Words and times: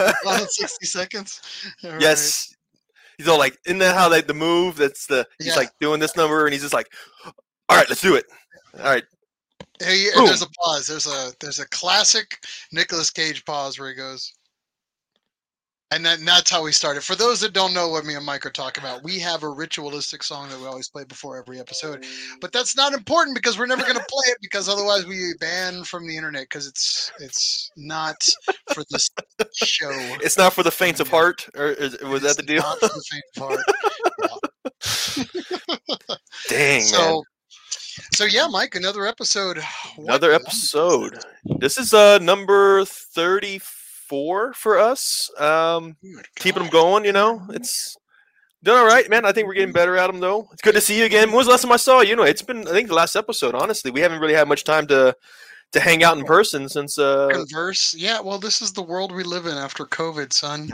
on 0.26 0.48
60 0.48 0.86
seconds. 0.86 1.40
All 1.84 1.90
right. 1.90 2.00
yes. 2.00 2.54
He's 3.18 3.28
all 3.28 3.38
like, 3.38 3.58
isn't 3.66 3.78
that 3.80 3.94
how 3.94 4.08
they 4.08 4.22
the 4.22 4.32
move? 4.34 4.76
That's 4.76 5.06
the 5.06 5.26
he's 5.38 5.48
Yeah. 5.48 5.56
like 5.56 5.70
doing 5.78 6.00
this 6.00 6.16
number, 6.16 6.46
and 6.46 6.52
he's 6.54 6.62
just 6.62 6.72
like, 6.74 6.90
all 7.26 7.76
right, 7.76 7.88
let's 7.88 8.00
do 8.00 8.14
it. 8.16 8.24
All 8.78 8.84
right, 8.84 9.04
Hey, 9.78 10.06
there's 10.14 10.42
a 10.42 10.48
pause. 10.62 10.86
There's 10.86 11.06
a 11.06 11.32
there's 11.40 11.58
a 11.58 11.68
classic 11.68 12.38
Nicolas 12.72 13.10
Cage 13.10 13.44
pause 13.44 13.78
where 13.78 13.88
he 13.90 13.94
goes, 13.94 14.32
and 15.92 16.06
then 16.06 16.24
that's 16.24 16.50
how 16.50 16.62
we 16.62 16.70
started. 16.70 17.02
For 17.02 17.16
those 17.16 17.40
that 17.40 17.52
don't 17.52 17.74
know 17.74 17.88
what 17.88 18.04
me 18.04 18.14
and 18.14 18.24
Mike 18.24 18.46
are 18.46 18.50
talking 18.50 18.84
about, 18.84 19.02
we 19.02 19.18
have 19.18 19.42
a 19.42 19.48
ritualistic 19.48 20.22
song 20.22 20.48
that 20.48 20.60
we 20.60 20.66
always 20.66 20.88
play 20.88 21.02
before 21.04 21.36
every 21.36 21.58
episode. 21.58 22.04
But 22.40 22.52
that's 22.52 22.76
not 22.76 22.92
important 22.92 23.34
because 23.34 23.58
we're 23.58 23.66
never 23.66 23.82
going 23.82 23.96
to 23.96 24.06
play 24.08 24.28
it 24.28 24.38
because 24.40 24.68
otherwise 24.68 25.04
we 25.06 25.32
ban 25.40 25.82
from 25.82 26.06
the 26.06 26.16
internet 26.16 26.42
because 26.42 26.68
it's 26.68 27.10
it's 27.18 27.72
not 27.76 28.16
for 28.72 28.84
this 28.90 29.10
show. 29.54 29.90
it's 30.22 30.38
not 30.38 30.52
for 30.52 30.62
the 30.62 30.70
faint 30.70 31.00
of 31.00 31.08
heart, 31.08 31.48
or 31.56 31.68
is, 31.70 32.00
was 32.02 32.22
that 32.22 32.36
the 32.36 32.44
deal? 32.44 32.62
Not 32.62 32.78
for 32.78 32.88
the 32.88 33.04
faint 33.10 33.24
of 33.36 33.42
heart. 33.42 33.60
Dang, 36.48 36.80
man. 36.80 36.82
So, 36.82 37.24
so 38.14 38.24
yeah, 38.26 38.46
Mike, 38.48 38.76
another 38.76 39.06
episode. 39.06 39.58
What 39.96 40.04
Another 40.06 40.32
episode. 40.32 41.18
This 41.58 41.78
is 41.78 41.92
uh 41.92 42.18
number 42.18 42.84
thirty-four 42.84 43.79
for 44.10 44.78
us. 44.78 45.30
Um, 45.38 45.96
keeping 46.36 46.62
them 46.62 46.70
going. 46.70 47.04
You 47.04 47.12
know, 47.12 47.42
it's 47.50 47.96
done 48.62 48.78
all 48.78 48.86
right, 48.86 49.08
man. 49.08 49.24
I 49.24 49.32
think 49.32 49.46
we're 49.46 49.54
getting 49.54 49.72
better 49.72 49.96
at 49.96 50.06
them, 50.06 50.20
though. 50.20 50.48
It's 50.52 50.62
good 50.62 50.74
to 50.74 50.80
see 50.80 50.98
you 50.98 51.04
again. 51.04 51.28
When 51.28 51.36
was 51.36 51.46
the 51.46 51.52
last 51.52 51.62
time 51.62 51.72
I 51.72 51.76
saw 51.76 52.00
you? 52.00 52.10
You 52.10 52.16
know, 52.16 52.22
it's 52.22 52.42
been 52.42 52.66
I 52.68 52.72
think 52.72 52.88
the 52.88 52.94
last 52.94 53.16
episode. 53.16 53.54
Honestly, 53.54 53.90
we 53.90 54.00
haven't 54.00 54.20
really 54.20 54.34
had 54.34 54.48
much 54.48 54.64
time 54.64 54.86
to 54.88 55.14
to 55.72 55.80
hang 55.80 56.02
out 56.02 56.18
in 56.18 56.24
person 56.24 56.68
since. 56.68 56.98
uh 56.98 57.28
converse. 57.32 57.94
Yeah, 57.96 58.20
well, 58.20 58.38
this 58.38 58.60
is 58.62 58.72
the 58.72 58.82
world 58.82 59.12
we 59.12 59.24
live 59.24 59.46
in 59.46 59.56
after 59.56 59.84
COVID, 59.86 60.32
son. 60.32 60.72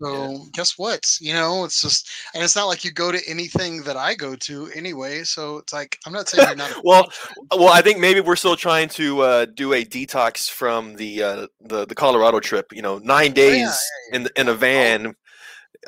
So 0.00 0.30
yeah. 0.30 0.38
guess 0.52 0.78
what? 0.78 1.16
You 1.20 1.32
know, 1.32 1.64
it's 1.64 1.80
just, 1.80 2.10
and 2.34 2.42
it's 2.42 2.56
not 2.56 2.66
like 2.66 2.84
you 2.84 2.92
go 2.92 3.12
to 3.12 3.20
anything 3.28 3.82
that 3.82 3.96
I 3.96 4.14
go 4.14 4.34
to 4.36 4.68
anyway. 4.74 5.22
So 5.22 5.58
it's 5.58 5.72
like 5.72 5.98
I'm 6.06 6.12
not 6.12 6.28
saying 6.28 6.48
you're 6.48 6.56
not. 6.56 6.72
Well, 6.84 7.10
well, 7.52 7.68
I 7.72 7.80
think 7.80 7.98
maybe 7.98 8.20
we're 8.20 8.36
still 8.36 8.56
trying 8.56 8.88
to 8.90 9.20
uh, 9.20 9.44
do 9.46 9.72
a 9.72 9.84
detox 9.84 10.50
from 10.50 10.96
the 10.96 11.22
uh, 11.22 11.46
the 11.60 11.86
the 11.86 11.94
Colorado 11.94 12.40
trip. 12.40 12.72
You 12.72 12.82
know, 12.82 12.98
nine 12.98 13.32
Oh, 13.36 13.40
yeah, 13.40 13.50
days 13.50 13.78
in 14.12 14.28
in 14.36 14.48
a 14.48 14.54
van. 14.54 15.14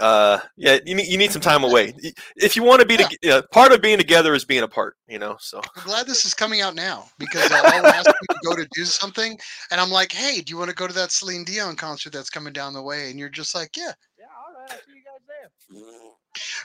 Uh, 0.00 0.38
yeah, 0.56 0.78
you 0.84 0.94
need 0.94 1.06
you 1.06 1.16
need 1.16 1.30
some 1.30 1.40
time 1.40 1.62
away. 1.64 1.94
If 2.36 2.56
you 2.56 2.62
want 2.64 2.80
to 2.80 2.86
be, 2.86 2.94
Yeah. 2.94 3.06
to, 3.08 3.18
yeah, 3.22 3.40
part 3.52 3.72
of 3.72 3.80
being 3.80 3.98
together 3.98 4.34
is 4.34 4.44
being 4.44 4.62
apart. 4.64 4.96
You 5.08 5.18
know, 5.18 5.36
so 5.38 5.60
I'm 5.76 5.84
glad 5.84 6.06
this 6.06 6.24
is 6.24 6.34
coming 6.34 6.60
out 6.62 6.74
now 6.74 7.04
because 7.18 7.50
uh, 7.50 7.60
I'll 7.64 7.86
ask 7.86 8.06
you 8.06 8.26
to 8.30 8.40
go 8.44 8.56
to 8.56 8.66
do 8.74 8.84
something, 8.84 9.38
and 9.70 9.80
I'm 9.80 9.90
like, 9.90 10.12
hey, 10.12 10.40
do 10.40 10.50
you 10.50 10.58
want 10.58 10.70
to 10.70 10.74
go 10.76 10.86
to 10.88 10.94
that 10.94 11.12
Celine 11.12 11.44
Dion 11.44 11.76
concert 11.76 12.12
that's 12.12 12.30
coming 12.30 12.52
down 12.52 12.72
the 12.72 12.82
way? 12.82 13.10
And 13.10 13.18
you're 13.18 13.28
just 13.28 13.54
like, 13.54 13.76
yeah. 13.76 13.92
Yeah, 14.18 14.26
all 14.36 14.60
right. 14.60 14.70
I'll 14.72 14.78
see 14.78 14.96
you 14.96 15.02
guys 15.04 15.20
there. 15.28 16.10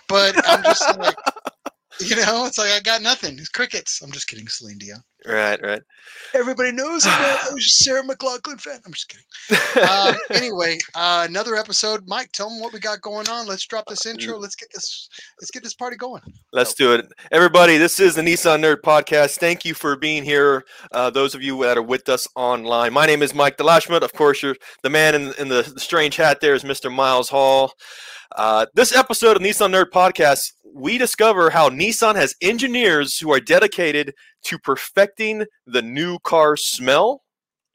But 0.07 0.35
I'm 0.47 0.63
just 0.63 0.97
like, 0.97 1.15
you 2.05 2.15
know, 2.15 2.45
it's 2.45 2.57
like 2.57 2.71
I 2.71 2.79
got 2.79 3.01
nothing. 3.01 3.37
It's 3.37 3.49
crickets. 3.49 4.01
I'm 4.01 4.11
just 4.11 4.27
kidding, 4.27 4.47
Celine 4.47 4.77
Dion. 4.77 5.03
right, 5.25 5.61
right. 5.61 5.81
Everybody 6.33 6.71
knows 6.71 7.05
I'm 7.05 7.57
a 7.57 7.61
Sarah 7.61 8.03
McLachlan 8.03 8.59
fan. 8.61 8.79
I'm 8.85 8.93
just 8.93 9.09
kidding. 9.09 9.89
um, 9.89 10.15
anyway, 10.31 10.77
uh, 10.95 11.25
another 11.27 11.55
episode. 11.55 12.07
Mike, 12.07 12.31
tell 12.31 12.49
them 12.49 12.61
what 12.61 12.71
we 12.71 12.79
got 12.79 13.01
going 13.01 13.27
on. 13.27 13.47
Let's 13.47 13.65
drop 13.65 13.85
this 13.87 14.05
intro. 14.05 14.37
Let's 14.37 14.55
get 14.55 14.69
this. 14.73 15.09
Let's 15.41 15.51
get 15.51 15.61
this 15.61 15.73
party 15.73 15.97
going. 15.97 16.21
Let's 16.53 16.73
do 16.73 16.93
it. 16.93 17.05
Everybody, 17.31 17.77
this 17.77 17.99
is 17.99 18.15
the 18.15 18.21
Nissan 18.21 18.61
Nerd 18.61 18.81
Podcast. 18.81 19.37
Thank 19.37 19.65
you 19.65 19.73
for 19.73 19.97
being 19.97 20.23
here. 20.23 20.63
Uh, 20.93 21.09
those 21.09 21.35
of 21.35 21.43
you 21.43 21.61
that 21.63 21.77
are 21.77 21.83
with 21.83 22.07
us 22.07 22.27
online. 22.35 22.93
My 22.93 23.05
name 23.05 23.21
is 23.21 23.35
Mike 23.35 23.57
Delashmut. 23.57 24.03
Of 24.03 24.13
course, 24.13 24.41
you're 24.41 24.55
the 24.83 24.89
man 24.89 25.15
in, 25.15 25.33
in 25.37 25.49
the 25.49 25.63
strange 25.77 26.15
hat 26.15 26.39
there 26.39 26.53
is 26.53 26.63
Mr. 26.63 26.93
Miles 26.93 27.29
Hall. 27.29 27.73
Uh, 28.35 28.65
this 28.75 28.95
episode 28.95 29.35
of 29.35 29.41
Nissan 29.41 29.71
Nerd 29.71 29.89
Podcast, 29.89 30.53
we 30.63 30.99
discover 30.99 31.49
how 31.49 31.67
Nissan 31.69 32.15
has 32.15 32.35
engineers 32.41 33.17
who 33.17 33.31
are 33.31 33.39
dedicated 33.39 34.13
to 34.43 34.59
perfecting 34.59 35.45
the 35.65 35.81
new 35.81 36.19
car 36.19 36.55
smell. 36.55 37.23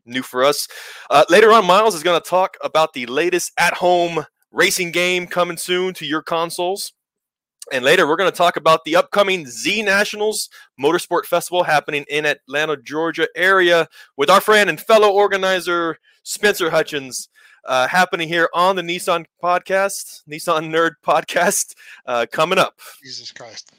New 0.06 0.22
for 0.22 0.44
us. 0.44 0.68
Uh, 1.10 1.24
later 1.28 1.50
on, 1.50 1.64
Miles 1.64 1.94
is 1.94 2.04
going 2.04 2.20
to 2.20 2.28
talk 2.28 2.56
about 2.62 2.92
the 2.92 3.06
latest 3.06 3.50
at 3.58 3.74
home 3.74 4.24
racing 4.52 4.92
game 4.92 5.26
coming 5.26 5.56
soon 5.56 5.92
to 5.94 6.06
your 6.06 6.22
consoles. 6.22 6.92
And 7.72 7.84
later, 7.84 8.06
we're 8.06 8.16
going 8.16 8.30
to 8.30 8.36
talk 8.36 8.56
about 8.56 8.84
the 8.84 8.94
upcoming 8.94 9.46
Z 9.46 9.82
Nationals 9.82 10.50
Motorsport 10.80 11.24
Festival 11.24 11.64
happening 11.64 12.04
in 12.08 12.26
Atlanta, 12.26 12.76
Georgia 12.76 13.26
area 13.34 13.88
with 14.16 14.30
our 14.30 14.40
friend 14.40 14.70
and 14.70 14.80
fellow 14.80 15.10
organizer 15.10 15.98
Spencer 16.22 16.70
Hutchins. 16.70 17.28
Uh, 17.66 17.88
happening 17.88 18.28
here 18.28 18.48
on 18.52 18.76
the 18.76 18.82
Nissan 18.82 19.24
podcast, 19.42 20.22
Nissan 20.28 20.70
Nerd 20.70 20.92
podcast, 21.02 21.74
uh, 22.06 22.26
coming 22.30 22.58
up. 22.58 22.78
Jesus 23.02 23.32
Christ. 23.32 23.72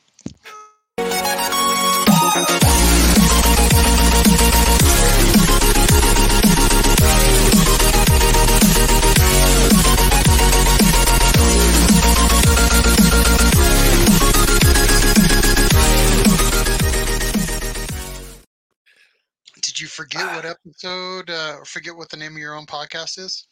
Did 19.62 19.82
you 19.82 19.88
forget 19.88 20.36
what 20.36 20.46
episode? 20.46 21.30
Uh, 21.30 21.58
or 21.60 21.66
forget 21.66 21.96
what 21.96 22.10
the 22.10 22.18
name 22.18 22.32
of 22.32 22.38
your 22.38 22.56
own 22.56 22.66
podcast 22.66 23.20
is? 23.20 23.48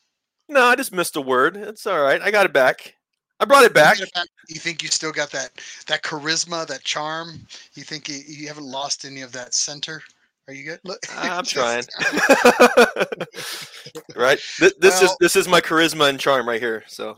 No, 0.53 0.65
I 0.65 0.75
just 0.75 0.93
missed 0.93 1.15
a 1.15 1.21
word. 1.21 1.57
It's 1.57 1.87
all 1.87 1.99
right. 1.99 2.21
I 2.21 2.29
got 2.29 2.45
it 2.45 2.53
back. 2.53 2.93
I 3.39 3.45
brought 3.45 3.63
it 3.63 3.73
back. 3.73 3.97
get 3.97 4.07
it 4.07 4.13
back? 4.13 4.27
You 4.47 4.59
think 4.59 4.83
you 4.83 4.89
still 4.89 5.11
got 5.11 5.31
that 5.31 5.49
that 5.87 6.03
charisma, 6.03 6.67
that 6.67 6.83
charm? 6.83 7.47
You 7.73 7.81
think 7.81 8.07
you, 8.07 8.19
you 8.27 8.47
haven't 8.47 8.65
lost 8.65 9.03
any 9.03 9.21
of 9.21 9.31
that 9.31 9.55
center? 9.55 10.03
Are 10.47 10.53
you 10.53 10.63
good? 10.63 10.79
Look, 10.83 10.99
ah, 11.09 11.37
I'm 11.39 11.43
trying. 11.43 11.85
right. 14.15 14.39
This, 14.59 14.73
this 14.77 15.01
is 15.01 15.17
this 15.19 15.35
is 15.35 15.47
my 15.47 15.59
charisma 15.59 16.09
and 16.09 16.19
charm 16.19 16.47
right 16.47 16.61
here. 16.61 16.83
So. 16.87 17.17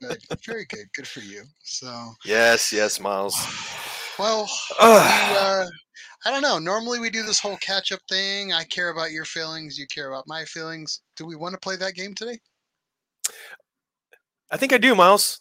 Good. 0.00 0.18
Very 0.44 0.66
good. 0.66 0.92
Good 0.94 1.06
for 1.06 1.20
you. 1.20 1.44
So, 1.62 2.12
yes, 2.22 2.70
yes, 2.70 3.00
Miles. 3.00 3.34
well, 4.20 4.42
we, 4.78 4.86
uh, 4.86 5.66
I 6.24 6.30
don't 6.30 6.42
know. 6.42 6.58
Normally 6.58 6.98
we 6.98 7.10
do 7.10 7.22
this 7.22 7.40
whole 7.40 7.56
catch 7.56 7.92
up 7.92 8.00
thing. 8.08 8.52
I 8.52 8.64
care 8.64 8.90
about 8.90 9.10
your 9.10 9.24
feelings. 9.24 9.78
You 9.78 9.86
care 9.86 10.12
about 10.12 10.24
my 10.26 10.44
feelings. 10.44 11.00
Do 11.16 11.24
we 11.24 11.36
want 11.36 11.54
to 11.54 11.58
play 11.58 11.76
that 11.76 11.94
game 11.94 12.14
today? 12.14 12.38
I 14.52 14.56
think 14.56 14.72
I 14.72 14.78
do, 14.78 14.94
Miles. 14.94 15.38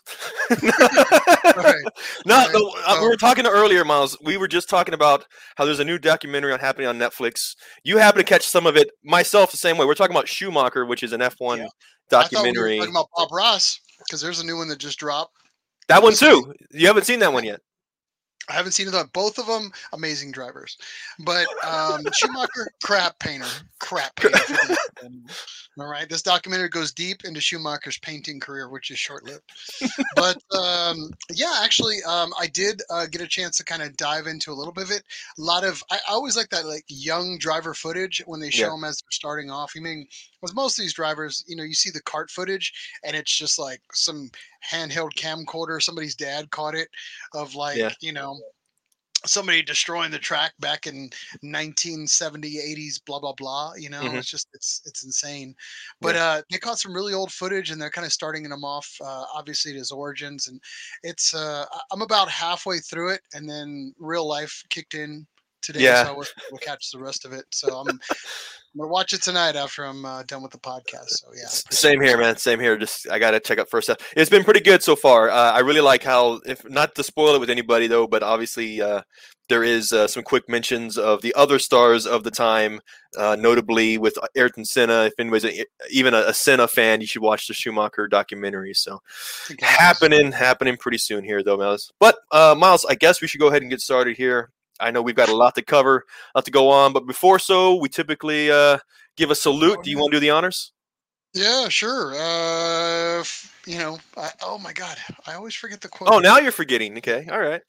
right. 0.62 0.62
No, 2.26 2.36
Alright, 2.36 2.54
no, 2.54 2.74
uh, 2.86 2.98
we 3.02 3.08
were 3.08 3.16
talking 3.16 3.48
earlier, 3.48 3.86
Miles. 3.86 4.18
We 4.22 4.38
were 4.38 4.48
just 4.48 4.70
talking 4.70 4.94
about 4.94 5.26
how 5.56 5.66
there's 5.66 5.80
a 5.80 5.86
new 5.86 5.98
documentary 5.98 6.52
on 6.52 6.60
happening 6.60 6.88
on 6.88 7.00
Netflix. 7.00 7.56
You 7.84 7.98
happen 7.98 8.20
to 8.20 8.26
catch 8.26 8.46
some 8.46 8.68
of 8.68 8.76
it. 8.76 8.92
Myself, 9.04 9.52
the 9.52 9.58
same 9.58 9.78
way. 9.78 9.86
We're 9.86 9.96
talking 9.96 10.16
about 10.16 10.28
Schumacher, 10.28 10.86
which 10.86 11.02
is 11.02 11.14
an 11.14 11.22
F1 11.22 11.58
Yeah. 11.58 11.68
Thought 12.10 12.32
we 12.32 12.54
talking 12.54 12.90
about 12.90 13.08
Bob 13.16 13.32
Ross 13.32 13.80
because 14.00 14.22
there's 14.22 14.42
a 14.42 14.46
new 14.46 14.58
one 14.58 14.68
that 14.68 14.80
just 14.80 15.00
dropped. 15.00 15.34
that 15.88 16.04
one 16.04 16.14
too. 16.14 16.54
You 16.72 16.88
haven't 16.88 17.06
seen 17.06 17.20
that 17.20 17.32
one 17.32 17.46
yet. 17.46 17.62
I 18.50 18.54
haven't 18.54 18.72
seen 18.72 18.88
it 18.88 18.96
on 18.96 19.10
both 19.14 19.38
of 19.38 19.46
them. 19.48 19.72
Amazing 19.94 20.32
drivers, 20.32 20.78
but 21.20 21.46
um, 21.66 22.02
Schumacher, 22.14 22.70
crap 22.84 23.18
painter, 23.20 23.46
crap 23.80 24.16
painter. 24.16 24.40
All 25.80 25.88
right, 25.88 26.10
this 26.10 26.22
documentary 26.22 26.70
goes 26.70 26.92
deep 26.92 27.24
into 27.24 27.40
Schumacher's 27.40 27.98
painting 28.00 28.40
career, 28.40 28.70
which 28.70 28.92
is 28.92 29.00
short-lived. 29.00 29.44
but 30.16 30.38
um, 30.58 31.10
yeah, 31.34 31.60
actually, 31.64 31.98
um, 32.08 32.34
I 32.40 32.48
did 32.48 32.82
uh, 32.90 33.06
get 33.06 33.22
a 33.22 33.28
chance 33.28 33.56
to 33.58 33.64
kind 33.64 33.82
of 33.82 33.96
dive 33.96 34.28
into 34.28 34.52
a 34.52 34.54
little 34.54 34.74
bit 34.74 34.84
of 34.86 34.92
it. 34.92 35.04
A 35.38 35.42
lot 35.42 35.64
of 35.64 35.82
I, 35.92 35.96
I 36.10 36.14
always 36.14 36.36
like 36.36 36.50
that 36.50 36.66
like 36.66 36.84
young 36.88 37.38
driver 37.40 37.74
footage 37.74 38.22
when 38.26 38.40
they 38.40 38.50
show 38.50 38.66
Yeah. 38.66 38.70
them 38.72 38.84
as 38.84 38.98
they're 38.98 39.12
starting 39.12 39.50
off. 39.50 39.74
I 39.78 39.80
mean, 39.80 40.06
because 40.42 40.56
most 40.56 40.78
of 40.80 40.84
these 40.84 40.94
drivers, 40.94 41.44
you 41.48 41.56
know, 41.56 41.64
you 41.64 41.74
see 41.74 41.90
the 41.90 42.02
cart 42.04 42.30
footage 42.32 42.74
and 43.04 43.16
it's 43.16 43.36
just 43.36 43.60
like 43.60 43.82
some 43.94 44.30
handheld 44.70 45.14
camcorder. 45.14 45.82
Somebody's 45.82 46.16
dad 46.16 46.52
caught 46.52 46.76
it 46.76 46.90
of 47.34 47.56
like 47.56 47.80
Yeah. 47.80 47.94
you 48.02 48.14
know 48.14 48.40
somebody 49.26 49.62
destroying 49.62 50.12
the 50.12 50.18
track 50.20 50.54
back 50.60 50.88
in 50.88 51.10
1970 51.42 52.58
80s 52.58 53.00
blah 53.00 53.20
blah 53.20 53.34
blah 53.34 53.74
you 53.76 53.90
know 53.90 54.02
Mhm. 54.06 54.18
it's 54.18 54.30
just 54.30 54.48
it's 54.54 54.82
it's 54.86 55.04
insane 55.04 55.54
but 56.00 56.16
uh 56.16 56.42
they 56.50 56.58
caught 56.58 56.80
some 56.80 56.94
really 56.94 57.14
old 57.14 57.30
footage 57.32 57.70
and 57.70 57.82
they're 57.82 57.90
kind 57.90 58.06
of 58.06 58.14
starting 58.14 58.44
them 58.48 58.64
off 58.64 58.90
uh 59.02 59.26
obviously 59.34 59.72
at 59.72 59.78
his 59.78 59.92
origins 59.92 60.48
and 60.48 60.62
it's 61.04 61.34
uh 61.34 61.66
i'm 61.92 62.02
about 62.02 62.30
halfway 62.30 62.78
through 62.80 63.12
it 63.12 63.22
and 63.34 63.50
then 63.50 63.94
real 64.00 64.26
life 64.26 64.64
kicked 64.70 64.94
in 64.94 65.28
today 65.62 65.84
Yeah. 65.84 66.06
so 66.06 66.14
I 66.14 66.16
wasn't 66.16 66.38
able 66.50 66.58
to 66.58 66.66
catch 66.66 66.92
the 66.92 67.00
rest 67.00 67.26
of 67.26 67.34
it 67.34 67.46
so 67.52 67.80
i'm 67.80 68.00
I'm 68.74 68.82
gonna 68.82 68.92
watch 68.92 69.14
it 69.14 69.24
tonight 69.24 69.56
after 69.56 69.84
I'm 69.84 70.06
uh, 70.06 70.22
done 70.24 70.44
with 70.44 70.52
the 70.52 70.60
podcast. 70.60 71.08
So 71.08 71.30
yeah, 71.36 71.48
Same 71.48 72.02
here, 72.02 72.20
man. 72.20 72.38
Same 72.38 72.60
here. 72.60 72.78
Just 72.78 73.10
I 73.10 73.18
gotta 73.18 73.40
check 73.40 73.58
out 73.58 73.68
first. 73.68 73.90
It's 74.16 74.30
been 74.30 74.44
pretty 74.44 74.60
good 74.60 74.84
so 74.84 74.96
far. 74.96 75.32
Uh, 75.32 75.52
I 75.52 75.60
really 75.60 75.82
like 75.82 76.04
how, 76.04 76.40
if 76.46 76.68
not 76.70 76.94
to 76.94 77.04
spoil 77.04 77.34
it 77.34 77.40
with 77.40 77.50
anybody 77.50 77.88
though, 77.88 78.06
but 78.06 78.22
obviously 78.22 78.80
uh, 78.80 79.02
there 79.48 79.64
is 79.64 79.92
uh, 79.92 80.08
some 80.08 80.22
quick 80.22 80.48
mentions 80.48 81.00
of 81.00 81.24
the 81.24 81.34
other 81.34 81.58
stars 81.58 82.06
of 82.06 82.24
the 82.24 82.30
time, 82.30 82.80
uh, 83.18 83.36
notably 83.40 83.98
with 83.98 84.16
Ayrton 84.36 84.66
Senna. 84.66 85.06
If 85.06 85.14
anybody's 85.18 85.46
a, 85.46 85.66
even 85.90 86.14
a, 86.14 86.20
a, 86.28 86.34
Senna 86.36 86.68
fan, 86.68 87.02
you 87.02 87.08
should 87.08 87.24
watch 87.24 87.48
the 87.48 87.56
Schumacher 87.56 88.08
documentary. 88.08 88.76
So, 88.76 89.02
happening, 89.60 90.32
happening 90.32 90.78
pretty 90.78 91.00
soon 91.00 91.24
here, 91.24 91.42
though, 91.42 91.58
Miles. 91.58 91.92
But 92.00 92.18
uh, 92.32 92.54
Miles, 92.56 92.86
I 92.86 92.94
guess 92.94 93.22
we 93.22 93.28
should 93.28 93.42
go 93.42 93.48
ahead 93.48 93.64
and 93.64 93.72
get 93.72 93.82
started 93.82 94.16
here. 94.16 94.52
I 94.80 94.92
know 94.92 95.02
we've 95.02 95.16
got 95.16 95.30
a 95.30 95.36
lot 95.36 95.56
to 95.56 95.62
cover, 95.62 96.06
a 96.34 96.38
lot 96.38 96.46
to 96.46 96.52
go 96.52 96.70
on, 96.70 96.94
but 96.94 97.06
before 97.06 97.40
so, 97.40 97.76
we 97.76 97.90
typically 97.90 98.52
uh, 98.52 98.80
give 99.18 99.32
a 99.32 99.36
salute. 99.36 99.84
Do 99.84 99.90
you 99.90 99.98
want 99.98 100.12
to 100.12 100.18
do 100.18 100.22
the 100.22 100.30
honors? 100.30 100.72
Yeah, 101.34 101.70
sure. 101.70 102.14
Uh, 102.16 103.24
you 103.66 103.78
know, 103.78 104.00
I, 104.18 104.32
oh 104.42 104.58
my 104.58 104.74
God, 104.74 104.98
I 105.28 105.34
always 105.34 105.54
forget 105.56 105.82
the 105.82 105.90
quote. 105.90 106.10
Oh, 106.12 106.20
now 106.20 106.40
you're 106.40 106.52
forgetting. 106.52 106.98
Okay, 106.98 107.28
all 107.32 107.40
right. 107.40 107.62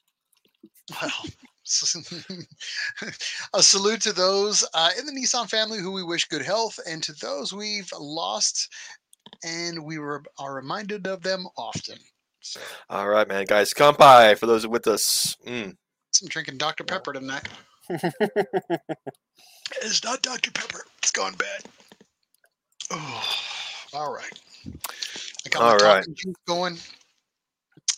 Well, 1.01 1.11
a 3.53 3.63
salute 3.63 4.01
to 4.01 4.13
those 4.13 4.67
uh, 4.73 4.89
in 4.97 5.05
the 5.05 5.11
Nissan 5.11 5.49
family 5.49 5.79
who 5.79 5.91
we 5.91 6.03
wish 6.03 6.25
good 6.25 6.41
health, 6.41 6.79
and 6.87 7.03
to 7.03 7.13
those 7.13 7.53
we've 7.53 7.91
lost, 7.97 8.67
and 9.43 9.83
we 9.83 9.99
were, 9.99 10.23
are 10.39 10.55
reminded 10.55 11.07
of 11.07 11.21
them 11.21 11.47
often. 11.57 11.97
So. 12.41 12.59
All 12.89 13.07
right, 13.07 13.27
man, 13.27 13.45
guys, 13.45 13.73
come 13.73 13.95
by 13.95 14.33
for 14.35 14.47
those 14.47 14.65
with 14.65 14.87
us. 14.87 15.37
Mm. 15.45 15.75
I'm 16.21 16.27
drinking 16.27 16.57
Dr. 16.57 16.83
Pepper 16.83 17.13
tonight. 17.13 17.47
it's 17.89 18.03
not 20.03 20.21
Dr. 20.21 20.51
Pepper. 20.51 20.81
It's 20.99 21.11
gone 21.11 21.33
bad. 21.35 21.63
Oh, 22.91 23.23
all 23.93 24.13
right. 24.13 24.39
I 25.45 25.49
got 25.49 25.61
all 25.61 25.77
my 25.77 25.95
right. 25.95 26.05
going. 26.47 26.77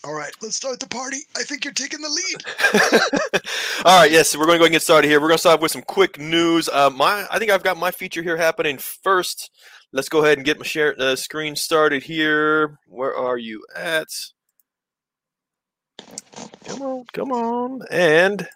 All 0.05 0.13
right, 0.13 0.33
let's 0.41 0.57
start 0.57 0.81
the 0.81 0.87
party. 0.87 1.19
I 1.37 1.43
think 1.43 1.63
you're 1.63 1.73
taking 1.73 2.01
the 2.01 2.09
lead. 2.09 3.41
All 3.85 4.01
right, 4.01 4.11
yes, 4.11 4.35
we're 4.35 4.45
going 4.45 4.57
to 4.57 4.59
go 4.59 4.65
and 4.65 4.73
get 4.73 4.81
started 4.81 5.07
here. 5.07 5.21
We're 5.21 5.29
going 5.29 5.37
to 5.37 5.41
start 5.41 5.61
with 5.61 5.71
some 5.71 5.81
quick 5.81 6.19
news. 6.19 6.67
Uh, 6.67 6.89
my, 6.89 7.25
I 7.31 7.39
think 7.39 7.51
I've 7.51 7.63
got 7.63 7.77
my 7.77 7.89
feature 7.89 8.21
here 8.21 8.35
happening 8.35 8.77
first. 8.77 9.49
Let's 9.93 10.09
go 10.09 10.21
ahead 10.21 10.37
and 10.37 10.43
get 10.45 10.59
my 10.59 10.65
share 10.65 10.93
uh, 10.99 11.15
screen 11.15 11.55
started 11.55 12.03
here. 12.03 12.79
Where 12.85 13.15
are 13.15 13.37
you 13.37 13.63
at? 13.77 14.09
Come 16.65 16.81
on, 16.81 17.05
come 17.13 17.31
on, 17.31 17.81
and 17.91 18.47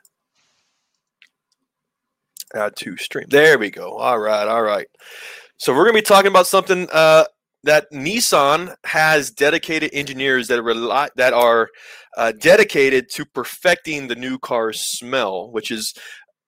add 2.56 2.76
to 2.78 2.98
stream. 2.98 3.28
There 3.30 3.58
we 3.58 3.70
go. 3.70 3.98
All 3.98 4.20
right, 4.20 4.48
all 4.48 4.64
right. 4.64 4.88
So 5.58 5.74
we're 5.74 5.88
to 5.88 5.94
be 5.94 6.02
talking 6.02 6.30
about 6.30 6.48
something 6.48 6.88
uh, 6.92 7.26
that 7.64 7.92
Nissan 7.92 8.76
has 8.86 9.32
dedicated 9.32 9.90
engineers 9.94 10.48
that 10.48 10.62
rely 10.64 11.10
that 11.16 11.34
are 11.34 11.70
uh, 12.16 12.32
dedicated 12.40 13.10
to 13.12 13.26
perfecting 13.26 14.08
the 14.08 14.16
new 14.16 14.40
car's 14.40 14.82
smell, 14.82 15.52
which 15.52 15.72
is 15.72 15.94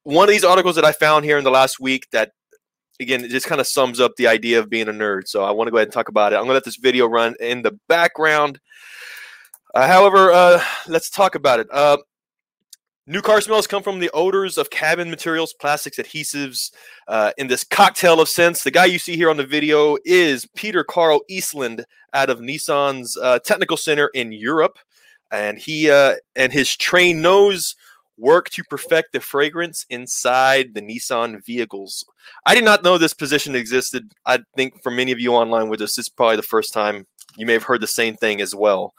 one 0.04 0.28
of 0.28 0.32
these 0.32 0.44
articles 0.44 0.76
that 0.76 0.86
I 0.86 0.92
found 0.92 1.26
here 1.26 1.38
in 1.38 1.44
the 1.44 1.52
last 1.52 1.80
week 1.80 2.08
that 2.12 2.32
again 3.00 3.24
it 3.24 3.30
just 3.30 3.48
kind 3.48 3.62
of 3.62 3.68
sums 3.68 4.00
up 4.00 4.16
the 4.18 4.28
idea 4.28 4.60
of 4.60 4.70
being 4.70 4.88
a 4.88 4.94
nerd. 4.94 5.28
So 5.28 5.44
I 5.44 5.52
want 5.52 5.68
to 5.68 5.72
go 5.72 5.78
ahead 5.78 5.88
and 5.88 5.94
talk 5.94 6.10
about 6.10 6.34
it. 6.34 6.36
I'm 6.36 6.44
going 6.44 6.50
to 6.50 6.56
let 6.56 6.66
this 6.66 6.78
video 6.78 7.08
run 7.08 7.36
in 7.40 7.62
the 7.62 7.78
background. 7.88 8.60
Uh, 9.74 9.88
however, 9.88 10.32
uh, 10.32 10.64
let's 10.88 11.10
talk 11.10 11.36
about 11.36 11.60
it. 11.60 11.68
Uh, 11.72 11.98
New 13.10 13.24
car 13.24 13.42
smells 13.42 13.66
come 13.66 13.82
from 13.82 13.98
the 13.98 14.12
odors 14.14 14.56
of 14.60 14.70
cabin 14.70 15.10
materials, 15.10 15.56
plastics, 15.60 15.98
adhesives, 15.98 16.72
uh, 17.08 17.32
in 17.40 17.48
this 17.48 17.64
cocktail 17.64 18.22
of 18.22 18.30
scents. 18.30 18.64
The 18.64 18.70
guy 18.70 18.86
you 18.86 19.00
see 19.00 19.16
here 19.16 19.32
on 19.32 19.38
the 19.38 19.48
video 19.48 19.98
is 20.06 20.48
Peter 20.56 20.84
Carl 20.84 21.22
Eastland 21.28 21.84
out 22.14 22.30
of 22.30 22.38
Nissan's 22.38 23.18
uh, 23.18 23.40
technical 23.40 23.78
center 23.78 24.12
in 24.14 24.32
Europe, 24.32 24.78
and 25.32 25.58
he 25.58 25.90
uh, 25.90 26.18
and 26.36 26.54
his 26.54 26.78
trained 26.78 27.24
nose 27.24 27.76
work 28.20 28.52
to 28.52 28.64
perfect 28.66 29.14
the 29.14 29.20
fragrance 29.20 29.88
inside 29.90 30.76
the 30.76 30.82
Nissan 30.82 31.44
vehicles. 31.44 32.06
I 32.46 32.54
did 32.54 32.64
not 32.64 32.84
know 32.84 33.00
this 33.00 33.16
position 33.16 33.56
existed. 33.56 34.12
I 34.28 34.38
think 34.56 34.84
for 34.84 34.92
many 34.92 35.12
of 35.12 35.20
you 35.20 35.34
online 35.34 35.68
with 35.68 35.82
us, 35.82 35.96
this 35.96 36.06
is 36.06 36.10
probably 36.10 36.36
the 36.36 36.44
first 36.44 36.74
time 36.74 37.08
you 37.38 37.46
may 37.46 37.54
have 37.54 37.64
heard 37.64 37.82
the 37.82 37.88
same 37.88 38.16
thing 38.16 38.42
as 38.42 38.56
well. 38.56 38.94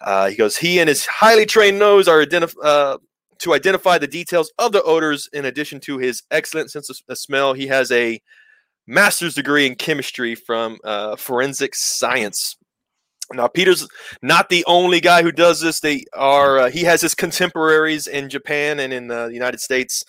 Uh, 0.00 0.28
he 0.28 0.36
goes, 0.36 0.56
he 0.56 0.80
and 0.80 0.88
his 0.88 1.06
highly 1.06 1.46
trained 1.46 1.78
nose 1.78 2.08
are 2.08 2.20
identified 2.20 2.64
uh, 2.64 2.98
to 3.38 3.54
identify 3.54 3.98
the 3.98 4.06
details 4.06 4.52
of 4.58 4.70
the 4.70 4.82
odors 4.84 5.28
in 5.32 5.44
addition 5.44 5.80
to 5.80 5.98
his 5.98 6.22
excellent 6.30 6.70
sense 6.70 6.88
of 6.88 7.18
smell. 7.18 7.54
He 7.54 7.66
has 7.66 7.90
a 7.90 8.20
master's 8.86 9.34
degree 9.34 9.66
in 9.66 9.74
chemistry 9.74 10.34
from 10.34 10.78
uh, 10.84 11.16
forensic 11.16 11.74
science. 11.74 12.56
Now, 13.32 13.48
Peter's 13.48 13.88
not 14.20 14.48
the 14.48 14.64
only 14.66 15.00
guy 15.00 15.22
who 15.22 15.32
does 15.32 15.60
this. 15.60 15.80
They 15.80 16.04
are. 16.14 16.58
Uh, 16.58 16.70
he 16.70 16.82
has 16.84 17.00
his 17.00 17.14
contemporaries 17.14 18.06
in 18.06 18.28
Japan 18.28 18.78
and 18.78 18.92
in 18.92 19.10
uh, 19.10 19.28
the 19.28 19.34
United 19.34 19.60
States. 19.60 20.04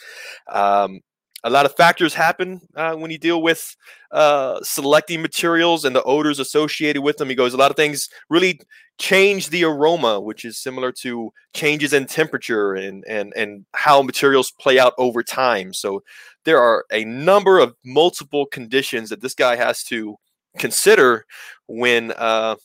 Um, 0.51 0.99
a 1.43 1.49
lot 1.49 1.65
of 1.65 1.75
factors 1.75 2.13
happen 2.13 2.61
uh, 2.75 2.95
when 2.95 3.11
you 3.11 3.17
deal 3.17 3.41
with 3.41 3.75
uh, 4.11 4.59
selecting 4.63 5.21
materials 5.21 5.83
and 5.83 5.95
the 5.95 6.03
odors 6.03 6.39
associated 6.39 7.01
with 7.01 7.17
them. 7.17 7.29
He 7.29 7.35
goes, 7.35 7.53
a 7.53 7.57
lot 7.57 7.71
of 7.71 7.77
things 7.77 8.09
really 8.29 8.61
change 8.97 9.49
the 9.49 9.65
aroma, 9.65 10.19
which 10.21 10.45
is 10.45 10.57
similar 10.57 10.91
to 10.91 11.31
changes 11.53 11.93
in 11.93 12.05
temperature 12.05 12.73
and 12.75 13.03
and 13.07 13.33
and 13.35 13.65
how 13.73 14.01
materials 14.01 14.51
play 14.51 14.79
out 14.79 14.93
over 14.97 15.23
time. 15.23 15.73
So 15.73 16.03
there 16.45 16.59
are 16.59 16.85
a 16.91 17.03
number 17.05 17.59
of 17.59 17.75
multiple 17.83 18.45
conditions 18.45 19.09
that 19.09 19.21
this 19.21 19.35
guy 19.35 19.55
has 19.55 19.83
to 19.85 20.17
consider 20.57 21.25
when 21.67 22.11
uh, 22.11 22.55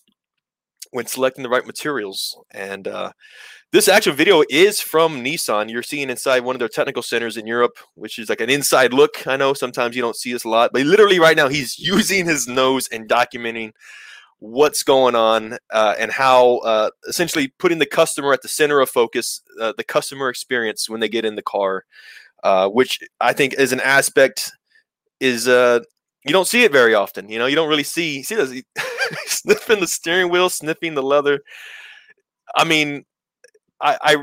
when 0.92 1.06
selecting 1.06 1.42
the 1.42 1.50
right 1.50 1.66
materials. 1.66 2.38
And 2.52 2.86
uh, 2.86 3.12
this 3.70 3.88
actual 3.88 4.14
video 4.14 4.42
is 4.48 4.80
from 4.80 5.22
Nissan. 5.22 5.70
You're 5.70 5.82
seeing 5.82 6.08
inside 6.08 6.42
one 6.42 6.54
of 6.54 6.58
their 6.58 6.68
technical 6.68 7.02
centers 7.02 7.36
in 7.36 7.46
Europe, 7.46 7.76
which 7.94 8.18
is 8.18 8.30
like 8.30 8.40
an 8.40 8.48
inside 8.48 8.94
look. 8.94 9.26
I 9.26 9.36
know 9.36 9.52
sometimes 9.52 9.94
you 9.94 10.00
don't 10.00 10.16
see 10.16 10.32
this 10.32 10.44
a 10.44 10.48
lot, 10.48 10.70
but 10.72 10.86
literally 10.86 11.18
right 11.18 11.36
now 11.36 11.48
he's 11.48 11.78
using 11.78 12.24
his 12.24 12.48
nose 12.48 12.88
and 12.88 13.08
documenting 13.08 13.72
what's 14.38 14.82
going 14.82 15.14
on 15.14 15.58
uh, 15.70 15.94
and 15.98 16.10
how 16.12 16.58
uh, 16.58 16.90
essentially 17.08 17.48
putting 17.58 17.78
the 17.78 17.86
customer 17.86 18.32
at 18.32 18.40
the 18.40 18.48
center 18.48 18.80
of 18.80 18.88
focus, 18.88 19.42
uh, 19.60 19.74
the 19.76 19.84
customer 19.84 20.30
experience 20.30 20.88
when 20.88 21.00
they 21.00 21.08
get 21.08 21.24
in 21.24 21.34
the 21.34 21.42
car, 21.42 21.84
uh, 22.44 22.68
which 22.68 23.00
I 23.20 23.32
think 23.34 23.54
is 23.54 23.72
an 23.72 23.80
aspect 23.80 24.52
is 25.20 25.46
uh, 25.46 25.80
you 26.24 26.32
don't 26.32 26.48
see 26.48 26.64
it 26.64 26.72
very 26.72 26.94
often. 26.94 27.28
You 27.28 27.38
know, 27.38 27.46
you 27.46 27.56
don't 27.56 27.68
really 27.68 27.82
see 27.82 28.22
see 28.22 28.36
this 28.36 28.62
sniffing 29.26 29.80
the 29.80 29.86
steering 29.86 30.30
wheel, 30.30 30.48
sniffing 30.48 30.94
the 30.94 31.02
leather. 31.02 31.40
I 32.56 32.64
mean, 32.64 33.04
I, 33.80 33.98
I 34.02 34.16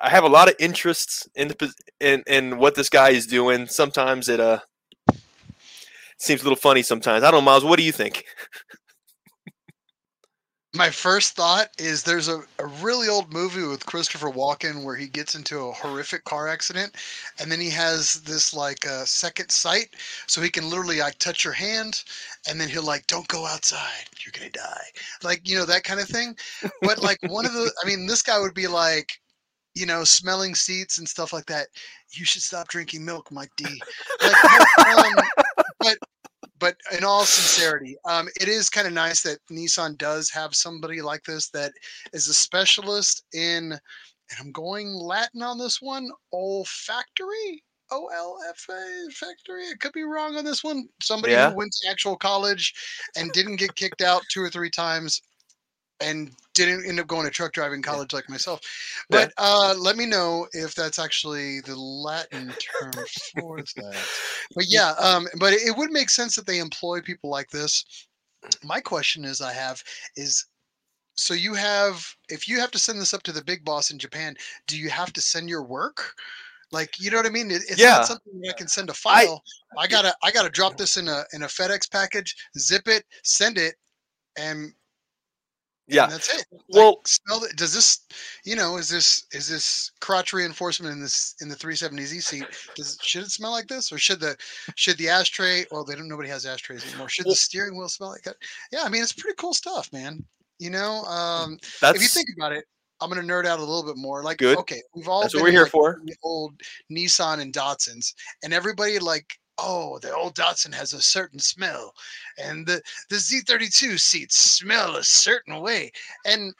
I 0.00 0.10
have 0.10 0.24
a 0.24 0.28
lot 0.28 0.48
of 0.48 0.54
interests 0.60 1.28
in 1.34 1.48
the 1.48 1.72
in 2.00 2.22
in 2.26 2.58
what 2.58 2.74
this 2.74 2.88
guy 2.88 3.10
is 3.10 3.26
doing. 3.26 3.66
Sometimes 3.66 4.28
it 4.28 4.40
uh 4.40 4.60
seems 6.18 6.40
a 6.40 6.44
little 6.44 6.56
funny. 6.56 6.82
Sometimes 6.82 7.24
I 7.24 7.30
don't 7.30 7.40
know, 7.40 7.44
Miles. 7.44 7.64
What 7.64 7.78
do 7.78 7.84
you 7.84 7.92
think? 7.92 8.24
my 10.74 10.90
first 10.90 11.34
thought 11.34 11.68
is 11.78 12.02
there's 12.02 12.28
a, 12.28 12.42
a 12.58 12.66
really 12.82 13.08
old 13.08 13.32
movie 13.32 13.66
with 13.66 13.86
Christopher 13.86 14.30
Walken 14.30 14.84
where 14.84 14.96
he 14.96 15.08
gets 15.08 15.34
into 15.34 15.58
a 15.58 15.72
horrific 15.72 16.24
car 16.24 16.46
accident 16.46 16.94
and 17.40 17.50
then 17.50 17.60
he 17.60 17.70
has 17.70 18.20
this 18.22 18.52
like 18.52 18.86
uh, 18.86 19.04
second 19.04 19.50
sight 19.50 19.88
so 20.26 20.42
he 20.42 20.50
can 20.50 20.68
literally 20.68 20.98
like 20.98 21.18
touch 21.18 21.42
your 21.42 21.54
hand 21.54 22.04
and 22.48 22.60
then 22.60 22.68
he'll 22.68 22.84
like 22.84 23.06
don't 23.06 23.28
go 23.28 23.46
outside 23.46 24.08
you're 24.28 24.38
gonna 24.38 24.50
die. 24.50 24.86
Like 25.22 25.48
you 25.48 25.56
know 25.56 25.64
that 25.66 25.84
kind 25.84 26.00
of 26.00 26.08
thing. 26.08 26.36
But 26.82 27.02
like 27.02 27.18
one 27.28 27.46
of 27.46 27.52
the 27.52 27.70
I 27.82 27.86
mean 27.86 28.06
this 28.06 28.22
guy 28.22 28.38
would 28.38 28.54
be 28.54 28.66
like 28.66 29.12
you 29.74 29.86
know 29.86 30.04
smelling 30.04 30.54
seats 30.54 30.98
and 30.98 31.08
stuff 31.08 31.32
like 31.32 31.46
that. 31.46 31.68
You 32.12 32.24
should 32.24 32.42
stop 32.42 32.68
drinking 32.68 33.04
milk 33.04 33.30
Mike 33.30 33.52
D. 33.56 33.66
Like, 34.22 34.86
um, 34.86 35.14
but 35.80 35.98
but 36.58 36.76
in 36.96 37.04
all 37.04 37.24
sincerity, 37.24 37.96
um, 38.04 38.28
it 38.40 38.48
is 38.48 38.70
kind 38.70 38.86
of 38.86 38.92
nice 38.92 39.22
that 39.22 39.38
Nissan 39.50 39.96
does 39.98 40.30
have 40.30 40.54
somebody 40.54 41.00
like 41.00 41.24
this 41.24 41.48
that 41.50 41.72
is 42.12 42.28
a 42.28 42.34
specialist 42.34 43.24
in, 43.32 43.72
and 43.72 44.38
I'm 44.40 44.52
going 44.52 44.92
Latin 44.92 45.42
on 45.42 45.58
this 45.58 45.80
one, 45.80 46.08
olfactory. 46.32 47.62
O 47.90 48.08
L 48.14 48.38
F 48.50 48.66
A 48.68 49.10
factory. 49.12 49.64
It 49.64 49.80
could 49.80 49.94
be 49.94 50.02
wrong 50.02 50.36
on 50.36 50.44
this 50.44 50.62
one. 50.62 50.88
Somebody 51.02 51.32
Yeah. 51.32 51.48
who 51.48 51.56
went 51.56 51.72
to 51.72 51.88
actual 51.88 52.18
college 52.18 52.74
and 53.16 53.32
didn't 53.32 53.56
get 53.56 53.74
kicked 53.76 54.02
out 54.02 54.22
two 54.30 54.42
or 54.42 54.50
three 54.50 54.68
times 54.68 55.22
and 56.00 56.30
didn't 56.54 56.86
end 56.86 57.00
up 57.00 57.06
going 57.06 57.24
to 57.24 57.30
truck 57.30 57.52
driving 57.52 57.82
college 57.82 58.12
like 58.12 58.28
myself. 58.28 58.60
Yeah. 59.10 59.26
But 59.26 59.32
uh, 59.38 59.74
let 59.78 59.96
me 59.96 60.06
know 60.06 60.46
if 60.52 60.74
that's 60.74 60.98
actually 60.98 61.60
the 61.60 61.76
Latin 61.76 62.52
term 62.80 62.92
for 63.40 63.58
that. 63.76 64.08
But 64.54 64.64
yeah, 64.68 64.90
um, 64.98 65.26
but 65.38 65.52
it 65.52 65.76
would 65.76 65.90
make 65.90 66.10
sense 66.10 66.34
that 66.36 66.46
they 66.46 66.58
employ 66.58 67.00
people 67.00 67.30
like 67.30 67.50
this. 67.50 67.84
My 68.62 68.80
question 68.80 69.24
is, 69.24 69.40
I 69.40 69.52
have 69.52 69.82
is. 70.16 70.46
So 71.16 71.34
you 71.34 71.52
have, 71.54 72.06
if 72.28 72.46
you 72.46 72.60
have 72.60 72.70
to 72.70 72.78
send 72.78 73.00
this 73.00 73.12
up 73.12 73.24
to 73.24 73.32
the 73.32 73.42
big 73.42 73.64
boss 73.64 73.90
in 73.90 73.98
Japan, 73.98 74.36
do 74.68 74.78
you 74.78 74.88
have 74.88 75.12
to 75.14 75.20
send 75.20 75.48
your 75.48 75.64
work? 75.64 76.14
Like, 76.70 77.00
you 77.00 77.10
know 77.10 77.16
what 77.16 77.26
I 77.26 77.30
mean? 77.30 77.50
It- 77.50 77.62
It's 77.68 77.80
Yeah. 77.80 77.96
not 77.96 78.06
something 78.06 78.40
I 78.48 78.52
can 78.52 78.68
send 78.68 78.88
a 78.88 78.94
file. 78.94 79.42
I, 79.76 79.88
gotta, 79.88 80.14
I 80.22 80.30
gotta 80.30 80.48
drop 80.48 80.76
this 80.76 80.96
in 80.96 81.08
a 81.08 81.24
in 81.32 81.42
a 81.42 81.46
FedEx 81.46 81.90
package, 81.90 82.36
zip 82.56 82.86
it, 82.86 83.04
send 83.24 83.58
it, 83.58 83.74
and 84.36 84.72
Yeah. 85.88 86.04
And 86.04 86.12
that's 86.12 86.34
it. 86.38 86.46
Well- 86.68 87.00
smell 87.06 87.42
it. 87.44 87.56
Does 87.56 87.72
this, 87.74 88.00
you 88.44 88.56
know, 88.56 88.76
is 88.76 88.88
this 88.88 89.26
is 89.32 89.48
this 89.48 89.90
crotch 90.00 90.32
reinforcement 90.32 90.92
in 90.92 91.00
this 91.00 91.34
in 91.40 91.48
the 91.48 91.56
370Z 91.56 92.22
seat? 92.22 92.44
Does 92.76 92.98
should 93.02 93.22
it 93.22 93.30
smell 93.30 93.52
like 93.52 93.66
this, 93.68 93.90
or 93.90 93.98
should 93.98 94.20
the 94.20 94.36
should 94.76 94.98
the 94.98 95.08
ashtray? 95.08 95.64
Well, 95.70 95.84
they 95.84 95.94
don't. 95.94 96.08
Nobody 96.08 96.28
has 96.28 96.44
ashtrays 96.46 96.86
anymore. 96.86 97.08
Should 97.08 97.26
the 97.26 97.34
steering 97.34 97.76
wheel 97.76 97.88
smell 97.88 98.10
like 98.10 98.22
that? 98.22 98.36
Yeah, 98.70 98.82
I 98.84 98.88
mean, 98.88 99.02
it's 99.02 99.12
pretty 99.12 99.36
cool 99.38 99.54
stuff, 99.54 99.92
man. 99.92 100.24
You 100.58 100.70
know, 100.70 101.04
um, 101.04 101.58
That's 101.80 101.96
if 101.96 102.02
you 102.02 102.08
think 102.08 102.28
about 102.36 102.52
it, 102.52 102.64
I'm 103.00 103.08
gonna 103.08 103.22
nerd 103.22 103.46
out 103.46 103.58
a 103.60 103.64
little 103.64 103.84
bit 103.84 103.96
more. 103.96 104.22
Like, 104.22 104.38
Good. 104.38 104.58
okay, 104.58 104.82
we've 104.94 105.08
all 105.08 105.22
That's 105.22 105.34
what 105.34 105.44
we're 105.44 105.50
here 105.52 105.62
like, 105.62 105.70
for. 105.72 106.00
old 106.22 106.54
Nissan 106.90 107.40
and 107.40 107.52
Datsuns, 107.52 108.12
and 108.42 108.52
everybody 108.52 108.98
like, 108.98 109.38
oh, 109.58 109.98
the 109.98 110.14
old 110.14 110.34
Datsun 110.36 110.74
has 110.74 110.92
a 110.92 111.02
certain 111.02 111.38
smell, 111.38 111.94
and 112.38 112.66
the 112.66 112.82
the 113.10 113.16
Z32 113.16 113.98
seats 113.98 114.36
smell 114.38 114.96
a 114.96 115.04
certain 115.04 115.60
way, 115.60 115.92
and 116.24 116.54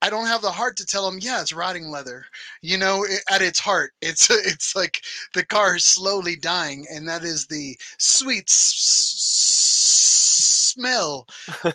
I 0.00 0.10
don't 0.10 0.26
have 0.26 0.42
the 0.42 0.52
heart 0.52 0.76
to 0.78 0.86
tell 0.86 1.10
them, 1.10 1.18
yeah, 1.20 1.40
it's 1.40 1.52
rotting 1.52 1.88
leather. 1.90 2.24
You 2.62 2.78
know, 2.78 3.04
at 3.30 3.42
its 3.42 3.58
heart, 3.58 3.92
it's 4.00 4.30
it's 4.30 4.76
like 4.76 5.02
the 5.34 5.44
car 5.44 5.76
is 5.76 5.84
slowly 5.86 6.36
dying, 6.36 6.86
and 6.90 7.08
that 7.08 7.24
is 7.24 7.46
the 7.46 7.76
sweet 7.98 8.48
s- 8.48 8.74
s- 8.76 10.72
smell, 10.74 11.26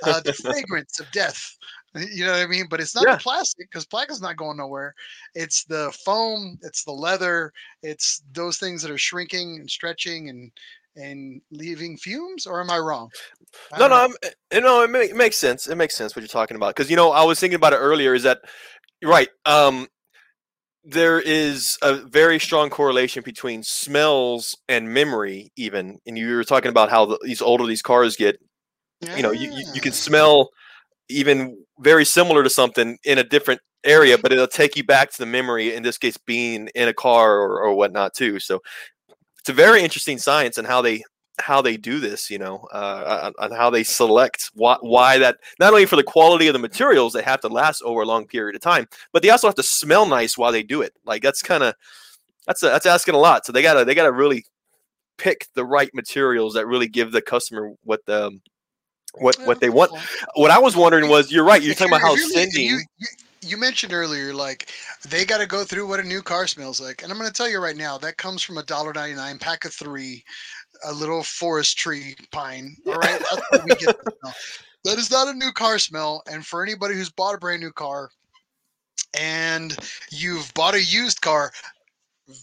uh, 0.03 0.21
the 0.21 0.33
fragrance 0.45 0.99
of 0.99 1.11
death. 1.11 1.57
You 2.11 2.25
know 2.25 2.31
what 2.31 2.41
I 2.41 2.47
mean? 2.47 2.65
But 2.69 2.79
it's 2.79 2.95
not 2.95 3.05
Yeah. 3.05 3.15
the 3.15 3.21
plastic 3.21 3.69
because 3.69 3.85
plastic's 3.85 4.21
not 4.21 4.37
going 4.37 4.57
nowhere. 4.57 4.95
It's 5.35 5.63
the 5.65 5.95
foam, 6.03 6.57
it's 6.63 6.83
the 6.83 6.91
leather, 6.91 7.53
it's 7.83 8.23
those 8.33 8.57
things 8.57 8.81
that 8.81 8.91
are 8.91 8.97
shrinking 8.97 9.59
and 9.59 9.69
stretching 9.69 10.29
and 10.29 10.51
and 10.95 11.41
leaving 11.51 11.97
fumes. 11.97 12.45
Or 12.45 12.61
am 12.61 12.69
I 12.69 12.79
wrong? 12.79 13.09
I 13.71 13.79
No, 13.79 13.87
no. 13.87 13.95
I'm, 13.95 14.13
eh, 14.23 14.29
you 14.53 14.61
know, 14.61 14.83
it, 14.83 14.89
ma- 14.89 14.99
it 14.99 15.15
makes 15.15 15.37
sense. 15.37 15.67
It 15.67 15.75
makes 15.75 15.95
sense 15.95 16.15
what 16.15 16.21
you're 16.21 16.27
talking 16.27 16.57
about 16.57 16.75
because 16.75 16.89
you 16.89 16.95
know 16.95 17.11
I 17.11 17.23
was 17.23 17.39
thinking 17.39 17.55
about 17.55 17.73
it 17.73 17.77
earlier. 17.77 18.13
Is 18.13 18.23
that 18.23 18.41
right? 19.03 19.29
Um, 19.45 19.87
there 20.83 21.19
is 21.19 21.77
a 21.81 21.95
very 21.95 22.39
strong 22.39 22.69
correlation 22.69 23.23
between 23.23 23.63
smells 23.63 24.57
and 24.67 24.93
memory, 24.93 25.51
even. 25.55 25.99
And 26.05 26.17
you 26.17 26.35
were 26.35 26.43
talking 26.43 26.69
about 26.69 26.89
how 26.89 27.05
the, 27.05 27.19
these 27.23 27.41
older 27.41 27.65
these 27.65 27.81
cars 27.81 28.15
get. 28.15 28.39
You 29.15 29.21
know, 29.21 29.31
you, 29.31 29.51
you, 29.51 29.65
you 29.75 29.81
can 29.81 29.91
smell 29.91 30.49
even 31.09 31.63
very 31.79 32.05
similar 32.05 32.43
to 32.43 32.49
something 32.49 32.97
in 33.03 33.17
a 33.17 33.23
different 33.23 33.61
area, 33.83 34.17
but 34.17 34.31
it'll 34.31 34.47
take 34.47 34.75
you 34.75 34.83
back 34.83 35.11
to 35.11 35.17
the 35.17 35.25
memory. 35.25 35.75
In 35.75 35.83
this 35.83 35.97
case, 35.97 36.17
being 36.17 36.69
in 36.75 36.87
a 36.87 36.93
car 36.93 37.39
or, 37.39 37.61
or 37.61 37.73
whatnot 37.75 38.13
too. 38.13 38.39
So 38.39 38.61
it's 39.39 39.49
a 39.49 39.53
very 39.53 39.81
interesting 39.81 40.17
science 40.17 40.57
and 40.57 40.67
how 40.67 40.81
they 40.81 41.03
how 41.39 41.61
they 41.61 41.77
do 41.77 41.99
this, 41.99 42.29
you 42.29 42.37
know, 42.37 42.67
uh, 42.71 43.31
on, 43.39 43.51
on 43.51 43.57
how 43.57 43.69
they 43.69 43.83
select 43.83 44.51
why, 44.53 44.77
why 44.81 45.17
that 45.17 45.37
not 45.59 45.73
only 45.73 45.85
for 45.85 45.95
the 45.95 46.03
quality 46.03 46.47
of 46.47 46.53
the 46.53 46.59
materials 46.59 47.11
they 47.11 47.23
have 47.23 47.41
to 47.41 47.47
last 47.47 47.81
over 47.81 48.01
a 48.01 48.05
long 48.05 48.27
period 48.27 48.55
of 48.55 48.61
time, 48.61 48.87
but 49.11 49.23
they 49.23 49.31
also 49.31 49.47
have 49.47 49.55
to 49.55 49.63
smell 49.63 50.05
nice 50.05 50.37
while 50.37 50.51
they 50.51 50.63
do 50.63 50.81
it. 50.81 50.93
Like 51.05 51.23
that's 51.23 51.41
kind 51.41 51.63
of 51.63 51.73
that's 52.47 52.61
a, 52.63 52.67
that's 52.67 52.85
asking 52.85 53.15
a 53.15 53.19
lot. 53.19 53.45
So 53.45 53.51
they 53.51 53.61
gotta 53.61 53.83
they 53.83 53.95
gotta 53.95 54.11
really 54.11 54.45
pick 55.17 55.47
the 55.55 55.65
right 55.65 55.89
materials 55.93 56.53
that 56.53 56.67
really 56.67 56.87
give 56.87 57.11
the 57.11 57.21
customer 57.21 57.71
what 57.83 58.05
the 58.05 58.39
what 59.15 59.35
what 59.45 59.59
they 59.59 59.69
want. 59.69 59.91
What 60.35 60.51
I 60.51 60.59
was 60.59 60.75
wondering 60.75 61.09
was, 61.09 61.31
you're 61.31 61.43
right. 61.43 61.61
You're 61.61 61.71
If 61.71 61.77
talking 61.77 61.93
about 61.93 62.01
how 62.01 62.15
sending. 62.15 62.65
You, 62.65 62.79
you, 62.97 63.07
you 63.41 63.57
mentioned 63.57 63.93
earlier, 63.93 64.33
like 64.33 64.69
they 65.07 65.25
got 65.25 65.39
to 65.39 65.45
go 65.45 65.63
through 65.63 65.87
what 65.87 65.99
a 65.99 66.03
new 66.03 66.21
car 66.21 66.47
smells 66.47 66.79
like, 66.79 67.03
and 67.03 67.11
I'm 67.11 67.17
going 67.17 67.29
to 67.29 67.33
tell 67.33 67.49
you 67.49 67.59
right 67.59 67.75
now, 67.75 67.97
that 67.97 68.17
comes 68.17 68.41
from 68.41 68.57
a 68.57 68.63
dollar 68.63 68.93
ninety 68.93 69.15
nine 69.15 69.37
pack 69.37 69.65
of 69.65 69.73
three, 69.73 70.23
a 70.85 70.93
little 70.93 71.23
forest 71.23 71.77
tree 71.77 72.15
pine. 72.31 72.75
All 72.87 72.95
right, 72.95 73.19
that's 73.19 73.51
what 73.51 73.63
we 73.65 73.75
get. 73.75 73.95
That 74.85 74.97
is 74.97 75.11
not 75.11 75.27
a 75.27 75.33
new 75.33 75.51
car 75.51 75.79
smell, 75.79 76.23
and 76.29 76.45
for 76.45 76.63
anybody 76.63 76.95
who's 76.95 77.09
bought 77.09 77.35
a 77.35 77.37
brand 77.37 77.61
new 77.61 77.71
car, 77.71 78.09
and 79.17 79.77
you've 80.11 80.53
bought 80.53 80.73
a 80.73 80.83
used 80.83 81.21
car, 81.21 81.51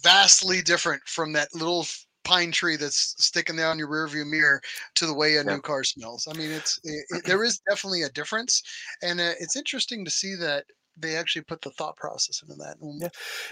vastly 0.03 0.62
different 0.62 1.03
from 1.07 1.33
that 1.33 1.49
little 1.55 1.87
pine 2.25 2.53
tree 2.53 2.77
that's 2.77 3.15
sticking 3.19 3.57
there 3.57 3.69
on 3.69 3.79
your 3.79 3.89
rearview 3.89 4.27
mirror 4.27 4.61
to 4.97 5.07
the 5.07 5.15
way 5.15 5.37
a 5.37 5.45
Yeah. 5.45 5.55
new 5.55 5.61
car 5.61 5.85
smells. 5.85 6.29
I 6.29 6.37
mean, 6.37 6.50
it's 6.50 6.79
it, 6.85 7.05
it- 7.11 7.25
there 7.25 7.45
is 7.45 7.61
definitely 7.69 8.03
a 8.03 8.11
difference, 8.11 8.62
and 9.03 9.21
uh, 9.21 9.33
it's 9.41 9.57
interesting 9.57 10.05
to 10.05 10.11
see 10.11 10.35
that 10.37 10.65
they 10.97 11.17
actually 11.17 11.41
put 11.43 11.62
the 11.62 11.71
thought 11.71 11.97
process 11.97 12.43
into 12.43 12.55
that. 12.57 12.77
And 12.83 13.00
Yeah. 13.00 13.09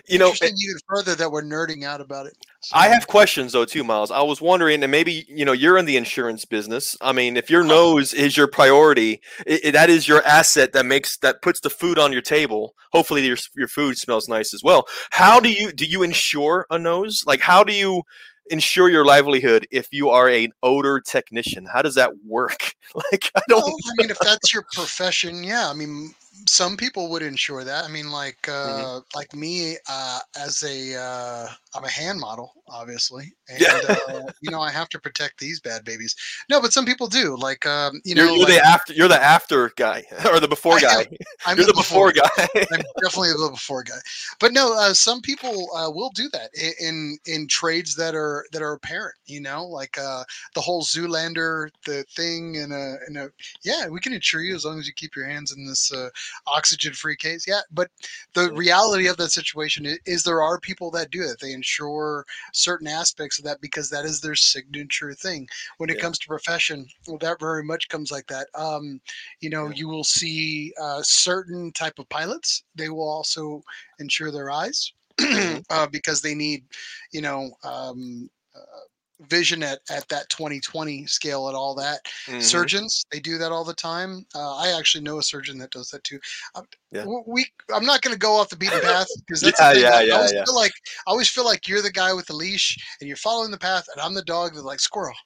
you 0.07 0.19
know, 0.19 0.27
interesting 0.27 0.57
even 0.59 0.77
further 0.89 1.15
that 1.15 1.31
we're 1.31 1.43
nerding 1.43 1.85
out 1.85 2.01
about 2.01 2.27
it. 2.27 2.37
I 2.75 2.89
have 2.89 3.07
questions 3.07 3.53
though 3.53 3.65
too, 3.65 3.85
Miles. 3.85 4.11
I 4.11 4.21
was 4.21 4.41
wondering, 4.43 4.83
and 4.83 4.91
maybe 4.91 5.25
you 5.29 5.45
know 5.47 5.53
you're 5.53 5.79
in 5.79 5.87
the 5.87 5.97
insurance 5.97 6.45
business. 6.45 6.97
I 7.01 7.13
mean, 7.13 7.37
if 7.39 7.49
your 7.49 7.61
Uh-huh. 7.63 7.69
nose 7.75 8.13
is 8.13 8.37
your 8.37 8.49
priority, 8.49 9.21
i 9.49 9.61
i- 9.65 9.71
that 9.71 9.89
is 9.89 10.07
your 10.09 10.23
asset 10.25 10.73
that 10.73 10.85
makes 10.85 11.17
that 11.19 11.41
puts 11.41 11.61
the 11.61 11.71
food 11.71 11.99
on 11.99 12.13
your 12.13 12.21
table. 12.21 12.75
Hopefully, 12.93 13.25
your 13.25 13.39
your 13.57 13.69
food 13.69 13.97
smells 13.97 14.29
nice 14.29 14.53
as 14.53 14.63
well. 14.63 14.87
How 15.11 15.41
do 15.41 15.51
you 15.51 15.73
do 15.73 15.87
you 15.87 16.03
insure 16.03 16.67
a 16.69 16.79
nose? 16.79 17.23
Like, 17.27 17.41
how 17.41 17.63
do 17.65 17.73
you 17.73 18.03
ensure 18.50 18.88
your 18.88 19.05
livelihood 19.05 19.67
if 19.71 19.88
you 19.93 20.11
are 20.11 20.28
an 20.28 20.52
odor 20.62 21.00
technician? 21.00 21.67
How 21.67 21.83
does 21.83 21.95
that 21.97 22.12
work? 22.25 22.75
Like, 22.95 23.31
I 23.37 23.43
don't. 23.49 23.62
Well, 23.62 23.76
I 23.87 24.02
mean, 24.02 24.11
if 24.11 24.19
that's 24.19 24.55
your 24.55 24.64
profession, 24.73 25.45
yeah. 25.45 25.69
I 25.69 25.75
mean, 25.75 26.14
some 26.47 26.75
people 26.76 27.11
would 27.11 27.23
insure 27.23 27.62
that. 27.62 27.85
I 27.85 27.88
mean, 27.88 28.11
like 28.11 28.40
Mm-hmm. 28.43 28.85
uh, 28.85 29.00
like 29.14 29.35
me 29.35 29.76
uh, 29.88 30.21
as 30.38 30.62
a 30.62 30.97
uh, 30.97 31.49
I'm 31.78 31.85
a 31.85 31.90
hand 31.90 32.20
model, 32.20 32.52
obviously, 32.68 33.32
and 33.49 33.61
Yeah. 33.61 33.94
uh, 34.08 34.30
you 34.40 34.50
know 34.50 34.61
I 34.61 34.70
have 34.70 34.88
to 34.90 34.99
protect 35.00 35.38
these 35.38 35.61
bad 35.61 35.85
babies. 35.85 36.14
No, 36.50 36.61
but 36.61 36.73
some 36.73 36.85
people 36.85 37.06
do. 37.06 37.37
Like 37.37 37.66
um, 37.66 38.00
you 38.04 38.14
You're, 38.14 38.26
know, 38.26 38.35
you're 38.35 38.44
like, 38.47 38.54
the 38.54 38.64
after. 38.66 38.92
You're 38.92 39.08
the 39.08 39.23
after 39.23 39.70
guy 39.76 40.04
or 40.32 40.40
the 40.40 40.49
before 40.49 40.78
guy. 40.80 41.06
I'm 41.47 41.56
You're 41.56 41.66
the 41.66 41.75
before 41.75 42.12
guy. 42.12 42.28
I'm 42.73 42.80
definitely 43.02 43.30
the 43.30 43.50
before 43.52 43.82
guy. 43.82 43.99
But 44.40 44.52
no, 44.52 44.75
uh, 44.75 44.92
some 44.94 45.20
people 45.20 45.70
uh, 45.75 45.90
will 45.90 46.11
do 46.14 46.28
that 46.30 46.50
i- 46.61 46.75
in 46.80 47.18
in 47.26 47.47
trades 47.49 47.94
that 47.97 48.14
are 48.14 48.44
that 48.52 48.62
are 48.62 48.73
apparent. 48.75 49.14
You 49.26 49.40
know, 49.40 49.64
like 49.64 49.97
uh, 49.99 50.25
the 50.54 50.61
whole 50.61 50.82
Zoolander 50.82 51.70
the 51.85 52.04
thing, 52.14 52.56
and 52.58 52.73
a 52.73 52.97
and 53.06 53.16
a 53.16 53.30
yeah, 53.62 53.88
we 53.88 54.00
can 54.00 54.12
insure 54.12 54.42
you 54.42 54.54
as 54.54 54.64
long 54.64 54.78
as 54.78 54.87
you 54.87 54.92
keep 54.94 55.16
your 55.16 55.26
hands 55.26 55.52
in 55.52 55.66
this 55.66 55.92
uh, 55.92 56.11
oxygen 56.47 56.92
free 56.92 57.16
case. 57.16 57.47
Yeah, 57.47 57.61
but 57.70 57.88
the 58.35 58.52
reality 58.52 59.06
of 59.06 59.16
that 59.18 59.30
situation 59.30 59.87
is, 59.87 59.99
is 60.06 60.25
there 60.25 60.42
are 60.42 60.58
people 60.61 60.90
that 60.92 61.11
do 61.11 61.23
it. 61.23 61.38
They 61.40 61.52
insure 61.52 61.68
certain 61.77 62.49
aspects 62.53 63.13
of 63.13 63.17
that 63.17 63.29
because 63.37 63.63
that 63.63 63.79
is 63.79 64.21
their 64.21 64.35
signature 64.35 64.89
thing. 65.15 65.49
When 65.79 65.91
it 65.91 65.91
Yeah. 65.95 65.99
comes 65.99 66.19
to 66.19 66.27
profession, 66.27 66.87
well, 67.07 67.19
that 67.19 67.41
very 67.41 67.63
much 67.63 67.89
comes 67.89 68.11
like 68.11 68.27
that. 68.27 68.49
Um, 68.55 69.01
you 69.41 69.51
know 69.51 69.69
Yeah. 69.69 69.71
you 69.71 69.89
will 69.89 70.05
see 70.05 70.73
uh, 70.81 71.01
certain 71.03 71.73
type 71.73 71.99
of 71.99 72.09
pilots 72.09 72.65
they 72.75 72.89
will 72.89 73.09
also 73.09 73.63
ensure 73.99 74.31
their 74.31 74.51
eyes 74.51 74.93
Mhm. 75.33 75.65
uh, 75.71 75.87
because 75.91 76.21
they 76.23 76.35
need 76.35 76.65
you 77.13 77.21
know 77.21 77.51
um, 77.65 78.29
uh, 78.55 78.87
vision 79.23 79.63
at, 79.63 79.81
at 79.91 80.09
that 80.09 80.29
2020 80.29 81.05
scale 81.07 81.49
and 81.49 81.57
all 81.57 81.75
that 81.75 82.01
Mhm. 82.27 82.41
surgeons 82.43 83.05
they 83.11 83.19
do 83.19 83.37
that 83.39 83.51
all 83.51 83.65
the 83.65 83.75
time 83.75 84.25
uh, 84.35 84.55
i 84.57 84.69
actually 84.79 85.03
know 85.03 85.19
a 85.19 85.23
surgeon 85.23 85.59
that 85.59 85.71
does 85.73 85.89
that 85.91 86.05
too 86.05 86.21
Um, 86.55 86.67
Yeah. 86.93 87.05
we 87.27 87.45
i'm 87.75 87.85
not 87.85 88.01
going 88.03 88.15
to 88.15 88.19
go 88.19 88.35
off 88.37 88.49
the 88.49 88.57
beaten 88.57 88.81
path 88.81 89.09
because 89.27 89.41
that's 89.41 89.61
Yeah, 89.61 89.73
yeah, 89.73 89.89
I, 89.91 90.03
yeah, 90.03 90.13
I 90.15 90.17
always 90.19 90.33
yeah. 90.33 90.45
feel 90.45 90.55
like 90.55 90.73
i 91.07 91.11
always 91.11 91.29
feel 91.29 91.45
like 91.45 91.67
you're 91.67 91.83
the 91.83 91.91
guy 91.91 92.13
with 92.13 92.27
the 92.27 92.33
leash 92.37 92.79
and 93.01 93.09
you're 93.09 93.17
following 93.17 93.51
the 93.51 93.59
path 93.59 93.87
and 93.93 94.01
i'm 94.01 94.15
the 94.15 94.23
dog 94.25 94.55
that 94.55 94.63
like 94.65 94.81
squirrel 94.81 95.17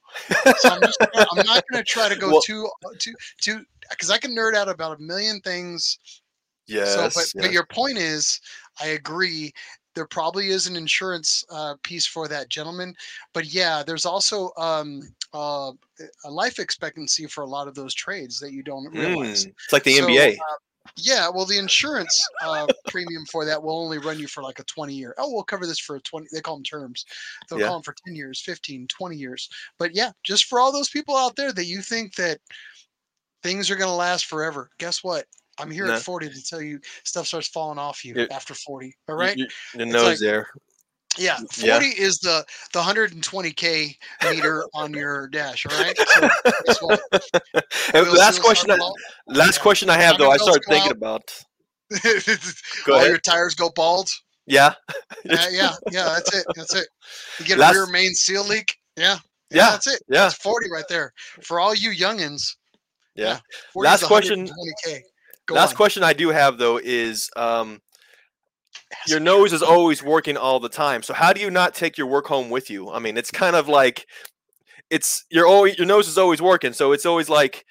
so 0.58 0.68
I'm, 0.70 0.80
just, 0.80 0.98
I'm 1.14 1.44
not 1.46 1.62
going 1.70 1.82
to 1.82 1.84
try 1.84 2.08
to 2.08 2.16
go 2.24 2.30
Well- 2.30 2.40
too 2.42 2.68
too 2.98 3.14
too 3.42 3.64
because 3.90 4.10
I 4.10 4.16
can 4.16 4.34
nerd 4.34 4.54
out 4.54 4.68
about 4.70 4.98
a 4.98 5.02
million 5.02 5.40
things. 5.40 5.98
Yes. 6.66 6.94
so, 6.94 7.10
but, 7.14 7.42
but 7.42 7.52
your 7.52 7.66
point 7.66 7.98
is, 7.98 8.40
I 8.80 8.86
agree. 8.88 9.52
There 9.94 10.06
probably 10.06 10.48
is 10.48 10.66
an 10.66 10.76
insurance 10.76 11.44
uh, 11.50 11.76
piece 11.82 12.06
for 12.06 12.28
that 12.28 12.48
gentleman, 12.48 12.94
but 13.32 13.46
yeah, 13.46 13.82
there's 13.82 14.06
also 14.06 14.50
um, 14.56 15.02
uh, 15.34 15.72
a 16.24 16.30
life 16.30 16.58
expectancy 16.58 17.26
for 17.26 17.42
a 17.42 17.46
lot 17.46 17.68
of 17.68 17.74
those 17.74 17.94
trades 17.94 18.38
that 18.40 18.52
you 18.52 18.62
don't 18.62 18.90
realize. 18.92 19.46
Mm, 19.46 19.52
It's 19.64 19.72
like 19.72 19.84
the 19.84 19.96
So, 19.96 20.06
NBA. 20.06 20.28
uh, 20.32 20.56
yeah, 20.96 21.28
well, 21.28 21.46
the 21.46 21.58
insurance 21.58 22.22
uh, 22.44 22.68
premium 22.86 23.24
for 23.26 23.44
that 23.44 23.62
will 23.62 23.78
only 23.82 23.98
run 23.98 24.18
you 24.18 24.26
for 24.28 24.42
like 24.42 24.58
a 24.58 24.64
20 24.64 24.94
year. 24.94 25.14
Oh, 25.16 25.32
we'll 25.32 25.42
cover 25.42 25.66
this 25.66 25.78
for 25.78 25.96
a 25.96 26.00
20. 26.00 26.26
They 26.32 26.40
call 26.40 26.56
them 26.56 26.64
terms. 26.64 27.06
They'll 27.48 27.58
Yeah. 27.58 27.66
call 27.66 27.76
them 27.76 27.82
for 27.82 27.94
10 28.06 28.14
years, 28.14 28.40
15, 28.42 28.86
20 28.88 29.16
years. 29.16 29.48
But 29.78 29.94
yeah, 29.94 30.12
just 30.22 30.44
for 30.46 30.60
all 30.60 30.72
those 30.72 30.90
people 30.90 31.16
out 31.16 31.36
there 31.36 31.52
that 31.52 31.64
you 31.64 31.80
think 31.80 32.14
that 32.16 32.40
things 33.42 33.70
are 33.70 33.76
going 33.76 33.88
to 33.88 33.94
last 33.94 34.26
forever, 34.26 34.70
guess 34.78 35.02
what? 35.02 35.26
I'm 35.58 35.70
here 35.70 35.86
Nah. 35.86 35.96
at 35.96 36.02
40 36.02 36.30
to 36.30 36.42
tell 36.44 36.60
you 36.62 36.80
stuff 37.04 37.26
starts 37.26 37.48
falling 37.48 37.78
off 37.78 38.04
you 38.04 38.14
Yeah. 38.16 38.26
after 38.30 38.54
40. 38.54 38.94
All 39.08 39.14
right. 39.16 39.36
Y- 39.36 39.42
right. 39.44 39.50
y- 39.76 39.82
It's 39.84 39.92
nose 39.92 40.04
like- 40.04 40.18
there. 40.18 40.48
Yeah, 41.18 41.38
Yeah. 41.58 41.74
40 41.78 41.88
is 42.00 42.18
the 42.20 42.42
the 42.72 42.80
120k 42.80 43.98
meter 44.30 44.64
on 44.72 44.94
your 44.94 45.28
dash. 45.28 45.66
All 45.66 45.78
right. 45.78 45.94
So 45.98 46.28
guess 46.64 46.78
what? 46.80 47.02
And 47.94 48.06
Wheel 48.06 48.14
last 48.16 48.40
question. 48.40 48.70
I-. 48.70 48.78
Last 49.26 49.58
question 49.60 49.90
I 49.90 50.00
have 50.00 50.16
though. 50.16 50.30
I 50.30 50.38
started 50.38 50.62
thinking 50.68 50.90
out. 50.92 50.96
about. 50.96 51.44
Go 52.86 52.94
All 52.94 52.98
ahead. 53.00 53.08
your 53.10 53.18
tires 53.18 53.54
go 53.54 53.70
bald. 53.76 54.08
Yeah. 54.46 54.72
Yeah, 55.26 55.34
uh, 55.44 55.46
yeah, 55.50 55.72
yeah. 55.90 56.04
That's 56.14 56.34
it. 56.34 56.46
That's 56.56 56.74
it. 56.74 56.88
You 57.38 57.44
get 57.44 57.58
a 57.58 57.72
rear 57.74 57.86
main 57.88 58.14
seal 58.14 58.44
leak. 58.44 58.74
Yeah, 58.96 59.18
Yeah, 59.50 59.70
That's 59.72 59.86
it. 59.88 60.02
yeah. 60.08 60.22
That's 60.22 60.36
40 60.36 60.70
right 60.70 60.84
there 60.88 61.12
for 61.42 61.60
all 61.60 61.74
you 61.74 61.90
youngins. 61.90 62.56
Yeah. 63.14 63.38
40 63.74 63.86
is 63.86 63.90
Last 64.02 64.04
question- 64.08 64.46
120k. 64.48 65.00
Go 65.46 65.54
Last 65.54 65.70
on. 65.70 65.76
question 65.76 66.02
I 66.02 66.12
do 66.12 66.28
have 66.28 66.58
though 66.58 66.78
is 66.82 67.30
um, 67.36 67.80
your 69.06 69.20
nose 69.20 69.52
is 69.52 69.62
always 69.62 70.02
working 70.02 70.36
all 70.36 70.60
the 70.60 70.68
time. 70.68 71.02
So 71.02 71.14
how 71.14 71.32
do 71.32 71.40
you 71.40 71.50
not 71.50 71.74
take 71.74 71.98
your 71.98 72.06
work 72.06 72.26
home 72.26 72.50
with 72.50 72.70
you? 72.70 72.90
I 72.90 72.98
mean, 72.98 73.16
it's 73.16 73.30
kind 73.30 73.56
of 73.56 73.68
like 73.68 74.06
it's 74.90 75.24
your 75.30 75.46
always 75.46 75.76
your 75.78 75.86
nose 75.86 76.08
is 76.08 76.18
always 76.18 76.40
working. 76.40 76.72
So 76.72 76.92
it's 76.92 77.06
always 77.06 77.28
like 77.28 77.64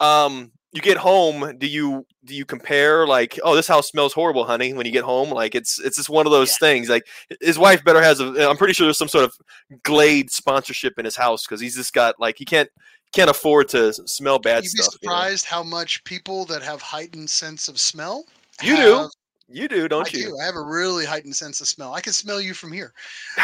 um, 0.00 0.52
you 0.72 0.80
get 0.80 0.96
home. 0.96 1.58
Do 1.58 1.66
you 1.66 2.06
do 2.24 2.34
you 2.34 2.44
compare 2.44 3.06
like 3.06 3.38
oh 3.42 3.54
this 3.54 3.68
house 3.68 3.88
smells 3.88 4.12
horrible, 4.12 4.44
honey? 4.44 4.72
When 4.72 4.86
you 4.86 4.92
get 4.92 5.04
home, 5.04 5.30
like 5.30 5.54
it's 5.54 5.80
it's 5.80 5.96
just 5.96 6.08
one 6.08 6.26
of 6.26 6.32
those 6.32 6.56
things. 6.58 6.88
Like 6.88 7.06
his 7.40 7.58
wife 7.58 7.84
better 7.84 8.02
has 8.02 8.20
a. 8.20 8.48
I'm 8.48 8.56
pretty 8.56 8.74
sure 8.74 8.86
there's 8.86 8.98
some 8.98 9.08
sort 9.08 9.24
of 9.24 9.34
Glade 9.82 10.30
sponsorship 10.30 10.98
in 10.98 11.04
his 11.04 11.16
house 11.16 11.44
because 11.46 11.60
he's 11.60 11.76
just 11.76 11.92
got 11.92 12.18
like 12.18 12.36
he 12.38 12.44
can't 12.44 12.70
can't 13.12 13.30
afford 13.30 13.68
to 13.70 13.92
smell 13.92 14.38
bad 14.38 14.64
You'd 14.64 14.72
be 14.72 14.82
stuff. 14.82 14.94
you 15.02 15.08
know? 15.08 15.14
surprised 15.14 15.44
how 15.46 15.62
much 15.62 16.02
people 16.04 16.44
that 16.46 16.62
have 16.62 16.82
heightened 16.82 17.30
sense 17.30 17.68
of 17.68 17.78
smell. 17.80 18.24
You 18.62 18.76
do, 18.76 19.08
You 19.48 19.66
do, 19.68 19.88
don't 19.88 20.06
I 20.14 20.18
you? 20.18 20.26
do. 20.26 20.38
I 20.42 20.44
have 20.44 20.56
a 20.56 20.62
really 20.62 21.06
heightened 21.06 21.34
sense 21.36 21.60
of 21.60 21.68
smell. 21.68 21.94
I 21.94 22.00
can 22.02 22.12
smell 22.12 22.40
you 22.40 22.52
from 22.54 22.70
here. 22.72 22.92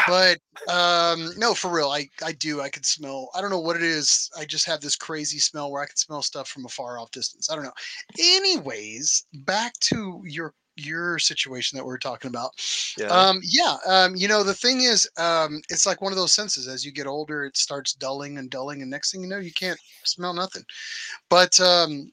But 0.07 0.39
um, 0.69 1.31
no, 1.39 1.55
for 1.55 1.71
real, 1.71 1.89
I 1.91 2.09
I 2.23 2.33
do. 2.33 2.61
I 2.61 2.69
can 2.69 2.83
smell. 2.83 3.31
I 3.35 3.41
don't 3.41 3.51
know 3.51 3.61
what 3.61 3.77
it 3.77 3.83
is. 3.83 4.29
I 4.37 4.45
just 4.45 4.67
have 4.67 4.81
this 4.81 4.97
crazy 4.97 5.39
smell 5.39 5.71
where 5.71 5.83
I 5.83 5.87
can 5.87 5.97
smell 5.97 6.21
stuff 6.23 6.49
from 6.49 6.67
a 6.67 6.69
far 6.69 6.99
off 6.99 7.11
distance. 7.11 7.49
I 7.51 7.55
don't 7.55 7.65
know. 7.65 7.73
Anyways, 8.19 9.25
back 9.33 9.73
to 9.81 10.21
your 10.27 10.53
your 10.77 11.19
situation 11.19 11.77
that 11.77 11.85
we 11.85 11.93
are 11.93 11.99
talking 11.99 12.29
about. 12.29 12.51
Yeah. 12.99 13.07
Um, 13.07 13.41
yeah. 13.43 13.77
Um, 13.87 14.15
you 14.17 14.29
know, 14.29 14.43
the 14.43 14.55
thing 14.55 14.81
is, 14.81 15.09
um, 15.19 15.61
it's 15.71 15.87
like 15.87 16.03
one 16.03 16.13
of 16.13 16.19
those 16.19 16.33
senses. 16.33 16.69
As 16.69 16.85
you 16.85 16.93
get 16.93 17.07
older, 17.07 17.45
it 17.45 17.57
starts 17.57 17.95
dulling 17.95 18.39
and 18.39 18.51
dulling, 18.51 18.83
and 18.83 18.91
next 18.91 19.13
thing 19.13 19.23
you 19.23 19.29
know, 19.29 19.39
you 19.39 19.53
can't 19.53 19.79
smell 20.05 20.35
nothing. 20.35 20.65
But 21.29 21.59
um, 21.61 22.13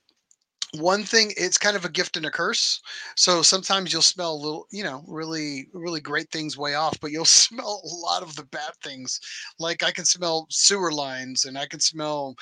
one 0.73 1.03
thing, 1.03 1.33
it's 1.35 1.57
kind 1.57 1.75
of 1.75 1.83
a 1.83 1.89
gift 1.89 2.15
and 2.15 2.25
a 2.25 2.31
curse. 2.31 2.81
So 3.17 3.41
sometimes 3.41 3.91
you'll 3.91 4.01
smell 4.01 4.33
a 4.33 4.37
little, 4.43 4.67
you 4.71 4.83
know, 4.83 5.03
really, 5.07 5.67
really 5.73 5.99
great 5.99 6.31
things 6.31 6.57
way 6.57 6.75
off, 6.75 6.97
but 7.01 7.11
you'll 7.11 7.25
smell 7.45 7.81
a 7.83 7.87
lot 7.87 8.23
of 8.23 8.35
the 8.35 8.45
bad 8.45 8.71
things. 8.81 9.19
Like 9.59 9.83
I 9.83 9.91
can 9.91 10.05
smell 10.05 10.47
sewer 10.49 10.91
lines, 10.93 11.43
and 11.45 11.57
I 11.57 11.65
can 11.67 11.79
smell 11.81 12.35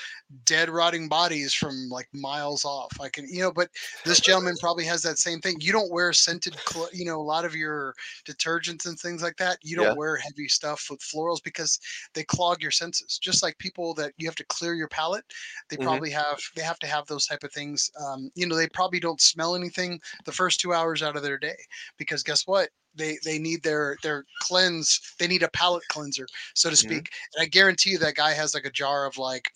dead, 0.44 0.68
rotting 0.68 1.08
bodies 1.08 1.52
from 1.54 1.88
like 1.88 2.08
miles 2.12 2.64
off. 2.64 2.92
I 3.00 3.08
can, 3.08 3.26
you 3.28 3.40
know, 3.40 3.52
but 3.52 3.70
this 4.04 4.20
gentleman 4.20 4.56
probably 4.60 4.84
has 4.84 5.02
that 5.02 5.18
same 5.18 5.40
thing. 5.40 5.56
You 5.60 5.72
don't 5.72 5.92
wear 5.92 6.12
scented, 6.12 6.56
cl- 6.68 6.90
you 6.92 7.04
know, 7.04 7.20
a 7.20 7.22
lot 7.22 7.44
of 7.44 7.54
your 7.54 7.94
detergents 8.26 8.86
and 8.86 8.98
things 8.98 9.22
like 9.22 9.36
that. 9.36 9.58
You 9.62 9.76
don't 9.76 9.92
Yeah. 9.92 9.94
wear 9.94 10.16
heavy 10.16 10.48
stuff 10.48 10.86
with 10.90 11.00
florals 11.00 11.42
because 11.42 11.78
they 12.14 12.24
clog 12.24 12.62
your 12.62 12.70
senses. 12.70 13.18
Just 13.18 13.42
like 13.42 13.58
people 13.58 13.94
that 13.94 14.12
you 14.18 14.26
have 14.28 14.36
to 14.36 14.44
clear 14.46 14.74
your 14.74 14.88
palate, 14.88 15.24
they 15.68 15.76
Mhm. 15.76 16.00
probably 16.00 16.10
have 16.10 16.40
they 16.54 16.62
have 16.62 16.78
to 16.80 16.86
have 16.86 17.06
those 17.06 17.26
type 17.26 17.44
of 17.44 17.52
things. 17.52 17.90
Um, 18.00 18.19
Um, 18.20 18.30
you 18.34 18.46
know, 18.46 18.56
they 18.56 18.68
probably 18.68 19.00
don't 19.00 19.20
smell 19.20 19.54
anything 19.54 20.00
the 20.24 20.32
first 20.32 20.60
two 20.60 20.72
hours 20.72 21.02
out 21.02 21.16
of 21.16 21.22
their 21.22 21.38
day 21.38 21.56
because 21.96 22.22
guess 22.22 22.46
what? 22.46 22.70
They 22.94 23.18
they 23.24 23.38
need 23.38 23.62
their 23.62 23.96
their 24.02 24.24
cleanse. 24.42 25.14
They 25.18 25.28
need 25.28 25.44
a 25.44 25.48
palate 25.50 25.84
cleanser, 25.88 26.26
so 26.54 26.70
to 26.70 26.76
speak. 26.76 27.08
And 27.34 27.42
I 27.42 27.46
guarantee 27.46 27.90
you 27.90 27.98
that 27.98 28.16
guy 28.16 28.32
has 28.32 28.52
like 28.52 28.64
a 28.64 28.70
jar 28.70 29.06
of 29.06 29.16
like 29.16 29.48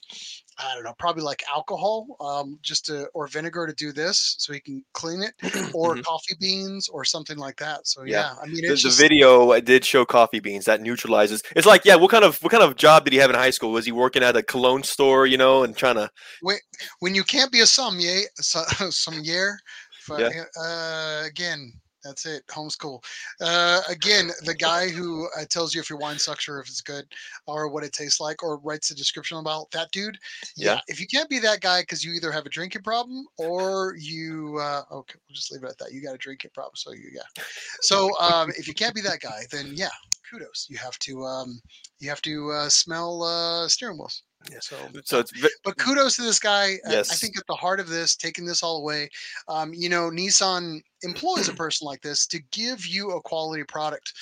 I 0.59 0.75
don't 0.75 0.85
know, 0.85 0.95
probably 0.99 1.23
like 1.23 1.43
alcohol, 1.53 2.07
um, 2.21 2.59
just 2.63 2.87
to 2.87 3.09
or 3.15 3.27
vinegar 3.27 3.67
to 3.67 3.73
do 3.75 3.93
this, 3.93 4.37
so 4.39 4.53
he 4.53 4.61
can 4.61 4.85
clean 4.93 5.23
it, 5.23 5.35
or 5.75 5.97
Mhm. 5.97 6.03
coffee 6.05 6.37
beans 6.41 6.89
or 6.89 7.05
something 7.05 7.37
like 7.39 7.57
that. 7.57 7.87
So 7.87 8.05
Yeah. 8.05 8.13
yeah, 8.31 8.35
I 8.41 8.47
mean, 8.47 8.63
the, 8.63 8.73
it's 8.73 8.83
the 8.83 8.89
just, 8.91 9.01
video 9.01 9.51
uh, 9.51 9.61
did 9.61 9.85
show 9.85 10.05
coffee 10.05 10.41
beans 10.41 10.65
that 10.67 10.81
neutralizes. 10.81 11.43
It's 11.57 11.67
like, 11.67 11.85
yeah, 11.85 11.97
what 11.97 12.11
kind 12.11 12.25
of 12.25 12.41
what 12.43 12.51
kind 12.53 12.63
of 12.63 12.77
job 12.77 13.05
did 13.05 13.13
he 13.13 13.19
have 13.19 13.31
in 13.31 13.37
high 13.37 13.51
school? 13.51 13.73
Was 13.73 13.85
he 13.85 13.93
working 13.93 14.23
at 14.23 14.37
a 14.37 14.43
cologne 14.43 14.83
store, 14.85 15.27
you 15.27 15.37
know, 15.37 15.65
and 15.65 15.77
trying 15.77 15.97
to? 15.97 16.09
when 16.43 16.59
when 17.01 17.15
you 17.15 17.25
can't 17.25 17.51
be 17.51 17.61
a 17.61 17.67
sommelier, 17.67 18.23
so- 18.37 18.65
sommelier, 18.91 19.59
for, 20.07 20.21
Yeah. 20.21 20.45
uh, 20.61 21.25
again, 21.27 21.73
that's 22.05 22.27
it. 22.27 22.47
Homeschool. 22.49 23.03
Uh, 23.41 23.81
again, 23.89 24.31
the 24.45 24.55
guy 24.59 24.89
who 24.89 25.29
uh, 25.39 25.45
tells 25.49 25.75
you 25.75 25.81
if 25.81 25.89
your 25.89 25.99
wine 25.99 26.19
sucks 26.19 26.49
or 26.49 26.61
if 26.61 26.69
it's 26.69 26.81
good 26.81 27.07
or 27.47 27.69
what 27.69 27.83
it 27.83 27.93
tastes 27.93 28.21
like 28.21 28.43
or 28.43 28.59
writes 28.59 28.91
a 28.91 28.95
description 28.95 29.39
about 29.39 29.71
that 29.71 29.91
dude. 29.91 30.19
Yeah. 30.57 30.75
Yeah. 30.75 30.81
If 30.89 31.01
you 31.01 31.07
can't 31.07 31.29
be 31.29 31.39
that 31.41 31.61
guy 31.61 31.83
because 31.83 32.05
you 32.05 32.13
either 32.13 32.31
have 32.31 32.47
a 32.47 32.51
drinking 32.51 32.83
problem 32.83 33.27
or 33.39 33.95
you, 33.99 34.59
uh, 34.61 34.83
okay, 34.93 35.19
we'll 35.29 35.35
just 35.35 35.51
leave 35.53 35.65
it 35.65 35.71
at 35.71 35.79
that. 35.79 35.93
You 35.93 36.03
got 36.03 36.15
a 36.15 36.19
drinking 36.19 36.51
problem. 36.55 36.75
So 36.77 36.93
you, 36.93 37.11
yeah. 37.13 37.45
So 37.81 38.11
um, 38.21 38.51
if 38.51 38.69
you 38.69 38.75
can't 38.75 38.95
be 38.95 39.01
that 39.03 39.21
guy, 39.21 39.43
then 39.51 39.73
yeah, 39.75 39.89
kudos. 40.31 40.67
You 40.69 40.79
have 40.79 40.99
to, 41.01 41.25
um, 41.25 41.61
you 41.99 42.09
have 42.09 42.23
to 42.23 42.51
uh, 42.51 42.69
smell 42.69 43.23
uh, 43.23 43.69
steering 43.69 43.97
wheels. 43.97 44.23
Yeah. 44.51 44.59
So, 44.61 44.77
So 45.05 45.19
it's 45.21 45.33
but 45.65 45.77
kudos 45.79 46.17
to 46.17 46.23
this 46.23 46.39
guy. 46.39 46.79
I- 46.87 46.99
I 47.01 47.03
think 47.03 47.37
at 47.39 47.47
the 47.47 47.55
heart 47.55 47.81
of 47.81 47.89
this, 47.89 48.17
taking 48.17 48.45
this 48.45 48.63
all 48.63 48.79
away, 48.79 49.09
um, 49.49 49.73
you 49.73 49.89
know, 49.89 50.11
Nissan 50.11 50.83
employs 51.03 51.49
a 51.49 51.53
person 51.63 51.87
like 51.87 52.03
this 52.03 52.27
to 52.29 52.41
give 52.53 52.87
you 52.87 53.13
a 53.13 53.23
quality 53.23 53.65
product. 53.65 54.13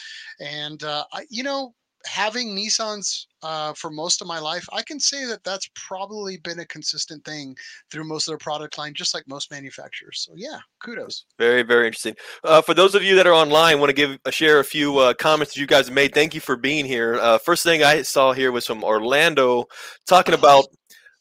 And, 0.41 0.83
uh, 0.85 1.05
I, 1.13 1.27
you 1.31 1.43
know, 1.43 1.75
having 2.07 2.57
Nissans 2.57 3.27
uh, 3.43 3.73
for 3.75 3.91
most 3.91 4.21
of 4.21 4.27
my 4.27 4.38
life, 4.38 4.67
I 4.73 4.83
can 4.83 5.01
say 5.01 5.25
that 5.27 5.43
that's 5.45 5.69
probably 5.75 6.37
been 6.38 6.61
a 6.61 6.67
consistent 6.67 7.25
thing 7.25 7.57
through 7.91 8.05
most 8.05 8.29
of 8.29 8.33
their 8.33 8.38
product 8.38 8.79
line, 8.79 8.95
just 8.95 9.15
like 9.15 9.25
most 9.27 9.51
manufacturers. 9.51 10.25
So, 10.27 10.33
yeah, 10.37 10.59
kudos. 10.83 11.25
very 11.38 11.62
very 11.62 11.87
interesting. 11.87 12.15
Uh, 12.45 12.62
for 12.62 12.75
those 12.75 12.95
of 12.95 13.03
you 13.03 13.17
that 13.17 13.27
are 13.27 13.35
online, 13.35 13.81
want 13.81 13.91
to 13.91 13.95
give 13.95 14.19
uh, 14.25 14.31
share 14.31 14.61
a 14.61 14.65
few 14.65 14.99
uh, 14.99 15.15
comments 15.15 15.55
that 15.55 15.61
you 15.61 15.67
guys 15.67 15.87
have 15.87 15.95
made. 15.95 16.15
Thank 16.15 16.35
you 16.35 16.41
for 16.41 16.57
being 16.57 16.85
here. 16.85 17.17
Uh, 17.17 17.38
first 17.38 17.62
thing 17.62 17.83
I 17.83 18.03
saw 18.03 18.33
here 18.33 18.53
was 18.53 18.67
from 18.67 18.85
Orlando 18.85 19.67
talking 20.07 20.35
about 20.35 20.67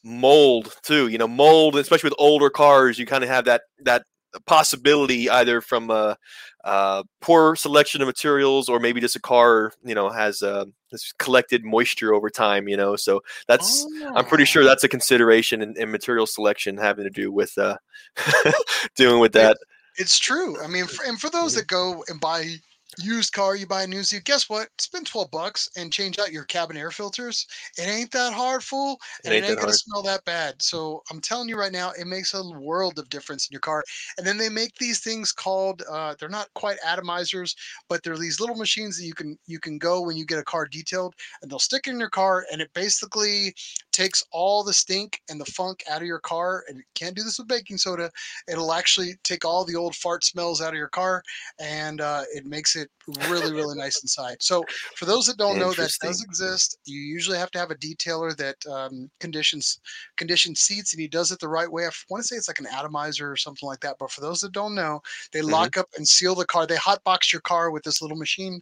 mold 0.04 0.76
too. 0.84 1.08
You 1.08 1.17
know, 1.17 1.28
mold, 1.28 1.76
especially 1.76 2.10
with 2.10 2.20
older 2.20 2.50
cars, 2.50 3.00
you 3.00 3.06
kind 3.06 3.24
of 3.24 3.30
have 3.30 3.46
that 3.46 3.62
that 3.84 4.04
possibility 4.46 5.30
either 5.30 5.62
from 5.62 5.89
a, 5.89 6.17
uh 6.63 7.02
poor 7.21 7.56
selection 7.56 8.02
of 8.02 8.08
materials 8.08 8.69
or 8.69 8.80
maybe 8.80 9.00
just 9.02 9.15
a 9.15 9.19
car 9.19 9.71
you 9.84 9.95
know 9.95 10.10
has 10.10 10.41
uh, 10.43 10.65
has 10.91 11.12
collected 11.17 11.63
moisture 11.65 12.13
over 12.13 12.30
time 12.30 12.67
you 12.67 12.78
know 12.78 12.95
so 12.95 13.21
that's 13.47 13.86
i'm 14.15 14.26
pretty 14.26 14.43
Oh. 14.43 14.45
sure 14.45 14.63
that's 14.63 14.84
a 14.84 14.88
consideration 14.89 15.62
in, 15.62 15.76
in 15.78 15.89
material 15.91 16.28
selection 16.28 16.78
having 16.78 17.04
to 17.04 17.10
do 17.10 17.32
with 17.32 17.58
uh 17.58 17.78
doing 18.95 19.19
with 19.19 19.34
that 19.34 19.58
It's 19.97 20.17
true. 20.19 20.62
I 20.63 20.67
mean, 20.67 20.86
for, 20.88 21.04
and 21.06 21.19
for 21.19 21.30
those 21.30 21.54
that 21.56 21.67
go 21.67 22.04
and 22.08 22.19
buy 22.19 22.56
used 22.97 23.34
car, 23.34 23.56
you 23.56 23.65
buy 23.65 23.84
a 23.84 23.88
new 23.88 24.04
Zeep, 24.04 24.23
guess 24.25 24.49
what? 24.49 24.69
Spend 24.80 25.08
12 25.08 25.32
bucks 25.32 25.69
and 25.75 25.93
change 25.93 26.19
out 26.19 26.32
your 26.32 26.43
cabin 26.45 26.77
air 26.77 26.91
filters. 26.91 27.45
It 27.77 27.84
ain't 27.84 28.12
that 28.12 28.34
hard, 28.34 28.63
fool. 28.63 28.99
It 29.23 29.32
And 29.32 29.34
it 29.34 29.43
ain't 29.43 29.47
ain't, 29.47 29.60
gonna 29.60 29.71
hard. 29.71 29.73
smell 29.73 30.01
that 30.04 30.25
bad. 30.25 30.62
So 30.62 31.01
I'm 31.10 31.21
telling 31.21 31.47
you 31.49 31.58
right 31.58 31.71
now, 31.71 31.91
it 31.91 32.06
makes 32.06 32.34
a 32.34 32.43
world 32.43 32.99
of 32.99 33.10
difference 33.10 33.47
in 33.47 33.54
your 33.54 33.62
car. 33.62 33.84
And 34.17 34.25
then 34.25 34.38
they 34.38 34.49
make 34.49 34.75
these 34.75 34.99
things 34.99 35.32
called 35.32 35.84
uh, 35.89 36.15
they're 36.19 36.30
not 36.30 36.49
quite 36.56 36.80
atomizers, 36.80 37.56
but 37.89 38.04
they're 38.04 38.17
these 38.17 38.39
little 38.39 38.56
machines 38.56 38.97
that 38.97 39.06
you 39.06 39.13
can 39.13 39.38
you 39.47 39.60
can 39.60 39.77
go 39.77 40.01
when 40.01 40.17
you 40.17 40.25
get 40.25 40.39
a 40.39 40.43
car 40.43 40.65
detailed 40.65 41.15
and 41.41 41.49
they'll 41.51 41.60
stick 41.60 41.88
in 41.88 41.99
your 41.99 42.10
car 42.10 42.45
and 42.51 42.62
it 42.62 42.73
basically 42.73 43.54
takes 43.91 44.23
all 44.32 44.63
the 44.63 44.73
stink 44.73 45.21
and 45.30 45.39
the 45.39 45.45
funk 45.45 45.84
out 45.89 46.01
of 46.01 46.08
your 46.08 46.19
car. 46.19 46.63
And 46.67 46.77
you 46.77 46.84
can't 46.95 47.15
do 47.15 47.23
this 47.23 47.38
with 47.39 47.47
baking 47.47 47.77
soda 47.77 48.12
it'll 48.47 48.73
actually 48.73 49.13
take 49.23 49.45
all 49.45 49.65
the 49.65 49.75
old 49.75 49.95
fart 49.95 50.23
smells 50.23 50.62
out 50.62 50.69
of 50.73 50.75
your 50.77 50.88
car 50.89 51.23
and 51.60 52.01
uh, 52.01 52.23
it 52.34 52.45
makes 52.45 52.75
it 52.75 52.81
really 53.28 53.52
really 53.54 53.78
nice 53.78 54.02
inside 54.04 54.38
so 54.41 54.63
for 54.96 55.06
those 55.06 55.26
that 55.26 55.38
don't 55.38 55.58
know 55.60 55.74
that 55.74 55.91
does 56.02 56.24
exist 56.24 56.78
you 56.86 57.00
usually 57.00 57.38
have 57.38 57.52
to 57.52 57.60
have 57.60 57.72
a 57.72 57.76
detailer 57.76 58.36
that 58.36 58.56
um, 58.72 59.10
conditions 59.20 59.80
condition 60.17 60.56
seats 60.56 60.94
and 60.94 61.02
he 61.02 61.08
does 61.08 61.32
it 61.32 61.39
the 61.39 61.48
right 61.48 61.72
way 61.72 61.86
i 61.86 61.89
want 62.10 62.22
to 62.22 62.28
say 62.28 62.36
it's 62.36 62.48
like 62.48 62.60
an 62.60 62.67
atomizer 62.67 63.32
or 63.32 63.36
something 63.36 63.67
like 63.67 63.80
that 63.80 63.96
but 64.00 64.12
for 64.12 64.22
those 64.22 64.39
that 64.39 64.52
don't 64.52 64.76
know 64.76 65.00
they 65.32 65.41
Mhm. 65.41 65.52
lock 65.52 65.78
up 65.78 65.88
and 65.98 66.08
seal 66.08 66.36
the 66.36 66.46
car 66.46 66.65
they 66.65 66.76
hotbox 66.76 67.32
your 67.32 67.41
car 67.41 67.72
with 67.72 67.84
this 67.84 68.02
little 68.02 68.17
machine 68.17 68.62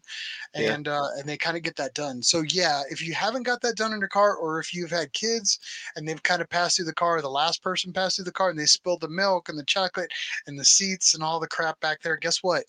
Yeah. 0.55 0.73
and 0.73 0.87
uh, 0.87 1.07
and 1.17 1.27
they 1.27 1.37
kind 1.37 1.57
of 1.57 1.63
get 1.63 1.75
that 1.75 1.93
done 1.93 2.21
so 2.21 2.41
yeah 2.49 2.81
if 2.89 3.05
you 3.05 3.13
haven't 3.13 3.43
got 3.43 3.61
that 3.61 3.75
done 3.75 3.93
in 3.93 3.99
your 3.99 4.07
car 4.09 4.35
or 4.35 4.59
if 4.59 4.73
you've 4.73 4.89
had 4.91 5.11
kids 5.13 5.59
and 5.95 6.07
they've 6.07 6.21
kind 6.23 6.41
of 6.41 6.49
passed 6.49 6.75
through 6.75 6.85
the 6.85 6.93
car, 6.93 7.21
the 7.21 7.29
last 7.29 7.61
person 7.61 7.93
passed 7.93 8.15
through 8.15 8.25
the 8.25 8.31
car, 8.31 8.49
and 8.49 8.59
they 8.59 8.65
spilled 8.65 9.01
the 9.01 9.07
milk 9.09 9.49
and 9.49 9.57
the 9.57 9.65
chocolate 9.65 10.11
and 10.47 10.57
the 10.59 10.65
seats 10.65 11.13
and 11.13 11.23
all 11.23 11.39
the 11.39 11.47
crap 11.47 11.79
back 11.79 12.01
there. 12.01 12.17
Guess 12.17 12.39
what? 12.43 12.63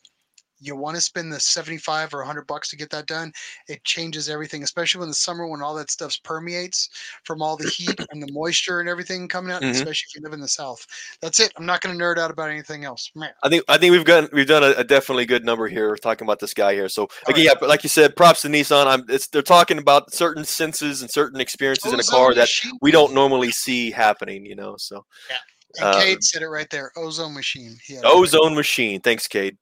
You 0.61 0.77
want 0.77 0.94
to 0.96 1.01
spend 1.01 1.33
the 1.33 1.40
75 1.40 2.12
or 2.14 2.18
100 2.18 2.46
bucks 2.46 2.68
to 2.70 2.77
get 2.77 2.90
that 2.90 3.07
done. 3.07 3.33
It 3.68 3.83
changes 3.85 4.29
everything, 4.29 4.62
especially 4.62 5.01
when 5.01 5.09
the 5.09 5.14
summer 5.14 5.46
when 5.46 5.62
all 5.62 5.75
that 5.77 5.90
stuff 5.90 6.14
permeates 6.23 6.88
from 7.25 7.42
all 7.42 7.57
the 7.57 7.68
heat 7.68 7.99
and 8.11 8.23
the 8.23 8.31
moisture 8.33 8.81
and 8.81 8.88
everything 8.88 9.27
coming 9.29 9.53
out, 9.53 9.62
Mhm. 9.62 9.70
especially 9.70 10.07
if 10.09 10.14
you 10.16 10.20
live 10.23 10.33
in 10.33 10.40
the 10.40 10.49
south. 10.49 10.87
That's 11.23 11.40
it. 11.40 11.53
I'm 11.57 11.66
not 11.66 11.81
going 11.81 11.96
to 11.96 12.05
nerd 12.05 12.18
out 12.18 12.31
about 12.31 12.51
anything 12.51 12.85
else. 12.85 13.11
Meh. 13.14 13.29
I 13.42 13.49
think 13.49 13.64
I 13.68 13.79
think 13.79 13.92
we've 13.92 14.05
got 14.05 14.33
we've 14.33 14.46
done 14.46 14.62
a, 14.64 14.70
a 14.79 14.85
definitely 14.85 15.27
good 15.27 15.44
number 15.44 15.68
here 15.68 15.96
talking 15.96 16.27
about 16.27 16.38
this 16.40 16.55
guy 16.55 16.75
here. 16.75 16.88
So 16.88 17.05
again, 17.27 17.46
right. 17.46 17.57
yeah, 17.61 17.66
like 17.66 17.83
you 17.83 17.88
said, 17.88 18.16
props 18.16 18.42
to 18.42 18.49
Nissan. 18.49 18.87
I'm 18.87 19.05
it's 19.09 19.29
they're 19.29 19.42
talking 19.42 19.79
about 19.79 20.12
certain 20.12 20.44
senses 20.44 21.01
and 21.01 21.11
certain 21.11 21.40
experiences 21.40 21.92
in 21.92 21.99
a 21.99 22.03
Ozone 22.03 22.14
car 22.18 22.35
that 22.35 22.42
machine. 22.42 22.73
we 22.83 22.90
don't 22.90 23.14
normally 23.14 23.51
see 23.51 23.90
happening. 23.90 24.44
You 24.44 24.57
know, 24.57 24.75
so 24.79 25.05
yeah 25.29 25.37
And 25.79 25.94
uh, 25.94 26.01
Cade 26.01 26.23
said 26.23 26.42
it 26.42 26.49
right 26.49 26.68
there. 26.70 26.90
Ozone 26.96 27.35
machine. 27.35 27.77
He 27.85 27.94
had 27.94 28.05
it 28.05 28.07
right. 28.07 28.14
ozone 28.14 28.55
machine. 28.55 29.01
Thanks, 29.01 29.27
Cade. 29.29 29.57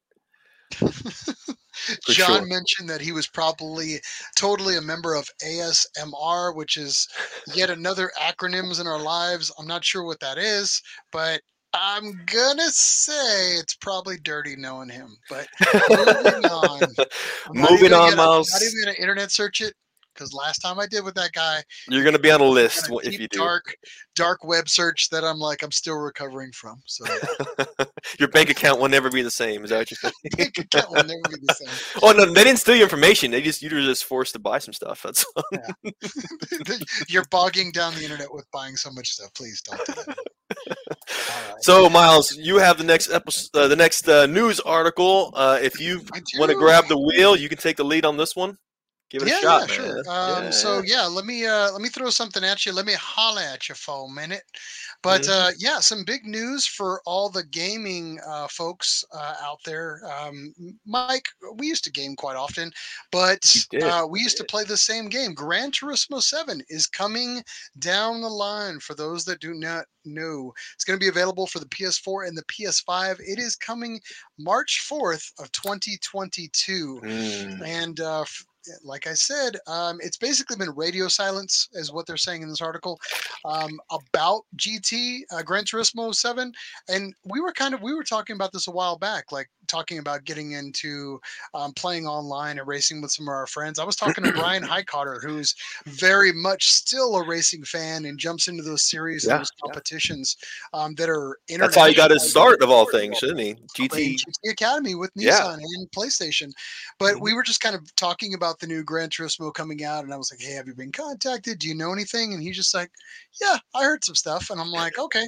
John 2.09 2.38
sure. 2.40 2.46
mentioned 2.46 2.88
that 2.90 3.00
he 3.00 3.12
was 3.12 3.26
probably 3.28 3.96
totally 4.37 4.76
a 4.76 4.81
member 4.83 5.14
of 5.14 5.28
ASMR, 5.44 6.54
which 6.54 6.76
is 6.76 7.07
yet 7.54 7.70
another 7.70 8.11
acronyms 8.20 8.81
in 8.81 8.87
our 8.87 9.00
lives. 9.00 9.52
I'm 9.59 9.66
not 9.66 9.85
sure 9.85 10.02
what 10.04 10.20
that 10.20 10.38
is, 10.38 10.83
but 11.12 11.40
I'm 11.74 12.20
gonna 12.26 12.70
say 12.70 13.54
it's 13.59 13.74
probably 13.76 14.16
dirty 14.22 14.57
knowing 14.57 14.88
him, 14.88 15.16
but 15.31 15.46
moving 15.90 16.44
on. 16.46 16.81
I'm 17.46 17.54
Moving 17.54 17.92
on, 17.92 18.11
gonna- 18.11 18.16
Miles. 18.16 18.50
Not 18.50 18.62
even 18.62 18.85
gonna 18.85 18.96
internet 18.98 19.31
search 19.31 19.61
it 19.61 19.74
because 20.14 20.33
last 20.33 20.59
time 20.59 20.81
I 20.81 20.87
did 20.87 21.04
with 21.04 21.14
that 21.14 21.31
guy, 21.33 21.62
You're 21.88 22.02
gonna 22.04 22.18
be 22.18 22.31
on 22.31 22.40
a 22.40 22.44
list 22.44 22.90
if 23.04 23.20
you 23.20 23.28
do. 23.28 23.38
dark, 23.38 23.76
dark 24.16 24.42
web 24.44 24.68
search 24.68 25.11
that 25.11 25.24
I'm 25.24 25.38
like 25.38 25.62
I'm 25.62 25.70
still 25.70 25.96
recovering 25.98 26.50
from. 26.52 26.83
So 26.87 27.04
Your 28.18 28.28
bank 28.28 28.50
account 28.50 28.80
will 28.80 28.88
never 28.88 29.11
be 29.11 29.22
the 29.22 29.30
same. 29.30 29.64
Is 29.64 29.70
that 29.70 29.78
what 29.78 29.90
you're 29.90 29.98
saying? 29.98 30.14
bank 30.37 30.58
account 30.58 30.90
will 30.90 31.04
never 31.04 31.28
be 31.28 31.46
the 31.46 31.54
same. 31.54 31.68
oh 32.02 32.12
no, 32.12 32.24
they 32.26 32.44
didn't 32.44 32.58
steal 32.58 32.74
your 32.74 32.84
information. 32.84 33.30
They 33.30 33.42
just 33.42 33.62
you 33.62 33.70
were 33.74 33.80
just 33.82 34.04
forced 34.04 34.32
to 34.34 34.38
buy 34.38 34.58
some 34.58 34.74
stuff. 34.74 35.02
That's 35.02 35.24
all. 35.37 35.44
You're 37.08 37.24
bogging 37.30 37.72
down 37.72 37.94
the 37.94 38.02
internet 38.02 38.32
with 38.32 38.46
buying 38.52 38.76
so 38.76 38.90
much 38.90 39.11
stuff. 39.11 39.32
Please 39.34 39.62
don't 39.62 39.80
do 39.87 39.92
right. 40.06 41.54
So 41.61 41.88
Miles, 41.88 42.34
you 42.37 42.58
have 42.58 42.78
the 42.78 42.84
next 42.84 43.11
episode, 43.11 43.50
uh, 43.54 43.68
the 43.68 43.76
next 43.76 44.08
uh, 44.08 44.26
news 44.26 44.61
article. 44.61 45.32
Uh, 45.34 45.58
if 45.61 45.80
you 45.80 46.02
want 46.38 46.50
to 46.50 46.56
grab 46.56 46.87
the 46.87 46.98
wheel, 46.98 47.37
you 47.37 47.48
can 47.48 47.58
take 47.58 47.76
the 47.76 47.84
lead 47.84 48.04
on 48.04 48.16
this 48.16 48.37
one. 48.37 48.56
Give 49.11 49.23
it 49.23 49.27
yeah, 49.27 49.31
a 49.31 49.31
shot, 49.31 49.68
yeah, 49.68 49.68
sure. 49.68 50.03
Um, 50.07 50.53
So 50.53 50.83
yeah, 50.85 51.05
let 51.07 51.25
me 51.25 51.47
uh, 51.47 51.73
let 51.73 51.81
me 51.81 51.88
throw 51.88 52.11
something 52.11 52.44
at 52.44 52.64
you. 52.66 52.73
Let 52.73 52.87
me 52.87 52.94
holla 52.94 53.44
at 53.44 53.68
you 53.68 53.75
for 53.75 54.07
a 54.07 54.12
minute. 54.12 54.42
But 55.03 55.27
Mhm. 55.27 55.29
uh, 55.29 55.51
yeah, 55.59 55.81
some 55.81 56.05
big 56.05 56.25
news 56.25 56.66
for 56.66 57.01
all 57.07 57.29
the 57.31 57.44
gaming 57.44 58.21
uh, 58.27 58.49
folks 58.49 59.05
uh, 59.12 59.35
out 59.42 59.59
there. 59.64 60.01
Um, 60.07 60.55
Mike, 60.87 61.29
we 61.57 61.66
used 61.68 61.85
to 61.85 61.92
game 61.92 62.16
quite 62.16 62.37
often, 62.37 62.71
but 63.11 63.44
uh, 63.81 64.07
we 64.09 64.21
used 64.21 64.37
to 64.38 64.44
play 64.44 64.64
the 64.64 64.77
same 64.77 65.09
game. 65.09 65.35
Gran 65.35 65.71
Turismo 65.73 66.23
Seven 66.23 66.62
is 66.68 66.87
coming 66.87 67.42
down 67.79 68.21
the 68.21 68.29
line. 68.29 68.79
For 68.81 68.94
those 68.94 69.25
that 69.25 69.40
do 69.40 69.55
not 69.55 69.87
know, 70.05 70.53
it's 70.75 70.85
going 70.85 70.99
to 70.99 71.05
be 71.05 71.09
available 71.09 71.47
for 71.47 71.59
the 71.61 71.66
PS4 71.66 72.27
and 72.27 72.37
the 72.37 72.44
PS5. 72.44 73.18
It 73.21 73.38
is 73.38 73.57
coming 73.57 74.01
March 74.38 74.87
4th 74.90 75.33
of 75.38 75.51
2022 75.53 77.03
Mm. 77.03 77.62
and 77.64 78.01
uh, 78.01 78.25
like 78.83 79.07
I 79.07 79.14
said, 79.14 79.57
um, 79.66 79.98
it's 80.02 80.16
basically 80.16 80.57
been 80.57 80.74
radio 80.74 81.09
silence, 81.09 81.68
is 81.72 81.92
what 81.92 82.07
they're 82.07 82.16
saying 82.16 82.42
in 82.42 82.48
this 82.48 82.61
article 82.61 82.98
um, 83.44 83.81
about 83.90 84.42
GT 84.57 85.20
uh, 85.33 85.42
Gran 85.42 85.64
Turismo 85.64 86.14
Seven. 86.14 86.52
And 86.88 87.14
we 87.24 87.40
were 87.40 87.52
kind 87.52 87.74
of 87.74 87.83
we 87.83 87.94
were 87.94 88.04
talking 88.04 88.35
about 88.37 88.52
this 88.52 88.68
a 88.68 88.70
while 88.70 88.96
back, 88.96 89.33
like 89.33 89.48
talking 89.66 89.98
about 89.98 90.24
getting 90.24 90.52
into 90.52 91.20
um, 91.54 91.72
playing 91.74 92.07
online 92.07 92.59
and 92.59 92.66
racing 92.66 93.00
with 93.02 93.11
some 93.11 93.28
of 93.28 93.33
our 93.33 93.46
friends. 93.46 93.78
I 93.78 93.85
was 93.85 93.96
talking 93.96 94.24
to 94.24 94.33
Brian 94.33 94.62
Highcotter, 94.64 95.22
who's 95.22 95.54
very 95.87 96.33
much 96.33 96.72
still 96.72 97.16
a 97.16 97.26
racing 97.26 97.64
fan 97.64 98.07
and 98.07 98.18
jumps 98.18 98.48
into 98.48 98.62
those 98.62 98.83
series 98.83 99.24
Yeah, 99.24 99.33
and 99.33 99.40
those 99.40 99.50
yeah. 99.57 99.66
competitions 99.66 100.37
um, 100.72 100.94
that 100.94 101.09
are 101.09 101.38
That's 101.48 101.76
how 101.76 101.87
he 101.87 101.94
got 101.94 102.11
his 102.11 102.28
start 102.31 102.62
of 102.62 102.70
all 102.70 102.87
things, 102.90 103.18
shouldn't 103.18 103.40
he? 103.40 103.54
GT. 103.76 104.16
GT 104.16 104.52
Academy 104.52 104.94
with 104.94 105.11
Yeah. 105.14 105.40
Nissan 105.40 105.59
and 105.59 105.90
PlayStation. 105.90 106.50
But 106.98 107.16
Mhm. 107.16 107.20
we 107.20 107.35
were 107.35 107.42
just 107.42 107.61
kind 107.61 107.74
of 107.74 107.94
talking 107.96 108.35
about 108.35 108.58
the 108.59 108.66
new 108.66 108.83
Gran 108.85 109.09
Turismo 109.11 109.53
coming 109.53 109.85
out, 109.85 110.05
and 110.05 110.12
I 110.12 110.16
was 110.16 110.31
like, 110.33 110.40
"Hey, 110.40 110.53
have 110.55 110.66
you 110.66 110.75
been 110.75 110.92
contacted? 110.92 111.59
Do 111.59 111.68
you 111.68 111.75
know 111.75 111.92
anything?" 111.92 112.33
And 112.35 112.42
he's 112.42 112.57
just 112.57 112.75
like, 112.75 112.90
"Yeah, 113.40 113.59
I 113.75 113.85
heard 113.85 114.05
some 114.05 114.14
stuff." 114.14 114.51
And 114.51 114.61
I'm 114.61 114.71
like, 114.71 114.99
"Okay." 114.99 115.27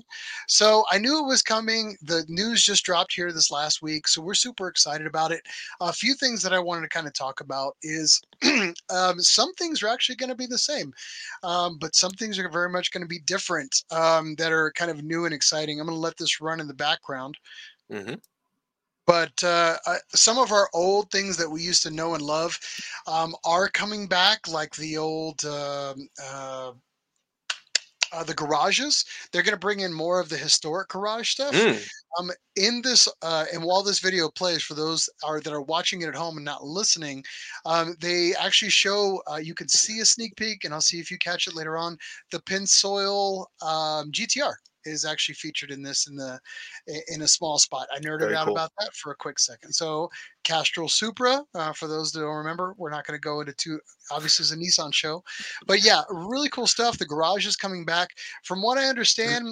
So 0.48 0.84
I 0.90 0.98
knew 0.98 1.18
it 1.18 1.26
was 1.28 1.42
coming. 1.42 1.96
The 2.02 2.24
news 2.28 2.62
just 2.64 2.84
dropped 2.84 3.14
here 3.14 3.32
this 3.32 3.50
last 3.50 3.82
week, 3.82 4.08
so 4.08 4.22
we're 4.22 4.34
super 4.34 4.68
excited 4.68 5.06
about 5.06 5.32
it. 5.32 5.42
A 5.80 5.92
few 5.92 6.14
things 6.14 6.42
that 6.42 6.52
I 6.52 6.58
wanted 6.58 6.82
to 6.82 6.88
kind 6.88 7.06
of 7.06 7.12
talk 7.12 7.40
about 7.40 7.76
is 7.82 8.20
um, 8.90 9.20
some 9.20 9.52
things 9.54 9.82
are 9.82 9.88
actually 9.88 10.16
going 10.16 10.30
to 10.30 10.34
be 10.36 10.46
the 10.46 10.58
same, 10.58 10.92
um, 11.42 11.78
but 11.78 11.94
some 11.94 12.12
things 12.12 12.38
are 12.38 12.48
very 12.50 12.68
much 12.70 12.90
going 12.90 13.02
to 13.02 13.08
be 13.08 13.20
different 13.20 13.84
um, 13.90 14.34
that 14.36 14.52
are 14.52 14.72
kind 14.72 14.90
of 14.90 15.02
new 15.02 15.24
and 15.24 15.34
exciting. 15.34 15.80
I'm 15.80 15.86
going 15.86 15.96
to 15.96 16.00
let 16.00 16.16
this 16.16 16.40
run 16.40 16.60
in 16.60 16.66
the 16.68 16.74
background 16.74 17.38
hmm 17.90 18.20
but 19.06 19.42
uh, 19.42 19.76
some 20.14 20.38
of 20.38 20.52
our 20.52 20.68
old 20.72 21.10
things 21.10 21.36
that 21.36 21.50
we 21.50 21.62
used 21.62 21.82
to 21.82 21.90
know 21.90 22.14
and 22.14 22.22
love 22.22 22.58
um, 23.06 23.34
are 23.44 23.68
coming 23.68 24.06
back, 24.06 24.46
like 24.48 24.74
the 24.76 24.96
old 24.96 25.44
um, 25.44 26.08
uh, 26.22 26.72
uh, 28.12 28.24
the 28.24 28.34
garages. 28.34 29.04
They're 29.32 29.42
going 29.42 29.54
to 29.54 29.58
bring 29.58 29.80
in 29.80 29.92
more 29.92 30.20
of 30.20 30.28
the 30.28 30.36
historic 30.36 30.88
garage 30.88 31.30
stuff. 31.30 31.54
Mm. 31.54 31.86
Um, 32.18 32.30
in 32.56 32.82
this, 32.82 33.08
uh, 33.22 33.44
and 33.52 33.62
while 33.62 33.82
this 33.82 34.00
video 34.00 34.28
plays, 34.28 34.62
for 34.62 34.74
those 34.74 35.08
are 35.22 35.40
that 35.40 35.52
are 35.52 35.62
watching 35.62 36.02
it 36.02 36.08
at 36.08 36.14
home 36.14 36.36
and 36.36 36.44
not 36.44 36.64
listening, 36.64 37.22
um, 37.66 37.94
they 38.00 38.34
actually 38.34 38.70
show. 38.70 39.22
Uh, 39.30 39.36
you 39.36 39.54
can 39.54 39.68
see 39.68 40.00
a 40.00 40.04
sneak 40.04 40.34
peek, 40.36 40.64
and 40.64 40.74
I'll 40.74 40.80
see 40.80 40.98
if 40.98 41.10
you 41.10 41.18
catch 41.18 41.46
it 41.46 41.54
later 41.54 41.76
on. 41.76 41.96
The 42.32 42.40
Pennzoil 42.40 43.46
um, 43.62 44.10
GTR 44.10 44.54
is 44.84 45.04
actually 45.04 45.34
featured 45.34 45.70
in 45.70 45.82
this 45.82 46.06
in 46.08 46.16
the 46.16 46.38
in 47.08 47.22
a 47.22 47.28
small 47.28 47.58
spot. 47.58 47.86
I 47.94 47.98
nerded 47.98 48.20
Very 48.20 48.36
out 48.36 48.46
cool. 48.46 48.54
about 48.54 48.72
that 48.80 48.94
for 48.94 49.12
a 49.12 49.16
quick 49.16 49.38
second. 49.38 49.72
So 49.72 50.10
Castrol 50.44 50.88
Supra, 50.88 51.42
uh, 51.54 51.72
for 51.72 51.86
those 51.88 52.12
that 52.12 52.20
don't 52.20 52.34
remember, 52.36 52.74
we're 52.78 52.90
not 52.90 53.06
going 53.06 53.16
to 53.18 53.20
go 53.22 53.40
into 53.40 53.52
too. 53.54 53.80
Obviously, 54.10 54.42
it's 54.44 54.52
a 54.52 54.56
Nissan 54.56 54.92
show, 54.94 55.22
but 55.66 55.84
yeah, 55.84 56.02
really 56.10 56.48
cool 56.48 56.66
stuff. 56.66 56.98
The 56.98 57.06
garage 57.06 57.46
is 57.46 57.56
coming 57.56 57.84
back. 57.84 58.10
From 58.44 58.62
what 58.62 58.78
I 58.78 58.86
understand, 58.86 59.46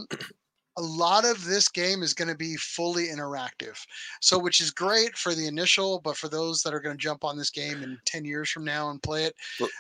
a 0.77 0.83
lot 0.83 1.25
of 1.25 1.45
this 1.45 1.69
game 1.69 2.03
is 2.03 2.15
going 2.15 2.29
to 2.29 2.37
be 2.37 2.57
fully 2.57 3.09
interactive. 3.09 3.77
So, 4.21 4.39
which 4.39 4.61
is 4.61 4.71
great 4.71 5.17
for 5.17 5.35
the 5.35 5.47
initial, 5.47 6.01
but 6.05 6.17
for 6.17 6.29
those 6.29 6.63
that 6.63 6.73
are 6.73 6.81
going 6.81 6.97
to 6.97 7.03
jump 7.03 7.25
on 7.25 7.37
this 7.37 7.51
game 7.51 7.83
in 7.83 7.99
10 8.07 8.25
years 8.25 8.49
from 8.51 8.65
now 8.65 8.91
and 8.91 9.03
play 9.03 9.25
it, 9.25 9.35
th- 9.59 9.71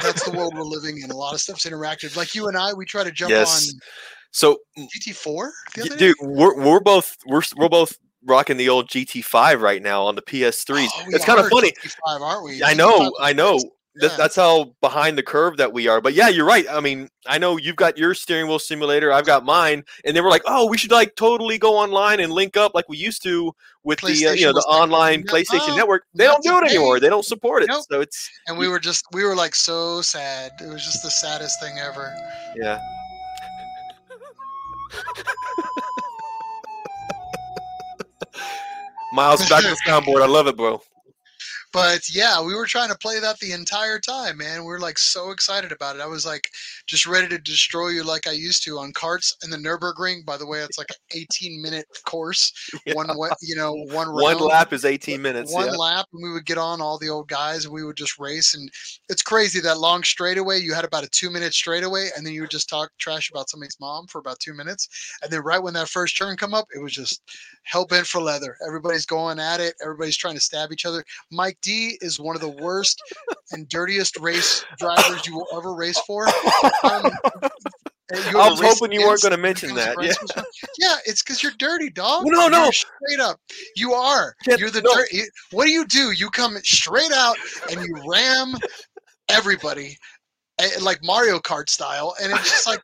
that's 0.00 0.24
the 0.24 0.36
world 0.36 0.54
we're 0.54 0.62
living 0.62 1.00
in. 1.02 1.10
A 1.10 1.16
lot 1.16 1.34
of 1.34 1.40
stuff's 1.40 1.66
interactive. 1.66 2.16
Like 2.16 2.34
you 2.34 2.46
and 2.48 2.56
I, 2.56 2.72
we 2.72 2.84
try 2.84 3.02
to 3.02 3.10
jump 3.10 3.30
Yes. 3.30 3.72
on 3.72 3.80
So, 4.34 4.58
mm, 4.76 4.88
GT4 4.90 5.48
the 5.76 5.82
other 5.82 5.96
dude, 5.96 6.16
we're 6.20 6.60
we're 6.60 6.80
both 6.80 7.16
we're 7.24 7.42
we're 7.56 7.68
both 7.68 7.96
rocking 8.26 8.56
the 8.56 8.68
old 8.68 8.88
GT5 8.88 9.60
right 9.60 9.80
now 9.80 10.02
on 10.02 10.16
the 10.16 10.22
PS3s. 10.22 10.88
Oh, 10.92 11.04
it's 11.08 11.24
kind 11.24 11.38
of 11.38 11.48
funny. 11.48 11.70
GT5, 11.70 12.20
aren't 12.20 12.44
we? 12.44 12.62
I 12.62 12.74
know, 12.74 13.14
I 13.20 13.32
know. 13.32 13.58
That, 13.96 14.10
Yeah. 14.10 14.16
That's 14.16 14.34
how 14.34 14.74
behind 14.80 15.16
the 15.16 15.22
curve 15.22 15.56
that 15.58 15.72
we 15.72 15.86
are. 15.86 16.00
But 16.00 16.14
yeah, 16.14 16.28
you're 16.28 16.44
right. 16.44 16.66
I 16.68 16.80
mean, 16.80 17.08
I 17.28 17.38
know 17.38 17.58
you've 17.58 17.76
got 17.76 17.96
your 17.96 18.12
steering 18.12 18.48
wheel 18.48 18.58
simulator. 18.58 19.12
I've 19.12 19.24
got 19.24 19.44
mine, 19.44 19.84
and 20.04 20.16
they 20.16 20.20
were 20.20 20.30
like, 20.30 20.42
"Oh, 20.46 20.66
we 20.66 20.76
should 20.76 20.90
like 20.90 21.14
totally 21.14 21.58
go 21.58 21.76
online 21.76 22.18
and 22.18 22.32
link 22.32 22.56
up 22.56 22.74
like 22.74 22.88
we 22.88 22.96
used 22.96 23.22
to 23.22 23.54
with 23.84 24.00
the 24.00 24.26
uh, 24.26 24.32
you 24.32 24.46
know 24.46 24.52
the 24.52 24.66
like, 24.68 24.80
online 24.82 25.22
"No, 25.24 25.32
PlayStation 25.32 25.76
Network." 25.76 26.06
They 26.12 26.24
don't 26.24 26.42
do 26.42 26.58
it 26.58 26.64
anymore. 26.64 26.98
They 26.98 27.08
don't 27.08 27.24
support 27.24 27.62
it. 27.62 27.68
Nope. 27.68 27.84
So 27.88 28.00
it's 28.00 28.28
And 28.48 28.58
we 28.58 28.66
were 28.66 28.80
just, 28.80 29.04
we 29.12 29.22
were 29.22 29.36
like 29.36 29.54
so 29.54 30.02
sad. 30.02 30.50
It 30.60 30.66
was 30.66 30.84
just 30.84 31.04
the 31.04 31.10
saddest 31.10 31.60
thing 31.60 31.78
ever. 31.78 32.12
yeah. 32.56 32.80
Miles 39.12 39.48
back 39.48 39.62
to 39.62 39.68
the 39.68 39.80
soundboard. 39.86 40.22
I 40.22 40.26
love 40.26 40.48
it, 40.48 40.56
bro. 40.56 40.82
But 41.74 42.02
yeah, 42.08 42.40
we 42.40 42.54
were 42.54 42.66
trying 42.66 42.90
to 42.90 42.96
play 42.98 43.18
that 43.18 43.40
the 43.40 43.50
entire 43.50 43.98
time, 43.98 44.36
man. 44.36 44.60
We 44.60 44.68
were 44.68 44.78
like 44.78 44.96
so 44.96 45.32
excited 45.32 45.72
about 45.72 45.96
it. 45.96 46.02
I 46.02 46.06
was 46.06 46.24
like 46.24 46.48
just 46.86 47.04
ready 47.04 47.26
to 47.26 47.38
destroy 47.38 47.88
you 47.88 48.04
like 48.04 48.28
I 48.28 48.30
used 48.30 48.62
to 48.64 48.78
on 48.78 48.92
carts 48.92 49.36
and 49.42 49.52
the 49.52 49.56
Nurburgring. 49.56 50.24
By 50.24 50.36
the 50.36 50.46
way, 50.46 50.60
it's 50.60 50.78
like 50.78 50.90
an 50.90 51.18
18 51.18 51.60
minute 51.60 51.86
course. 52.06 52.52
Yeah. 52.86 52.94
One 52.94 53.08
you 53.40 53.56
know, 53.56 53.72
one 53.72 54.12
One 54.12 54.34
round, 54.36 54.40
lap 54.42 54.72
is 54.74 54.84
18 54.84 55.22
minutes. 55.22 55.52
one 55.54 55.66
yeah. 55.66 55.72
lap, 55.72 56.06
and 56.12 56.22
we 56.22 56.30
would 56.30 56.44
get 56.44 56.58
on 56.58 56.82
all 56.82 56.98
the 56.98 57.08
old 57.08 57.28
guys 57.28 57.64
and 57.64 57.72
we 57.72 57.82
would 57.82 57.96
just 57.96 58.18
race. 58.18 58.54
And 58.54 58.70
it's 59.08 59.22
crazy 59.22 59.58
that 59.60 59.78
long 59.78 60.02
straightaway. 60.02 60.58
You 60.60 60.74
had 60.74 60.84
about 60.84 61.02
a 61.04 61.08
two 61.08 61.30
minute 61.30 61.54
straightaway, 61.54 62.10
and 62.14 62.26
then 62.26 62.34
you 62.34 62.42
would 62.42 62.50
just 62.50 62.68
talk 62.68 62.90
trash 62.98 63.30
about 63.30 63.48
somebody's 63.48 63.78
mom 63.80 64.06
for 64.08 64.18
about 64.18 64.38
two 64.38 64.52
minutes. 64.52 64.88
And 65.22 65.32
then 65.32 65.40
right 65.40 65.62
when 65.62 65.72
that 65.74 65.88
first 65.88 66.18
turn 66.18 66.36
come 66.36 66.52
up, 66.52 66.66
it 66.74 66.82
was 66.82 66.92
just 66.92 67.22
hell 67.62 67.86
bent 67.86 68.06
for 68.06 68.20
leather. 68.20 68.56
Everybody's 68.66 69.06
going 69.06 69.38
at 69.38 69.60
it. 69.60 69.74
Everybody's 69.82 70.16
trying 70.18 70.34
to 70.34 70.40
stab 70.40 70.72
each 70.72 70.84
other. 70.84 71.02
Mike 71.30 71.58
D 71.64 71.98
is 72.00 72.20
one 72.20 72.36
of 72.36 72.42
the 72.42 72.50
worst 72.62 73.00
and 73.52 73.68
dirtiest 73.68 74.18
race 74.20 74.64
drivers 74.78 75.26
you 75.26 75.34
will 75.34 75.46
ever 75.56 75.74
race 75.74 75.98
for. 76.00 76.26
Um, 76.84 77.10
I 78.12 78.50
was 78.50 78.60
hoping 78.60 78.92
you 78.92 79.06
weren't 79.06 79.22
going 79.22 79.32
to 79.32 79.38
mention 79.38 79.74
that. 79.74 79.96
Yeah. 80.00 80.12
Yeah, 80.78 80.96
it's 81.06 81.22
because 81.22 81.42
you're 81.42 81.52
dirty, 81.58 81.88
dog. 81.90 82.24
No, 82.26 82.48
no. 82.48 82.64
You're 82.64 82.72
straight 82.72 83.20
up. 83.20 83.40
You 83.76 83.94
are. 83.94 84.34
You're 84.46 84.70
the 84.70 84.82
no. 84.82 84.94
dirt. 84.94 85.10
you- 85.10 85.28
What 85.52 85.64
do 85.64 85.70
you 85.70 85.86
do? 85.86 86.12
You 86.12 86.28
come 86.30 86.56
straight 86.62 87.12
out 87.12 87.36
and 87.70 87.80
you 87.80 87.96
ram 88.06 88.54
everybody. 89.30 89.96
Eh, 90.58 90.68
Like 90.80 91.02
Mario 91.04 91.38
Kart 91.38 91.68
style, 91.68 92.14
and 92.22 92.32
it's 92.32 92.50
just 92.50 92.66
like, 92.66 92.80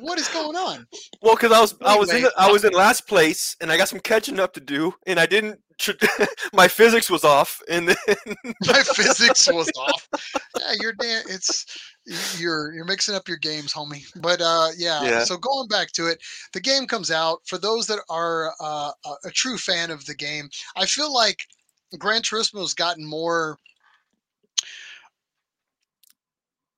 what 0.00 0.18
is 0.18 0.28
going 0.28 0.56
on? 0.56 0.86
Well, 1.22 1.34
because 1.34 1.52
I 1.52 1.60
was 1.60 1.74
I 1.82 1.96
was 1.96 2.12
in 2.12 2.22
the, 2.22 2.32
I 2.38 2.50
was 2.50 2.64
in 2.64 2.72
last 2.72 3.06
place, 3.06 3.56
and 3.60 3.70
I 3.70 3.76
got 3.76 3.88
some 3.88 4.00
catching 4.00 4.40
up 4.40 4.52
to 4.54 4.60
do, 4.60 4.94
and 5.06 5.18
I 5.18 5.26
didn't. 5.26 5.60
my 6.52 6.68
physics 6.68 7.10
was 7.10 7.24
off, 7.24 7.60
and 7.68 7.88
then 7.88 7.96
My 8.66 8.82
physics 8.94 9.48
was 9.50 9.68
off. 9.76 10.08
Yeah, 10.60 10.72
you're 10.80 10.92
damn. 10.92 11.24
It's 11.28 11.66
you're 12.38 12.72
you're 12.72 12.84
mixing 12.84 13.16
up 13.16 13.26
your 13.26 13.38
games, 13.38 13.72
homie. 13.72 14.04
But 14.20 14.40
uh, 14.40 14.68
yeah, 14.76 15.02
Yeah. 15.02 15.24
So 15.24 15.36
going 15.36 15.66
back 15.68 15.90
to 15.92 16.06
it, 16.06 16.20
the 16.52 16.60
game 16.60 16.86
comes 16.86 17.10
out. 17.10 17.40
For 17.46 17.58
those 17.58 17.86
that 17.86 17.98
are 18.08 18.52
uh, 18.60 18.92
a, 19.04 19.28
a 19.28 19.30
true 19.30 19.56
fan 19.58 19.90
of 19.90 20.04
the 20.04 20.14
game, 20.14 20.48
I 20.76 20.86
feel 20.86 21.12
like 21.12 21.38
Gran 21.98 22.22
Turismo's 22.22 22.74
gotten 22.74 23.04
more. 23.04 23.58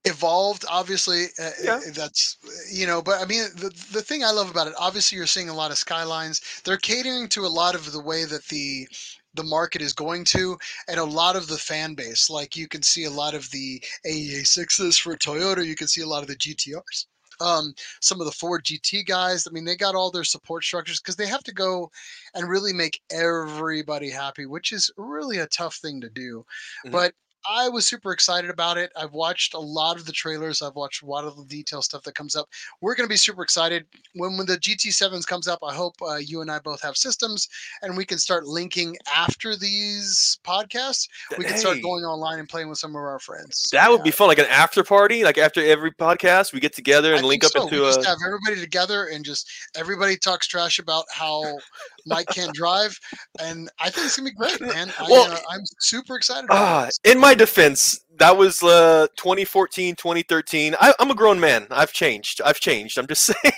Evolved 0.06 0.64
obviously 0.68 1.26
uh, 1.38 1.50
Yeah. 1.62 1.76
uh, 1.76 1.80
that's 1.94 2.36
you 2.70 2.86
know 2.86 3.00
but 3.00 3.22
i 3.22 3.24
mean 3.24 3.44
the, 3.56 3.70
the 3.90 4.02
thing 4.02 4.22
i 4.22 4.30
love 4.30 4.50
about 4.50 4.66
it 4.66 4.74
obviously 4.78 5.16
you're 5.16 5.26
seeing 5.26 5.48
a 5.48 5.54
lot 5.54 5.70
of 5.70 5.78
skylines 5.78 6.42
they're 6.62 6.76
catering 6.76 7.26
to 7.30 7.46
a 7.46 7.48
lot 7.48 7.74
of 7.74 7.90
the 7.90 8.00
way 8.02 8.24
that 8.24 8.44
the 8.48 8.86
the 9.32 9.42
market 9.42 9.80
is 9.80 9.94
going 9.94 10.22
to 10.24 10.58
and 10.88 11.00
a 11.00 11.04
lot 11.04 11.36
of 11.36 11.48
the 11.48 11.56
fan 11.56 11.94
base 11.94 12.28
like 12.28 12.54
you 12.54 12.68
can 12.68 12.82
see 12.82 13.04
a 13.04 13.10
lot 13.10 13.34
of 13.34 13.50
the 13.50 13.82
AE86s 14.06 15.00
for 15.00 15.16
toyota 15.16 15.64
you 15.64 15.74
can 15.74 15.88
see 15.88 16.02
a 16.02 16.06
lot 16.06 16.22
of 16.22 16.28
the 16.28 16.36
gtrs 16.36 17.06
um, 17.40 17.74
some 18.00 18.20
of 18.20 18.26
the 18.26 18.32
Ford 18.32 18.64
GT 18.64 19.06
guys, 19.06 19.46
I 19.46 19.50
mean, 19.50 19.64
they 19.64 19.74
got 19.74 19.96
all 19.96 20.10
their 20.10 20.22
support 20.22 20.62
structures 20.62 21.00
because 21.00 21.16
they 21.16 21.26
have 21.26 21.42
to 21.44 21.52
go 21.52 21.90
and 22.34 22.48
really 22.48 22.72
make 22.72 23.00
everybody 23.10 24.08
happy, 24.08 24.46
which 24.46 24.72
is 24.72 24.88
really 24.96 25.38
a 25.38 25.46
tough 25.48 25.74
thing 25.76 26.00
to 26.00 26.08
do. 26.08 26.44
Mhm. 26.86 26.92
But 26.92 27.14
I 27.50 27.68
was 27.68 27.86
super 27.86 28.12
excited 28.12 28.50
about 28.50 28.78
it. 28.78 28.92
I've 28.96 29.12
watched 29.12 29.54
a 29.54 29.58
lot 29.58 29.96
of 29.96 30.06
the 30.06 30.12
trailers. 30.12 30.62
I've 30.62 30.74
watched 30.74 31.02
a 31.02 31.06
lot 31.06 31.24
of 31.24 31.36
the 31.36 31.44
detail 31.44 31.82
stuff 31.82 32.02
that 32.04 32.14
comes 32.14 32.36
up. 32.36 32.48
We're 32.80 32.94
going 32.94 33.06
to 33.06 33.12
be 33.12 33.16
super 33.16 33.42
excited 33.42 33.86
when 34.14 34.36
when 34.36 34.46
the 34.46 34.56
GT7s 34.56 35.26
comes 35.26 35.48
up. 35.48 35.58
I 35.62 35.74
hope 35.74 35.94
uh, 36.02 36.16
you 36.16 36.40
and 36.40 36.50
I 36.50 36.58
both 36.58 36.82
have 36.82 36.96
systems 36.96 37.48
and 37.82 37.96
we 37.96 38.04
can 38.04 38.18
start 38.18 38.46
linking 38.46 38.96
after 39.14 39.56
these 39.56 40.38
podcasts. 40.44 41.08
We 41.38 41.44
can 41.44 41.58
start 41.58 41.82
going 41.82 42.04
online 42.04 42.38
and 42.38 42.48
playing 42.48 42.68
with 42.68 42.78
some 42.78 42.92
of 42.92 43.02
our 43.02 43.18
friends. 43.18 43.68
That 43.72 43.90
would 43.90 44.02
be 44.02 44.10
fun, 44.10 44.28
like 44.28 44.38
an 44.38 44.46
after 44.46 44.82
party, 44.82 45.24
like 45.24 45.38
after 45.38 45.64
every 45.64 45.90
podcast, 45.92 46.52
we 46.52 46.60
get 46.60 46.74
together 46.74 47.14
I 47.14 47.18
and 47.18 47.26
link 47.26 47.42
think 47.42 47.56
up 47.56 47.60
so. 47.60 47.64
into 47.64 47.82
we 47.82 47.88
a. 47.88 47.94
just 47.94 48.06
have 48.06 48.18
everybody 48.26 48.60
together 48.60 49.06
and 49.06 49.24
just 49.24 49.50
everybody 49.76 50.16
talks 50.16 50.46
trash 50.46 50.78
about 50.78 51.04
how 51.12 51.58
Mike 52.06 52.26
can't 52.28 52.52
drive, 52.54 52.98
and 53.40 53.70
I 53.80 53.90
think 53.90 54.06
it's 54.06 54.16
gonna 54.16 54.30
be 54.30 54.34
great, 54.34 54.60
man. 54.60 54.92
I, 54.98 55.06
Well, 55.08 55.30
uh, 55.30 55.38
I'm 55.50 55.62
super 55.80 56.16
excited. 56.16 56.44
About 56.46 56.86
this. 56.86 57.00
in 57.04 57.18
my 57.18 57.34
defense, 57.34 58.04
that 58.18 58.36
was 58.36 58.62
uh, 58.62 59.06
2014, 59.16 59.96
2013. 59.96 60.74
I, 60.80 60.94
I'm 60.98 61.10
a 61.10 61.14
grown 61.14 61.40
man. 61.40 61.66
I've 61.70 61.92
changed. 61.92 62.40
I've 62.44 62.60
changed. 62.60 62.98
I'm 62.98 63.06
just 63.06 63.24
saying. 63.42 63.54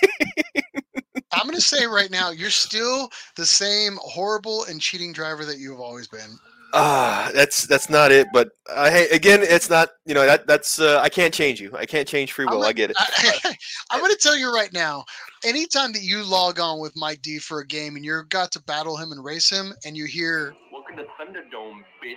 I'm 1.33 1.45
gonna 1.45 1.59
say 1.59 1.85
right 1.85 2.09
now, 2.09 2.31
you're 2.31 2.49
still 2.49 3.09
the 3.35 3.45
same 3.45 3.97
horrible 4.01 4.63
and 4.65 4.79
cheating 4.79 5.13
driver 5.13 5.45
that 5.45 5.59
you 5.59 5.71
have 5.71 5.81
always 5.81 6.07
been. 6.07 6.37
Ah, 6.73 7.31
that's 7.33 7.65
that's 7.67 7.89
not 7.89 8.11
it. 8.11 8.27
But 8.33 8.49
uh, 8.69 8.89
hey, 8.89 9.07
again, 9.09 9.39
it's 9.41 9.69
not. 9.69 9.89
You 10.05 10.13
know 10.13 10.25
that 10.25 10.47
that's. 10.47 10.79
Uh, 10.79 10.99
I 11.01 11.09
can't 11.09 11.33
change 11.33 11.61
you. 11.61 11.71
I 11.75 11.85
can't 11.85 12.07
change 12.07 12.33
free 12.33 12.45
will. 12.45 12.53
gonna- 12.53 12.67
I 12.67 12.73
get 12.73 12.91
it. 12.91 12.97
I, 12.99 13.55
am 13.93 13.99
going 13.99 14.11
to 14.11 14.17
tell 14.21 14.37
you 14.37 14.53
right 14.53 14.71
now. 14.73 15.03
Anytime 15.45 15.91
that 15.93 16.01
you 16.01 16.23
log 16.23 16.59
on 16.59 16.79
with 16.79 16.93
Mike 16.95 17.21
D 17.21 17.39
for 17.39 17.59
a 17.59 17.67
game 17.67 17.95
and 17.95 18.03
you're 18.03 18.23
got 18.23 18.51
to 18.51 18.63
battle 18.63 18.97
him 18.97 19.11
and 19.11 19.23
race 19.23 19.49
him, 19.49 19.73
and 19.85 19.95
you 19.95 20.05
hear 20.05 20.53
Welcome 20.71 20.97
to 20.97 21.03
Thunderdome, 21.03 21.83
bitch. 22.03 22.15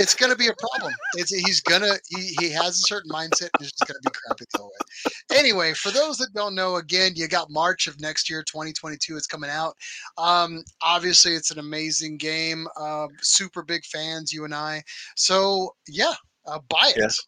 It's 0.00 0.14
going 0.14 0.32
to 0.32 0.36
be 0.36 0.48
a 0.48 0.54
problem. 0.58 0.94
It's 1.14 1.30
he's 1.30 1.60
gonna 1.60 1.94
he, 2.08 2.34
he 2.40 2.50
has 2.50 2.70
a 2.70 2.86
certain 2.86 3.10
mindset. 3.10 3.50
And 3.54 3.60
it's 3.60 3.72
just 3.72 3.86
going 3.86 4.00
to 4.02 4.10
be 4.10 4.10
crappy 4.10 4.46
the 4.50 4.58
whole 4.58 4.68
way. 4.68 5.38
Anyway, 5.38 5.74
for 5.74 5.90
those 5.90 6.16
that 6.18 6.30
don't 6.34 6.54
know, 6.54 6.76
again, 6.76 7.12
you 7.14 7.28
got 7.28 7.50
March 7.50 7.86
of 7.86 8.00
next 8.00 8.30
year, 8.30 8.42
2022. 8.42 9.16
It's 9.16 9.26
coming 9.26 9.50
out. 9.50 9.76
Um, 10.16 10.64
obviously, 10.80 11.34
it's 11.34 11.50
an 11.50 11.58
amazing 11.58 12.16
game. 12.16 12.66
Uh, 12.76 13.08
super 13.20 13.62
big 13.62 13.84
fans, 13.84 14.32
you 14.32 14.44
and 14.44 14.54
I. 14.54 14.82
So 15.16 15.74
yeah, 15.86 16.14
uh, 16.46 16.58
buy 16.70 16.92
it. 16.96 16.96
Yes. 16.98 17.18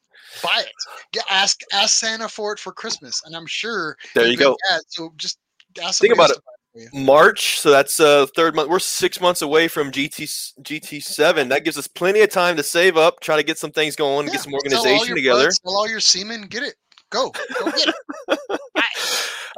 Buy 0.42 0.62
it. 0.64 0.72
Yeah, 1.14 1.22
ask 1.28 1.60
ask 1.74 1.98
Santa 1.98 2.28
for 2.28 2.54
it 2.54 2.58
for 2.58 2.72
Christmas, 2.72 3.20
and 3.26 3.36
I'm 3.36 3.46
sure 3.46 3.98
There 4.14 4.26
you 4.26 4.36
go. 4.36 4.56
bad, 4.70 4.80
so 4.88 5.12
just 5.16 5.38
ask 5.82 6.00
Think 6.00 6.14
about 6.14 6.30
it. 6.30 6.38
To 6.74 6.78
buy 6.78 6.88
for 6.90 6.96
you. 6.96 7.04
March, 7.04 7.58
so 7.58 7.70
that's 7.70 8.00
uh 8.00 8.26
third 8.34 8.54
month. 8.54 8.68
We're 8.68 8.78
six 8.78 9.20
months 9.20 9.42
away 9.42 9.68
from 9.68 9.90
GT 9.90 10.52
GT 10.62 11.02
seven. 11.02 11.48
That 11.48 11.64
gives 11.64 11.78
us 11.78 11.86
plenty 11.86 12.20
of 12.20 12.30
time 12.30 12.56
to 12.56 12.62
save 12.62 12.96
up, 12.96 13.20
try 13.20 13.36
to 13.36 13.42
get 13.42 13.58
some 13.58 13.70
things 13.70 13.96
going, 13.96 14.26
Yeah, 14.26 14.32
get 14.34 14.42
some 14.42 14.54
organization 14.54 15.14
together. 15.14 15.44
butts, 15.44 15.60
Sell 15.62 15.76
all 15.76 15.88
your 15.88 16.00
semen. 16.00 16.42
Get 16.42 16.62
it. 16.62 16.74
Go. 17.10 17.30
Go 17.60 17.70
get 17.70 17.88
it. 17.88 18.38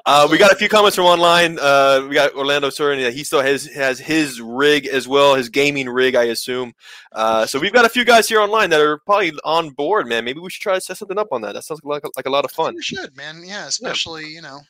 Uh, 0.06 0.28
we 0.30 0.36
got 0.36 0.52
a 0.52 0.54
few 0.54 0.68
comments 0.68 0.94
from 0.96 1.06
online. 1.06 1.58
Uh, 1.58 2.06
we 2.06 2.14
got 2.14 2.34
Orlando. 2.34 2.70
Yeah, 2.78 3.08
he 3.08 3.24
still 3.24 3.40
has 3.40 3.64
has 3.68 3.98
his 3.98 4.38
rig 4.38 4.86
as 4.86 5.08
well, 5.08 5.34
his 5.34 5.48
gaming 5.48 5.88
rig, 5.88 6.14
I 6.14 6.24
assume. 6.24 6.74
Uh, 7.12 7.46
so 7.46 7.58
we've 7.58 7.72
got 7.72 7.86
a 7.86 7.88
few 7.88 8.04
guys 8.04 8.28
here 8.28 8.40
online 8.40 8.68
that 8.70 8.82
are 8.82 8.98
probably 8.98 9.32
on 9.44 9.70
board, 9.70 10.06
man. 10.06 10.22
Maybe 10.26 10.40
we 10.40 10.50
should 10.50 10.60
try 10.60 10.74
to 10.74 10.80
set 10.80 10.98
something 10.98 11.16
up 11.18 11.28
on 11.32 11.40
that. 11.40 11.54
That 11.54 11.64
sounds 11.64 11.80
like 11.84 12.02
like 12.16 12.26
a 12.26 12.30
lot 12.30 12.44
of 12.44 12.50
fun. 12.52 12.74
You 12.74 12.82
should, 12.82 13.16
man. 13.16 13.42
Yeah, 13.46 13.66
especially 13.66 14.26
you 14.26 14.42
know, 14.42 14.60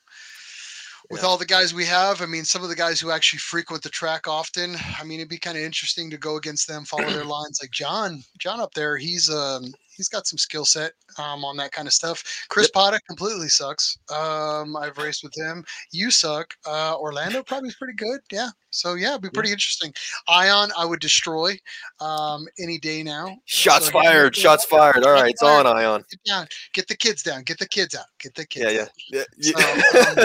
with 1.10 1.22
Yeah. 1.22 1.28
all 1.28 1.36
the 1.38 1.44
guys 1.46 1.74
we 1.74 1.84
have. 1.86 2.20
I 2.22 2.26
mean, 2.26 2.44
some 2.44 2.62
of 2.62 2.68
the 2.68 2.74
guys 2.76 3.00
who 3.00 3.10
actually 3.10 3.38
frequent 3.40 3.82
the 3.82 3.90
track 3.90 4.26
often. 4.26 4.76
I 4.98 5.04
mean, 5.04 5.20
it'd 5.20 5.28
be 5.28 5.38
kind 5.38 5.56
of 5.56 5.62
interesting 5.64 6.10
to 6.10 6.16
go 6.18 6.36
against 6.36 6.66
them, 6.68 6.84
follow 6.84 7.10
their 7.10 7.24
lines. 7.38 7.58
Like 7.62 7.70
John, 7.70 8.22
John 8.38 8.60
up 8.60 8.74
there, 8.74 8.96
he's 8.96 9.28
um 9.30 9.72
he's 9.96 10.08
got 10.08 10.26
some 10.26 10.38
skill 10.38 10.64
set 10.64 10.92
um 11.18 11.44
on 11.44 11.56
that 11.58 11.72
kind 11.72 11.86
of 11.88 11.94
stuff. 11.94 12.22
Chris 12.48 12.70
Potta 12.70 13.00
completely 13.06 13.48
sucks. 13.48 13.96
Um, 14.10 14.76
I've 14.76 14.96
raced 14.98 15.22
with 15.22 15.34
him. 15.36 15.64
You 15.92 16.10
suck. 16.10 16.54
Uh, 16.66 16.96
Orlando 16.98 17.42
probably 17.42 17.68
is 17.68 17.76
pretty 17.76 17.94
good. 17.94 18.20
Yeah. 18.30 18.48
So 18.70 18.94
yeah, 18.94 19.10
it'd 19.10 19.22
be 19.22 19.30
pretty 19.30 19.50
interesting. 19.52 19.94
Ion, 20.28 20.70
I 20.76 20.84
would 20.84 21.00
destroy 21.00 21.56
um 22.00 22.46
any 22.58 22.78
day 22.78 23.02
now. 23.02 23.36
Shots 23.44 23.86
So 23.86 23.92
fired! 23.92 24.34
get- 24.34 24.42
Shots 24.42 24.64
fired! 24.64 25.04
All 25.04 25.12
right, 25.12 25.30
it's 25.30 25.42
on. 25.42 25.66
Ion. 25.66 26.04
Get 26.10 26.24
down. 26.24 26.46
Get 26.72 26.88
the 26.88 26.96
kids 26.96 27.22
down. 27.22 27.42
Get 27.44 27.58
the 27.58 27.68
kids 27.68 27.94
out. 27.94 28.06
Get 28.18 28.34
the 28.34 28.44
kids. 28.46 28.72
Yeah, 28.72 28.86
yeah, 29.10 29.24
yeah. 29.36 30.24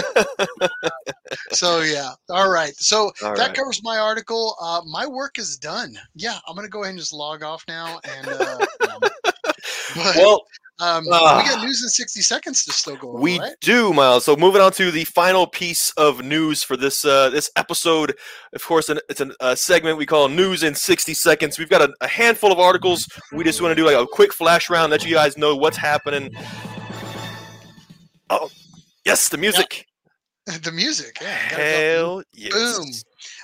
yeah. 0.62 0.68
So 1.52 1.82
yeah, 1.82 2.12
all 2.30 2.50
right. 2.50 2.76
So 2.76 3.12
All 3.24 3.36
that 3.36 3.38
right. 3.48 3.54
covers 3.56 3.82
my 3.84 3.98
article. 3.98 4.56
Uh, 4.62 4.82
my 4.88 5.06
work 5.06 5.38
is 5.38 5.58
done. 5.58 5.96
Yeah, 6.16 6.38
I'm 6.48 6.56
gonna 6.56 6.68
go 6.70 6.82
ahead 6.82 6.92
and 6.92 7.00
just 7.00 7.14
log 7.14 7.44
off 7.44 7.64
now. 7.68 8.00
And 8.04 8.28
uh, 8.28 8.66
um, 8.90 9.02
but 9.96 10.16
well, 10.16 10.46
um, 10.82 11.06
ah. 11.12 11.42
we 11.44 11.50
got 11.50 11.62
news 11.64 11.84
in 11.84 11.90
60 11.90 12.22
seconds 12.22 12.64
to 12.64 12.72
still 12.72 12.96
go. 12.96 13.10
over, 13.10 13.20
We 13.20 13.38
right? 13.40 13.54
do, 13.60 13.92
Miles. 13.92 14.24
So 14.24 14.36
moving 14.38 14.62
on 14.62 14.72
to 14.74 14.92
the 14.92 15.04
final 15.04 15.46
piece 15.46 15.92
of 15.98 16.24
news 16.24 16.64
for 16.64 16.78
this 16.78 17.04
uh, 17.04 17.30
this 17.30 17.52
episode. 17.58 18.16
Of 18.54 18.64
course, 18.64 18.88
an, 18.88 19.00
it's 19.10 19.20
a 19.20 19.32
uh, 19.42 19.56
segment 19.56 19.98
we 19.98 20.06
call 20.06 20.30
"News 20.30 20.64
in 20.64 20.74
60 20.74 21.14
Seconds." 21.14 21.60
We've 21.60 21.70
got 21.70 21.82
a, 21.82 21.94
a 22.00 22.08
handful 22.08 22.52
of 22.52 22.60
articles. 22.60 23.06
We 23.34 23.44
just 23.44 23.62
want 23.62 23.72
to 23.72 23.76
do 23.76 23.86
like 23.86 23.98
a 23.98 24.08
quick 24.08 24.32
flash 24.34 24.70
round, 24.70 24.92
let 24.92 25.06
you 25.06 25.14
guys 25.14 25.38
know 25.38 25.56
what's 25.56 25.78
happening. 25.78 26.32
Oh, 28.30 28.50
yes, 29.06 29.28
the 29.28 29.38
music. 29.38 29.86
the 30.46 30.72
music. 30.72 31.18
Yeah. 31.22 31.50
gotta 31.50 31.56
go. 31.58 31.64
Hell 31.64 32.24
yes. 32.34 32.54
Boom. 32.54 32.88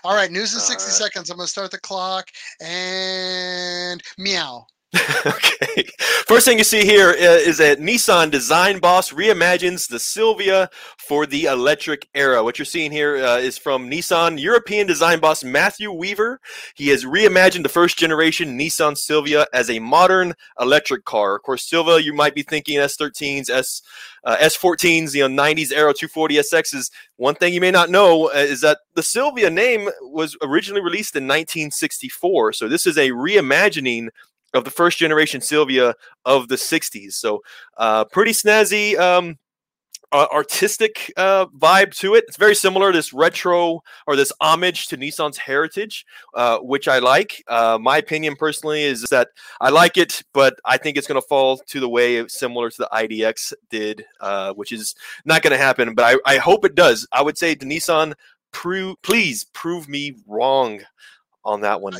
All 0.05 0.15
right, 0.15 0.31
news 0.31 0.53
in 0.53 0.59
60 0.61 0.71
All 0.71 0.87
right. 0.87 0.93
seconds. 0.93 1.29
I'm 1.29 1.37
gonna 1.37 1.47
start 1.47 1.71
the 1.71 1.79
clock 1.79 2.29
and 2.61 4.01
meow. 4.17 4.65
okay. 5.25 5.83
First 6.25 6.45
thing 6.45 6.57
you 6.57 6.63
see 6.63 6.85
here 6.85 7.11
is 7.11 7.59
uh, 7.59 7.63
that 7.63 7.79
Nissan 7.79 8.31
Design 8.31 8.79
Boss 8.79 9.11
reimagines 9.11 9.87
the 9.87 9.99
Silvia 9.99 10.69
for 10.97 11.25
the 11.25 11.45
electric 11.45 12.07
era. 12.15 12.43
What 12.43 12.57
you're 12.57 12.65
seeing 12.65 12.91
here 12.91 13.17
uh, 13.17 13.37
is 13.37 13.57
from 13.57 13.89
Nissan 13.89 14.39
European 14.39 14.87
Design 14.87 15.19
Boss 15.19 15.43
Matthew 15.43 15.91
Weaver. 15.91 16.39
He 16.75 16.87
has 16.89 17.03
reimagined 17.03 17.63
the 17.63 17.69
first 17.69 17.97
generation 17.97 18.57
Nissan 18.57 18.97
Silvia 18.97 19.47
as 19.53 19.69
a 19.69 19.79
modern 19.79 20.33
electric 20.59 21.05
car. 21.05 21.35
Of 21.35 21.43
course, 21.43 21.67
Silvia, 21.67 21.99
you 21.99 22.13
might 22.13 22.35
be 22.35 22.43
thinking 22.43 22.79
S13s, 22.79 23.49
S 23.49 23.81
uh, 24.23 24.37
S14s, 24.37 25.13
you 25.13 25.27
know, 25.27 25.43
90s 25.43 25.71
Aero 25.71 25.93
240 25.93 26.35
SXs. 26.35 26.89
One 27.17 27.35
thing 27.35 27.53
you 27.53 27.61
may 27.61 27.71
not 27.71 27.89
know 27.89 28.29
uh, 28.29 28.37
is 28.37 28.61
that 28.61 28.79
the 28.95 29.03
Silvia 29.03 29.49
name 29.49 29.89
was 30.01 30.35
originally 30.41 30.81
released 30.81 31.15
in 31.15 31.25
1964. 31.25 32.53
So 32.53 32.67
this 32.67 32.87
is 32.87 32.97
a 32.97 33.09
reimagining 33.09 34.09
of 34.55 34.63
the 34.63 34.71
first 34.71 34.97
generation 34.97 35.41
Silvia 35.41 35.93
of 36.25 36.47
the 36.47 36.55
60s. 36.55 37.13
So 37.13 37.41
uh, 37.77 38.05
pretty 38.05 38.31
snazzy, 38.31 38.97
um, 38.97 39.37
artistic 40.13 41.11
uh, 41.17 41.45
vibe 41.47 41.95
to 41.97 42.15
it. 42.15 42.25
It's 42.27 42.37
very 42.37 42.55
similar 42.55 42.91
this 42.91 43.13
retro 43.13 43.81
or 44.07 44.15
this 44.15 44.31
homage 44.39 44.87
to 44.87 44.97
Nissan's 44.97 45.37
heritage, 45.37 46.05
uh, 46.33 46.59
which 46.59 46.87
I 46.87 46.99
like. 46.99 47.43
Uh, 47.47 47.77
my 47.81 47.97
opinion 47.97 48.35
personally 48.35 48.83
is 48.83 49.03
that 49.11 49.29
I 49.59 49.69
like 49.69 49.97
it, 49.97 50.23
but 50.33 50.59
I 50.65 50.77
think 50.77 50.97
it's 50.97 51.07
going 51.07 51.21
to 51.21 51.27
fall 51.27 51.57
to 51.57 51.79
the 51.79 51.89
way 51.89 52.27
similar 52.27 52.69
to 52.69 52.77
the 52.77 52.89
IDX 52.93 53.53
did, 53.69 54.05
uh, 54.19 54.53
which 54.53 54.71
is 54.71 54.95
not 55.25 55.41
going 55.41 55.51
to 55.51 55.57
happen. 55.57 55.93
But 55.95 56.19
I, 56.25 56.35
I 56.35 56.37
hope 56.37 56.65
it 56.65 56.75
does. 56.75 57.07
I 57.11 57.21
would 57.21 57.37
say 57.37 57.55
to 57.55 57.65
Nissan, 57.65 58.13
pro- 58.51 58.95
please 59.03 59.43
prove 59.43 59.89
me 59.89 60.15
wrong 60.27 60.81
on 61.45 61.61
that 61.61 61.79
one. 61.79 61.93
Uh, 61.95 61.99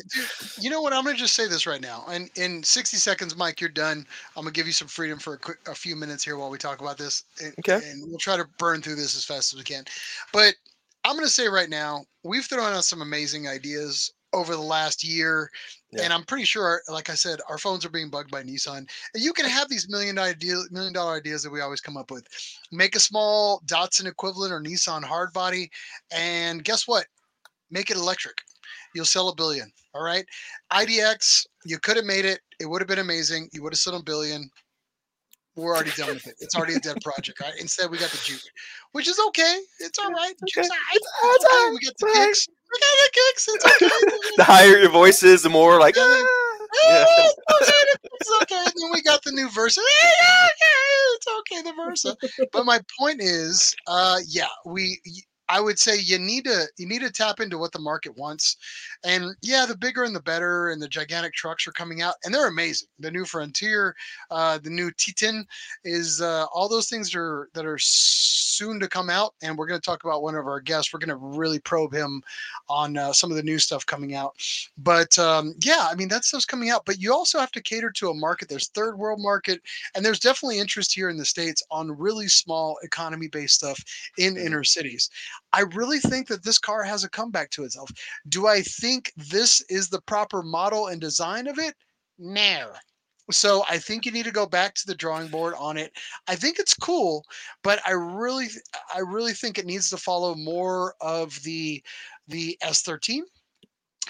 you 0.60 0.70
know 0.70 0.82
what? 0.82 0.92
I'm 0.92 1.04
gonna 1.04 1.16
just 1.16 1.36
say 1.36 1.48
this 1.48 1.68
right 1.68 1.82
now. 1.82 2.04
And 2.10 2.30
in 2.36 2.64
60 2.64 2.98
seconds, 2.98 3.38
Mike, 3.38 3.62
you're 3.62 3.70
done. 3.70 4.06
I'm 4.36 4.44
gonna 4.44 4.52
give 4.52 4.66
you 4.68 4.74
some 4.74 4.88
freedom 4.88 5.20
for 5.20 5.36
a 5.36 5.38
quick, 5.38 5.60
a 5.68 5.76
few 5.76 5.96
minutes 5.96 6.24
here 6.24 6.38
while 6.38 6.50
we 6.50 6.58
talk 6.58 6.82
about 6.82 6.98
this. 6.98 7.24
And, 7.42 7.54
Okay. 7.60 7.88
And 7.90 8.04
we'll 8.10 8.18
try 8.18 8.36
to 8.38 8.46
burn 8.58 8.82
through 8.82 8.96
this 8.96 9.16
as 9.16 9.24
fast 9.24 9.54
as 9.54 9.58
we 9.58 9.64
can. 9.64 9.86
But 10.34 10.56
I'm 11.06 11.16
gonna 11.16 11.28
say 11.30 11.48
right 11.48 11.70
now, 11.70 12.06
we've 12.24 12.46
thrown 12.46 12.74
out 12.74 12.84
some 12.86 13.02
amazing 13.02 13.48
ideas 13.48 14.12
over 14.34 14.54
the 14.56 14.62
last 14.62 15.02
year, 15.04 15.50
Yeah. 15.92 16.04
and 16.04 16.12
I'm 16.12 16.26
pretty 16.26 16.44
sure, 16.44 16.82
like 16.90 17.10
I 17.10 17.16
said, 17.16 17.40
our 17.48 17.58
phones 17.58 17.86
are 17.86 17.90
being 17.90 18.10
bugged 18.10 18.32
by 18.32 18.44
Nissan. 18.44 18.80
And 19.14 19.24
you 19.24 19.32
can 19.32 19.46
have 19.46 19.70
these 19.70 19.88
million 19.88 20.18
idea, 20.18 20.56
million 20.72 20.92
dollar 20.92 21.16
ideas 21.16 21.42
that 21.44 21.52
we 21.52 21.62
always 21.62 21.80
come 21.80 21.96
up 21.96 22.12
with. 22.12 22.28
Make 22.72 22.96
a 22.96 23.00
small 23.00 23.62
Datsun 23.68 24.08
equivalent 24.08 24.52
or 24.52 24.60
Nissan 24.60 25.04
hard 25.06 25.32
body, 25.32 25.72
and 26.12 26.64
guess 26.66 26.88
what? 26.88 27.06
Make 27.72 27.92
it 27.92 27.98
electric 27.98 28.42
you'll 28.94 29.06
sell 29.06 29.30
a 29.30 29.36
billion. 29.36 29.72
All 29.94 30.04
right. 30.04 30.26
IDX, 30.72 31.46
you 31.66 31.78
could 31.80 31.96
have 31.96 32.06
made 32.06 32.26
it. 32.26 32.40
It 32.60 32.66
would 32.66 32.82
have 32.82 32.88
been 32.88 33.00
amazing. 33.00 33.50
You 33.54 33.64
would 33.64 33.74
have 33.74 33.80
sold 33.80 34.02
a 34.02 34.04
billion. 34.04 34.50
We're 35.56 35.74
already 35.74 35.92
done 35.92 36.10
with 36.10 36.28
it. 36.28 36.36
It's 36.42 36.54
already 36.54 36.74
a 36.74 36.80
dead 36.80 36.98
project, 37.02 37.40
right? 37.40 37.54
Instead, 37.60 37.90
we 37.90 37.98
got 37.98 38.10
the 38.10 38.18
Juke, 38.26 38.42
which 38.92 39.08
is 39.08 39.18
okay. 39.28 39.60
It's 39.80 39.98
all 40.00 40.12
right. 40.12 40.34
Juke's 40.48 40.58
Okay. 40.58 40.68
all 40.68 40.76
right. 40.76 40.98
It's. 40.98 41.74
We 41.74 41.80
got 41.86 41.98
the 41.98 42.06
kicks. 42.14 42.48
We 42.74 42.80
got 42.82 42.98
the 43.00 43.10
kicks. 43.14 43.48
It's 43.48 43.66
okay. 43.66 44.34
the 44.38 44.44
higher 44.44 44.78
your 44.80 44.90
voice 44.90 45.24
is, 45.24 45.44
the 45.44 45.50
more 45.50 45.80
like. 45.80 45.96
Yeah. 45.96 46.04
"Ah." 46.08 46.42
Yeah. 46.90 47.06
It's 48.20 48.32
okay. 48.42 48.56
And 48.58 48.74
then 48.76 48.92
we 48.92 49.02
got 49.02 49.24
the 49.24 49.32
new 49.32 49.50
Versa. 49.50 49.80
It's 51.16 51.28
okay, 51.40 51.62
the 51.62 51.74
Versa. 51.74 52.18
But 52.52 52.66
my 52.66 52.80
point 53.00 53.22
is, 53.22 53.74
uh, 53.88 54.18
yeah, 54.28 54.48
we. 54.66 55.00
I 55.50 55.60
would 55.62 55.78
say 55.80 55.98
you 56.00 56.18
need 56.18 56.46
to 56.46 56.66
you 56.78 56.88
need 56.88 57.02
to 57.02 57.12
tap 57.12 57.40
into 57.40 57.58
what 57.58 57.72
the 57.72 57.80
market 57.80 58.18
wants, 58.18 58.58
and 59.04 59.36
yeah, 59.42 59.66
the 59.66 59.78
bigger 59.78 60.04
and 60.04 60.16
the 60.16 60.22
better, 60.22 60.70
and 60.70 60.82
the 60.82 60.88
gigantic 60.88 61.34
trucks 61.34 61.68
are 61.68 61.72
coming 61.72 62.02
out, 62.02 62.16
and 62.24 62.34
they're 62.34 62.48
amazing. 62.48 62.88
The 63.00 63.12
new 63.12 63.26
Frontier, 63.26 63.96
uh, 64.32 64.58
the 64.58 64.70
new 64.70 64.92
Titan, 64.92 65.46
is 65.84 66.22
uh, 66.22 66.46
all 66.54 66.68
those 66.68 66.90
things 66.90 67.14
are 67.16 67.50
that 67.54 67.66
are 67.66 67.78
soon 67.80 68.80
to 68.80 68.88
come 68.88 69.10
out, 69.10 69.34
and 69.42 69.58
we're 69.58 69.68
going 69.68 69.80
to 69.80 69.86
talk 69.86 70.04
about 70.04 70.24
one 70.24 70.36
of 70.36 70.48
our 70.48 70.60
guests. 70.60 70.94
We're 70.94 71.00
going 71.00 71.10
to 71.10 71.16
really 71.16 71.60
probe 71.60 71.94
him 71.94 72.24
on 72.70 72.98
uh, 72.98 73.14
some 73.14 73.30
of 73.32 73.38
the 73.38 73.44
new 73.44 73.60
stuff 73.60 73.86
coming 73.86 74.16
out. 74.16 74.36
But 74.78 75.18
um, 75.20 75.54
yeah, 75.64 75.88
I 75.90 75.96
mean 75.96 76.08
that 76.10 76.26
stuff's 76.26 76.46
coming 76.46 76.70
out. 76.70 76.86
But 76.86 77.00
you 77.00 77.14
also 77.14 77.40
have 77.40 77.52
to 77.52 77.62
cater 77.62 77.92
to 77.92 78.10
a 78.10 78.14
market. 78.14 78.50
There's 78.50 78.70
third 78.70 78.98
world 78.98 79.20
market, 79.22 79.62
and 79.94 80.04
there's 80.04 80.20
definitely 80.20 80.60
interest 80.60 80.94
here 80.94 81.10
in 81.10 81.18
the 81.18 81.26
states 81.26 81.64
on 81.70 81.98
really 81.98 82.28
small 82.28 82.78
economy 82.84 83.28
based 83.28 83.56
stuff 83.56 83.84
in 84.18 84.38
inner 84.38 84.64
cities. 84.64 85.10
I 85.56 85.62
really 85.62 86.00
think 86.00 86.28
that 86.28 86.44
this 86.44 86.58
car 86.58 86.84
has 86.84 87.06
a 87.06 87.10
comeback 87.10 87.50
to 87.52 87.64
itself. 87.64 87.90
Do 88.28 88.46
I 88.46 88.62
think 88.62 89.14
this 89.16 89.62
is 89.70 89.88
the 89.88 90.02
proper 90.02 90.44
model 90.44 90.88
and 90.88 91.00
design 91.00 91.48
of 91.48 91.58
it? 91.58 91.76
No. 92.20 92.72
So 93.32 93.64
I 93.68 93.78
think 93.78 94.06
you 94.06 94.12
need 94.12 94.26
to 94.26 94.32
go 94.32 94.46
back 94.46 94.76
to 94.76 94.86
the 94.86 94.94
drawing 94.96 95.30
board 95.30 95.54
on 95.58 95.78
it. 95.78 95.94
I 96.28 96.36
think 96.36 96.60
it's 96.60 96.76
cool, 96.76 97.24
but 97.64 97.80
I 97.88 97.92
really 97.92 98.48
I 98.94 99.00
really 99.00 99.34
think 99.34 99.58
it 99.58 99.66
needs 99.66 99.90
to 99.90 99.98
follow 99.98 100.36
more 100.36 100.94
of 101.00 101.42
the 101.44 101.82
the 102.28 102.58
S13 102.62 103.22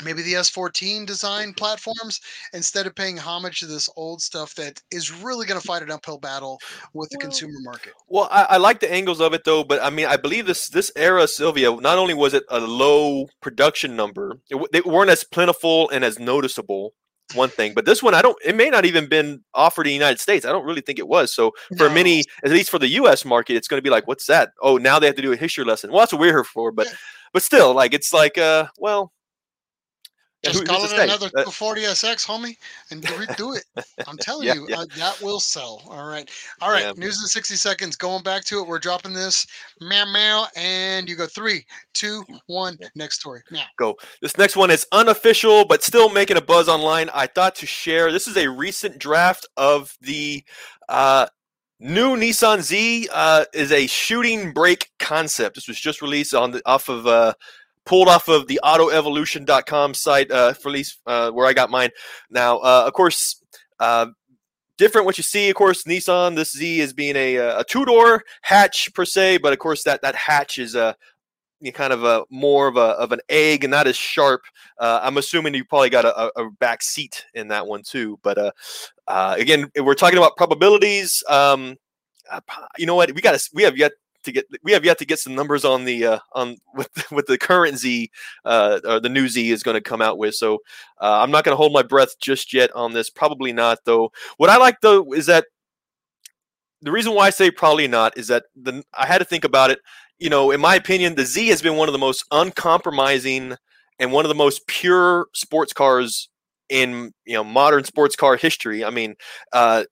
maybe 0.04 0.22
the 0.22 0.34
S14 0.34 1.06
design 1.06 1.54
platforms 1.54 2.20
instead 2.54 2.86
of 2.86 2.96
paying 2.96 3.18
homage 3.18 3.60
to 3.60 3.66
this 3.66 3.90
old 3.96 4.22
stuff 4.22 4.54
that 4.56 4.82
is 4.92 5.12
really 5.12 5.46
going 5.46 5.60
to 5.60 5.66
fight 5.66 5.84
an 5.84 5.92
uphill 5.92 6.18
battle 6.18 6.60
with 6.94 7.10
the 7.10 7.18
Well, 7.18 7.22
consumer 7.22 7.60
market. 7.64 7.94
Well, 8.08 8.28
I, 8.32 8.44
I 8.52 8.58
like 8.58 8.80
the 8.80 8.92
angles 8.92 9.22
of 9.22 9.34
it 9.34 9.44
though, 9.46 9.64
but 9.64 9.82
I 9.82 9.90
mean, 9.90 10.06
I 10.06 10.18
believe 10.18 10.46
this 10.46 10.68
this 10.70 10.92
era, 10.96 11.28
Silvia. 11.28 11.72
Not 11.76 11.98
only 11.98 12.14
was 12.14 12.34
it 12.34 12.44
a 12.50 12.60
low 12.60 13.28
production 13.42 13.96
number, 13.96 14.40
it, 14.50 14.72
they 14.72 14.82
weren't 14.82 15.10
as 15.10 15.24
plentiful 15.24 15.90
and 15.90 16.04
as 16.04 16.20
noticeable. 16.20 16.94
One 17.34 17.50
thing, 17.50 17.74
but 17.74 17.86
this 17.86 18.04
one, 18.04 18.14
I 18.14 18.22
don't. 18.22 18.38
It 18.46 18.56
may 18.56 18.70
not 18.70 18.86
even 18.86 19.08
been 19.10 19.44
offered 19.56 19.88
in 19.88 19.90
the 19.90 19.96
United 19.96 20.20
States. 20.20 20.46
I 20.46 20.52
don't 20.52 20.64
really 20.64 20.82
think 20.82 21.00
it 21.00 21.08
was. 21.08 21.34
So 21.34 21.54
for 21.76 21.90
No. 21.90 21.96
many, 21.96 22.24
at 22.44 22.52
least 22.52 22.70
for 22.70 22.78
the 22.78 22.88
U.S. 22.90 23.26
market, 23.26 23.56
it's 23.56 23.68
going 23.68 23.80
to 23.80 23.84
be 23.84 23.90
like, 23.90 24.08
what's 24.08 24.28
that? 24.28 24.52
Oh, 24.62 24.78
now 24.78 25.00
they 25.00 25.08
have 25.08 25.16
to 25.16 25.24
do 25.24 25.34
a 25.34 25.36
history 25.36 25.66
lesson. 25.66 25.90
Well, 25.92 26.02
that's 26.02 26.14
what 26.14 26.22
we're 26.22 26.32
here 26.32 26.44
for. 26.44 26.72
But 26.72 26.86
Yeah. 26.86 26.94
but 27.34 27.42
still, 27.42 27.74
like 27.74 27.96
it's 27.96 28.14
like, 28.14 28.38
uh, 28.38 28.68
well, 28.78 29.12
Just 30.52 30.66
call 30.66 30.86
it 30.86 30.92
another 30.94 31.28
Uh, 31.36 31.44
240SX, 31.44 32.26
homie, 32.26 32.58
and 32.92 33.02
do 33.38 33.54
it. 33.54 33.66
I'm 34.08 34.18
telling 34.18 34.48
Yeah, 34.48 34.54
you, 34.56 34.68
yeah. 34.70 34.80
uh, 34.80 34.86
that 34.98 35.20
will 35.22 35.40
sell. 35.40 35.82
All 35.90 36.08
right. 36.08 36.30
All 36.62 36.72
right. 36.72 36.96
News 36.98 37.22
in 37.22 37.28
60 37.28 37.56
seconds. 37.56 37.96
Going 37.96 38.24
back 38.24 38.44
to 38.46 38.60
it. 38.60 38.68
We're 38.68 38.80
dropping 38.80 39.14
this. 39.14 39.46
Meow, 39.82 40.06
meow. 40.12 40.46
And 40.56 41.10
you 41.10 41.16
go 41.16 41.26
three, 41.28 41.66
two, 41.94 42.24
one. 42.48 42.78
Next 42.96 43.20
story. 43.20 43.42
Now. 43.52 43.66
Go. 43.78 43.96
This 44.22 44.38
next 44.38 44.56
one 44.56 44.72
is 44.72 44.86
unofficial, 44.92 45.66
but 45.66 45.84
still 45.84 46.10
making 46.10 46.38
a 46.38 46.42
buzz 46.42 46.68
online. 46.70 47.10
I 47.14 47.28
thought 47.28 47.56
to 47.56 47.66
share. 47.66 48.12
This 48.12 48.28
is 48.28 48.38
a 48.38 48.50
recent 48.50 49.00
draft 49.00 49.48
of 49.58 49.96
the 50.02 50.44
uh, 50.90 51.28
new 51.80 52.16
Nissan 52.16 52.62
Z. 52.62 53.10
Uh, 53.14 53.46
is 53.54 53.72
a 53.72 53.88
shooting 53.88 54.54
brake 54.54 54.90
concept. 55.00 55.56
This 55.56 55.68
was 55.68 55.80
just 55.80 56.02
released 56.02 56.34
on 56.34 56.52
the 56.52 56.62
off 56.66 56.90
of 56.90 57.08
uh, 57.08 57.34
pulled 57.86 58.08
off 58.08 58.28
of 58.28 58.48
the 58.48 58.60
AutoEvolution.com 58.64 59.94
site 59.94 60.32
uh, 60.32 60.54
for 60.54 60.70
release 60.70 61.00
uh, 61.06 61.32
where 61.32 61.48
I 61.48 61.54
got 61.54 61.70
mine. 61.70 61.90
Now, 62.30 62.58
uh, 62.60 62.84
of 62.86 62.94
course. 62.94 63.42
Uh, 63.80 64.08
Different 64.78 65.06
what 65.06 65.18
you 65.18 65.24
see, 65.24 65.50
of 65.50 65.56
course. 65.56 65.86
Nissan, 65.86 66.36
this 66.36 66.52
Z 66.52 66.82
is 66.82 66.92
being 66.92 67.16
a, 67.16 67.38
uh, 67.38 67.62
a 67.62 67.64
two 67.64 67.86
door 67.86 68.26
hatch 68.42 68.94
per 68.94 69.06
se, 69.06 69.38
but 69.38 69.54
of 69.54 69.60
course 69.60 69.86
that 69.86 70.02
that 70.02 70.16
hatch 70.16 70.60
is 70.60 70.76
a 70.76 70.94
kind 71.74 71.94
of 71.94 72.04
a 72.04 72.24
more 72.30 72.68
of 72.68 72.78
a 72.78 72.80
of 72.80 73.12
an 73.12 73.22
egg 73.30 73.64
and 73.64 73.72
not 73.72 73.88
as 73.88 73.96
sharp. 73.96 74.42
Uh, 74.80 75.00
I'm 75.02 75.18
assuming 75.18 75.54
you 75.54 75.66
probably 75.66 75.90
got 75.90 76.06
a, 76.06 76.32
a, 76.40 76.52
back 76.60 76.84
seat 76.84 77.26
in 77.34 77.48
that 77.48 77.66
one 77.66 77.84
too. 77.84 78.20
But 78.22 78.38
uh, 78.38 78.52
uh, 79.08 79.36
again, 79.38 79.72
we're 79.82 79.96
talking 79.96 80.18
about 80.18 80.38
probabilities. 80.38 81.24
Um, 81.30 81.78
you 82.78 82.86
know 82.86 82.96
what? 82.96 83.14
We 83.14 83.22
got 83.22 83.40
we 83.54 83.64
have 83.64 83.78
yet 83.78 83.94
to 84.26 84.32
get 84.32 84.46
we 84.64 84.72
have 84.72 84.86
yet 84.86 85.00
to 85.00 85.06
get 85.06 85.20
some 85.20 85.36
numbers 85.36 85.66
on 85.66 85.86
the 85.86 86.06
uh, 86.06 86.20
on 86.34 86.58
with 86.76 87.12
with 87.12 87.26
the 87.28 87.38
current 87.38 87.78
Z 87.78 88.10
uh, 88.44 88.80
or 88.86 89.00
the 89.00 89.10
new 89.10 89.28
Z 89.28 89.50
is 89.52 89.64
going 89.64 89.76
to 89.76 89.82
come 89.82 90.02
out 90.02 90.18
with. 90.18 90.36
So 90.36 90.56
uh, 91.02 91.22
I'm 91.22 91.32
not 91.32 91.44
going 91.44 91.54
to 91.54 91.58
hold 91.58 91.74
my 91.74 91.84
breath 91.84 92.20
just 92.20 92.54
yet 92.54 92.72
on 92.76 92.94
this. 92.94 93.10
Probably 93.10 93.54
not 93.54 93.80
though. 93.86 94.12
What 94.38 94.50
I 94.50 94.58
like 94.58 94.82
though 94.82 95.14
is 95.14 95.26
that 95.28 95.46
the 96.82 96.92
reason 96.92 97.14
why 97.14 97.28
I 97.28 97.30
say 97.32 97.50
probably 97.50 97.88
not 97.88 98.18
is 98.18 98.28
that 98.28 98.44
the 98.56 98.84
I 98.94 99.06
had 99.06 99.20
to 99.20 99.26
think 99.26 99.46
about 99.46 99.72
it 99.72 99.80
you 100.20 100.30
know, 100.30 100.52
in 100.52 100.62
my 100.62 100.76
opinion, 100.76 101.16
the 101.16 101.26
Z 101.26 101.48
has 101.50 101.62
been 101.62 101.76
one 101.76 101.90
of 101.90 101.94
the 101.94 102.00
most 102.00 102.26
uncompromising 102.32 103.56
and 104.00 104.12
one 104.12 104.26
of 104.26 104.30
the 104.30 104.36
most 104.36 104.66
pure 104.68 105.28
sports 105.34 105.74
cars 105.74 106.30
in 106.70 107.14
you 107.26 107.34
know 107.34 107.44
modern 107.44 107.84
sports 107.84 108.16
car 108.16 108.38
history. 108.38 108.84
I 108.84 108.90
mean, 108.90 109.16
uh, 109.52 109.86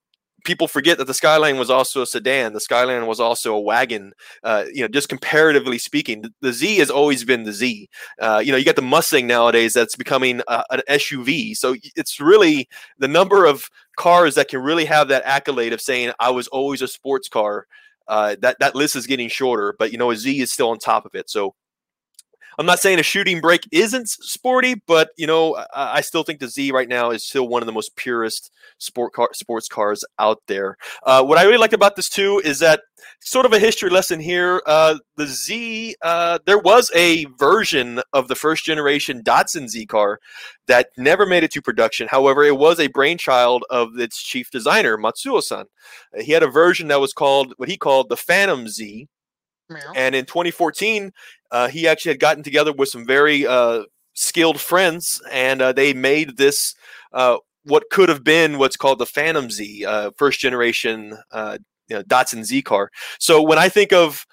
people 0.43 0.67
forget 0.67 0.97
that 0.97 1.07
the 1.07 1.13
Skyline 1.13 1.57
was 1.57 1.69
also 1.69 2.01
a 2.01 2.07
sedan. 2.07 2.53
The 2.53 2.59
Skyline 2.59 3.05
was 3.07 3.19
also 3.19 3.53
a 3.53 3.59
wagon. 3.59 4.13
Uh, 4.43 4.65
you 4.73 4.81
know, 4.81 4.87
just 4.87 5.09
comparatively 5.09 5.77
speaking, 5.77 6.21
the, 6.21 6.33
the 6.41 6.53
Z 6.53 6.77
has 6.77 6.89
always 6.89 7.23
been 7.23 7.43
the 7.43 7.53
Z. 7.53 7.89
Uh, 8.19 8.41
you 8.43 8.51
know, 8.51 8.57
you 8.57 8.65
got 8.65 8.75
the 8.75 8.81
Mustang 8.81 9.27
nowadays 9.27 9.73
that's 9.73 9.95
becoming 9.95 10.41
a, 10.47 10.63
an 10.71 10.81
SUV. 10.89 11.55
So 11.55 11.75
it's 11.95 12.19
really 12.19 12.67
the 12.99 13.07
number 13.07 13.45
of 13.45 13.69
cars 13.97 14.35
that 14.35 14.49
can 14.49 14.61
really 14.61 14.85
have 14.85 15.07
that 15.09 15.23
accolade 15.25 15.73
of 15.73 15.81
saying 15.81 16.11
I 16.19 16.31
was 16.31 16.47
always 16.49 16.81
a 16.81 16.87
sports 16.87 17.29
car 17.29 17.67
uh, 18.07 18.35
that 18.41 18.59
that 18.59 18.75
list 18.75 18.95
is 18.95 19.07
getting 19.07 19.29
shorter, 19.29 19.75
but 19.77 19.91
you 19.91 19.97
know 19.97 20.11
a 20.11 20.15
Z 20.15 20.39
is 20.39 20.51
still 20.51 20.69
on 20.69 20.77
top 20.77 21.05
of 21.05 21.15
it. 21.15 21.29
So 21.29 21.55
I'm 22.57 22.65
not 22.65 22.79
saying 22.79 22.99
a 22.99 23.03
shooting 23.03 23.41
brake 23.41 23.67
isn't 23.71 24.09
sporty, 24.09 24.75
but 24.87 25.09
you 25.17 25.27
know 25.27 25.55
I, 25.73 25.97
I 25.97 26.01
still 26.01 26.23
think 26.23 26.39
the 26.39 26.47
Z 26.47 26.71
right 26.71 26.89
now 26.89 27.11
is 27.11 27.25
still 27.27 27.47
one 27.47 27.61
of 27.61 27.67
the 27.67 27.73
most 27.73 27.95
purest 27.95 28.51
sport 28.77 29.13
car 29.13 29.29
sports 29.33 29.67
cars 29.67 30.03
out 30.19 30.39
there. 30.47 30.77
Uh, 31.03 31.23
what 31.23 31.37
I 31.37 31.43
really 31.43 31.57
liked 31.57 31.73
about 31.73 31.95
this 31.95 32.09
too 32.09 32.41
is 32.43 32.59
that 32.59 32.81
sort 33.21 33.45
of 33.45 33.53
a 33.53 33.59
history 33.59 33.89
lesson 33.89 34.19
here. 34.19 34.61
Uh, 34.65 34.97
the 35.17 35.27
Z, 35.27 35.95
uh, 36.01 36.39
there 36.45 36.59
was 36.59 36.91
a 36.95 37.25
version 37.37 38.01
of 38.13 38.27
the 38.27 38.35
first 38.35 38.65
generation 38.65 39.21
Datsun 39.23 39.67
Z 39.67 39.85
car 39.87 40.19
that 40.67 40.87
never 40.97 41.25
made 41.25 41.43
it 41.43 41.51
to 41.51 41.61
production. 41.61 42.07
However, 42.07 42.43
it 42.43 42.57
was 42.57 42.79
a 42.79 42.87
brainchild 42.87 43.63
of 43.69 43.99
its 43.99 44.21
chief 44.21 44.49
designer 44.51 44.97
Matsuo-san. 44.97 45.65
Uh, 46.17 46.21
He 46.21 46.31
had 46.31 46.43
a 46.43 46.47
version 46.47 46.87
that 46.89 47.01
was 47.01 47.13
called 47.13 47.53
what 47.57 47.69
he 47.69 47.77
called 47.77 48.09
the 48.09 48.17
Phantom 48.17 48.67
Z. 48.67 49.07
and 49.95 50.15
in 50.15 50.25
2014, 50.25 51.11
uh, 51.51 51.67
he 51.67 51.87
actually 51.87 52.11
had 52.11 52.19
gotten 52.19 52.43
together 52.43 52.73
with 52.73 52.89
some 52.89 53.05
very 53.05 53.45
uh, 53.45 53.83
skilled 54.13 54.59
friends, 54.59 55.21
and 55.31 55.61
uh, 55.61 55.73
they 55.73 55.93
made 55.93 56.37
this 56.37 56.75
uh, 57.13 57.37
what 57.63 57.89
could 57.89 58.09
have 58.09 58.23
been 58.23 58.57
what's 58.57 58.77
called 58.77 58.99
the 58.99 59.05
Phantom 59.05 59.49
Z, 59.49 59.85
uh, 59.85 60.11
first 60.17 60.39
generation 60.39 61.17
uh, 61.31 61.57
you 61.87 61.95
know, 61.95 62.03
Datsun 62.03 62.43
Z 62.43 62.61
car. 62.63 62.89
So 63.19 63.41
when 63.41 63.59
I 63.59 63.69
think 63.69 63.93
of 63.93 64.25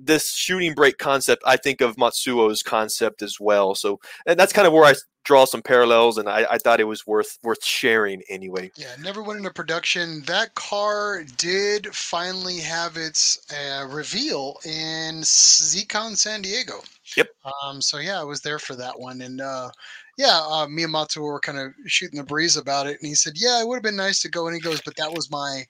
this 0.00 0.32
shooting 0.32 0.74
brake 0.74 0.98
concept, 0.98 1.42
I 1.46 1.56
think 1.56 1.80
of 1.80 1.96
Matsuo's 1.96 2.62
concept 2.62 3.22
as 3.22 3.38
well. 3.40 3.74
So 3.74 4.00
and 4.26 4.38
that's 4.38 4.52
kind 4.52 4.66
of 4.66 4.72
where 4.72 4.84
I 4.84 4.94
draw 5.24 5.44
some 5.44 5.62
parallels, 5.62 6.18
and 6.18 6.28
I, 6.28 6.46
I 6.50 6.58
thought 6.58 6.80
it 6.80 6.84
was 6.84 7.06
worth 7.06 7.38
worth 7.42 7.64
sharing 7.64 8.22
anyway. 8.28 8.70
Yeah, 8.76 8.94
never 9.00 9.22
went 9.22 9.38
into 9.38 9.50
production. 9.50 10.22
That 10.22 10.54
car 10.54 11.24
did 11.36 11.94
finally 11.94 12.58
have 12.58 12.96
its 12.96 13.40
uh, 13.52 13.86
reveal 13.86 14.58
in 14.64 15.22
ZCon 15.22 16.16
San 16.16 16.42
Diego. 16.42 16.82
Yep. 17.16 17.28
Um, 17.64 17.80
so 17.80 17.98
yeah, 17.98 18.20
I 18.20 18.24
was 18.24 18.40
there 18.40 18.58
for 18.58 18.74
that 18.76 18.98
one, 18.98 19.20
and 19.22 19.40
uh, 19.40 19.70
yeah, 20.18 20.40
uh, 20.40 20.66
Matsuo 20.66 21.22
were 21.22 21.40
kind 21.40 21.58
of 21.58 21.72
shooting 21.86 22.18
the 22.18 22.24
breeze 22.24 22.56
about 22.56 22.86
it, 22.86 22.98
and 23.00 23.08
he 23.08 23.14
said, 23.14 23.34
"Yeah, 23.36 23.60
it 23.60 23.68
would 23.68 23.76
have 23.76 23.82
been 23.82 23.96
nice 23.96 24.20
to 24.22 24.28
go." 24.30 24.46
And 24.46 24.54
he 24.54 24.60
goes, 24.60 24.80
"But 24.84 24.96
that 24.96 25.12
was 25.12 25.30
my," 25.30 25.64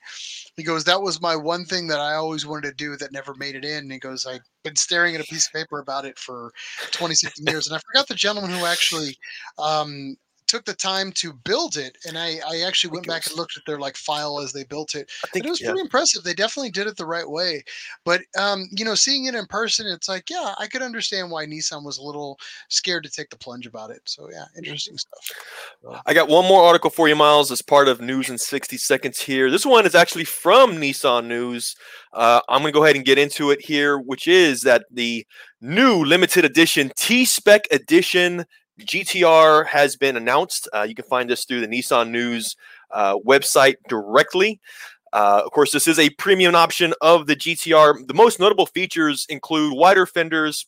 he 0.57 0.63
goes, 0.63 0.85
"That 0.85 1.03
was 1.03 1.21
my 1.21 1.37
one 1.37 1.65
thing 1.65 1.87
that 1.89 2.01
I 2.01 2.15
always 2.15 2.47
wanted 2.47 2.69
to 2.69 2.75
do 2.75 2.97
that 2.97 3.13
never 3.13 3.35
made 3.35 3.55
it 3.57 3.65
in." 3.65 3.79
And 3.85 3.93
he 3.93 3.99
goes, 3.99 4.27
"I've 4.27 4.41
been 4.65 4.77
staring 4.77 5.15
at 5.15 5.21
a 5.23 5.25
piece 5.25 5.47
of 5.47 5.53
paper 5.53 5.79
about 5.81 6.05
it 6.07 6.19
for 6.19 6.53
20 6.93 7.15
something 7.15 7.47
years, 7.47 7.67
and 7.69 7.77
I 7.77 7.81
forgot 7.81 8.09
the 8.09 8.15
gentleman 8.15 8.51
who 8.53 8.67
actually." 8.67 9.17
Um, 9.59 10.17
took 10.47 10.65
the 10.65 10.75
time 10.75 11.13
to 11.13 11.33
build 11.33 11.77
it, 11.77 11.97
and 12.07 12.19
I, 12.19 12.39
I 12.49 12.61
actually 12.67 12.93
went 12.93 13.07
it 13.07 13.09
back 13.09 13.27
and 13.27 13.37
looked 13.37 13.57
at 13.57 13.63
their 13.67 13.79
like 13.79 13.97
file 13.97 14.41
as 14.41 14.53
they 14.53 14.65
built 14.65 14.95
it. 14.95 15.11
I 15.25 15.29
think 15.29 15.47
It 15.47 15.51
was 15.51 15.61
yeah. 15.61 15.69
pretty 15.69 15.81
impressive. 15.81 16.23
They 16.23 16.35
definitely 16.35 16.71
did 16.71 16.87
it 16.87 16.97
the 16.97 17.07
right 17.07 17.29
way. 17.29 17.65
But 18.05 18.23
um, 18.39 18.69
you 18.71 18.85
know, 18.85 18.95
seeing 18.95 19.27
it 19.27 19.35
in 19.35 19.47
person, 19.47 19.87
it's 19.87 20.09
like, 20.09 20.31
yeah, 20.31 20.55
I 20.59 20.67
could 20.67 20.83
understand 20.83 21.31
why 21.31 21.47
Nissan 21.47 21.85
was 21.85 21.99
a 21.99 22.03
little 22.03 22.39
scared 22.69 23.05
to 23.05 23.11
take 23.11 23.31
the 23.31 23.37
plunge 23.37 23.67
about 23.67 23.91
it. 23.91 24.03
So 24.05 24.31
yeah, 24.31 24.45
interesting 24.57 24.99
stuff. 24.99 26.03
I 26.07 26.15
got 26.15 26.29
one 26.29 26.47
more 26.47 26.63
article 26.63 26.91
for 26.91 27.09
you, 27.09 27.17
Miles, 27.17 27.51
as 27.51 27.63
part 27.63 27.89
of 27.89 28.01
News 28.01 28.29
in 28.29 28.39
60 28.39 28.77
Seconds 28.77 29.21
here. 29.21 29.51
This 29.51 29.67
one 29.67 29.87
is 29.87 29.95
actually 29.95 30.25
from 30.25 30.77
Nissan 30.77 31.27
News. 31.27 31.77
Uh, 32.13 32.41
I'm 32.49 32.63
going 32.63 32.73
to 32.73 32.77
go 32.79 32.85
ahead 32.85 32.97
and 32.97 33.05
get 33.05 33.19
into 33.19 33.51
it 33.51 33.65
here, 33.65 33.99
which 33.99 34.29
is 34.29 34.63
that 34.63 34.85
the 34.91 35.27
new 35.61 36.05
limited 36.05 36.45
edition 36.45 36.93
T 36.97 37.25
Spec 37.25 37.67
Edition 37.71 38.45
GTR 38.81 39.67
has 39.67 39.97
been 39.97 40.17
announced. 40.17 40.69
Uh, 40.73 40.83
you 40.83 40.95
can 40.95 41.05
find 41.05 41.31
this 41.31 41.45
through 41.45 41.61
the 41.61 41.69
Nissan 41.69 42.11
News 42.11 42.57
uh, 42.91 43.17
website 43.19 43.77
directly. 43.89 44.61
Uh, 45.13 45.43
of 45.45 45.53
course, 45.53 45.71
this 45.71 45.87
is 45.87 45.99
a 45.99 46.11
premium 46.11 46.55
option 46.57 46.93
of 47.01 47.27
the 47.27 47.37
GTR. 47.37 48.07
The 48.09 48.15
most 48.15 48.41
notable 48.41 48.67
features 48.67 49.27
include 49.29 49.77
wider 49.77 50.07
fenders, 50.07 50.67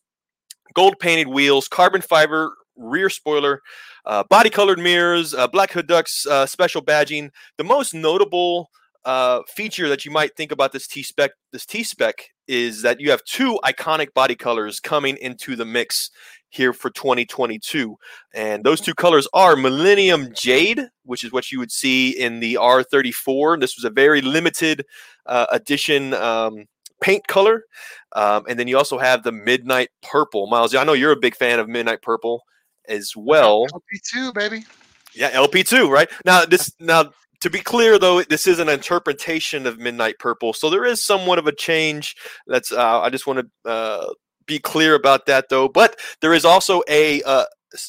gold 0.75 0.99
painted 1.01 1.29
wheels, 1.29 1.67
carbon 1.67 2.01
fiber 2.01 2.55
rear 2.77 3.11
spoiler, 3.11 3.63
uh, 4.05 4.23
body 4.25 4.51
colored 4.51 4.79
mirrors, 4.79 5.35
uh, 5.35 5.49
black 5.49 5.73
hood 5.73 5.89
ducts, 5.89 6.27
uh, 6.27 6.47
special 6.47 6.83
badging. 6.83 7.31
The 7.59 7.65
most 7.65 7.93
notable 7.93 8.71
feature 9.49 9.89
that 9.89 10.05
you 10.05 10.11
might 10.11 10.37
think 10.37 10.53
about 10.53 10.73
this 10.73 10.87
T 10.87 11.03
spec, 11.03 11.31
this 11.53 11.67
T 11.67 11.83
spec, 11.83 12.15
is 12.49 12.83
that 12.83 13.01
you 13.01 13.11
have 13.11 13.23
two 13.25 13.59
iconic 13.65 14.13
body 14.15 14.35
colors 14.35 14.79
coming 14.79 15.17
into 15.19 15.57
the 15.57 15.65
mix 15.65 16.11
here 16.57 16.73
for 16.73 16.91
2022, 16.91 17.97
and 18.35 18.65
those 18.65 18.81
two 18.81 18.95
colors 18.95 19.29
are 19.33 19.57
Millennium 19.57 20.33
Jade, 20.35 20.89
which 21.05 21.23
is 21.23 21.33
what 21.33 21.53
you 21.53 21.59
would 21.59 21.71
see 21.71 22.11
in 22.11 22.41
the 22.41 22.55
R34. 22.55 23.61
This 23.61 23.77
was 23.77 23.85
a 23.85 23.91
very 23.91 24.21
limited 24.23 24.85
uh, 25.27 25.47
edition. 25.53 26.15
Um, 26.15 26.65
paint 27.03 27.27
color 27.27 27.63
um, 28.15 28.45
and 28.49 28.59
then 28.59 28.67
you 28.67 28.79
also 28.79 28.97
have 28.97 29.23
the 29.23 29.31
midnight 29.31 29.91
purple 30.03 30.47
miles 30.47 30.75
i 30.75 30.83
know 30.83 30.95
you're 30.95 31.13
a 31.13 31.17
big 31.17 31.37
fan 31.37 31.59
of 31.59 31.69
midnight 31.69 32.01
purple 32.01 32.43
as 32.89 33.13
well 33.15 33.67
LP2, 33.67 34.33
baby. 34.33 34.65
yeah, 35.15 35.31
LP2, 35.33 35.91
right? 35.91 36.09
Now 36.25 36.47
this 36.47 36.73
now 36.81 37.13
to 37.41 37.51
be 37.51 37.61
clear 37.61 37.99
though, 37.99 38.23
this 38.23 38.47
is 38.47 38.59
an 38.59 38.69
interpretation 38.69 39.67
of 39.67 39.79
Midnight 39.79 40.19
Purple, 40.19 40.53
so 40.53 40.71
there 40.71 40.85
is 40.85 41.03
somewhat 41.03 41.39
of 41.39 41.47
a 41.47 41.55
change. 41.55 42.17
That's 42.47 42.73
uh, 42.73 43.01
I 43.01 43.11
just 43.11 43.27
want 43.27 43.41
to 43.65 43.71
uh, 43.71 44.13
be 44.47 44.59
clear 44.59 44.95
about 44.95 45.27
that 45.27 45.49
though. 45.49 45.69
But 45.69 45.99
there 46.21 46.35
is 46.35 46.45
also 46.45 46.83
a, 46.89 47.23
uh, 47.23 47.45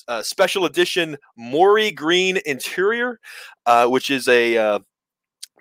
a 0.07 0.23
special 0.23 0.65
edition 0.65 1.17
Mori 1.37 1.91
Green 1.91 2.39
interior, 2.45 3.19
uh, 3.65 3.87
which 3.87 4.09
is 4.09 4.27
a 4.27 4.57
uh, 4.57 4.79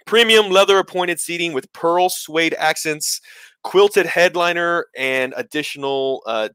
premium 0.06 0.50
leather 0.50 0.78
appointed 0.78 1.20
seating 1.20 1.52
with 1.52 1.72
pearl 1.72 2.08
suede 2.08 2.54
accents, 2.58 3.20
quilted 3.62 4.06
headliner, 4.06 4.86
and 4.96 5.34
additional 5.36 6.22
uh, 6.26 6.48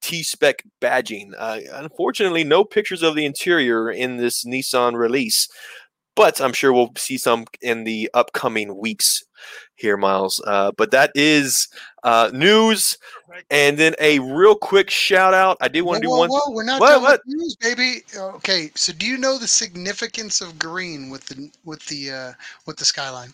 T 0.00 0.22
spec 0.22 0.62
badging. 0.80 1.32
Uh, 1.36 1.60
unfortunately, 1.72 2.44
no 2.44 2.64
pictures 2.64 3.02
of 3.02 3.14
the 3.14 3.24
interior 3.24 3.90
in 3.90 4.16
this 4.16 4.44
Nissan 4.44 4.96
release, 4.96 5.48
but 6.16 6.40
I'm 6.40 6.52
sure 6.52 6.72
we'll 6.72 6.92
see 6.96 7.18
some 7.18 7.44
in 7.60 7.84
the 7.84 8.10
upcoming 8.14 8.78
weeks 8.78 9.22
here, 9.76 9.96
Miles. 9.96 10.40
Uh, 10.46 10.72
but 10.76 10.90
that 10.92 11.10
is 11.14 11.68
uh, 12.04 12.30
news. 12.32 12.96
And 13.50 13.78
then 13.78 13.94
a 13.98 14.18
real 14.18 14.54
quick 14.54 14.90
shout 14.90 15.32
out. 15.34 15.56
I 15.60 15.68
did 15.68 15.82
want 15.82 15.96
to 16.02 16.06
do 16.06 16.10
whoa, 16.10 16.18
one. 16.18 16.28
whoa, 16.30 16.50
we're 16.50 16.64
not 16.64 16.80
What, 16.80 16.90
done 16.90 17.02
what? 17.02 17.20
with 17.26 17.34
news, 17.36 17.56
baby. 17.56 18.02
Okay, 18.16 18.70
so 18.74 18.92
do 18.92 19.06
you 19.06 19.16
know 19.16 19.38
the 19.38 19.48
significance 19.48 20.40
of 20.42 20.58
green 20.58 21.08
with 21.08 21.24
the 21.26 21.50
with 21.64 21.84
the 21.86 22.10
uh, 22.10 22.32
with 22.66 22.76
the 22.76 22.84
skyline? 22.84 23.32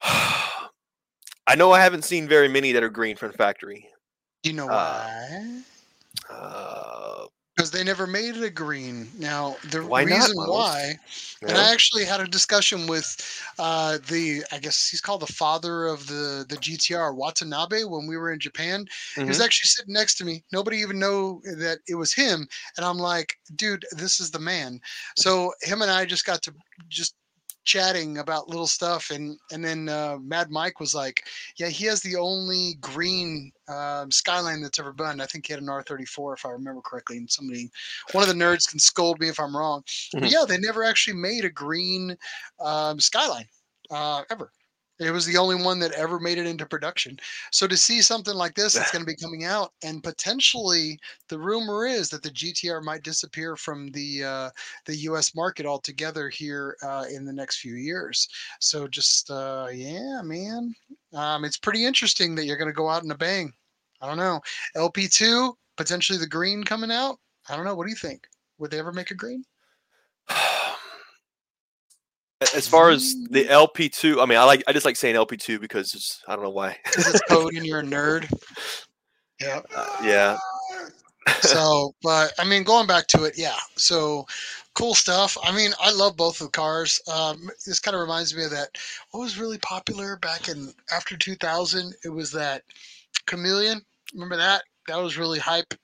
I 0.02 1.54
know 1.56 1.72
I 1.72 1.80
haven't 1.80 2.04
seen 2.04 2.28
very 2.28 2.48
many 2.48 2.72
that 2.72 2.82
are 2.82 2.88
green 2.88 3.16
from 3.16 3.32
the 3.32 3.36
factory. 3.38 3.88
Do 4.42 4.50
you 4.50 4.56
know 4.56 4.68
Uh, 4.68 5.06
why? 5.08 5.62
Uh, 6.30 7.24
Because 7.62 7.70
they 7.78 7.84
never 7.84 8.08
made 8.08 8.36
it 8.36 8.42
a 8.42 8.50
green. 8.50 9.12
Now 9.16 9.56
the 9.62 9.82
Why 9.82 10.04
reason 10.04 10.34
Miles? 10.34 10.46
why, 10.46 10.96
and. 11.46 11.56
I 11.56 11.72
actually 11.72 12.04
had 12.04 12.20
a 12.20 12.26
discussion 12.26 12.88
with 12.88 13.16
uh, 13.58 13.98
the 14.08 14.42
I 14.50 14.58
guess 14.58 14.88
he's 14.88 15.00
called 15.00 15.22
the 15.22 15.32
father 15.32 15.86
of 15.86 16.08
the 16.08 16.44
the 16.48 16.56
GTR 16.56 17.14
Watanabe 17.14 17.84
when 17.84 18.08
we 18.08 18.16
were 18.16 18.32
in 18.32 18.40
Japan. 18.40 18.84
He 19.24 19.30
was 19.30 19.38
Mhm. 19.38 19.40
actually 19.40 19.68
sitting 19.68 19.94
next 19.94 20.16
to 20.16 20.24
me. 20.24 20.44
Nobody 20.52 20.78
even 20.78 20.98
know 20.98 21.40
that 21.44 21.78
it 21.86 21.94
was 21.94 22.12
him, 22.12 22.48
and 22.76 22.84
I'm 22.84 22.98
like, 22.98 23.36
dude, 23.54 23.84
this 23.92 24.18
is 24.18 24.32
the 24.32 24.40
man. 24.40 24.80
So 25.16 25.52
him 25.62 25.82
and 25.82 25.90
I 25.90 26.04
just 26.04 26.24
got 26.24 26.42
to 26.42 26.54
just 26.88 27.14
chatting 27.64 28.18
about 28.18 28.48
little 28.48 28.66
stuff 28.66 29.10
and 29.10 29.38
and 29.52 29.64
then 29.64 29.88
uh, 29.88 30.18
mad 30.20 30.50
mike 30.50 30.80
was 30.80 30.94
like 30.94 31.22
yeah 31.58 31.68
he 31.68 31.84
has 31.86 32.00
the 32.00 32.16
only 32.16 32.74
green 32.80 33.52
um, 33.68 34.10
skyline 34.10 34.60
that's 34.60 34.78
ever 34.78 34.92
been. 34.92 35.20
I 35.20 35.26
think 35.26 35.46
he 35.46 35.52
had 35.52 35.62
an 35.62 35.68
r34 35.68 36.34
if 36.36 36.44
i 36.46 36.50
remember 36.50 36.80
correctly 36.82 37.16
and 37.18 37.30
somebody 37.30 37.70
one 38.12 38.22
of 38.22 38.28
the 38.28 38.34
nerds 38.44 38.68
can 38.68 38.78
scold 38.78 39.20
me 39.20 39.28
if 39.28 39.38
i'm 39.38 39.56
wrong. 39.56 39.82
But 40.12 40.24
Mhm. 40.24 40.32
yeah 40.32 40.44
they 40.46 40.58
never 40.58 40.84
actually 40.84 41.16
made 41.16 41.44
a 41.44 41.50
green 41.50 42.16
um, 42.60 42.98
skyline 43.00 43.46
uh, 43.90 44.22
ever 44.30 44.50
it 45.04 45.10
was 45.10 45.26
the 45.26 45.36
only 45.36 45.56
one 45.56 45.78
that 45.78 45.92
ever 45.92 46.18
made 46.18 46.38
it 46.38 46.46
into 46.46 46.66
production 46.66 47.18
so 47.50 47.66
to 47.66 47.76
see 47.76 48.00
something 48.00 48.34
like 48.34 48.54
this 48.54 48.74
that's 48.74 48.90
going 48.90 49.04
to 49.04 49.10
be 49.10 49.16
coming 49.22 49.44
out 49.44 49.72
and 49.82 50.02
potentially 50.02 50.98
the 51.28 51.38
rumor 51.38 51.86
is 51.86 52.08
that 52.08 52.22
the 52.22 52.30
gtr 52.30 52.82
might 52.82 53.02
disappear 53.02 53.56
from 53.56 53.90
the 53.90 54.24
uh, 54.24 54.50
the 54.86 54.96
U.S. 54.96 55.34
market 55.34 55.66
altogether 55.66 56.28
here 56.28 56.76
uh, 56.82 57.04
in 57.10 57.24
the 57.24 57.32
next 57.32 57.58
few 57.58 57.74
years. 57.74 58.28
So 58.60 58.86
just 58.86 59.30
uh, 59.30 59.68
yeah, 59.72 60.20
man, 60.22 60.74
um, 61.14 61.44
it's 61.44 61.58
pretty 61.58 61.84
interesting 61.84 62.34
that 62.34 62.44
you're 62.44 62.56
going 62.56 62.70
to 62.70 62.74
go 62.74 62.88
out 62.88 63.04
in 63.04 63.10
a 63.10 63.16
bang. 63.16 63.52
I 64.00 64.06
don't 64.06 64.16
know. 64.16 64.40
LP2 64.76 65.52
potentially 65.76 66.18
the 66.18 66.26
green 66.26 66.64
coming 66.64 66.90
out. 66.90 67.18
I 67.48 67.56
don't 67.56 67.64
know. 67.64 67.74
What 67.74 67.84
do 67.84 67.90
you 67.90 67.96
think? 67.96 68.26
Would 68.58 68.70
they 68.70 68.78
ever 68.78 68.92
make 68.92 69.10
a 69.10 69.14
green? 69.14 69.44
As 72.54 72.66
far 72.68 72.90
as 72.90 73.14
the 73.30 73.44
LP2, 73.44 74.22
I 74.22 74.26
mean, 74.26 74.38
I 74.38 74.44
like 74.44 74.62
I 74.66 74.72
just 74.72 74.84
like 74.84 74.96
saying 74.96 75.16
LP2 75.16 75.60
because 75.60 75.94
it's, 75.94 76.22
I 76.26 76.34
don't 76.34 76.44
know 76.44 76.50
why. 76.50 76.76
Because 76.84 77.14
it's 77.14 77.22
code 77.22 77.54
and 77.54 77.64
you're 77.64 77.80
a 77.80 77.82
nerd. 77.84 78.30
Yeah. 79.40 79.60
Uh, 79.74 79.96
yeah. 80.04 80.38
so 81.40 81.94
but 82.02 82.32
i 82.38 82.44
mean 82.44 82.64
going 82.64 82.86
back 82.86 83.06
to 83.06 83.24
it 83.24 83.34
yeah 83.36 83.56
so 83.76 84.26
cool 84.74 84.94
stuff 84.94 85.36
i 85.44 85.54
mean 85.54 85.70
i 85.80 85.92
love 85.92 86.16
both 86.16 86.40
of 86.40 86.48
the 86.48 86.50
cars 86.50 87.00
um 87.12 87.48
this 87.64 87.78
kind 87.78 87.94
of 87.94 88.00
reminds 88.00 88.34
me 88.36 88.44
of 88.44 88.50
that 88.50 88.70
what 89.10 89.20
was 89.20 89.38
really 89.38 89.58
popular 89.58 90.16
back 90.16 90.48
in 90.48 90.72
after 90.92 91.16
2000 91.16 91.94
it 92.04 92.08
was 92.08 92.32
that 92.32 92.62
chameleon 93.26 93.80
remember 94.14 94.36
that 94.36 94.62
that 94.88 95.00
was 95.00 95.16
really 95.16 95.38
hype 95.38 95.74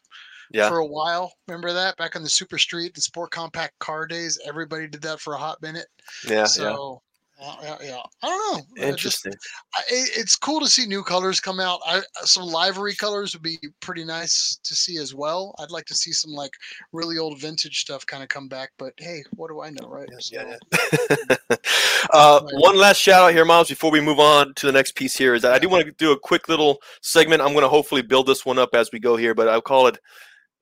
Yeah. 0.52 0.68
for 0.68 0.78
a 0.78 0.86
while 0.86 1.32
remember 1.46 1.72
that 1.72 1.96
back 1.96 2.16
on 2.16 2.22
the 2.22 2.28
super 2.28 2.58
street 2.58 2.94
the 2.94 3.00
sport 3.00 3.30
compact 3.30 3.78
car 3.78 4.06
days 4.06 4.38
everybody 4.46 4.86
did 4.88 5.02
that 5.02 5.20
for 5.20 5.34
a 5.34 5.38
hot 5.38 5.60
minute 5.62 5.86
Yeah. 6.26 6.44
so 6.44 7.02
yeah, 7.40 7.54
yeah, 7.62 7.76
yeah. 7.82 8.02
I 8.24 8.26
don't 8.26 8.52
know. 8.52 8.58
Uh, 8.58 8.96
just- 8.96 9.24
Interesting. 9.24 9.32
I, 9.76 9.82
it- 9.90 10.10
it's 10.18 10.34
cool 10.34 10.58
to 10.58 10.66
see 10.66 10.86
new 10.86 11.04
colors 11.04 11.38
come 11.38 11.60
out. 11.60 11.78
I, 11.86 12.00
some 12.24 12.42
livery 12.42 12.96
colors 12.96 13.32
would 13.32 13.44
be 13.44 13.58
pretty 13.78 14.04
nice 14.04 14.58
to 14.64 14.74
see 14.74 14.96
as 14.98 15.14
well. 15.14 15.54
I'd 15.60 15.70
like 15.70 15.84
to 15.84 15.94
see 15.94 16.10
some 16.10 16.32
like 16.32 16.50
really 16.92 17.16
old 17.16 17.40
vintage 17.40 17.78
stuff 17.78 18.04
kind 18.06 18.24
of 18.24 18.28
come 18.28 18.48
back. 18.48 18.70
But 18.76 18.92
hey, 18.96 19.22
what 19.36 19.50
do 19.50 19.60
I 19.62 19.70
know, 19.70 19.88
right? 19.88 20.08
Yeah, 20.10 20.18
So, 20.18 20.56
yeah. 21.10 21.36
uh, 22.12 22.40
one 22.54 22.76
last 22.76 22.98
shout 22.98 23.22
out 23.28 23.32
here, 23.32 23.44
Miles, 23.44 23.68
before 23.68 23.92
we 23.92 24.00
move 24.00 24.18
on 24.18 24.52
to 24.54 24.66
the 24.66 24.72
next 24.72 24.96
piece 24.96 25.16
here 25.16 25.34
is 25.34 25.42
that 25.42 25.52
I 25.52 25.60
do 25.60 25.68
want 25.68 25.86
to 25.86 25.92
do 25.92 26.10
a 26.10 26.18
quick 26.18 26.48
little 26.48 26.78
segment. 27.02 27.40
I'm 27.40 27.52
going 27.52 27.62
to 27.62 27.68
hopefully 27.68 28.02
build 28.02 28.26
this 28.26 28.44
one 28.44 28.58
up 28.58 28.74
as 28.74 28.90
we 28.92 28.98
go 28.98 29.16
here, 29.16 29.34
but 29.34 29.48
I'll 29.48 29.60
call 29.62 29.86
it 29.86 29.98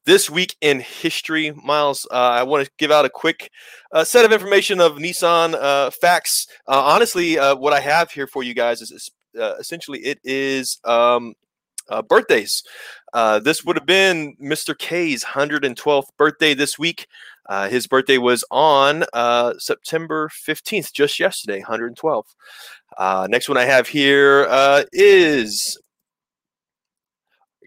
This 0.07 0.31
Week 0.31 0.55
in 0.61 0.79
History. 0.79 1.51
Miles, 1.51 2.07
uh, 2.13 2.15
I 2.15 2.45
want 2.45 2.65
to 2.65 2.71
give 2.79 2.93
out 2.93 3.05
a 3.05 3.11
quick 3.11 3.51
uh, 3.91 4.05
set 4.05 4.25
of 4.25 4.31
information 4.31 4.81
of 4.81 4.99
Nissan 4.99 5.55
uh, 5.55 5.91
facts. 5.91 6.47
Uh, 6.69 6.81
honestly, 6.81 7.41
uh, 7.41 7.57
what 7.57 7.73
I 7.73 7.81
have 7.81 8.13
here 8.13 8.29
for 8.29 8.45
you 8.45 8.55
guys 8.55 8.81
is, 8.81 9.11
uh, 9.37 9.55
essentially 9.59 9.99
it 9.99 10.21
is 10.23 10.79
um, 10.85 11.35
birthdays. 12.09 12.63
This 13.43 13.65
would 13.65 13.75
have 13.75 13.87
been 13.87 14.37
Mr. 14.41 14.79
K's 14.79 15.25
112th 15.25 16.17
birthday 16.17 16.55
this 16.55 16.79
week. 16.79 17.09
His 17.69 17.89
birthday 17.89 18.19
was 18.19 18.45
on 18.53 19.05
September 19.59 20.29
15th, 20.29 20.93
just 20.93 21.19
yesterday, 21.19 21.59
112. 21.59 22.27
Uh, 22.97 23.27
next 23.29 23.49
one 23.49 23.59
I 23.59 23.65
have 23.65 23.89
here 23.89 24.47
is 24.93 25.77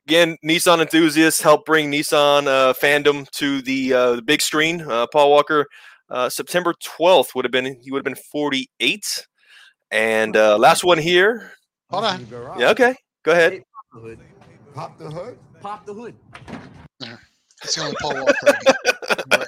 again 0.09 0.35
Nissan 0.43 0.81
enthusiasts 0.81 1.39
help 1.39 1.65
bring 1.65 1.91
Nissan 1.91 2.47
uh, 2.47 2.73
fandom 2.73 3.29
to 3.31 3.61
the 3.61 3.93
uh, 3.93 4.15
the 4.15 4.21
big 4.23 4.41
screen. 4.41 4.81
Uh, 4.81 5.05
Paul 5.11 5.29
Walker, 5.29 5.67
uh, 6.09 6.29
September 6.29 6.73
12th 6.83 7.35
would 7.35 7.45
have 7.45 7.51
been 7.51 7.77
he 7.79 7.91
would 7.91 7.99
have 7.99 8.03
been 8.05 8.21
48. 8.31 9.27
And 9.91 10.35
uh, 10.35 10.57
last 10.57 10.83
one 10.83 10.97
here. 10.97 11.51
Hold 11.91 12.05
on. 12.05 12.27
Yeah, 12.57 12.69
okay, 12.71 12.95
go 13.23 13.31
ahead. 13.33 13.61
Pop 13.61 13.93
the 13.93 13.99
hood. 14.01 14.19
Pop 14.73 14.97
the 14.97 15.09
hood. 15.11 15.37
Pop 15.61 15.85
the 15.85 15.93
hood. 15.93 16.15
it's 17.63 17.75
the 17.75 17.81
only 17.83 17.95
Paul 18.01 18.15
Walker. 18.15 18.33
I 18.47 18.53
get. 18.63 19.37
Right. 19.37 19.47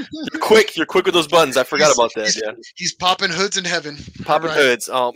You're 0.32 0.40
quick. 0.40 0.76
You're 0.76 0.86
quick 0.86 1.06
with 1.06 1.14
those 1.14 1.28
buttons. 1.28 1.56
I 1.56 1.64
forgot 1.64 1.86
He's- 1.86 1.98
about 1.98 2.12
that. 2.14 2.20
he's- 2.22 2.40
Yeah, 2.44 2.52
He's 2.76 2.94
popping 2.94 3.30
hoods 3.30 3.56
in 3.56 3.64
heaven. 3.64 3.96
popping 4.24 4.48
Right. 4.50 4.56
hoods. 4.58 4.88
Um, 4.88 5.12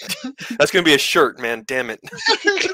that's 0.58 0.70
gonna 0.70 0.84
be 0.84 0.94
a 0.94 0.98
shirt, 0.98 1.38
man. 1.38 1.64
Damn 1.66 1.90
it. 1.90 2.00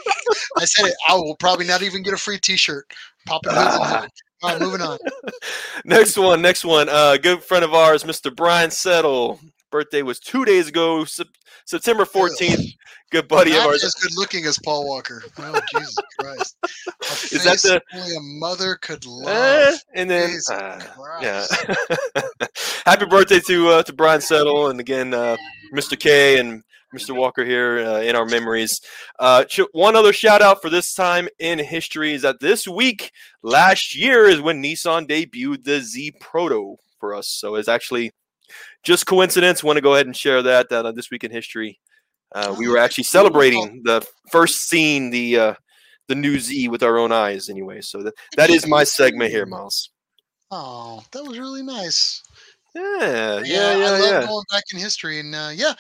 I 0.57 0.65
said 0.65 0.87
it. 0.87 0.95
I 1.09 1.15
will 1.15 1.37
probably 1.37 1.67
not 1.67 1.83
even 1.83 2.03
get 2.03 2.15
a 2.15 2.19
free 2.19 2.39
T-shirt. 2.39 2.91
Popping 3.27 3.53
Ah. 3.55 3.85
heaven. 3.95 4.11
All 4.43 4.51
right, 4.51 4.61
moving 4.61 4.81
on. 4.81 4.99
Next 5.85 6.17
one. 6.17 6.41
Next 6.41 6.65
one. 6.65 6.89
Uh, 6.89 7.17
good 7.17 7.43
friend 7.43 7.65
of 7.65 7.75
ours, 7.75 8.05
Mr. 8.05 8.35
Brian 8.35 8.71
Settle. 8.71 9.41
Birthday 9.71 10.03
was 10.03 10.19
two 10.19 10.45
days 10.47 10.69
ago, 10.69 11.05
Sep- 11.05 11.27
September 11.67 12.05
14th. 12.07 12.65
Good 13.11 13.27
buddy 13.29 13.53
of 13.57 13.65
ours. 13.65 13.85
as 13.85 13.95
good 13.95 14.13
looking 14.17 14.45
as 14.47 14.59
Paul 14.65 14.87
Walker. 14.87 15.23
Oh 15.39 15.61
Jesus 15.73 15.97
Christ! 16.19 16.57
A 16.63 16.69
Is 17.35 17.45
that 17.45 17.53
face 17.53 17.63
the- 17.63 17.83
only 17.95 18.17
a 18.17 18.21
mother 18.21 18.77
could 18.77 19.05
Eh, 19.05 19.09
love? 19.71 19.75
and 19.95 20.09
then 20.11 20.39
uh, 20.53 20.81
yeah. 21.21 21.45
Happy 22.87 23.07
birthday 23.07 23.41
to 23.41 23.69
uh, 23.69 23.83
to 23.83 23.93
Brian 23.93 24.21
Settle 24.21 24.69
and 24.69 24.79
again 24.81 25.13
uh, 25.15 25.37
Mr. 25.75 25.99
K 25.99 26.39
and 26.39 26.63
Mr. 26.95 27.15
Walker 27.15 27.45
here 27.45 27.79
uh, 27.81 28.01
in 28.01 28.17
our 28.17 28.25
memories. 28.25 28.81
Uh, 29.19 29.45
one 29.73 29.97
other 29.97 30.13
shout 30.13 30.41
out 30.41 30.63
for 30.63 30.71
this 30.71 30.95
time 30.95 31.29
in 31.39 31.59
history 31.59 32.15
is 32.15 32.23
that 32.23 32.41
this 32.41 32.67
week 32.67 33.13
last 33.43 33.95
year 33.95 34.27
is 34.27 34.41
when 34.41 34.63
Nissan 34.63 35.07
debuted 35.07 35.65
the 35.65 35.81
Z 35.81 36.13
Proto 36.21 36.77
for 36.99 37.15
us. 37.15 37.29
So 37.29 37.57
it's 37.57 37.69
actually 37.69 38.13
just 38.83 39.07
coincidence. 39.07 39.63
Want 39.63 39.77
to 39.77 39.83
go 39.83 39.95
ahead 39.95 40.07
and 40.07 40.17
share 40.17 40.43
that 40.43 40.71
that 40.71 40.87
uh, 40.87 40.93
this 40.93 41.11
week 41.11 41.25
in 41.25 41.31
history. 41.31 41.79
Uh, 42.35 42.55
we 42.59 42.69
were 42.69 42.79
actually 42.79 43.05
celebrating 43.05 43.83
the 43.85 44.07
first 44.31 44.69
seeing 44.69 45.11
the 45.11 45.39
uh, 45.39 45.55
the 46.09 46.15
new 46.15 46.39
Z 46.39 46.69
with 46.69 46.83
our 46.83 46.99
own 46.99 47.13
eyes. 47.13 47.49
Anyway, 47.49 47.81
so 47.81 48.03
that 48.03 48.15
that 48.37 48.51
is 48.51 48.67
my 48.67 48.85
segment 48.85 49.31
here, 49.31 49.47
Miles. 49.47 49.91
Oh, 50.51 51.03
that 51.13 51.25
was 51.25 51.39
really 51.39 51.63
nice. 51.63 52.23
Yeah, 52.79 53.41
yeah, 53.41 53.41
I 53.41 53.45
yeah, 53.45 53.87
I 53.87 53.99
love 53.99 54.23
yeah. 54.23 54.27
going 54.27 54.45
back 54.51 54.65
in 54.73 54.79
history, 54.79 55.21
and 55.21 55.35
uh, 55.35 55.51
yeah, 55.55 55.75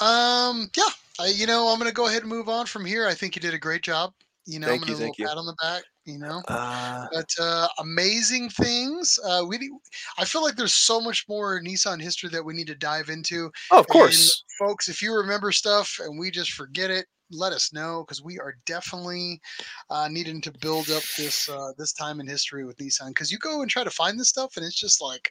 um, 0.00 0.70
yeah. 0.76 0.84
I, 1.20 1.26
you 1.28 1.46
know, 1.46 1.68
I'm 1.68 1.78
gonna 1.78 1.92
go 1.92 2.06
ahead 2.08 2.22
and 2.22 2.30
move 2.30 2.48
on 2.48 2.66
from 2.66 2.84
here. 2.84 3.06
I 3.06 3.14
think 3.14 3.36
you 3.36 3.42
did 3.42 3.54
a 3.54 3.58
great 3.58 3.82
job. 3.82 4.12
You 4.46 4.58
know, 4.58 4.68
Thank 4.68 4.82
I'm 4.82 4.88
you, 4.88 4.94
gonna 4.94 5.06
little 5.06 5.14
you. 5.18 5.26
pat 5.26 5.36
on 5.36 5.46
the 5.46 5.56
back. 5.60 5.82
You 6.06 6.18
know, 6.18 6.42
Uh, 6.48 7.06
but 7.12 7.28
uh, 7.38 7.68
amazing 7.78 8.48
things. 8.48 9.18
Uh, 9.24 9.44
we, 9.46 9.70
I 10.18 10.24
feel 10.24 10.42
like 10.42 10.56
there's 10.56 10.74
so 10.74 11.00
much 11.00 11.26
more 11.28 11.60
Nissan 11.60 12.00
history 12.00 12.30
that 12.30 12.44
we 12.44 12.54
need 12.54 12.66
to 12.68 12.74
dive 12.74 13.10
into. 13.10 13.50
oh, 13.70 13.78
of 13.78 13.86
course. 13.86 14.44
folks, 14.58 14.88
if 14.88 15.02
you 15.02 15.14
remember 15.14 15.52
stuff 15.52 16.00
and 16.02 16.18
we 16.18 16.30
just 16.30 16.52
forget 16.52 16.90
it, 16.90 17.06
let 17.30 17.52
us 17.52 17.72
know 17.72 18.02
because 18.04 18.22
we 18.22 18.40
are 18.40 18.56
definitely 18.66 19.40
uh, 19.90 20.08
needing 20.10 20.40
to 20.40 20.52
build 20.60 20.90
up 20.90 21.02
this 21.16 21.48
uh, 21.48 21.72
this 21.78 21.92
time 21.92 22.18
in 22.18 22.26
history 22.26 22.64
with 22.64 22.78
Nissan. 22.78 23.08
Because 23.08 23.30
you 23.30 23.38
go 23.38 23.60
and 23.62 23.70
try 23.70 23.84
to 23.84 23.90
find 23.90 24.18
this 24.18 24.30
stuff, 24.30 24.56
and 24.56 24.64
it's 24.64 24.80
just 24.80 25.02
like 25.02 25.30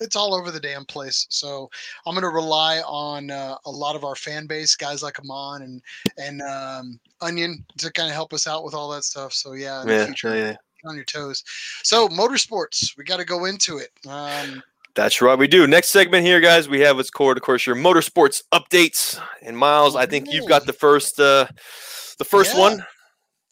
it's 0.00 0.16
all 0.16 0.34
over 0.34 0.50
the 0.50 0.60
damn 0.60 0.84
place. 0.84 1.26
So 1.30 1.70
I'm 2.06 2.14
going 2.14 2.22
to 2.22 2.28
rely 2.28 2.80
on 2.80 3.30
uh, 3.30 3.56
a 3.64 3.70
lot 3.70 3.96
of 3.96 4.04
our 4.04 4.16
fan 4.16 4.46
base, 4.46 4.76
guys 4.76 5.02
like 5.02 5.18
Amon 5.20 5.62
and 5.62 5.82
and 6.18 6.42
um, 6.42 7.00
Onion, 7.20 7.64
to 7.78 7.92
kind 7.92 8.08
of 8.08 8.14
help 8.14 8.32
us 8.32 8.46
out 8.46 8.64
with 8.64 8.74
all 8.74 8.90
that 8.90 9.04
stuff. 9.04 9.32
So 9.32 9.52
yeah, 9.52 9.82
in 9.82 9.88
the 9.88 10.06
future, 10.06 10.36
yeah, 10.36 10.50
yeah. 10.50 10.88
on 10.88 10.96
your 10.96 11.04
toes. 11.04 11.42
So 11.82 12.08
motorsports, 12.08 12.96
we 12.96 13.04
got 13.04 13.18
to 13.18 13.24
go 13.24 13.44
into 13.44 13.78
it. 13.78 13.90
Um, 14.08 14.62
That's 14.94 15.20
right. 15.20 15.38
We 15.38 15.48
do. 15.48 15.66
Next 15.66 15.90
segment 15.90 16.24
here, 16.24 16.40
guys. 16.40 16.68
We 16.68 16.80
have 16.80 16.96
what's 16.96 17.10
called, 17.10 17.36
of 17.36 17.42
course, 17.42 17.66
your 17.66 17.76
motorsports 17.76 18.42
updates. 18.52 19.20
And 19.42 19.56
Miles, 19.56 19.96
I 19.96 20.06
think 20.06 20.32
you've 20.32 20.48
got 20.48 20.66
the 20.66 20.72
first, 20.72 21.18
uh, 21.18 21.46
the 22.18 22.24
first 22.24 22.54
Yeah. 22.54 22.60
one. 22.60 22.86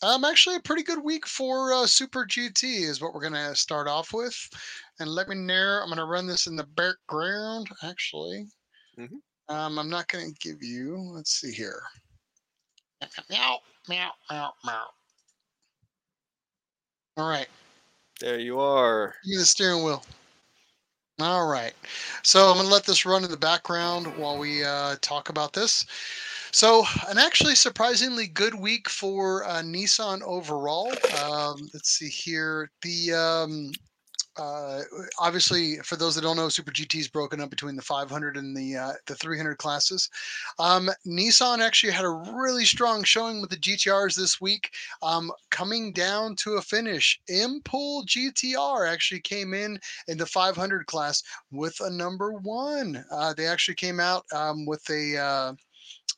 Um, 0.03 0.25
actually, 0.25 0.57
a 0.57 0.61
pretty 0.61 0.83
good 0.83 1.03
week 1.03 1.29
for 1.29 1.73
uh, 1.73 1.87
Super 1.87 2.27
GT 2.27 2.83
is 2.83 3.01
what 3.01 3.15
we're 3.15 3.21
gonna 3.21 3.55
start 3.55 3.87
off 3.87 4.13
with. 4.13 4.37
And 5.03 5.11
let 5.11 5.29
me 5.29 5.35
know. 5.35 5.81
I'm 5.83 5.89
gonna 5.89 6.07
run 6.07 6.29
this 6.29 6.47
in 6.47 6.55
the 6.55 6.63
background. 6.63 7.69
Actually, 7.83 8.47
Mhm. 8.97 9.21
um, 9.49 9.77
I'm 9.77 9.91
not 9.91 10.07
gonna 10.07 10.31
give 10.31 10.63
you. 10.63 10.97
Let's 10.97 11.33
see 11.41 11.53
here. 11.53 11.83
Meow, 13.29 13.61
meow, 13.89 14.13
meow, 14.31 14.55
meow. 14.65 14.95
All 17.17 17.29
right. 17.29 17.49
There 18.21 18.39
you 18.39 18.61
are. 18.61 19.17
Give 19.25 19.31
me 19.31 19.37
the 19.39 19.45
steering 19.45 19.83
wheel. 19.83 20.07
All 21.19 21.47
right. 21.49 21.75
So 22.23 22.49
I'm 22.49 22.55
going 22.55 22.67
to 22.67 22.73
let 22.73 22.85
this 22.85 23.05
run 23.05 23.25
in 23.25 23.31
the 23.31 23.37
background 23.37 24.07
while 24.17 24.39
we 24.39 24.63
uh, 24.63 24.97
talk 25.01 25.29
about 25.31 25.53
this. 25.53 25.85
So, 26.53 26.85
an 27.09 27.19
actually 27.19 27.57
surprisingly 27.57 28.29
good 28.29 28.55
week 28.55 28.89
for 28.89 29.45
uh, 29.45 29.63
Nissan 29.63 30.23
overall. 30.23 30.93
Um, 31.21 31.69
let's 31.75 31.91
see 31.91 32.09
here. 32.09 32.71
The 32.83 33.13
um, 33.13 33.73
uh, 34.37 34.81
obviously, 35.19 35.77
for 35.79 35.97
those 35.97 36.15
that 36.15 36.23
don't 36.23 36.37
know, 36.37 36.49
Super 36.49 36.71
GT 36.71 37.01
is 37.01 37.09
broken 37.09 37.41
up 37.41 37.51
between 37.51 37.77
the 37.77 37.83
500 37.83 38.37
and 38.37 38.57
the 38.57 38.77
uh, 38.77 38.93
the 39.07 39.15
300 39.15 39.59
classes. 39.59 40.09
Um, 40.59 40.91
Nissan 41.07 41.59
actually 41.59 41.93
had 41.93 42.05
a 42.05 42.09
really 42.09 42.65
strong 42.65 43.05
showing 43.05 43.41
with 43.41 43.51
the 43.51 43.57
GTRs 43.57 44.15
this 44.15 44.41
week 44.41 44.71
um, 45.03 45.31
coming 45.51 45.93
down 45.93 46.37
to 46.37 46.55
a 46.55 46.63
finish. 46.63 47.21
Impul 47.31 48.07
GTR 48.07 48.91
actually 48.91 49.21
came 49.21 49.53
in 49.55 49.79
in 50.09 50.17
the 50.17 50.27
500 50.27 50.87
class 50.87 51.23
with 51.51 51.79
a 51.81 51.91
number 51.91 52.33
one. 52.33 53.05
Uh, 53.11 53.35
they 53.35 53.47
actually 53.47 53.75
came 53.75 54.01
out 54.01 54.25
um, 54.33 54.65
with 54.67 54.89
a. 54.91 55.57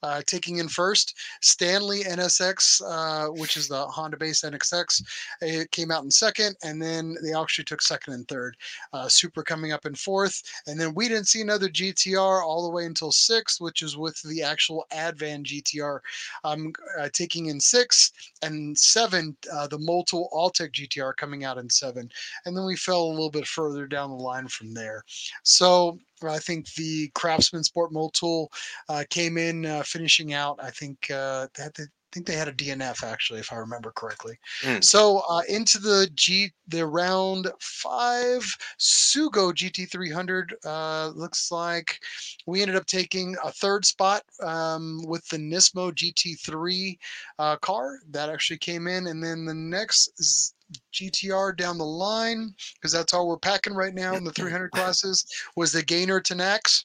Uh, 0.03 0.23
taking 0.27 0.59
in 0.59 0.69
first, 0.69 1.15
Stanley 1.41 2.05
NSX, 2.05 2.83
uh, 2.87 3.31
which 3.33 3.57
is 3.57 3.69
the 3.69 3.87
Honda 3.87 4.17
base 4.17 4.43
NSX, 4.43 5.03
it 5.41 5.71
came 5.71 5.91
out 5.91 6.05
in 6.05 6.11
second, 6.11 6.57
and 6.63 6.81
then 6.81 7.17
they 7.23 7.35
actually 7.35 7.65
took 7.65 7.83
second 7.83 8.15
and 8.15 8.29
third. 8.29 8.57
Uh, 8.93 9.09
Super 9.09 9.43
coming 9.43 9.73
up 9.73 9.87
in 9.87 9.95
fourth, 9.95 10.43
and 10.67 10.81
then 10.81 10.95
we 10.95 11.09
didn't 11.09 11.29
see 11.29 11.41
another 11.41 11.69
GTR 11.69 12.45
all 12.45 12.65
the 12.65 12.75
way 12.75 12.87
until 12.87 13.13
sixth, 13.13 13.61
which 13.61 13.83
is 13.83 13.97
with 13.97 14.21
the 14.23 14.43
actual 14.43 14.87
Advan 14.93 15.45
GTR 15.45 16.01
um, 16.45 16.73
uh, 16.99 17.09
taking 17.13 17.47
in 17.47 17.61
sixth, 17.61 18.13
and 18.43 18.77
seven, 18.79 19.37
uh, 19.53 19.67
the 19.67 19.79
Motul 19.79 20.31
Autech 20.33 20.73
GTR 20.73 21.17
coming 21.17 21.45
out 21.45 21.59
in 21.59 21.69
seven, 21.69 22.11
and 22.45 22.57
then 22.57 22.65
we 22.65 22.77
fell 22.77 23.03
a 23.03 23.11
little 23.11 23.31
bit 23.31 23.47
further 23.47 23.87
down 23.87 24.11
the 24.11 24.17
line 24.17 24.49
from 24.49 24.73
there. 24.75 25.03
So 25.43 25.99
I 26.29 26.39
think 26.39 26.73
the 26.75 27.11
Craftsports 27.11 27.73
Motul 27.93 28.49
uh, 28.89 29.05
came 29.11 29.39
in 29.39 29.67
uh, 29.67 29.83
finishing 29.85 30.33
out. 30.33 30.59
I 30.63 30.71
think 30.71 31.11
uh, 31.11 31.49
to, 31.55 31.83
I 31.83 32.04
think 32.15 32.27
they 32.27 32.37
had 32.37 32.49
a 32.49 32.53
DNF 32.53 33.03
actually, 33.03 33.41
if 33.41 33.53
I 33.53 33.57
remember 33.57 33.91
correctly. 33.91 34.39
Mm. 34.63 34.83
So 34.83 35.23
uh, 35.29 35.43
into 35.49 35.79
the 35.79 36.09
G 36.15 36.53
the 36.69 36.87
round 36.87 37.51
five 37.61 38.43
Sugo 38.79 39.53
GT300 39.53 40.53
uh, 40.65 41.09
looks 41.09 41.51
like 41.51 42.01
we 42.47 42.63
ended 42.63 42.77
up 42.77 42.87
taking 42.87 43.37
a 43.45 43.51
third 43.51 43.85
spot 43.85 44.23
um, 44.43 45.03
with 45.07 45.27
the 45.29 45.37
Nismo 45.37 45.93
GT3 45.93 46.99
uh, 47.39 47.57
car 47.57 47.99
that 48.11 48.31
actually 48.31 48.59
came 48.59 48.87
in, 48.87 49.09
and 49.09 49.23
then 49.23 49.45
the 49.45 49.55
next 49.55 50.11
z- 50.23 50.53
GTR 50.93 51.57
down 51.57 51.77
the 51.77 51.85
line 51.85 52.55
because 52.75 52.93
that's 52.93 53.13
all 53.13 53.29
we're 53.29 53.37
packing 53.37 53.75
right 53.75 53.95
now 53.95 54.15
in 54.15 54.25
the 54.25 54.33
300 54.39 54.71
classes 54.71 55.27
was 55.57 55.73
the 55.73 55.83
Gainer 55.83 56.21
Tanax. 56.21 56.85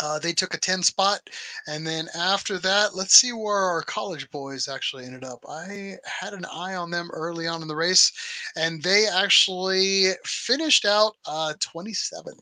Uh, 0.00 0.18
they 0.18 0.32
took 0.32 0.54
a 0.54 0.58
10 0.58 0.82
spot. 0.82 1.20
And 1.66 1.86
then 1.86 2.08
after 2.16 2.58
that, 2.58 2.94
let's 2.94 3.14
see 3.14 3.32
where 3.32 3.56
our 3.58 3.82
college 3.82 4.30
boys 4.30 4.68
actually 4.68 5.04
ended 5.04 5.24
up. 5.24 5.44
I 5.48 5.96
had 6.04 6.32
an 6.32 6.44
eye 6.46 6.74
on 6.74 6.90
them 6.90 7.10
early 7.12 7.46
on 7.46 7.62
in 7.62 7.68
the 7.68 7.76
race, 7.76 8.12
and 8.56 8.82
they 8.82 9.06
actually 9.06 10.10
finished 10.24 10.84
out 10.84 11.16
uh, 11.26 11.54
27th. 11.60 12.40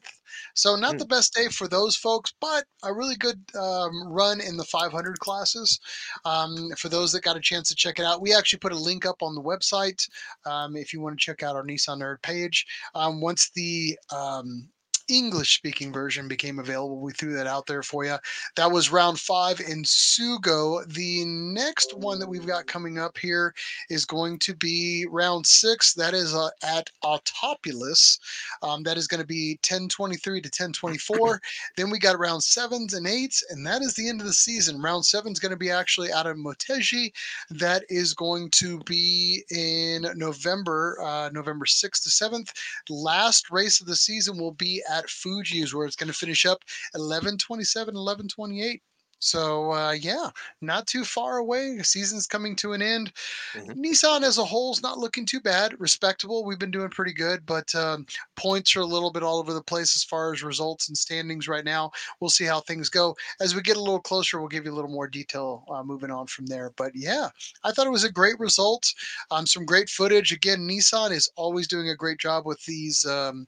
So, 0.54 0.76
not 0.76 0.90
Hmm. 0.92 0.98
the 0.98 1.06
best 1.06 1.34
day 1.34 1.48
for 1.48 1.68
those 1.68 1.96
folks, 1.96 2.32
but 2.40 2.64
a 2.84 2.92
really 2.92 3.16
good 3.16 3.42
um, 3.56 4.06
run 4.06 4.40
in 4.40 4.56
the 4.56 4.64
500 4.64 5.18
classes. 5.20 5.80
Um, 6.24 6.70
for 6.76 6.88
those 6.88 7.12
that 7.12 7.22
got 7.22 7.36
a 7.36 7.40
chance 7.40 7.68
to 7.68 7.74
check 7.74 7.98
it 7.98 8.04
out, 8.04 8.20
we 8.20 8.34
actually 8.34 8.58
put 8.58 8.72
a 8.72 8.78
link 8.78 9.06
up 9.06 9.22
on 9.22 9.34
the 9.34 9.42
website 9.42 10.06
um, 10.44 10.76
if 10.76 10.92
you 10.92 11.00
want 11.00 11.18
to 11.18 11.24
check 11.24 11.42
out 11.42 11.56
our 11.56 11.64
Nissan 11.64 11.98
Nerd 12.00 12.22
page. 12.22 12.66
Um, 12.94 13.20
once 13.20 13.50
the 13.54 13.98
um, 14.14 14.68
English 15.08 15.56
speaking 15.56 15.92
version 15.92 16.28
became 16.28 16.58
available. 16.58 16.98
We 16.98 17.12
threw 17.12 17.34
that 17.34 17.46
out 17.46 17.66
there 17.66 17.82
for 17.82 18.04
you. 18.04 18.16
That 18.56 18.70
was 18.70 18.92
round 18.92 19.18
five 19.18 19.60
in 19.60 19.82
Sugo. 19.84 20.86
The 20.92 21.24
next 21.24 21.96
one 21.96 22.18
that 22.18 22.28
we've 22.28 22.46
got 22.46 22.66
coming 22.66 22.98
up 22.98 23.16
here 23.18 23.54
is 23.90 24.04
going 24.04 24.38
to 24.40 24.54
be 24.54 25.06
round 25.10 25.46
six. 25.46 25.94
That 25.94 26.14
is 26.14 26.34
uh, 26.34 26.50
at 26.62 26.90
Autopolis. 27.02 28.18
Um, 28.62 28.82
that 28.82 28.96
is 28.96 29.06
going 29.06 29.20
to 29.20 29.26
be 29.26 29.52
1023 29.68 30.40
to 30.40 30.46
1024. 30.48 31.40
then 31.76 31.90
we 31.90 31.98
got 31.98 32.18
round 32.18 32.42
sevens 32.42 32.94
and 32.94 33.06
eights, 33.06 33.44
and 33.50 33.66
that 33.66 33.82
is 33.82 33.94
the 33.94 34.08
end 34.08 34.20
of 34.20 34.26
the 34.26 34.32
season. 34.32 34.80
Round 34.80 35.04
seven 35.04 35.32
is 35.32 35.38
going 35.38 35.50
to 35.50 35.56
be 35.56 35.70
actually 35.70 36.12
out 36.12 36.26
of 36.26 36.36
Motegi. 36.36 37.12
That 37.50 37.84
is 37.88 38.14
going 38.14 38.50
to 38.52 38.80
be 38.80 39.42
in 39.50 40.06
November, 40.16 40.98
uh, 41.02 41.30
November 41.32 41.64
6th 41.64 42.02
to 42.02 42.10
7th 42.10 42.52
last 42.90 43.50
race 43.50 43.80
of 43.80 43.86
the 43.86 43.96
season 43.96 44.38
will 44.38 44.52
be 44.52 44.82
at 44.90 44.97
Fuji, 45.06 45.60
is 45.60 45.74
where 45.74 45.86
it's 45.86 45.96
going 45.96 46.08
to 46.08 46.14
finish 46.14 46.46
up 46.46 46.62
11 46.94 47.38
27, 47.38 47.94
11 47.94 48.28
28. 48.28 48.82
So 49.20 49.72
uh, 49.72 49.92
yeah, 49.92 50.30
not 50.60 50.86
too 50.86 51.04
far 51.04 51.38
away. 51.38 51.78
Season's 51.82 52.26
coming 52.26 52.54
to 52.56 52.72
an 52.72 52.82
end. 52.82 53.12
Mhm. 53.54 53.74
Nissan 53.76 54.22
as 54.22 54.38
a 54.38 54.44
whole 54.44 54.72
is 54.72 54.82
not 54.82 54.98
looking 54.98 55.26
too 55.26 55.40
bad. 55.40 55.74
Respectable. 55.80 56.44
We've 56.44 56.58
been 56.58 56.70
doing 56.70 56.90
pretty 56.90 57.12
good, 57.12 57.44
but 57.44 57.74
um, 57.74 58.06
points 58.36 58.76
are 58.76 58.80
a 58.80 58.86
little 58.86 59.10
bit 59.10 59.22
all 59.22 59.38
over 59.38 59.52
the 59.52 59.62
place 59.62 59.96
as 59.96 60.04
far 60.04 60.32
as 60.32 60.42
results 60.42 60.88
and 60.88 60.96
standings 60.96 61.48
right 61.48 61.64
now. 61.64 61.90
We'll 62.20 62.30
see 62.30 62.44
how 62.44 62.60
things 62.60 62.88
go 62.88 63.16
as 63.40 63.54
we 63.54 63.62
get 63.62 63.76
a 63.76 63.80
little 63.82 64.00
closer. 64.00 64.38
We'll 64.38 64.48
give 64.48 64.64
you 64.66 64.72
a 64.72 64.76
little 64.76 64.90
more 64.90 65.08
detail 65.08 65.64
uh, 65.68 65.82
moving 65.82 66.10
on 66.10 66.26
from 66.26 66.46
there. 66.46 66.70
But 66.76 66.92
yeah, 66.94 67.28
I 67.64 67.72
thought 67.72 67.86
it 67.86 67.90
was 67.90 68.04
a 68.04 68.12
great 68.12 68.38
result. 68.38 68.92
Um, 69.30 69.46
some 69.46 69.64
great 69.64 69.88
footage. 69.88 70.32
Again, 70.32 70.60
Nissan 70.60 71.10
is 71.10 71.30
always 71.36 71.66
doing 71.66 71.90
a 71.90 71.96
great 71.96 72.18
job 72.18 72.46
with 72.46 72.64
these 72.64 73.04
um, 73.04 73.46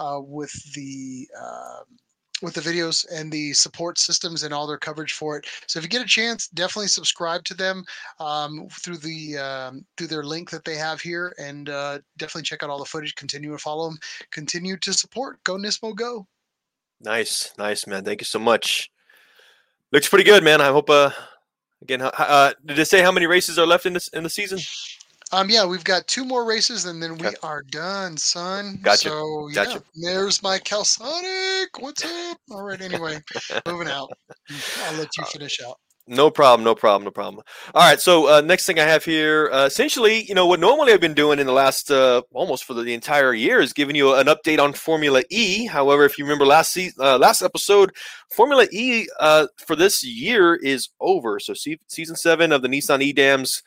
uh, 0.00 0.20
with 0.20 0.52
the. 0.74 1.28
With 2.42 2.54
the 2.54 2.60
videos 2.60 3.06
and 3.12 3.30
the 3.30 3.52
support 3.52 3.98
systems 3.98 4.42
and 4.42 4.52
all 4.52 4.66
their 4.66 4.78
coverage 4.78 5.12
for 5.12 5.36
it. 5.36 5.46
So 5.66 5.78
if 5.78 5.84
you 5.84 5.88
get 5.88 6.02
a 6.02 6.06
chance, 6.06 6.48
definitely 6.48 6.88
subscribe 6.88 7.44
to 7.44 7.54
them 7.54 7.84
um, 8.18 8.68
through 8.70 8.98
the 8.98 9.38
um, 9.38 9.84
through 9.96 10.08
their 10.08 10.24
link 10.24 10.50
that 10.50 10.64
they 10.64 10.76
have 10.76 11.00
here, 11.00 11.34
and 11.38 11.68
uh, 11.68 11.98
definitely 12.16 12.42
check 12.42 12.62
out 12.62 12.70
all 12.70 12.78
the 12.78 12.84
footage. 12.84 13.14
Continue 13.14 13.52
to 13.52 13.58
follow 13.58 13.88
them. 13.88 13.98
Continue 14.30 14.76
to 14.78 14.92
support. 14.92 15.42
Go 15.44 15.56
Nismo, 15.56 15.94
go! 15.94 16.26
Nice, 17.00 17.52
nice, 17.58 17.86
man. 17.86 18.04
Thank 18.04 18.20
you 18.20 18.26
so 18.26 18.38
much. 18.38 18.90
Looks 19.92 20.08
pretty 20.08 20.24
good, 20.24 20.42
man. 20.42 20.60
I 20.60 20.68
hope. 20.68 20.90
Uh, 20.90 21.10
again, 21.82 22.02
uh, 22.02 22.52
did 22.64 22.78
it 22.78 22.86
say 22.86 23.02
how 23.02 23.12
many 23.12 23.26
races 23.26 23.58
are 23.58 23.66
left 23.66 23.86
in 23.86 23.92
this 23.92 24.08
in 24.08 24.22
the 24.22 24.30
season? 24.30 24.58
Um, 25.34 25.50
yeah, 25.50 25.64
we've 25.66 25.82
got 25.84 26.06
two 26.06 26.24
more 26.24 26.44
races, 26.44 26.84
and 26.84 27.02
then 27.02 27.18
we 27.18 27.26
Okay. 27.26 27.36
are 27.42 27.62
done, 27.62 28.16
son. 28.16 28.78
Gotcha, 28.82 29.08
So 29.08 29.48
gotcha. 29.52 29.82
yeah, 29.94 30.12
there's 30.12 30.42
my 30.42 30.58
Calsonic. 30.58 31.76
What's 31.80 32.04
up? 32.04 32.38
All 32.52 32.62
right. 32.62 32.80
Anyway, 32.80 33.20
moving 33.66 33.88
out. 33.88 34.10
I'll 34.84 34.94
let 34.96 35.08
you 35.18 35.24
finish 35.24 35.60
out. 35.66 35.76
No 36.06 36.30
problem, 36.30 36.64
no 36.64 36.74
problem, 36.74 37.02
no 37.04 37.10
problem. 37.10 37.42
All 37.74 37.82
right, 37.82 37.98
so 37.98 38.28
uh, 38.28 38.40
next 38.42 38.66
thing 38.66 38.78
I 38.78 38.82
have 38.84 39.06
here, 39.06 39.48
uh, 39.50 39.64
essentially, 39.64 40.22
you 40.24 40.34
know, 40.34 40.46
what 40.46 40.60
normally 40.60 40.92
I've 40.92 41.00
been 41.00 41.14
doing 41.14 41.38
in 41.38 41.46
the 41.46 41.52
last 41.52 41.90
uh, 41.90 42.20
almost 42.34 42.64
for 42.64 42.74
the, 42.74 42.82
the 42.82 42.92
entire 42.92 43.32
year 43.32 43.58
is 43.58 43.72
giving 43.72 43.96
you 43.96 44.14
an 44.14 44.26
update 44.26 44.58
on 44.60 44.74
Formula 44.74 45.22
E. 45.30 45.64
However, 45.66 46.04
if 46.04 46.18
you 46.18 46.26
remember 46.26 46.44
last 46.44 46.72
se- 46.74 46.92
uh, 47.00 47.16
last 47.18 47.40
episode, 47.40 47.90
Formula 48.30 48.66
E 48.70 49.08
uh, 49.18 49.46
for 49.66 49.74
this 49.76 50.04
year 50.04 50.54
is 50.56 50.90
over. 51.00 51.40
So 51.40 51.54
se- 51.54 51.78
season 51.88 52.16
seven 52.16 52.52
of 52.52 52.60
the 52.60 52.68
Nissan 52.68 53.02
E 53.02 53.12
Dams. 53.14 53.62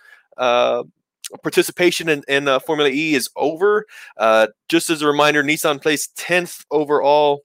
Participation 1.43 2.09
in, 2.09 2.23
in 2.27 2.47
uh, 2.47 2.59
Formula 2.59 2.89
E 2.89 3.15
is 3.15 3.29
over. 3.35 3.85
Uh, 4.17 4.47
just 4.69 4.89
as 4.89 5.01
a 5.01 5.07
reminder, 5.07 5.43
Nissan 5.43 5.81
placed 5.81 6.15
10th 6.17 6.65
overall 6.71 7.41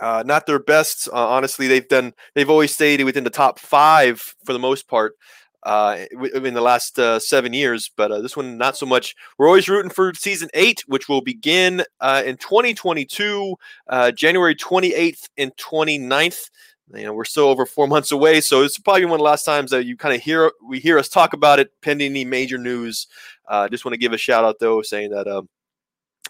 uh, 0.00 0.22
not 0.24 0.46
their 0.46 0.58
best, 0.58 1.08
uh, 1.08 1.28
honestly. 1.28 1.68
They've 1.68 1.86
done. 1.86 2.14
They've 2.34 2.48
always 2.48 2.72
stayed 2.72 3.04
within 3.04 3.24
the 3.24 3.30
top 3.30 3.58
five 3.58 4.34
for 4.44 4.52
the 4.52 4.58
most 4.58 4.88
part 4.88 5.14
uh, 5.62 6.06
in 6.34 6.54
the 6.54 6.60
last 6.62 6.98
uh, 6.98 7.18
seven 7.20 7.52
years. 7.52 7.90
But 7.94 8.22
this 8.22 8.36
one, 8.36 8.56
not 8.56 8.76
so 8.76 8.86
much. 8.86 9.14
We're 9.36 9.46
always 9.46 9.68
rooting 9.68 9.90
for 9.90 10.14
season 10.14 10.48
eight, 10.54 10.82
which 10.86 11.08
will 11.08 11.20
begin 11.20 11.80
in 12.02 12.36
2022, 12.38 13.54
uh, 13.88 14.10
January 14.12 14.54
28th 14.54 15.28
and 15.36 15.54
29th. 15.56 16.50
You 16.94 17.04
know, 17.04 17.12
we're 17.12 17.24
still 17.24 17.44
over 17.44 17.66
four 17.66 17.86
months 17.86 18.10
away, 18.10 18.40
so 18.40 18.62
it's 18.62 18.78
probably 18.78 19.04
one 19.04 19.14
of 19.14 19.18
the 19.18 19.24
last 19.24 19.44
times 19.44 19.70
that 19.70 19.86
you 19.86 19.96
kind 19.96 20.14
of 20.14 20.20
hear 20.20 20.52
we 20.66 20.80
hear 20.80 20.98
us 20.98 21.08
talk 21.08 21.32
about 21.32 21.58
it, 21.60 21.70
pending 21.82 22.10
any 22.10 22.24
major 22.24 22.58
news. 22.58 23.06
Uh, 23.48 23.68
just 23.68 23.84
want 23.84 23.92
to 23.92 23.98
give 23.98 24.12
a 24.12 24.18
shout 24.18 24.44
out 24.44 24.58
though, 24.58 24.82
saying 24.82 25.10
that. 25.10 25.28
Um, 25.28 25.48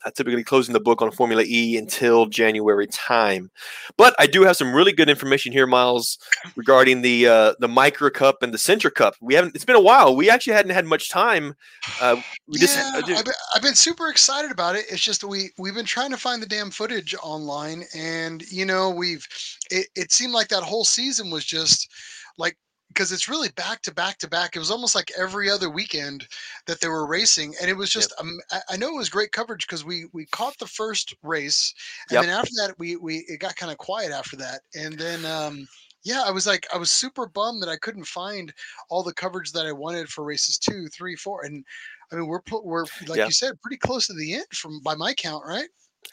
uh, 0.04 0.10
typically 0.10 0.44
closing 0.44 0.72
the 0.72 0.80
book 0.80 1.02
on 1.02 1.10
Formula 1.10 1.42
E 1.46 1.76
until 1.76 2.26
January 2.26 2.86
time. 2.86 3.50
But 3.96 4.14
I 4.18 4.26
do 4.26 4.42
have 4.42 4.56
some 4.56 4.74
really 4.74 4.92
good 4.92 5.10
information 5.10 5.52
here, 5.52 5.66
Miles, 5.66 6.18
regarding 6.56 7.02
the 7.02 7.26
uh, 7.26 7.54
the 7.58 7.68
Micra 7.68 8.12
Cup 8.12 8.42
and 8.42 8.52
the 8.52 8.58
Sentra 8.58 8.92
Cup. 8.92 9.14
We 9.20 9.34
haven't. 9.34 9.54
It's 9.54 9.64
been 9.64 9.76
a 9.76 9.80
while. 9.80 10.16
We 10.16 10.30
actually 10.30 10.54
hadn't 10.54 10.72
had 10.72 10.86
much 10.86 11.10
time. 11.10 11.54
Uh, 12.00 12.16
we 12.46 12.58
yeah, 12.58 12.66
just. 12.66 12.78
uh, 12.78 13.02
ju- 13.02 13.14
I've, 13.14 13.24
been, 13.24 13.34
I've 13.54 13.62
been 13.62 13.74
super 13.74 14.08
excited 14.08 14.50
about 14.50 14.76
it. 14.76 14.86
It's 14.90 15.02
just 15.02 15.24
we 15.24 15.50
we've 15.58 15.74
been 15.74 15.84
trying 15.84 16.10
to 16.10 16.16
find 16.16 16.42
the 16.42 16.46
damn 16.46 16.70
footage 16.70 17.14
online, 17.22 17.84
and 17.94 18.42
you 18.50 18.64
know 18.64 18.90
we've 18.90 19.26
it, 19.70 19.88
it 19.94 20.12
seemed 20.12 20.32
like 20.32 20.48
that 20.48 20.62
whole 20.62 20.84
season 20.84 21.30
was 21.30 21.44
just 21.44 21.90
like 22.38 22.56
because 22.90 23.12
it's 23.12 23.28
really 23.28 23.50
back 23.50 23.82
to 23.82 23.94
back 23.94 24.18
to 24.18 24.28
back. 24.28 24.56
It 24.56 24.58
was 24.58 24.70
almost 24.70 24.94
like 24.94 25.10
every 25.18 25.50
other 25.50 25.70
weekend 25.70 26.26
that 26.66 26.80
they 26.80 26.88
were 26.88 27.06
racing, 27.06 27.54
and 27.60 27.70
it 27.70 27.76
was 27.76 27.90
just 27.90 28.12
um, 28.18 28.38
I, 28.68 28.76
know 28.76 28.88
it 28.88 28.98
was 28.98 29.08
great 29.08 29.32
coverage 29.32 29.66
because 29.66 29.84
we 29.84 30.06
we 30.12 30.26
caught 30.26 30.58
the 30.58 30.66
first 30.66 31.14
race, 31.22 31.72
and 32.10 32.20
Yep. 32.20 32.20
then 32.20 32.28
after 32.28 32.50
that 32.58 32.74
we 32.78 32.96
we 32.96 33.24
it 33.28 33.38
got 33.40 33.56
kind 33.56 33.72
of 33.72 33.78
quiet 33.78 34.10
after 34.12 34.36
that, 34.36 34.62
and 34.74 34.98
then. 34.98 35.24
um 35.24 35.66
yeah, 36.02 36.22
I 36.26 36.30
was 36.30 36.46
like, 36.46 36.66
I 36.74 36.78
was 36.78 36.90
super 36.90 37.28
bummed 37.28 37.62
that 37.62 37.68
I 37.68 37.76
couldn't 37.76 38.06
find 38.06 38.54
all 38.88 39.02
the 39.02 39.12
coverage 39.12 39.52
that 39.52 39.66
I 39.66 39.72
wanted 39.72 40.08
for 40.08 40.24
races 40.24 40.56
two, 40.56 40.86
three, 40.88 41.14
four, 41.14 41.44
and 41.44 41.62
I 42.10 42.16
mean, 42.16 42.26
we're 42.26 42.40
we're 42.62 42.86
like 43.06 43.20
Yeah. 43.20 43.26
you 43.26 43.32
said, 43.32 43.60
pretty 43.60 43.76
close 43.76 44.06
to 44.06 44.14
the 44.14 44.32
end 44.34 44.46
from 44.54 44.80
by 44.80 44.94
my 44.94 45.12
count, 45.12 45.44
right? 45.46 45.68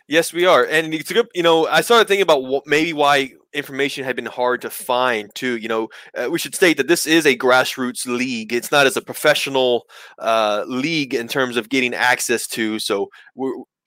Yes, 0.07 0.31
we 0.31 0.45
are, 0.45 0.63
and 0.65 0.93
it's 0.93 1.11
a 1.11 1.13
good. 1.13 1.27
You 1.35 1.43
know, 1.43 1.67
I 1.67 1.81
started 1.81 2.07
thinking 2.07 2.21
about 2.23 2.43
what, 2.43 2.65
maybe 2.65 2.93
why 2.93 3.31
information 3.53 4.03
had 4.05 4.15
been 4.15 4.25
hard 4.25 4.61
to 4.61 4.69
find 4.69 5.33
too. 5.35 5.57
You 5.57 5.67
know, 5.67 5.89
uh, 6.15 6.29
we 6.31 6.39
should 6.39 6.55
state 6.55 6.77
that 6.77 6.87
this 6.87 7.05
is 7.05 7.25
a 7.25 7.35
grassroots 7.37 8.05
league. 8.05 8.53
It's 8.53 8.71
not 8.71 8.85
as 8.87 8.95
a 8.95 9.01
professional 9.01 9.85
uh, 10.19 10.63
league 10.65 11.13
in 11.13 11.27
terms 11.27 11.57
of 11.57 11.67
getting 11.69 11.93
access 11.93 12.47
to. 12.47 12.79
So 12.79 13.09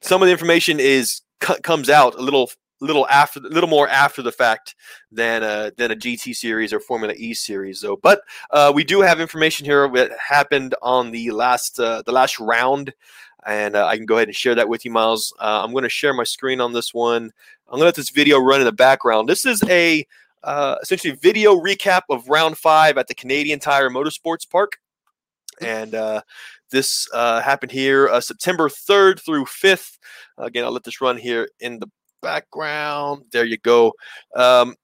some 0.03 0.23
of 0.23 0.27
the 0.27 0.33
information 0.33 0.79
is 0.79 1.23
co- 1.41 1.59
comes 1.63 1.89
out 1.89 2.15
a 2.17 2.23
little 2.23 2.51
little 2.83 3.07
after 3.09 3.41
little 3.41 3.69
more 3.69 3.89
after 3.89 4.23
the 4.23 4.33
fact 4.33 4.75
than 5.13 5.43
a 5.43 5.71
than 5.77 5.91
a 5.91 5.97
GT 5.97 6.35
series 6.35 6.73
or 6.73 6.81
Formula 6.81 7.15
E 7.17 7.35
series 7.35 7.81
though. 7.81 7.97
But 7.97 8.21
uh, 8.51 8.73
we 8.75 8.85
do 8.85 9.01
have 9.01 9.21
information 9.21 9.65
here 9.67 9.89
that 9.95 10.13
happened 10.29 10.75
on 10.83 11.11
the 11.11 11.31
last 11.31 11.79
uh, 11.79 12.03
the 12.05 12.13
last 12.13 12.39
round 12.41 12.93
and 13.47 13.77
uh, 13.77 13.87
I 13.87 13.97
can 13.97 14.07
go 14.07 14.17
ahead 14.17 14.29
and 14.29 14.37
share 14.37 14.55
that 14.55 14.69
with 14.69 14.85
you, 14.85 14.91
Miles. 14.91 15.33
Uh, 15.41 15.63
I'm 15.65 15.73
going 15.73 15.85
to 15.85 15.89
share 15.89 16.13
my 16.13 16.25
screen 16.25 16.61
on 16.61 16.73
this 16.73 16.93
one. 16.93 17.25
I'm 17.69 17.79
going 17.79 17.81
to 17.81 17.85
let 17.87 17.95
this 17.95 18.11
video 18.11 18.39
run 18.39 18.61
in 18.61 18.67
the 18.67 18.73
background. 18.73 19.29
This 19.29 19.47
is 19.47 19.63
a 19.69 20.07
uh, 20.43 20.77
essentially 20.83 21.15
video 21.15 21.55
recap 21.57 22.03
of 22.09 22.29
round 22.29 22.59
five 22.59 22.99
at 22.99 23.09
the 23.09 23.15
Canadian 23.15 23.59
Tire 23.61 23.91
Motorsports 23.91 24.49
Park, 24.49 24.79
and 25.61 25.95
uh, 25.95 26.23
this 26.71 27.09
uh, 27.13 27.41
happened 27.41 27.73
here 27.73 28.09
uh, 28.09 28.21
September 28.21 28.69
3rd 28.69 29.21
through 29.21 29.45
5th. 29.45 29.99
Again, 30.39 30.65
I'll 30.65 30.73
let 30.73 30.85
this 30.85 31.01
run 31.01 31.17
here 31.17 31.49
in 31.61 31.79
the 31.79 31.89
background. 32.23 33.25
There 33.33 33.45
you 33.45 33.59
go. 33.59 33.93
Um, 34.35 34.75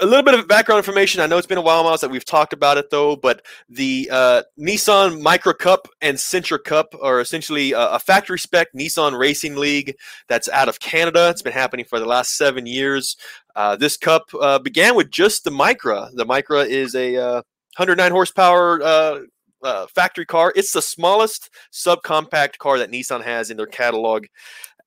a 0.00 0.06
little 0.06 0.22
bit 0.22 0.34
of 0.34 0.48
background 0.48 0.78
information. 0.78 1.20
I 1.20 1.26
know 1.26 1.38
it's 1.38 1.46
been 1.46 1.58
a 1.58 1.62
while, 1.62 1.84
Miles, 1.84 2.00
that 2.00 2.10
we've 2.10 2.24
talked 2.24 2.52
about 2.52 2.78
it 2.78 2.90
though, 2.90 3.16
but 3.16 3.44
the 3.68 4.08
uh, 4.12 4.42
Nissan 4.58 5.22
Micra 5.22 5.56
Cup 5.56 5.88
and 6.00 6.16
Sentra 6.16 6.62
Cup 6.62 6.94
are 7.02 7.20
essentially 7.20 7.72
a, 7.72 7.90
a 7.92 7.98
factory 7.98 8.38
spec 8.38 8.68
Nissan 8.72 9.18
Racing 9.18 9.56
League 9.56 9.96
that's 10.28 10.48
out 10.48 10.68
of 10.68 10.80
Canada. 10.80 11.28
It's 11.30 11.42
been 11.42 11.52
happening 11.52 11.84
for 11.84 11.98
the 11.98 12.06
last 12.06 12.36
seven 12.36 12.66
years. 12.66 13.16
Uh, 13.56 13.76
this 13.76 13.96
cup 13.96 14.30
uh, 14.40 14.58
began 14.58 14.94
with 14.94 15.10
just 15.10 15.44
the 15.44 15.50
Micra. 15.50 16.10
The 16.14 16.26
Micra 16.26 16.66
is 16.66 16.94
a 16.94 17.16
uh, 17.16 17.42
109 17.76 18.12
horsepower 18.12 18.82
uh, 18.82 19.20
uh, 19.62 19.86
factory 19.88 20.26
car. 20.26 20.52
It's 20.54 20.72
the 20.72 20.82
smallest 20.82 21.50
subcompact 21.72 22.58
car 22.58 22.78
that 22.78 22.90
Nissan 22.90 23.24
has 23.24 23.50
in 23.50 23.56
their 23.56 23.66
catalog, 23.66 24.26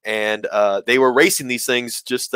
and 0.05 0.45
uh, 0.45 0.81
they 0.85 0.99
were 0.99 1.13
racing 1.13 1.47
these 1.47 1.65
things 1.65 2.01
just. 2.01 2.33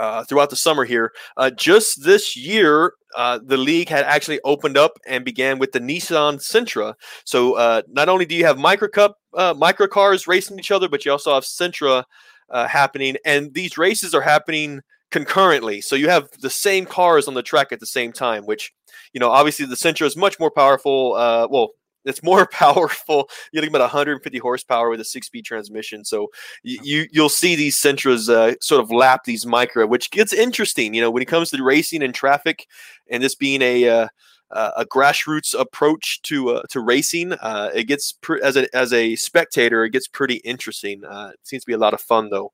Uh, 0.00 0.24
throughout 0.24 0.48
the 0.48 0.56
summer 0.56 0.86
here. 0.86 1.12
Uh, 1.36 1.50
just 1.50 2.02
this 2.02 2.34
year, 2.34 2.94
uh, 3.18 3.38
the 3.44 3.58
league 3.58 3.90
had 3.90 4.06
actually 4.06 4.40
opened 4.44 4.78
up 4.78 4.92
and 5.06 5.26
began 5.26 5.58
with 5.58 5.72
the 5.72 5.78
Nissan 5.78 6.38
Sentra. 6.38 6.94
So 7.24 7.52
uh, 7.58 7.82
not 7.86 8.08
only 8.08 8.24
do 8.24 8.34
you 8.34 8.46
have 8.46 8.56
Micra 8.56 8.90
cup 8.90 9.18
uh, 9.34 9.52
micro 9.54 9.86
cars 9.86 10.26
racing 10.26 10.58
each 10.58 10.70
other, 10.70 10.88
but 10.88 11.04
you 11.04 11.12
also 11.12 11.34
have 11.34 11.44
Sentra 11.44 12.04
happening, 12.50 13.18
and 13.26 13.52
these 13.52 13.76
races 13.76 14.14
are 14.14 14.22
happening 14.22 14.80
concurrently. 15.10 15.82
So 15.82 15.96
you 15.96 16.08
have 16.08 16.30
the 16.40 16.48
same 16.48 16.86
cars 16.86 17.28
on 17.28 17.34
the 17.34 17.42
track 17.42 17.70
at 17.70 17.80
the 17.80 17.86
same 17.98 18.10
time, 18.10 18.46
which 18.46 18.72
you 19.12 19.20
know 19.20 19.28
obviously 19.28 19.66
the 19.66 19.76
Sentra 19.76 20.06
is 20.06 20.16
much 20.16 20.40
more 20.40 20.50
powerful. 20.50 21.10
Well. 21.50 21.72
It's 22.04 22.22
more 22.22 22.46
powerful. 22.52 23.28
You're 23.52 23.62
looking 23.62 23.74
about 23.74 23.84
150 23.84 24.38
horsepower 24.38 24.90
with 24.90 25.00
a 25.00 25.04
six-speed 25.04 25.44
transmission. 25.44 26.04
So 26.04 26.28
y- 26.64 26.78
you 26.82 27.06
you'll 27.12 27.28
see 27.28 27.56
these 27.56 27.78
Sentras 27.78 28.28
uh, 28.28 28.54
sort 28.60 28.82
of 28.82 28.90
lap 28.90 29.24
these 29.24 29.44
Micra, 29.44 29.88
which 29.88 30.10
gets 30.10 30.32
interesting. 30.32 30.94
You 30.94 31.02
know, 31.02 31.10
when 31.10 31.22
it 31.22 31.26
comes 31.26 31.50
to 31.50 31.62
racing 31.62 32.02
and 32.02 32.14
traffic, 32.14 32.66
and 33.10 33.22
this 33.22 33.34
being 33.34 33.62
a 33.62 33.88
uh, 33.88 34.08
uh, 34.50 34.72
a 34.78 34.86
grassroots 34.86 35.58
approach 35.58 36.22
to 36.22 36.50
uh, 36.50 36.62
to 36.70 36.80
racing, 36.80 37.32
uh, 37.34 37.70
it 37.74 37.84
gets 37.84 38.12
pr- 38.12 38.42
as 38.42 38.56
a 38.56 38.74
as 38.74 38.92
a 38.92 39.16
spectator, 39.16 39.84
it 39.84 39.90
gets 39.90 40.08
pretty 40.08 40.36
interesting. 40.36 41.04
Uh, 41.04 41.30
it 41.32 41.40
seems 41.42 41.62
to 41.62 41.66
be 41.66 41.74
a 41.74 41.78
lot 41.78 41.94
of 41.94 42.00
fun 42.00 42.30
though. 42.30 42.50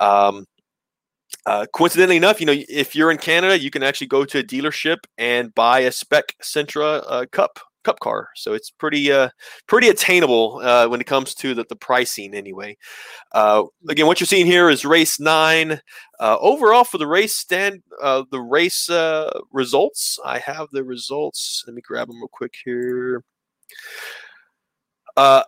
Um, 0.00 0.46
uh, 1.46 1.66
coincidentally 1.72 2.16
enough, 2.16 2.40
you 2.40 2.46
know, 2.46 2.54
if 2.68 2.94
you're 2.94 3.10
in 3.10 3.18
Canada, 3.18 3.58
you 3.58 3.70
can 3.70 3.82
actually 3.82 4.06
go 4.06 4.24
to 4.24 4.38
a 4.38 4.44
dealership 4.44 4.98
and 5.18 5.52
buy 5.54 5.80
a 5.80 5.92
spec 5.92 6.36
Sentra 6.40 7.02
uh, 7.08 7.26
Cup 7.32 7.58
Cup 7.84 8.00
car. 8.00 8.28
So 8.36 8.54
it's 8.54 8.70
pretty 8.70 9.10
uh, 9.10 9.30
pretty 9.66 9.88
attainable 9.88 10.60
uh, 10.62 10.86
when 10.88 11.00
it 11.00 11.06
comes 11.06 11.34
to 11.36 11.54
the, 11.54 11.64
the 11.68 11.76
pricing 11.76 12.34
anyway. 12.34 12.76
Uh, 13.32 13.64
again, 13.88 14.06
what 14.06 14.20
you're 14.20 14.26
seeing 14.26 14.46
here 14.46 14.68
is 14.68 14.84
race 14.84 15.18
nine. 15.18 15.80
Uh, 16.20 16.36
overall, 16.40 16.84
for 16.84 16.98
the 16.98 17.06
race 17.06 17.34
stand, 17.34 17.82
uh, 18.00 18.22
the 18.30 18.40
race 18.40 18.88
uh, 18.88 19.40
results. 19.52 20.18
I 20.24 20.38
have 20.38 20.68
the 20.70 20.84
results. 20.84 21.64
Let 21.66 21.74
me 21.74 21.82
grab 21.82 22.08
them 22.08 22.16
real 22.16 22.28
quick 22.28 22.54
here. 22.64 23.24
Uh, 25.16 25.42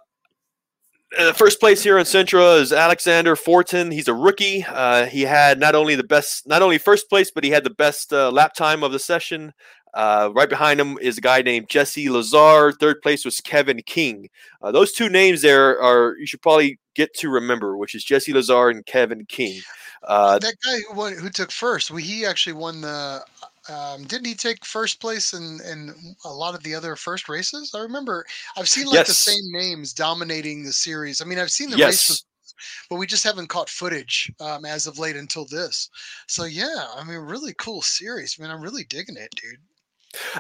uh, 1.19 1.33
first 1.33 1.61
place 1.61 1.83
here 1.83 1.99
in 1.99 2.05
Sentra 2.05 2.61
is 2.61 2.73
Alexander 2.73 3.37
Fortin. 3.37 3.93
He's 3.93 4.09
a 4.09 4.15
rookie. 4.15 4.65
Uh, 4.65 5.07
he 5.07 5.23
had 5.23 5.61
not 5.61 5.75
only 5.75 5.95
the 5.95 6.03
best, 6.03 6.47
not 6.47 6.63
only 6.63 6.79
first 6.79 7.09
place, 7.09 7.31
but 7.31 7.45
he 7.45 7.51
had 7.51 7.65
the 7.65 7.71
best 7.71 8.13
uh, 8.13 8.31
lap 8.31 8.55
time 8.55 8.83
of 8.83 8.93
the 8.93 8.99
session. 8.99 9.53
Uh, 9.95 10.31
right 10.35 10.49
behind 10.49 10.81
him 10.81 10.99
is 11.01 11.19
a 11.19 11.21
guy 11.21 11.41
named 11.41 11.69
Jesse 11.69 12.11
Lazar. 12.11 12.73
Third 12.73 13.01
place 13.01 13.25
was 13.25 13.41
Kevin 13.41 13.81
King. 13.83 14.29
Uh, 14.61 14.73
those 14.73 14.93
two 14.93 15.09
names 15.09 15.41
there 15.41 15.81
are 15.81 16.17
you 16.19 16.27
should 16.27 16.43
probably 16.43 16.79
get 16.95 17.15
to 17.15 17.29
remember, 17.29 17.77
which 17.77 17.95
is 17.95 18.05
Jesse 18.05 18.33
Lazar 18.33 18.71
and 18.71 18.85
Kevin 18.85 19.25
King. 19.27 19.61
Uh, 20.03 20.39
that 20.39 20.55
guy 20.65 20.79
who 20.89 20.97
won, 20.97 21.13
who 21.17 21.31
took 21.31 21.51
first, 21.51 21.91
well, 21.91 21.99
he 21.99 22.27
actually 22.27 22.53
won 22.53 22.81
the. 22.81 23.23
Um, 23.71 24.05
didn't 24.05 24.27
he 24.27 24.35
take 24.35 24.63
first 24.67 25.01
place 25.01 25.33
in, 25.33 25.59
in 25.65 25.95
a 26.27 26.29
lot 26.29 26.55
of 26.55 26.63
the 26.63 26.75
other 26.75 26.97
first 26.97 27.31
races? 27.31 27.73
I 27.75 27.81
remember 27.81 28.27
I've 28.59 28.69
seen 28.69 28.87
like 28.87 28.97
Yes. 28.97 29.09
the 29.09 29.15
same 29.15 29.53
names 29.53 29.95
dominating 29.95 30.65
the 30.65 30.73
series. 30.73 31.23
I 31.23 31.25
mean, 31.25 31.39
I've 31.39 31.51
seen 31.51 31.71
the 31.71 31.79
yes. 31.79 32.11
races, 32.11 32.25
but 32.91 32.97
we 32.97 33.07
just 33.07 33.25
haven't 33.25 33.47
caught 33.47 33.71
footage 33.71 34.31
um, 34.41 34.67
as 34.67 34.87
of 34.87 34.99
late 34.99 35.17
until 35.17 35.47
this. 35.47 35.89
So 36.27 36.45
yeah, 36.45 36.89
I 36.95 37.05
mean, 37.05 37.17
really 37.17 37.55
cool 37.55 37.81
series. 37.81 38.39
Man, 38.39 38.51
I'm 38.51 38.61
really 38.61 38.85
digging 38.85 39.17
it, 39.17 39.31
dude. 39.41 39.61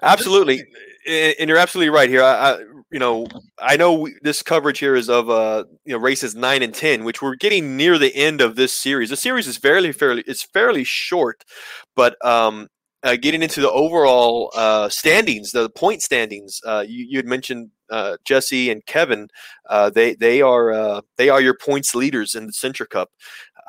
Absolutely, 0.02 0.64
and 1.06 1.48
you're 1.48 1.58
absolutely 1.58 1.90
right 1.90 2.08
here. 2.08 2.22
I, 2.22 2.52
I 2.52 2.58
you 2.90 2.98
know, 3.00 3.26
I 3.60 3.76
know 3.76 3.94
we, 3.94 4.14
this 4.22 4.42
coverage 4.42 4.78
here 4.78 4.94
is 4.94 5.08
of 5.08 5.28
uh, 5.28 5.64
you 5.84 5.92
know, 5.94 5.98
races 5.98 6.34
nine 6.34 6.62
and 6.62 6.72
ten, 6.74 7.04
which 7.04 7.20
we're 7.22 7.34
getting 7.34 7.76
near 7.76 7.98
the 7.98 8.14
end 8.14 8.40
of 8.40 8.56
this 8.56 8.72
series. 8.72 9.10
The 9.10 9.16
series 9.16 9.48
is 9.48 9.56
fairly, 9.56 9.92
fairly, 9.92 10.22
it's 10.26 10.44
fairly 10.44 10.84
short, 10.84 11.44
but 11.96 12.24
um, 12.24 12.68
uh, 13.02 13.16
getting 13.20 13.42
into 13.42 13.60
the 13.60 13.70
overall 13.70 14.50
uh, 14.54 14.88
standings, 14.88 15.50
the 15.52 15.68
point 15.70 16.02
standings, 16.02 16.60
uh, 16.66 16.84
you, 16.86 17.06
you 17.08 17.18
had 17.18 17.26
mentioned 17.26 17.70
uh, 17.90 18.16
Jesse 18.24 18.70
and 18.70 18.84
Kevin. 18.86 19.28
Uh, 19.68 19.90
they 19.90 20.14
they 20.14 20.40
are 20.42 20.72
uh, 20.72 21.00
they 21.16 21.28
are 21.28 21.40
your 21.40 21.54
points 21.56 21.94
leaders 21.94 22.34
in 22.34 22.46
the 22.46 22.52
Sentra 22.52 22.88
Cup. 22.88 23.10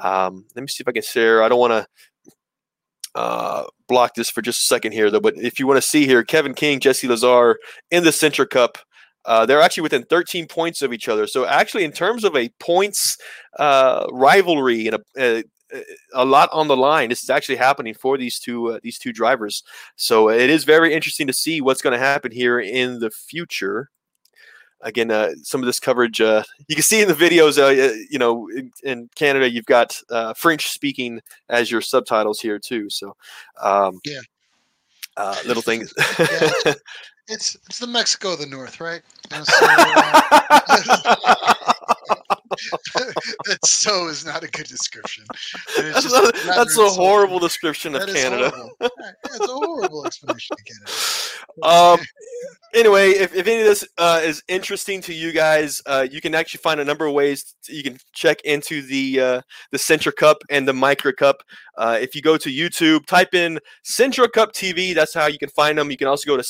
Um, 0.03 0.45
let 0.55 0.61
me 0.61 0.67
see 0.67 0.81
if 0.81 0.87
I 0.87 0.91
can 0.91 1.03
share. 1.03 1.43
I 1.43 1.49
don't 1.49 1.59
want 1.59 1.71
to 1.71 1.87
uh, 3.15 3.63
block 3.87 4.13
this 4.15 4.29
for 4.29 4.41
just 4.41 4.61
a 4.61 4.65
second 4.65 4.91
here, 4.91 5.09
though. 5.09 5.19
But 5.19 5.37
if 5.37 5.59
you 5.59 5.67
want 5.67 5.81
to 5.81 5.87
see 5.87 6.05
here, 6.05 6.23
Kevin 6.23 6.53
King, 6.53 6.79
Jesse 6.79 7.07
Lazar 7.07 7.57
in 7.91 8.03
the 8.03 8.11
Sentra 8.11 8.49
Cup, 8.49 8.77
uh, 9.25 9.45
they're 9.45 9.61
actually 9.61 9.83
within 9.83 10.03
13 10.03 10.47
points 10.47 10.81
of 10.81 10.93
each 10.93 11.07
other. 11.07 11.25
So 11.25 11.45
actually, 11.45 11.83
in 11.83 11.91
terms 11.91 12.23
of 12.23 12.35
a 12.35 12.49
points 12.59 13.17
uh, 13.57 14.05
rivalry 14.11 14.87
and 14.87 14.97
a, 14.97 15.01
a 15.17 15.43
a 16.13 16.25
lot 16.25 16.49
on 16.51 16.67
the 16.67 16.77
line. 16.77 17.09
This 17.09 17.23
is 17.23 17.29
actually 17.29 17.55
happening 17.55 17.93
for 17.93 18.17
these 18.17 18.39
two 18.39 18.73
uh, 18.73 18.79
these 18.83 18.97
two 18.97 19.11
drivers. 19.11 19.63
So 19.95 20.29
it 20.29 20.49
is 20.49 20.63
very 20.63 20.93
interesting 20.93 21.27
to 21.27 21.33
see 21.33 21.61
what's 21.61 21.81
going 21.81 21.93
to 21.93 22.05
happen 22.05 22.31
here 22.31 22.59
in 22.59 22.99
the 22.99 23.09
future. 23.09 23.89
Again, 24.81 25.09
uh, 25.09 25.31
some 25.41 25.61
of 25.61 25.65
this 25.65 25.79
coverage 25.79 26.21
uh, 26.21 26.43
you 26.67 26.75
can 26.75 26.83
see 26.83 27.01
in 27.01 27.07
the 27.07 27.13
videos. 27.13 27.57
Uh, 27.57 27.93
you 28.09 28.19
know, 28.19 28.47
in, 28.49 28.71
in 28.83 29.09
Canada, 29.15 29.49
you've 29.49 29.65
got 29.65 29.99
uh, 30.09 30.33
French 30.33 30.69
speaking 30.69 31.21
as 31.49 31.71
your 31.71 31.81
subtitles 31.81 32.39
here 32.39 32.59
too. 32.59 32.89
So, 32.89 33.15
um, 33.61 33.99
Yeah. 34.05 34.19
uh, 35.17 35.37
little 35.45 35.63
things. 35.63 35.93
Yeah. 36.19 36.73
It's 37.27 37.55
it's 37.67 37.79
the 37.79 37.87
Mexico 37.87 38.33
of 38.33 38.39
the 38.39 38.45
North, 38.45 38.79
right? 38.79 39.01
So, 39.31 39.41
that 42.93 43.59
so 43.65 44.07
is 44.07 44.25
not 44.25 44.43
a 44.43 44.47
good 44.47 44.67
description. 44.67 45.25
That's 45.77 46.11
that's 46.45 46.77
a 46.77 46.89
horrible 46.89 47.39
description 47.39 47.95
of 47.95 48.01
That 48.01 48.09
is 48.09 48.15
Canada. 48.15 48.49
horrible. 48.49 48.75
It's 49.25 49.39
a 49.39 49.47
horrible 49.47 50.05
explanation 50.05 50.55
of 50.59 50.65
Canada. 50.65 50.91
Um, 51.63 51.99
anyway, 52.73 53.11
if, 53.11 53.33
if 53.33 53.47
any 53.47 53.61
of 53.61 53.65
this 53.65 53.87
uh, 53.97 54.19
is 54.23 54.43
interesting 54.47 54.99
to 55.01 55.13
you 55.13 55.31
guys, 55.31 55.81
uh, 55.85 56.05
you 56.11 56.19
can 56.19 56.35
actually 56.35 56.57
find 56.59 56.79
a 56.81 56.85
number 56.85 57.05
of 57.05 57.13
ways 57.13 57.55
you 57.69 57.81
can 57.81 57.97
check 58.13 58.41
into 58.41 58.81
the 58.81 59.21
uh, 59.21 59.41
the 59.71 59.77
Sentra 59.77 60.13
Cup 60.13 60.37
and 60.49 60.67
the 60.67 60.73
Micra 60.73 61.15
Cup. 61.15 61.37
Uh, 61.77 61.97
if 62.01 62.13
you 62.15 62.21
go 62.21 62.35
to 62.35 62.49
YouTube, 62.49 63.05
type 63.05 63.33
in 63.33 63.59
Sentra 63.85 64.29
Cup 64.29 64.53
TV. 64.53 64.93
That's 64.93 65.13
how 65.13 65.27
you 65.27 65.37
can 65.37 65.49
find 65.49 65.77
them. 65.77 65.91
You 65.91 65.97
can 65.97 66.07
also 66.07 66.27
go 66.27 66.35
to 66.35 66.43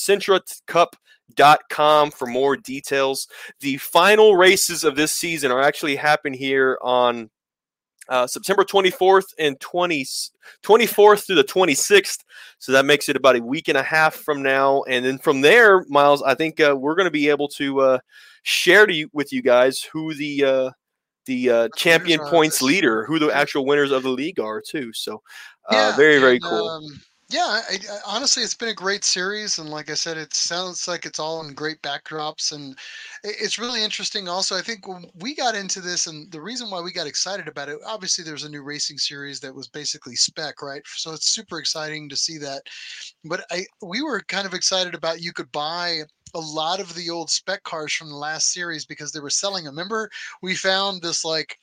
SentraCup.com 1.33 2.11
for 2.11 2.27
more 2.27 2.55
details. 2.57 3.27
The 3.59 3.77
final 3.77 4.35
races 4.35 4.83
of 4.83 4.95
this 4.95 5.11
season 5.11 5.51
are 5.51 5.61
actually 5.61 5.95
happening 5.95 6.37
here 6.37 6.77
on 6.81 7.29
uh, 8.07 8.27
September 8.27 8.63
24th 8.63 9.33
and 9.39 9.59
20, 9.59 10.05
24th 10.63 11.25
through 11.25 11.35
the 11.35 11.43
26th. 11.43 12.19
So 12.59 12.71
that 12.71 12.85
makes 12.85 13.09
it 13.09 13.15
about 13.15 13.35
a 13.35 13.43
week 13.43 13.67
and 13.67 13.77
a 13.77 13.83
half 13.83 14.15
from 14.15 14.43
now. 14.43 14.83
And 14.83 15.03
then 15.03 15.17
from 15.17 15.41
there, 15.41 15.83
Miles, 15.89 16.21
I 16.21 16.35
think 16.35 16.59
uh, 16.59 16.75
we're 16.77 16.95
going 16.95 17.05
to 17.05 17.11
be 17.11 17.29
able 17.29 17.47
to 17.49 17.81
uh, 17.81 17.99
share 18.43 18.85
to 18.85 18.93
you, 18.93 19.09
with 19.13 19.33
you 19.33 19.41
guys 19.41 19.81
who 19.81 20.13
the 20.13 20.43
uh, 20.43 20.71
the 21.25 21.49
uh, 21.49 21.69
champion 21.75 22.19
points 22.19 22.61
leader, 22.61 23.03
who 23.05 23.17
the 23.17 23.31
actual 23.31 23.65
winners 23.65 23.89
of 23.89 24.03
the 24.03 24.09
league 24.09 24.39
are 24.39 24.61
too. 24.61 24.93
So 24.93 25.23
uh, 25.71 25.75
Yeah, 25.75 25.95
very 25.95 26.19
very 26.19 26.35
and, 26.35 26.43
cool. 26.43 26.69
Um, 26.69 27.01
yeah, 27.27 27.61
I, 27.67 27.75
I, 27.75 27.97
honestly, 28.05 28.43
it's 28.43 28.53
been 28.53 28.69
a 28.69 28.73
great 28.73 29.03
series, 29.03 29.57
and 29.57 29.69
like 29.69 29.89
I 29.89 29.95
said, 29.95 30.15
it 30.15 30.33
sounds 30.35 30.87
like 30.87 31.05
it's 31.05 31.19
all 31.19 31.43
in 31.43 31.55
great 31.55 31.81
backdrops, 31.81 32.51
and 32.51 32.73
it, 33.23 33.35
it's 33.39 33.57
really 33.57 33.83
interesting. 33.83 34.29
Also, 34.29 34.55
I 34.55 34.61
think 34.61 34.87
when 34.87 35.05
we 35.15 35.33
got 35.33 35.55
into 35.55 35.81
this, 35.81 36.05
and 36.05 36.31
the 36.31 36.41
reason 36.41 36.69
why 36.69 36.81
we 36.81 36.91
got 36.91 37.07
excited 37.07 37.47
about 37.47 37.67
it, 37.69 37.79
obviously, 37.85 38.23
there's 38.23 38.43
a 38.43 38.49
new 38.49 38.61
racing 38.61 38.99
series 38.99 39.39
that 39.39 39.55
was 39.55 39.67
basically 39.67 40.15
spec, 40.15 40.61
right? 40.61 40.83
So 40.85 41.13
it's 41.13 41.27
super 41.33 41.57
exciting 41.57 42.09
to 42.09 42.15
see 42.15 42.37
that. 42.37 42.61
But 43.23 43.43
I, 43.49 43.65
we 43.81 44.03
were 44.03 44.21
kind 44.27 44.45
of 44.45 44.53
excited 44.53 44.93
about 44.93 45.21
you 45.21 45.33
could 45.33 45.51
buy 45.51 46.01
a 46.35 46.39
lot 46.39 46.79
of 46.79 46.93
the 46.93 47.09
old 47.09 47.31
spec 47.31 47.63
cars 47.63 47.93
from 47.93 48.09
the 48.09 48.15
last 48.15 48.51
series 48.53 48.85
because 48.85 49.11
they 49.11 49.19
were 49.19 49.29
selling 49.31 49.63
them. 49.63 49.73
Remember, 49.73 50.11
we 50.43 50.53
found 50.53 51.01
this 51.01 51.25
like 51.25 51.57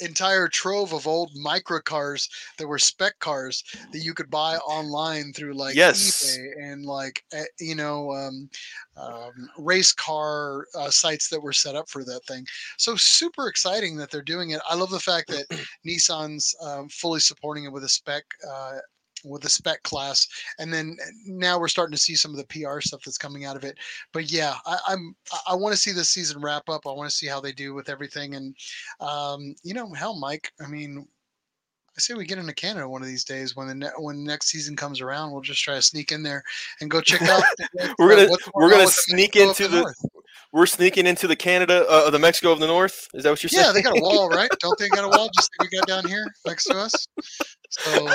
entire 0.00 0.48
trove 0.48 0.92
of 0.92 1.06
old 1.06 1.30
micro 1.34 1.80
cars 1.80 2.28
that 2.58 2.66
were 2.66 2.78
spec 2.78 3.18
cars 3.18 3.62
that 3.92 4.00
you 4.00 4.14
could 4.14 4.30
buy 4.30 4.56
online 4.58 5.32
through 5.32 5.54
like 5.54 5.74
Yes. 5.74 5.90
eBay 5.90 6.48
and 6.62 6.84
like 6.84 7.24
eh, 7.32 7.44
you 7.58 7.74
know 7.74 8.12
um, 8.12 8.48
um, 8.96 9.32
race 9.58 9.92
car 9.92 10.66
uh, 10.74 10.90
sites 10.90 11.28
that 11.28 11.42
were 11.42 11.52
set 11.52 11.76
up 11.76 11.88
for 11.88 12.04
that 12.04 12.24
thing. 12.26 12.46
So 12.78 12.96
super 12.96 13.48
exciting 13.48 13.96
that 13.96 14.10
they're 14.10 14.22
doing 14.22 14.50
it. 14.50 14.60
I 14.68 14.74
love 14.74 14.90
the 14.90 15.00
fact 15.00 15.28
that 15.28 15.46
Nissan's 15.86 16.54
um, 16.62 16.88
fully 16.88 17.20
supporting 17.20 17.64
it 17.64 17.72
with 17.72 17.84
a 17.84 17.88
spec. 17.88 18.24
Uh, 18.48 18.78
with 19.24 19.42
the 19.42 19.48
spec 19.48 19.82
class, 19.82 20.26
and 20.58 20.72
then 20.72 20.96
eh, 21.02 21.10
now 21.26 21.58
we're 21.58 21.68
starting 21.68 21.94
to 21.94 22.00
see 22.00 22.14
some 22.14 22.30
of 22.30 22.36
the 22.36 22.44
PR 22.46 22.80
stuff 22.80 23.02
that's 23.04 23.18
coming 23.18 23.44
out 23.44 23.56
of 23.56 23.64
it. 23.64 23.76
But 24.12 24.30
yeah, 24.30 24.54
I, 24.66 24.78
I'm 24.88 25.14
I- 25.46 25.54
want 25.54 25.74
to 25.74 25.80
see 25.80 25.92
this 25.92 26.10
season 26.10 26.40
wrap 26.40 26.68
up. 26.68 26.86
I 26.86 26.92
want 26.92 27.10
to 27.10 27.16
see 27.16 27.26
how 27.26 27.40
they 27.40 27.52
do 27.52 27.74
with 27.74 27.88
everything, 27.88 28.34
and 28.34 28.54
um, 29.00 29.54
you 29.62 29.74
know, 29.74 29.92
hell, 29.92 30.18
Mike. 30.18 30.52
I 30.64 30.68
mean, 30.68 31.06
I 31.96 32.00
say 32.00 32.14
we 32.14 32.24
get 32.24 32.38
into 32.38 32.54
Canada 32.54 32.88
one 32.88 33.02
of 33.02 33.08
these 33.08 33.24
days 33.24 33.56
when 33.56 33.68
the 33.68 33.74
ne- 33.74 33.90
when 33.98 34.24
next 34.24 34.46
season 34.48 34.76
comes 34.76 35.00
around. 35.00 35.32
We'll 35.32 35.42
just 35.42 35.62
try 35.62 35.74
to 35.74 35.82
sneak 35.82 36.12
in 36.12 36.22
there 36.22 36.42
and 36.80 36.90
go 36.90 37.00
check 37.00 37.22
out. 37.22 37.42
We're 37.98 38.16
gonna- 38.16 38.36
we're 38.54 38.70
gonna 38.70 38.84
with 38.84 38.94
the 38.96 39.02
sneak 39.12 39.36
into 39.36 39.68
the-. 39.68 39.94
We're 40.52 40.66
sneaking 40.66 41.06
into 41.06 41.28
the 41.28 41.36
Canada, 41.36 41.86
uh, 41.88 42.10
the 42.10 42.18
Mexico 42.18 42.50
of 42.50 42.58
the 42.58 42.66
North. 42.66 43.06
Is 43.14 43.22
that 43.22 43.30
what 43.30 43.40
you're 43.40 43.50
Yeah, 43.52 43.66
saying? 43.66 43.66
Yeah, 43.68 43.72
they 43.72 43.82
got 43.82 43.98
a 43.98 44.02
wall, 44.02 44.28
right? 44.28 44.50
Don't 44.58 44.76
they 44.80 44.88
got 44.88 45.04
a 45.04 45.08
wall 45.08 45.30
just 45.36 45.48
like 45.60 45.70
we 45.70 45.78
got 45.78 45.86
down 45.86 46.04
here 46.08 46.26
next 46.44 46.64
to 46.64 46.74
us? 46.76 47.06
So 47.70 48.08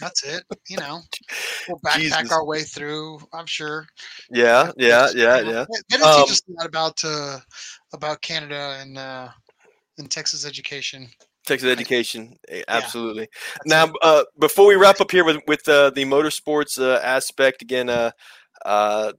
that's 0.00 0.24
it. 0.24 0.44
You 0.68 0.78
know, 0.78 1.00
we'll 1.68 1.80
backpack 1.80 2.00
Jesus. 2.00 2.32
our 2.32 2.44
way 2.44 2.62
through. 2.62 3.20
I'm 3.32 3.46
sure. 3.46 3.86
yeah, 4.30 4.70
yeah, 4.76 5.08
yeah, 5.14 5.40
yeah. 5.40 5.64
They, 5.88 5.96
didn't 5.96 6.06
Um, 6.06 6.22
teach 6.24 6.32
us 6.32 6.42
a 6.48 6.52
lot 6.52 6.66
about 6.66 7.04
uh, 7.04 7.38
about 7.92 8.20
Canada 8.22 8.78
and 8.80 8.98
uh, 8.98 9.28
and 9.98 10.10
Texas 10.10 10.44
education. 10.46 11.08
Texas 11.46 11.70
education, 11.70 12.36
absolutely. 12.66 13.28
That's 13.64 13.66
Now, 13.66 13.92
uh, 14.02 14.24
before 14.38 14.66
we 14.66 14.74
wrap 14.74 15.00
up 15.00 15.12
here 15.12 15.24
with 15.24 15.38
with 15.46 15.66
uh, 15.68 15.90
the 15.90 16.04
motorsports 16.04 16.78
uh, 16.80 17.00
aspect, 17.02 17.62
again, 17.62 17.88
uh, 17.88 18.10
uh, 18.64 19.12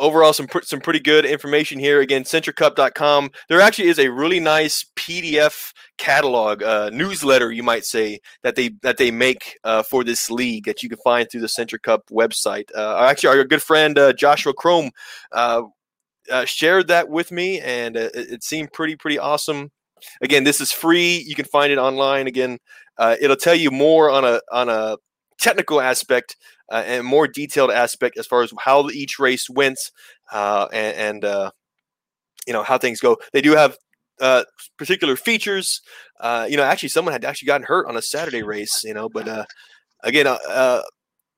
overall 0.00 0.32
some 0.32 0.46
pr- 0.46 0.62
some 0.62 0.80
pretty 0.80 0.98
good 0.98 1.24
information 1.24 1.78
here. 1.78 2.00
Again, 2.00 2.24
SentraCup.com. 2.24 3.30
There 3.48 3.60
actually 3.60 3.88
is 3.88 3.98
a 3.98 4.08
really 4.08 4.40
nice 4.40 4.84
PDF 4.96 5.72
catalog 5.98 6.62
uh, 6.62 6.90
newsletter, 6.92 7.52
you 7.52 7.62
might 7.62 7.84
say, 7.84 8.20
that 8.42 8.56
they 8.56 8.70
that 8.82 8.96
they 8.96 9.10
make 9.10 9.58
uh, 9.62 9.82
for 9.82 10.02
this 10.02 10.30
league 10.30 10.64
that 10.64 10.82
you 10.82 10.88
can 10.88 10.98
find 10.98 11.30
through 11.30 11.42
the 11.42 11.46
SentraCup 11.46 12.00
website. 12.10 12.70
Uh, 12.74 12.96
actually, 13.08 13.28
our 13.28 13.44
good 13.44 13.62
friend 13.62 13.98
uh, 13.98 14.12
Joshua 14.12 14.54
Chrome. 14.54 14.90
Uh, 15.30 15.62
uh, 16.30 16.44
shared 16.44 16.86
that 16.86 17.08
with 17.08 17.32
me, 17.32 17.60
and 17.60 17.96
it, 17.96 18.14
it 18.14 18.44
seemed 18.44 18.72
pretty 18.72 18.94
pretty 18.94 19.18
awesome. 19.18 19.70
Again, 20.22 20.44
this 20.44 20.60
is 20.60 20.70
free. 20.70 21.24
You 21.26 21.34
can 21.34 21.44
find 21.46 21.72
it 21.72 21.78
online. 21.78 22.26
Again, 22.26 22.58
it'll 23.20 23.36
tell 23.36 23.54
you 23.54 23.70
more 23.70 24.10
on 24.10 24.24
a 24.24 24.40
on 24.52 24.68
a 24.68 24.96
technical 25.40 25.80
aspect 25.80 26.36
uh, 26.70 26.82
and 26.86 27.04
more 27.04 27.26
detailed 27.26 27.70
aspect 27.70 28.18
as 28.18 28.26
far 28.26 28.42
as 28.42 28.52
how 28.58 28.88
each 28.90 29.18
race 29.18 29.48
went 29.50 29.78
uh, 30.32 30.68
and, 30.72 30.96
and 30.96 31.24
uh, 31.24 31.50
you 32.46 32.52
know 32.52 32.62
how 32.62 32.78
things 32.78 33.00
go. 33.00 33.16
They 33.32 33.40
do 33.40 33.52
have 33.52 33.76
uh, 34.20 34.44
particular 34.76 35.16
features. 35.16 35.80
Uh, 36.18 36.46
you 36.48 36.56
know, 36.56 36.62
actually, 36.62 36.90
someone 36.90 37.12
had 37.12 37.24
actually 37.24 37.46
gotten 37.46 37.66
hurt 37.66 37.86
on 37.86 37.96
a 37.96 38.02
Saturday 38.02 38.42
race. 38.42 38.82
You 38.84 38.94
know, 38.94 39.08
but 39.08 39.28
uh, 39.28 39.44
again, 40.02 40.26
uh, 40.26 40.38
uh, 40.48 40.82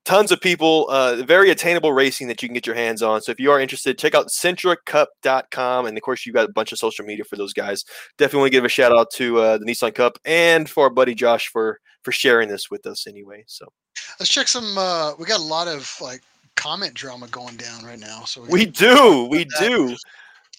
tons 0.05 0.31
of 0.31 0.41
people, 0.41 0.87
uh, 0.89 1.23
very 1.23 1.49
attainable 1.49 1.93
racing 1.93 2.27
that 2.27 2.41
you 2.41 2.49
can 2.49 2.53
get 2.53 2.67
your 2.67 2.75
hands 2.75 3.01
on. 3.01 3.21
So 3.21 3.31
if 3.31 3.39
you 3.39 3.51
are 3.51 3.59
interested, 3.59 3.97
check 3.97 4.15
out 4.15 4.27
SentraCup.com. 4.27 5.85
And 5.85 5.97
of 5.97 6.03
course, 6.03 6.25
you've 6.25 6.35
got 6.35 6.49
a 6.49 6.51
bunch 6.51 6.71
of 6.71 6.79
social 6.79 7.05
media 7.05 7.23
for 7.23 7.35
those 7.35 7.53
guys. 7.53 7.83
Definitely 8.17 8.39
want 8.39 8.51
to 8.51 8.57
give 8.57 8.65
a 8.65 8.69
shout 8.69 8.91
out 8.91 9.11
to 9.15 9.39
uh, 9.39 9.57
the 9.57 9.65
Nissan 9.65 9.95
Cup 9.95 10.17
and 10.25 10.69
for 10.69 10.85
our 10.85 10.89
buddy 10.89 11.15
Josh 11.15 11.47
for 11.47 11.79
for 12.03 12.11
sharing 12.11 12.49
this 12.49 12.69
with 12.69 12.85
us 12.85 13.07
anyway. 13.07 13.43
So 13.47 13.71
Let's 14.19 14.29
check 14.31 14.47
some. 14.47 14.77
Uh, 14.77 15.13
we 15.17 15.25
got 15.25 15.39
a 15.39 15.43
lot 15.43 15.67
of 15.67 15.91
like 16.01 16.21
comment 16.55 16.93
drama 16.93 17.27
going 17.27 17.55
down 17.57 17.83
right 17.85 17.99
now. 17.99 18.23
So 18.25 18.41
we 18.49 18.65
gotta- 18.65 18.71
do, 18.95 19.27
we 19.29 19.43
that. 19.45 19.59
do. 19.59 19.95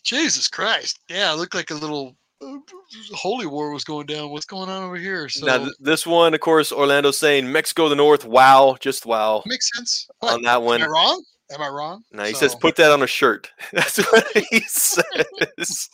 Jesus 0.03 0.49
Christ! 0.49 1.01
Yeah, 1.09 1.33
it 1.33 1.37
looked 1.37 1.55
like 1.55 1.71
a 1.71 1.75
little 1.75 2.15
uh, 2.43 2.57
holy 3.13 3.47
war 3.47 3.73
was 3.73 3.85
going 3.85 4.07
down. 4.07 4.31
What's 4.31 4.45
going 4.45 4.69
on 4.69 4.83
over 4.83 4.97
here? 4.97 5.29
So 5.29 5.47
now 5.47 5.59
th- 5.59 5.73
this 5.81 6.07
one, 6.07 6.35
of 6.35 6.41
course, 6.41 6.71
Orlando 6.73 7.11
saying 7.11 7.51
Mexico 7.51 7.89
the 7.89 7.97
North. 7.97 8.25
Wow, 8.25 8.77
just 8.81 9.07
wow 9.07 9.43
makes 9.47 9.71
sense. 9.75 10.07
What? 10.21 10.35
on 10.35 10.43
that 10.43 10.57
Am 10.57 10.65
one. 10.65 10.83
I 10.83 10.87
wrong? 10.87 11.25
Am 11.53 11.61
I 11.61 11.69
wrong? 11.69 12.03
No, 12.11 12.25
he 12.25 12.33
says 12.35 12.55
put 12.55 12.77
that 12.77 12.91
on 12.91 13.03
a 13.03 13.07
shirt. 13.07 13.51
That's 13.73 13.99
what 13.99 14.27
he 14.51 14.61
says. 14.67 15.91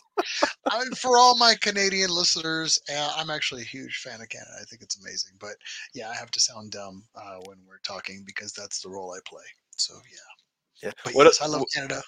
I, 0.69 0.83
for 0.97 1.17
all 1.17 1.37
my 1.37 1.55
Canadian 1.59 2.09
listeners, 2.09 2.79
uh, 2.93 3.13
I'm 3.17 3.29
actually 3.29 3.63
a 3.63 3.65
huge 3.65 3.97
fan 3.97 4.21
of 4.21 4.29
Canada. 4.29 4.51
I 4.61 4.63
think 4.65 4.81
it's 4.81 4.97
amazing. 4.97 5.33
But 5.39 5.55
yeah, 5.93 6.09
I 6.09 6.15
have 6.15 6.31
to 6.31 6.39
sound 6.39 6.71
dumb 6.71 7.03
uh, 7.15 7.39
when 7.45 7.57
we're 7.67 7.79
talking 7.83 8.23
because 8.25 8.53
that's 8.53 8.81
the 8.81 8.89
role 8.89 9.11
I 9.13 9.19
play. 9.27 9.43
So 9.75 9.95
yeah. 10.09 10.87
Yeah. 10.87 10.91
But 11.03 11.15
What 11.15 11.25
yes, 11.25 11.41
o- 11.41 11.45
I 11.45 11.47
love 11.47 11.63
Canada. 11.73 12.01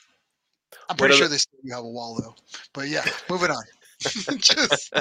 I'm 0.89 0.95
pretty 0.95 1.15
sure 1.15 1.27
they 1.27 1.37
still 1.37 1.59
have 1.71 1.83
a 1.83 1.87
wall 1.87 2.19
though. 2.21 2.35
But 2.73 2.87
yeah, 2.87 3.05
moving 3.29 3.51
on. 3.51 3.63
Just, 4.37 4.93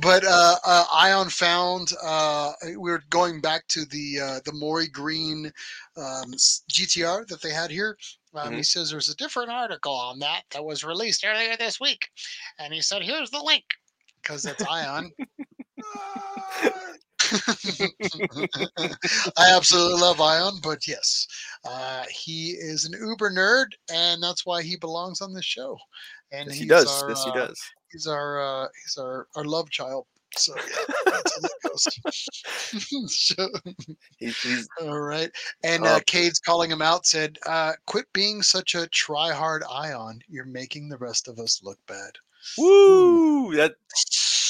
but 0.00 0.24
uh, 0.24 0.56
uh, 0.64 0.84
Ion 0.92 1.28
found 1.28 1.92
uh, 2.02 2.52
we 2.78 2.90
are 2.90 3.02
going 3.10 3.40
back 3.40 3.66
to 3.68 3.84
the 3.86 4.20
uh, 4.20 4.40
the 4.44 4.52
Mori 4.52 4.88
Green 4.88 5.46
um, 5.96 6.32
GTR 6.70 7.26
that 7.28 7.42
they 7.42 7.50
had 7.50 7.70
here. 7.70 7.96
Um, 8.34 8.54
He 8.54 8.62
says 8.62 8.90
there's 8.90 9.08
a 9.08 9.16
different 9.16 9.50
article 9.50 9.94
on 9.94 10.18
that 10.20 10.42
that 10.50 10.64
was 10.64 10.84
released 10.84 11.24
earlier 11.24 11.56
this 11.56 11.80
week, 11.80 12.08
and 12.58 12.72
he 12.72 12.80
said 12.80 13.02
here's 13.02 13.30
the 13.30 13.42
link 13.42 13.64
because 14.22 14.42
that's 14.42 14.64
Ion. 14.68 15.10
I 19.36 19.54
absolutely 19.56 20.00
love 20.00 20.20
Ion, 20.20 20.54
but 20.62 20.86
yes, 20.86 21.26
uh, 21.64 22.04
he 22.10 22.50
is 22.50 22.84
an 22.84 22.92
Uber 22.92 23.30
nerd, 23.32 23.66
and 23.92 24.22
that's 24.22 24.44
why 24.46 24.62
he 24.62 24.76
belongs 24.76 25.20
on 25.20 25.32
this 25.32 25.44
show. 25.44 25.76
And 26.32 26.48
Yes, 26.48 26.58
he 26.58 26.66
does. 26.66 27.02
Our, 27.02 27.08
Yes, 27.10 27.24
he 27.24 27.30
uh, 27.30 27.34
does. 27.34 27.60
He's 27.92 28.06
our 28.06 28.42
uh, 28.64 28.68
he's 28.84 28.96
our 28.98 29.26
our 29.36 29.44
love 29.44 29.70
child. 29.70 30.06
So 30.36 30.54
yeah, 30.56 30.62
that's 31.06 31.34
how 31.34 31.40
that. 31.40 31.52
So, 33.08 33.48
He's, 34.18 34.40
he's 34.40 34.68
all 34.80 35.00
right, 35.00 35.30
and 35.62 35.84
Uh, 35.84 35.96
uh, 35.96 36.00
Cade's 36.06 36.38
calling 36.38 36.70
him 36.70 36.80
out. 36.82 37.06
Said, 37.06 37.38
uh, 37.46 37.72
"Quit 37.86 38.06
being 38.14 38.42
such 38.42 38.74
a 38.74 38.86
try 38.88 39.32
hard 39.32 39.62
Ion. 39.70 40.20
You're 40.28 40.46
making 40.46 40.88
the 40.88 40.96
rest 40.96 41.28
of 41.28 41.38
us 41.38 41.60
look 41.62 41.78
bad." 41.86 42.12
woo. 42.58 43.54
That 43.56 43.74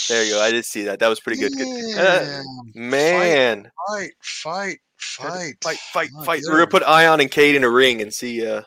there 0.08 0.24
you 0.24 0.34
go. 0.34 0.40
I 0.40 0.50
did 0.50 0.64
see 0.64 0.84
that. 0.84 0.98
That 0.98 1.08
was 1.08 1.20
pretty 1.20 1.40
good. 1.40 1.52
good. 1.52 1.98
Uh, 1.98 2.42
man, 2.74 3.70
fight, 3.88 4.12
fight, 4.20 4.78
fight, 4.96 5.54
fight, 5.62 5.78
fight, 5.92 6.10
Oh, 6.16 6.22
fight. 6.22 6.42
We're 6.46 6.54
gonna 6.54 6.66
put 6.66 6.82
Ion 6.84 7.20
and 7.20 7.30
Cade 7.30 7.56
in 7.56 7.64
a 7.64 7.70
ring 7.70 8.00
and 8.02 8.12
see 8.12 8.46
uh, 8.46 8.62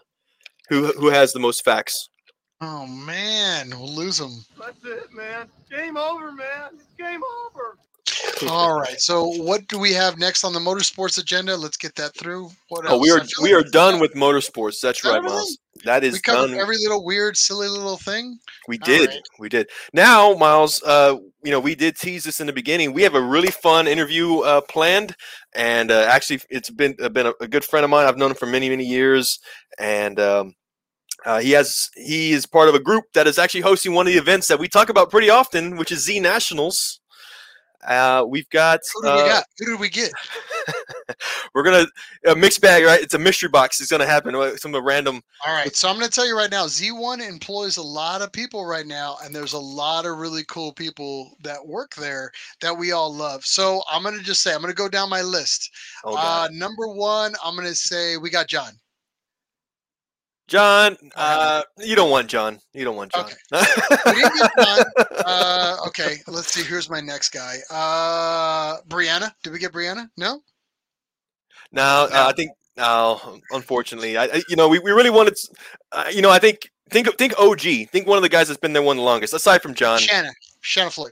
who 0.69 0.91
who 0.93 1.09
has 1.09 1.33
the 1.33 1.39
most 1.39 1.63
facts. 1.63 2.08
Oh 2.61 2.85
man, 2.87 3.69
we'll 3.69 3.87
lose 3.93 4.19
him. 4.19 4.43
That's 4.59 4.83
it, 4.83 5.13
man. 5.13 5.47
Game 5.69 5.95
over, 5.95 6.31
man. 6.31 6.71
It's 6.73 6.83
game 6.97 7.21
over. 7.45 7.77
All 8.49 8.77
right. 8.77 8.99
So 8.99 9.27
what 9.27 9.65
do 9.67 9.79
we 9.79 9.93
have 9.93 10.17
next 10.17 10.43
on 10.43 10.51
the 10.51 10.59
motorsports 10.59 11.17
agenda? 11.19 11.55
Let's 11.55 11.77
get 11.77 11.95
that 11.95 12.13
through. 12.15 12.49
What 12.67 12.85
Oh, 12.87 12.97
we 12.97 13.11
are 13.11 13.19
I 13.21 13.23
feel 13.23 13.43
we 13.43 13.53
are 13.53 13.63
done 13.63 13.99
with 13.99 14.13
motorsports. 14.13 14.81
That's 14.81 15.01
Done 15.01 15.21
right. 15.21 15.29
Miles. 15.31 15.57
That 15.85 16.03
is 16.03 16.13
We 16.15 16.19
covered 16.19 16.47
done. 16.51 16.59
every 16.59 16.75
little 16.77 17.05
weird, 17.05 17.37
silly 17.37 17.69
little 17.69 17.95
thing. 17.95 18.37
We 18.67 18.77
did. 18.79 19.09
right. 19.09 19.21
We 19.39 19.47
did. 19.47 19.69
Now, 19.93 20.33
Miles, 20.33 20.83
uh, 20.83 21.15
you 21.43 21.51
know, 21.51 21.59
we 21.61 21.75
did 21.75 21.95
tease 21.95 22.25
this 22.25 22.41
in 22.41 22.47
the 22.47 22.53
beginning. 22.53 22.91
We 22.91 23.03
have 23.03 23.15
a 23.15 23.21
really 23.21 23.51
fun 23.51 23.87
interview 23.87 24.39
uh, 24.39 24.59
planned, 24.61 25.15
and 25.55 25.89
uh, 25.89 26.07
actually, 26.09 26.41
it's 26.49 26.69
been 26.69 26.95
uh, 27.01 27.07
been 27.07 27.27
a, 27.27 27.33
a 27.39 27.47
good 27.47 27.63
friend 27.63 27.85
of 27.85 27.89
mine. 27.89 28.05
I've 28.07 28.17
known 28.17 28.31
him 28.31 28.35
for 28.37 28.47
many, 28.47 28.69
many 28.69 28.83
years, 28.83 29.39
and 29.77 30.19
um, 30.19 30.53
uh, 31.25 31.39
he 31.39 31.51
has 31.51 31.89
he 31.95 32.31
is 32.31 32.45
part 32.45 32.69
of 32.69 32.75
a 32.75 32.79
group 32.79 33.05
that 33.13 33.27
is 33.27 33.37
actually 33.37 33.61
hosting 33.61 33.93
one 33.93 34.07
of 34.07 34.13
the 34.13 34.19
events 34.19 34.47
that 34.47 34.59
we 34.59 34.67
talk 34.67 34.89
about 34.89 35.09
pretty 35.09 35.29
often, 35.29 35.77
which 35.77 35.91
is 35.91 36.05
Z 36.05 36.19
Nationals. 36.19 36.99
Uh, 37.87 38.25
we've 38.27 38.49
got. 38.49 38.81
Who 38.93 39.03
do 39.03 39.07
uh, 39.07 39.15
we 39.15 39.29
got? 39.29 39.43
Who 39.57 39.65
did 39.65 39.79
we 39.79 39.89
get? 39.89 40.11
We're 41.55 41.63
gonna 41.63 41.87
a 42.27 42.35
mixed 42.35 42.61
bag, 42.61 42.83
right? 42.83 43.01
It's 43.01 43.13
a 43.13 43.19
mystery 43.19 43.49
box. 43.49 43.79
It's 43.79 43.89
gonna 43.89 44.05
happen. 44.05 44.35
uh, 44.35 44.55
Some 44.57 44.73
of 44.73 44.81
the 44.81 44.85
random. 44.85 45.21
All 45.45 45.53
right. 45.53 45.73
So 45.75 45.87
I'm 45.87 45.95
going 45.95 46.09
to 46.09 46.13
tell 46.13 46.27
you 46.27 46.37
right 46.37 46.51
now, 46.51 46.65
Z1 46.65 47.25
employs 47.25 47.77
a 47.77 47.81
lot 47.81 48.21
of 48.21 48.31
people 48.33 48.65
right 48.65 48.85
now, 48.85 49.17
and 49.23 49.33
there's 49.33 49.53
a 49.53 49.59
lot 49.59 50.05
of 50.05 50.17
really 50.17 50.43
cool 50.49 50.73
people 50.73 51.37
that 51.43 51.65
work 51.65 51.95
there 51.95 52.31
that 52.59 52.77
we 52.77 52.91
all 52.91 53.13
love. 53.13 53.45
So 53.45 53.81
I'm 53.89 54.03
going 54.03 54.17
to 54.17 54.23
just 54.23 54.41
say, 54.41 54.53
I'm 54.53 54.61
going 54.61 54.71
to 54.71 54.77
go 54.77 54.89
down 54.89 55.09
my 55.09 55.21
list. 55.21 55.71
Oh 56.03 56.15
uh, 56.17 56.49
number 56.51 56.89
one, 56.89 57.35
I'm 57.43 57.55
going 57.55 57.67
to 57.67 57.75
say 57.75 58.17
we 58.17 58.29
got 58.29 58.47
John. 58.47 58.73
John. 60.49 60.97
Uh, 61.15 61.61
you 61.77 61.95
don't 61.95 62.09
want 62.09 62.27
John. 62.27 62.59
You 62.73 62.83
don't 62.83 62.95
want 62.95 63.11
John. 63.13 63.29
John. 63.53 64.83
Uh, 65.25 65.77
okay, 65.87 66.17
let's 66.27 66.51
see. 66.51 66.63
Here's 66.63 66.89
my 66.89 66.99
next 66.99 67.29
guy. 67.29 67.57
Uh, 67.69 68.81
Brianna. 68.87 69.31
Did 69.43 69.53
we 69.53 69.59
get 69.59 69.71
Brianna? 69.71 70.09
No. 70.17 70.41
No, 71.71 72.07
uh, 72.11 72.25
I 72.27 72.33
think 72.33 72.51
no. 72.77 73.39
Unfortunately, 73.51 74.17
I, 74.17 74.23
I 74.25 74.41
you 74.49 74.55
know 74.55 74.67
we, 74.67 74.79
we 74.79 74.91
really 74.91 75.11
wanted. 75.11 75.37
Uh, 75.91 76.05
you 76.11 76.21
know, 76.21 76.31
I 76.31 76.39
think 76.39 76.71
think 76.89 77.15
think 77.17 77.39
OG. 77.39 77.61
Think 77.91 78.07
one 78.07 78.17
of 78.17 78.23
the 78.23 78.29
guys 78.29 78.47
that's 78.47 78.59
been 78.59 78.73
there 78.73 78.81
one 78.81 78.97
the 78.97 79.03
longest, 79.03 79.33
aside 79.33 79.61
from 79.61 79.75
John. 79.75 79.99
Shanna. 79.99 80.31
Shanna 80.61 80.89
Floyd. 80.89 81.11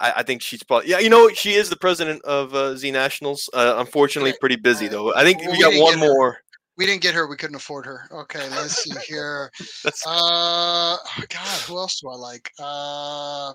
I, 0.00 0.12
I 0.16 0.22
think 0.22 0.42
she's 0.42 0.62
probably 0.62 0.90
yeah. 0.90 0.98
You 0.98 1.08
know, 1.08 1.30
she 1.30 1.54
is 1.54 1.70
the 1.70 1.76
president 1.76 2.22
of 2.24 2.54
uh, 2.54 2.76
Z 2.76 2.90
Nationals. 2.90 3.48
Uh, 3.54 3.76
unfortunately, 3.78 4.34
pretty 4.38 4.56
busy 4.56 4.86
though. 4.86 5.14
I 5.14 5.24
think 5.24 5.40
we 5.40 5.48
we 5.48 5.60
got 5.60 5.82
one 5.82 5.98
more. 5.98 6.38
We 6.78 6.86
didn't 6.86 7.02
get 7.02 7.14
her. 7.14 7.26
We 7.26 7.36
couldn't 7.36 7.56
afford 7.56 7.84
her. 7.86 8.08
Okay, 8.10 8.48
let's 8.50 8.84
see 8.84 8.92
here. 9.06 9.50
That's 9.82 10.06
Uh, 10.06 10.96
oh, 10.96 11.24
God, 11.28 11.60
who 11.66 11.76
else 11.76 12.00
do 12.00 12.08
I 12.08 12.14
like? 12.14 12.50
Uh, 12.58 13.50
I 13.50 13.54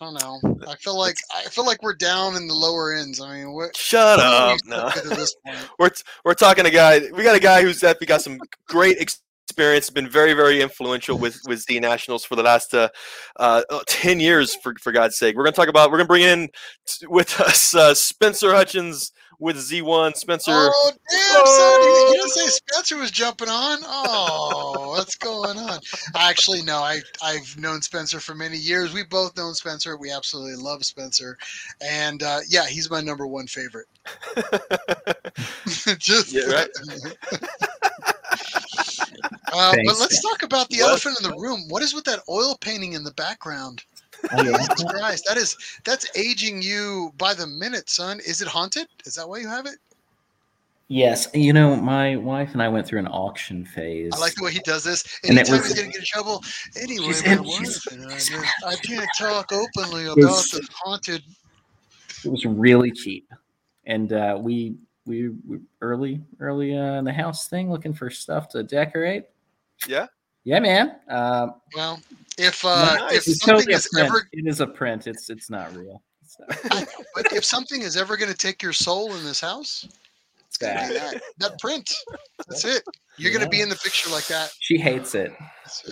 don't 0.00 0.14
know. 0.14 0.66
I 0.68 0.76
feel 0.76 0.96
like 0.96 1.16
I 1.34 1.42
feel 1.48 1.66
like 1.66 1.82
we're 1.82 1.96
down 1.96 2.36
in 2.36 2.46
the 2.46 2.54
lower 2.54 2.94
ends. 2.94 3.20
I 3.20 3.38
mean, 3.38 3.52
what? 3.52 3.76
shut 3.76 4.18
what 4.18 4.26
up. 4.26 4.58
No, 4.64 4.88
stuck 4.88 5.02
with 5.02 5.12
at 5.12 5.18
this 5.18 5.34
point? 5.44 5.58
we're 5.80 5.88
t- 5.88 6.04
we're 6.24 6.34
talking 6.34 6.64
a 6.66 6.70
guy. 6.70 7.00
We 7.12 7.24
got 7.24 7.34
a 7.34 7.40
guy 7.40 7.62
who's 7.62 7.80
definitely 7.80 8.06
got 8.06 8.22
some 8.22 8.38
great 8.68 8.98
ex- 9.00 9.20
experience. 9.48 9.88
Been 9.88 10.08
very 10.08 10.34
very 10.34 10.60
influential 10.60 11.18
with 11.18 11.40
with 11.46 11.60
Z 11.60 11.80
Nationals 11.80 12.24
for 12.24 12.36
the 12.36 12.42
last 12.42 12.74
uh, 12.74 12.90
uh, 13.36 13.62
uh, 13.70 13.80
ten 13.86 14.20
years. 14.20 14.54
For 14.54 14.74
for 14.80 14.92
God's 14.92 15.16
sake, 15.16 15.36
we're 15.36 15.44
gonna 15.44 15.56
talk 15.56 15.68
about. 15.68 15.90
We're 15.90 15.98
gonna 15.98 16.06
bring 16.08 16.22
in 16.22 16.48
t- 16.86 17.06
with 17.06 17.40
us 17.40 17.74
uh, 17.74 17.94
Spencer 17.94 18.52
Hutchins 18.54 19.10
with 19.40 19.56
Z1. 19.56 20.16
Spencer. 20.16 20.50
Oh 20.52 20.92
damn, 21.10 21.46
son! 21.46 21.82
You, 21.82 21.88
you 21.88 22.12
didn't 22.20 22.30
say 22.30 22.46
Spencer 22.46 22.96
was 22.98 23.10
jumping 23.10 23.48
on. 23.48 23.78
Oh, 23.84 24.90
what's 24.96 25.16
going 25.16 25.56
on? 25.56 25.80
Actually, 26.14 26.62
no. 26.62 26.76
I 26.78 27.00
I've 27.22 27.56
known 27.58 27.80
Spencer 27.80 28.20
for 28.20 28.34
many 28.34 28.58
years. 28.58 28.92
We've 28.92 29.08
both 29.08 29.36
known 29.36 29.54
Spencer. 29.54 29.96
We 29.96 30.10
absolutely 30.10 30.62
love 30.62 30.84
Spencer, 30.84 31.38
and 31.80 32.22
uh, 32.22 32.40
yeah, 32.48 32.66
he's 32.66 32.90
my 32.90 33.00
number 33.00 33.26
one 33.26 33.46
favorite. 33.46 33.86
Just 35.98 36.32
Yeah, 36.32 36.44
right. 36.44 36.68
Uh, 39.52 39.74
but 39.84 39.98
let's 39.98 40.22
talk 40.22 40.42
about 40.42 40.68
the 40.68 40.78
What? 40.80 40.90
elephant 40.90 41.18
in 41.22 41.30
the 41.30 41.36
room. 41.36 41.64
What 41.68 41.82
is 41.82 41.94
with 41.94 42.04
that 42.04 42.20
oil 42.28 42.56
painting 42.60 42.92
in 42.94 43.04
the 43.04 43.12
background? 43.12 43.84
Oh, 44.32 44.42
yeah. 44.42 44.58
Jesus 44.58 44.84
Christ, 44.90 45.24
that 45.28 45.36
is 45.38 45.56
that's 45.84 46.06
aging 46.16 46.60
you 46.60 47.12
by 47.16 47.32
the 47.32 47.46
minute, 47.46 47.88
son. 47.88 48.20
Is 48.26 48.42
it 48.42 48.48
haunted? 48.48 48.86
Is 49.06 49.14
that 49.14 49.26
why 49.26 49.38
you 49.38 49.48
have 49.48 49.64
it? 49.64 49.76
Yes, 50.88 51.28
you 51.32 51.52
know, 51.52 51.76
my 51.76 52.16
wife 52.16 52.52
and 52.52 52.62
I 52.62 52.68
went 52.68 52.86
through 52.86 52.98
an 52.98 53.06
auction 53.06 53.64
phase. 53.64 54.12
I 54.14 54.18
like 54.18 54.34
the 54.34 54.42
way 54.44 54.52
he 54.52 54.58
does 54.60 54.84
this. 54.84 55.04
And 55.24 55.38
it 55.38 55.48
was- 55.48 55.66
he's 55.66 55.76
gonna 55.76 55.86
get 55.92 55.96
in 56.00 56.04
trouble, 56.04 56.42
anyway, 56.76 57.14
my 57.24 57.32
in- 57.32 57.44
wife 57.44 57.86
and 57.92 58.06
I, 58.64 58.68
I 58.70 58.76
can't 58.76 59.08
talk 59.18 59.52
openly 59.52 60.04
about 60.12 60.16
was- 60.16 60.50
the 60.50 60.68
haunted. 60.82 61.22
it 62.24 62.30
was 62.30 62.44
really 62.44 62.90
cheap, 62.90 63.32
and 63.86 64.12
uh, 64.12 64.36
we 64.40 64.74
we 65.06 65.28
we 65.46 65.60
early 65.80 66.20
early 66.40 66.76
uh, 66.76 66.94
in 66.98 67.04
the 67.04 67.12
house 67.12 67.48
thing 67.48 67.70
looking 67.70 67.94
for 67.94 68.10
stuff 68.10 68.48
to 68.50 68.62
decorate. 68.62 69.24
Yeah. 69.86 70.06
Yeah, 70.44 70.60
man. 70.60 70.96
Uh, 71.10 71.48
Well, 71.74 72.00
if 72.38 72.64
uh, 72.64 72.94
Nice. 72.98 73.12
if 73.12 73.28
it's 73.28 73.44
something 73.44 73.56
totally 73.66 73.74
a 73.74 73.76
is 73.76 73.88
print. 73.92 74.06
ever 74.06 74.28
It 74.32 74.46
is 74.46 74.60
a 74.60 74.66
print. 74.66 75.06
It's 75.06 75.28
it's 75.30 75.50
not 75.50 75.74
real. 75.76 76.02
So, 76.26 76.44
But 77.14 77.32
if 77.32 77.44
something 77.44 77.82
is 77.82 77.96
ever 77.96 78.16
going 78.16 78.30
to 78.30 78.36
take 78.36 78.62
your 78.62 78.72
soul 78.72 79.14
in 79.14 79.24
this 79.24 79.40
house, 79.40 79.86
it's 80.46 80.56
going 80.56 80.76
to 80.76 80.88
be 80.88 80.94
That. 80.94 81.12
that, 81.14 81.22
that 81.38 81.58
print. 81.58 81.90
That's 82.48 82.64
it. 82.64 82.82
You're 83.16 83.32
going 83.32 83.44
to 83.44 83.48
be 83.50 83.60
in 83.60 83.68
the 83.68 83.76
picture 83.76 84.10
like 84.10 84.26
that. 84.28 84.52
she 84.60 84.78
hates 84.78 85.14
it. 85.14 85.32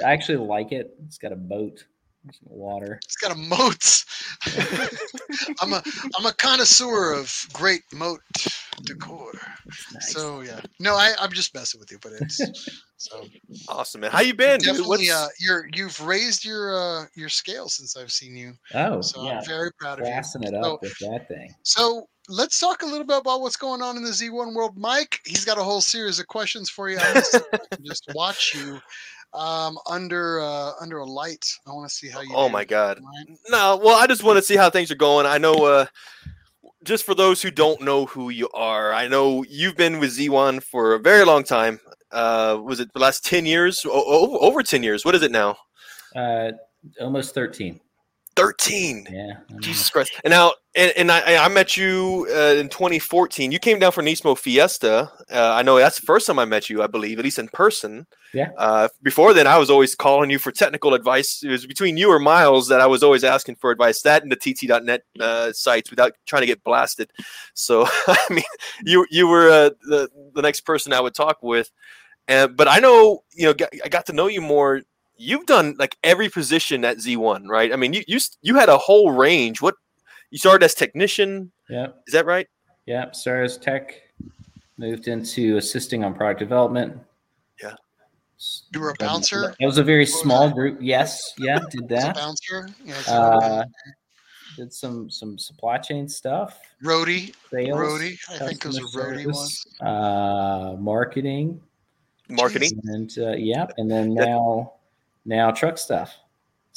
I 0.04 0.12
actually 0.12 0.38
like 0.38 0.72
it. 0.72 0.90
It's 1.06 1.18
got 1.18 1.32
a 1.32 1.36
boat, 1.36 1.72
there's 1.74 1.82
some 1.82 1.95
water. 2.44 2.98
It's 3.04 3.16
got 3.16 3.32
a 3.32 3.38
moat. 3.38 4.04
I'm 5.60 5.72
a 5.72 5.82
I'm 6.18 6.26
a 6.26 6.32
connoisseur 6.32 7.12
of 7.14 7.32
great 7.52 7.82
moat 7.92 8.20
decor. 8.82 9.32
Nice. 9.94 10.12
So 10.12 10.40
yeah, 10.42 10.60
no, 10.80 10.94
I 10.94 11.12
I'm 11.18 11.32
just 11.32 11.54
messing 11.54 11.80
with 11.80 11.90
you, 11.90 11.98
but 12.02 12.12
it's 12.20 12.40
so 12.96 13.24
Awesome, 13.68 14.00
man. 14.02 14.10
How 14.10 14.20
you 14.20 14.34
been? 14.34 14.58
definitely 14.58 14.88
What's- 15.08 15.10
uh 15.10 15.28
you're 15.40 15.66
you've 15.74 16.00
raised 16.00 16.44
your 16.44 16.76
uh 16.78 17.04
your 17.14 17.28
scale 17.28 17.68
since 17.68 17.96
I've 17.96 18.12
seen 18.12 18.36
you. 18.36 18.52
oh, 18.74 19.00
So 19.00 19.24
yeah. 19.24 19.38
I'm 19.38 19.44
very 19.44 19.70
proud 19.78 20.00
of 20.00 20.06
you. 20.06 20.12
Gassing 20.12 20.42
it 20.44 20.50
So- 20.50 20.74
up 20.74 20.82
with 20.82 20.98
that 21.00 21.28
thing. 21.28 21.54
So 21.62 22.08
let's 22.28 22.58
talk 22.58 22.82
a 22.82 22.86
little 22.86 23.06
bit 23.06 23.18
about 23.18 23.40
what's 23.40 23.56
going 23.56 23.82
on 23.82 23.96
in 23.96 24.02
the 24.02 24.10
Z1 24.10 24.52
world. 24.54 24.76
Mike, 24.76 25.20
he's 25.24 25.44
got 25.44 25.58
a 25.58 25.62
whole 25.62 25.80
series 25.80 26.18
of 26.18 26.26
questions 26.26 26.68
for 26.68 26.88
you. 26.90 26.98
I'm 26.98 27.14
gonna 27.14 27.24
sit 27.24 27.50
back 27.52 27.60
and 27.70 27.84
just 27.86 28.08
watch 28.14 28.52
you 28.54 28.80
um, 29.36 29.78
under 29.88 30.40
uh, 30.40 30.72
under 30.80 30.98
a 30.98 31.04
light. 31.04 31.46
I 31.66 31.70
want 31.70 31.88
to 31.88 31.94
see 31.94 32.08
how 32.08 32.20
you. 32.20 32.30
Oh 32.34 32.48
my 32.48 32.64
God. 32.64 32.98
right? 33.00 33.38
No, 33.48 33.76
well, 33.82 33.96
I 33.96 34.06
just 34.06 34.22
want 34.24 34.36
to 34.38 34.42
see 34.42 34.56
how 34.56 34.70
things 34.70 34.90
are 34.90 34.94
going. 34.96 35.26
I 35.26 35.38
know, 35.38 35.54
uh, 35.64 35.86
just 36.84 37.04
for 37.04 37.14
those 37.14 37.42
who 37.42 37.50
don't 37.50 37.80
know 37.82 38.06
who 38.06 38.30
you 38.30 38.48
are, 38.54 38.92
I 38.92 39.08
know 39.08 39.44
you've 39.48 39.76
been 39.76 39.98
with 40.00 40.16
Z1 40.16 40.62
for 40.62 40.94
a 40.94 40.98
very 40.98 41.24
long 41.24 41.44
time. 41.44 41.80
Uh, 42.12 42.58
was 42.62 42.80
it 42.80 42.92
the 42.92 43.00
last 43.00 43.24
10 43.24 43.44
years? 43.46 43.84
O- 43.84 43.90
o- 43.92 44.38
over 44.38 44.62
10 44.62 44.82
years. 44.82 45.04
What 45.04 45.14
is 45.14 45.22
it 45.22 45.32
now? 45.32 45.56
Uh, 46.14 46.52
almost 47.00 47.34
13. 47.34 47.80
13. 48.36 49.08
Yeah. 49.10 49.32
Jesus 49.60 49.88
Christ. 49.90 50.12
And 50.22 50.30
now, 50.30 50.52
and, 50.74 50.92
and 50.96 51.10
I, 51.10 51.44
I 51.44 51.48
met 51.48 51.76
you 51.76 52.26
uh, 52.30 52.54
in 52.54 52.68
2014. 52.68 53.50
You 53.50 53.58
came 53.58 53.78
down 53.78 53.92
for 53.92 54.02
Nismo 54.02 54.36
Fiesta. 54.36 55.10
Uh, 55.32 55.52
I 55.54 55.62
know 55.62 55.78
that's 55.78 55.98
the 55.98 56.06
first 56.06 56.26
time 56.26 56.38
I 56.38 56.44
met 56.44 56.68
you, 56.68 56.82
I 56.82 56.86
believe, 56.86 57.18
at 57.18 57.24
least 57.24 57.38
in 57.38 57.48
person. 57.48 58.06
Yeah. 58.34 58.50
Uh, 58.58 58.88
before 59.02 59.32
then, 59.32 59.46
I 59.46 59.56
was 59.56 59.70
always 59.70 59.94
calling 59.94 60.28
you 60.28 60.38
for 60.38 60.52
technical 60.52 60.92
advice. 60.92 61.42
It 61.42 61.48
was 61.48 61.66
between 61.66 61.96
you 61.96 62.10
or 62.10 62.18
Miles 62.18 62.68
that 62.68 62.82
I 62.82 62.86
was 62.86 63.02
always 63.02 63.24
asking 63.24 63.56
for 63.56 63.70
advice. 63.70 64.02
That 64.02 64.22
and 64.22 64.30
the 64.30 64.36
TT.net 64.36 65.02
uh, 65.18 65.52
sites 65.52 65.88
without 65.88 66.12
trying 66.26 66.42
to 66.42 66.46
get 66.46 66.62
blasted. 66.62 67.10
So, 67.54 67.86
I 68.06 68.18
mean, 68.28 68.44
you 68.84 69.06
you 69.10 69.26
were 69.26 69.48
uh, 69.48 69.70
the 69.82 70.10
the 70.34 70.42
next 70.42 70.60
person 70.62 70.92
I 70.92 71.00
would 71.00 71.14
talk 71.14 71.38
with. 71.42 71.70
And 72.28 72.56
but 72.56 72.68
I 72.68 72.80
know 72.80 73.22
you 73.32 73.46
know 73.46 73.54
I 73.82 73.88
got 73.88 74.06
to 74.06 74.12
know 74.12 74.26
you 74.26 74.42
more. 74.42 74.82
You've 75.18 75.46
done 75.46 75.74
like 75.78 75.96
every 76.04 76.28
position 76.28 76.84
at 76.84 76.98
Z1, 76.98 77.48
right? 77.48 77.72
I 77.72 77.76
mean, 77.76 77.92
you 77.92 78.02
you 78.06 78.18
you 78.42 78.54
had 78.56 78.68
a 78.68 78.76
whole 78.78 79.12
range. 79.12 79.60
What 79.62 79.74
you 80.30 80.38
started 80.38 80.64
as 80.64 80.74
technician, 80.74 81.52
Yeah. 81.70 81.88
is 82.06 82.12
that 82.12 82.26
right? 82.26 82.46
Yeah, 82.86 83.10
Started 83.12 83.44
as 83.44 83.58
tech, 83.58 83.94
moved 84.78 85.08
into 85.08 85.56
assisting 85.56 86.04
on 86.04 86.14
product 86.14 86.38
development. 86.40 86.98
Yeah. 87.62 87.74
S- 88.38 88.64
You 88.74 88.80
were 88.80 88.90
a 88.90 88.94
bouncer? 88.98 89.54
It 89.58 89.66
was 89.66 89.78
a 89.78 89.82
very 89.84 90.04
small 90.06 90.50
group. 90.50 90.78
Yes. 90.80 91.32
Yeah. 91.38 91.58
Did 91.70 91.90
As 91.92 92.04
a 92.04 92.06
that. 92.06 92.14
bouncer, 92.16 92.68
yeah, 92.84 92.94
Uh, 93.08 93.64
did 94.56 94.72
some 94.72 95.08
some 95.10 95.38
supply 95.38 95.78
chain 95.78 96.08
stuff. 96.08 96.60
roadie, 96.82 97.34
Sales. 97.50 97.78
roadie. 97.78 98.18
I 98.30 98.38
think 98.46 98.64
it 98.64 98.68
was 98.68 98.78
a 98.78 98.82
roadie 98.82 99.22
service, 99.24 99.66
one. 99.78 99.88
Uh, 99.90 100.76
marketing. 100.78 101.60
Marketing. 102.28 102.80
And 102.84 103.10
uh, 103.18 103.32
yep. 103.32 103.72
And 103.78 103.90
then 103.90 104.12
now 104.14 104.74
now 105.26 105.50
truck 105.50 105.76
stuff. 105.78 106.14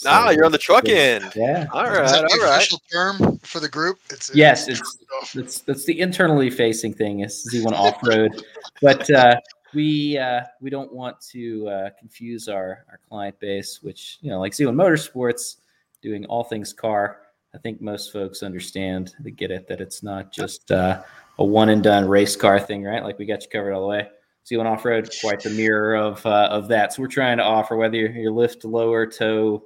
ah, 0.06 0.30
you're 0.32 0.46
on 0.46 0.52
the 0.52 0.58
truck 0.58 0.88
yeah. 0.88 0.96
end. 0.96 1.32
Yeah. 1.36 1.68
All 1.72 1.84
Is 1.86 1.90
right, 1.90 2.06
that 2.08 2.30
the 2.30 2.40
all 2.42 2.50
right. 2.50 2.58
official 2.58 2.82
term 2.92 3.38
for 3.40 3.60
the 3.60 3.70
group? 3.70 4.00
It's 4.10 4.34
Yes, 4.34 4.68
it's 4.68 4.80
it's- 4.80 4.98
truck 5.08 5.32
that's 5.34 5.60
that's 5.62 5.86
the 5.86 6.00
internally 6.00 6.50
facing 6.50 6.94
thing 6.94 7.22
is 7.22 7.48
Z1 7.54 7.72
off 7.74 7.98
road, 8.04 8.44
but 8.82 9.10
uh, 9.12 9.36
we 9.74 10.18
uh, 10.18 10.42
we 10.62 10.70
don't 10.70 10.92
want 10.94 11.20
to 11.32 11.68
uh, 11.70 11.90
confuse 12.00 12.48
our 12.48 12.86
our 12.90 13.00
client 13.10 13.40
base, 13.40 13.80
which 13.84 14.18
you 14.22 14.30
know 14.30 14.40
like 14.40 14.54
Z1 14.54 14.74
Motorsports 14.74 15.58
doing 16.02 16.26
all 16.26 16.44
things 16.44 16.72
car. 16.74 17.22
I 17.54 17.58
think 17.58 17.82
most 17.82 18.14
folks 18.14 18.44
understand 18.44 19.14
they 19.20 19.32
get 19.32 19.50
it 19.52 19.68
that 19.68 19.82
it's 19.82 20.02
not 20.04 20.32
just 20.32 20.72
uh, 20.72 21.02
a 21.40 21.44
one 21.44 21.70
and 21.70 21.84
done 21.84 22.08
race 22.08 22.36
car 22.36 22.60
thing, 22.60 22.84
right? 22.84 23.04
Like 23.04 23.18
we 23.20 23.26
got 23.26 23.44
you 23.44 23.50
covered 23.50 23.74
all 23.74 23.82
the 23.82 23.88
way. 23.88 24.08
Z1 24.50 24.66
off 24.66 24.86
road, 24.86 25.10
quite 25.22 25.42
the 25.42 25.50
mirror 25.52 25.96
of 25.96 26.26
uh, 26.26 26.48
of 26.52 26.68
that. 26.70 26.94
So 26.94 27.02
we're 27.02 27.08
trying 27.08 27.38
to 27.38 27.44
offer 27.44 27.76
whether 27.76 27.96
you're, 27.96 28.12
you're 28.12 28.32
lift, 28.32 28.66
lower, 28.66 29.06
tow, 29.06 29.64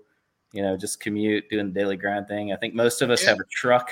you 0.51 0.61
know, 0.61 0.75
just 0.77 0.99
commute, 0.99 1.49
doing 1.49 1.67
the 1.67 1.79
daily 1.79 1.95
grind 1.97 2.27
thing. 2.27 2.51
I 2.51 2.57
think 2.57 2.73
most 2.73 3.01
of 3.01 3.09
us 3.09 3.23
Yeah. 3.23 3.29
have 3.29 3.39
a 3.39 3.45
truck. 3.51 3.91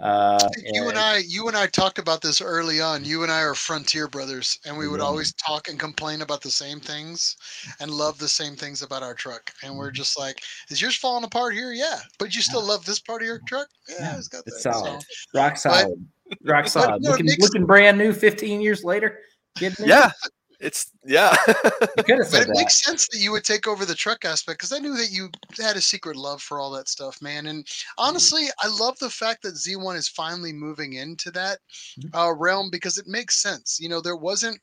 Uh, 0.00 0.48
you 0.72 0.88
and 0.88 0.98
I, 0.98 1.18
you 1.18 1.46
and 1.46 1.56
I 1.56 1.68
talked 1.68 2.00
about 2.00 2.20
this 2.20 2.40
early 2.40 2.80
on. 2.80 3.04
You 3.04 3.22
and 3.22 3.30
I 3.30 3.42
are 3.42 3.54
frontier 3.54 4.08
brothers, 4.08 4.58
and 4.66 4.76
we 4.76 4.88
would 4.88 4.98
Yeah. 4.98 5.06
always 5.06 5.32
talk 5.34 5.68
and 5.68 5.78
complain 5.78 6.22
about 6.22 6.40
the 6.42 6.50
same 6.50 6.80
things, 6.80 7.36
and 7.78 7.92
love 7.92 8.18
the 8.18 8.26
same 8.28 8.56
things 8.56 8.82
about 8.82 9.04
our 9.04 9.14
truck. 9.14 9.52
And 9.62 9.70
Mm-hmm. 9.70 9.78
we're 9.78 9.92
just 9.92 10.18
like, 10.18 10.40
"Is 10.68 10.82
yours 10.82 10.96
falling 10.96 11.22
apart 11.22 11.54
here? 11.54 11.72
Yeah, 11.72 12.00
but 12.18 12.34
you 12.34 12.42
still 12.42 12.64
love 12.66 12.84
this 12.84 12.98
part 12.98 13.22
of 13.22 13.26
your 13.28 13.40
truck? 13.46 13.68
Yeah, 13.88 13.96
Yeah, 14.00 14.16
it's 14.18 14.26
got 14.26 14.42
it's 14.46 14.64
that." 14.64 14.72
solid. 14.74 15.00
So, 15.02 15.38
rock 15.38 15.56
solid, 15.58 16.06
rock 16.42 16.66
solid. 16.66 17.00
no, 17.00 17.10
looking, 17.10 17.26
makes- 17.26 17.38
looking 17.40 17.64
brand 17.64 17.96
new 17.96 18.12
15 18.12 18.60
years 18.60 18.82
later. 18.82 19.20
Kidding 19.56 19.86
me? 19.86 19.92
Yeah, 19.92 20.10
it's 20.60 20.90
yeah. 21.04 21.36
you 21.96 22.04
could 22.04 22.18
have 22.18 22.30
but 22.30 22.42
it 22.42 22.48
that. 22.48 22.54
makes 22.54 22.82
sense 22.82 23.08
that 23.08 23.18
you 23.18 23.32
would 23.32 23.44
take 23.44 23.66
over 23.66 23.84
the 23.84 23.94
truck 23.94 24.24
aspect 24.24 24.58
because 24.58 24.72
I 24.72 24.78
knew 24.78 24.96
that 24.96 25.10
you 25.10 25.30
had 25.58 25.76
a 25.76 25.80
secret 25.80 26.16
love 26.16 26.42
for 26.42 26.58
all 26.60 26.70
that 26.72 26.88
stuff, 26.88 27.20
man. 27.22 27.46
And 27.46 27.66
honestly, 27.98 28.46
I 28.62 28.68
love 28.68 28.98
the 28.98 29.10
fact 29.10 29.42
that 29.42 29.54
Z1 29.56 29.96
is 29.96 30.08
finally 30.08 30.52
moving 30.52 30.94
into 30.94 31.30
that 31.32 31.60
Mhm. 31.96 32.14
uh, 32.14 32.32
realm 32.34 32.70
because 32.70 32.98
it 32.98 33.06
makes 33.08 33.42
sense. 33.42 33.78
You 33.80 33.88
know, 33.88 34.00
there 34.00 34.16
wasn't 34.16 34.60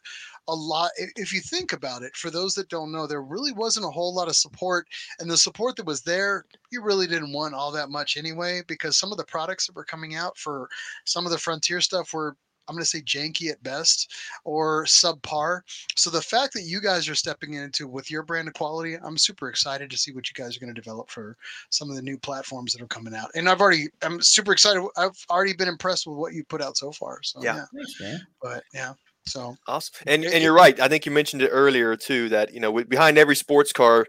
a 0.48 0.56
lot. 0.56 0.92
If 0.98 1.34
you 1.34 1.42
think 1.42 1.74
about 1.74 2.04
it, 2.04 2.16
for 2.16 2.30
those 2.32 2.56
that 2.56 2.70
don't 2.70 2.92
know, 2.92 3.08
there 3.08 3.22
really 3.24 3.54
wasn't 3.54 3.86
a 3.86 3.92
whole 3.92 4.14
lot 4.16 4.30
of 4.30 4.36
support, 4.36 4.88
and 5.20 5.30
the 5.32 5.38
support 5.38 5.78
that 5.78 5.86
was 5.86 6.02
there, 6.04 6.46
you 6.72 6.82
really 6.84 7.08
didn't 7.08 7.34
want 7.34 7.56
all 7.56 7.72
that 7.72 7.90
much 7.90 8.18
anyway. 8.18 8.64
Because 8.68 8.98
some 8.98 9.12
of 9.12 9.18
the 9.20 9.26
products 9.26 9.68
that 9.68 9.76
were 9.76 9.86
coming 9.86 10.16
out 10.16 10.38
for 10.38 10.70
some 11.06 11.26
of 11.26 11.32
the 11.32 11.40
frontier 11.40 11.82
stuff 11.82 12.14
were. 12.14 12.38
I'm 12.72 12.76
going 12.76 12.84
to 12.84 12.90
say 12.90 13.02
janky 13.02 13.52
at 13.52 13.62
best 13.64 14.14
or 14.46 14.86
subpar. 14.86 15.60
So 15.96 16.10
the 16.10 16.22
fact 16.22 16.54
that 16.54 16.62
you 16.62 16.80
guys 16.80 17.10
are 17.10 17.16
stepping 17.16 17.56
into 17.56 17.86
with 17.86 18.10
your 18.10 18.24
brand 18.24 18.48
of 18.48 18.54
quality, 18.54 18.96
I'm 18.96 19.18
super 19.18 19.50
excited 19.50 19.92
to 19.92 19.98
see 19.98 20.14
what 20.14 20.30
you 20.30 20.34
guys 20.42 20.56
are 20.56 20.62
going 20.62 20.74
to 20.74 20.82
develop 20.82 21.10
for 21.10 21.36
some 21.70 21.90
of 21.90 21.98
the 21.98 22.02
new 22.02 22.18
platforms 22.18 22.72
that 22.72 22.82
are 22.82 22.88
coming 22.88 23.14
out. 23.14 23.30
And 23.36 23.50
I've 23.50 23.60
already, 23.60 23.90
I'm 24.02 24.22
super 24.22 24.54
excited. 24.54 24.88
I've 24.96 25.18
already 25.30 25.54
been 25.54 25.68
impressed 25.68 26.08
with 26.08 26.16
what 26.16 26.32
you 26.34 26.46
put 26.46 26.62
out 26.62 26.78
so 26.78 26.94
far. 26.94 27.22
So 27.24 27.44
Yeah. 27.44 27.56
yeah, 27.56 27.66
Thanks, 28.00 28.24
but 28.42 28.64
yeah. 28.74 28.94
So 29.26 29.58
Awesome. 29.68 29.94
And 30.08 30.26
and 30.26 30.44
you're 30.44 30.54
right. 30.54 30.80
I 30.80 30.88
think 30.88 31.06
you 31.06 31.12
mentioned 31.12 31.42
it 31.42 31.50
earlier 31.50 31.96
too 31.96 32.30
that 32.30 32.54
you 32.54 32.60
know 32.60 32.84
behind 32.86 33.18
every 33.18 33.36
sports 33.36 33.72
car 33.72 34.08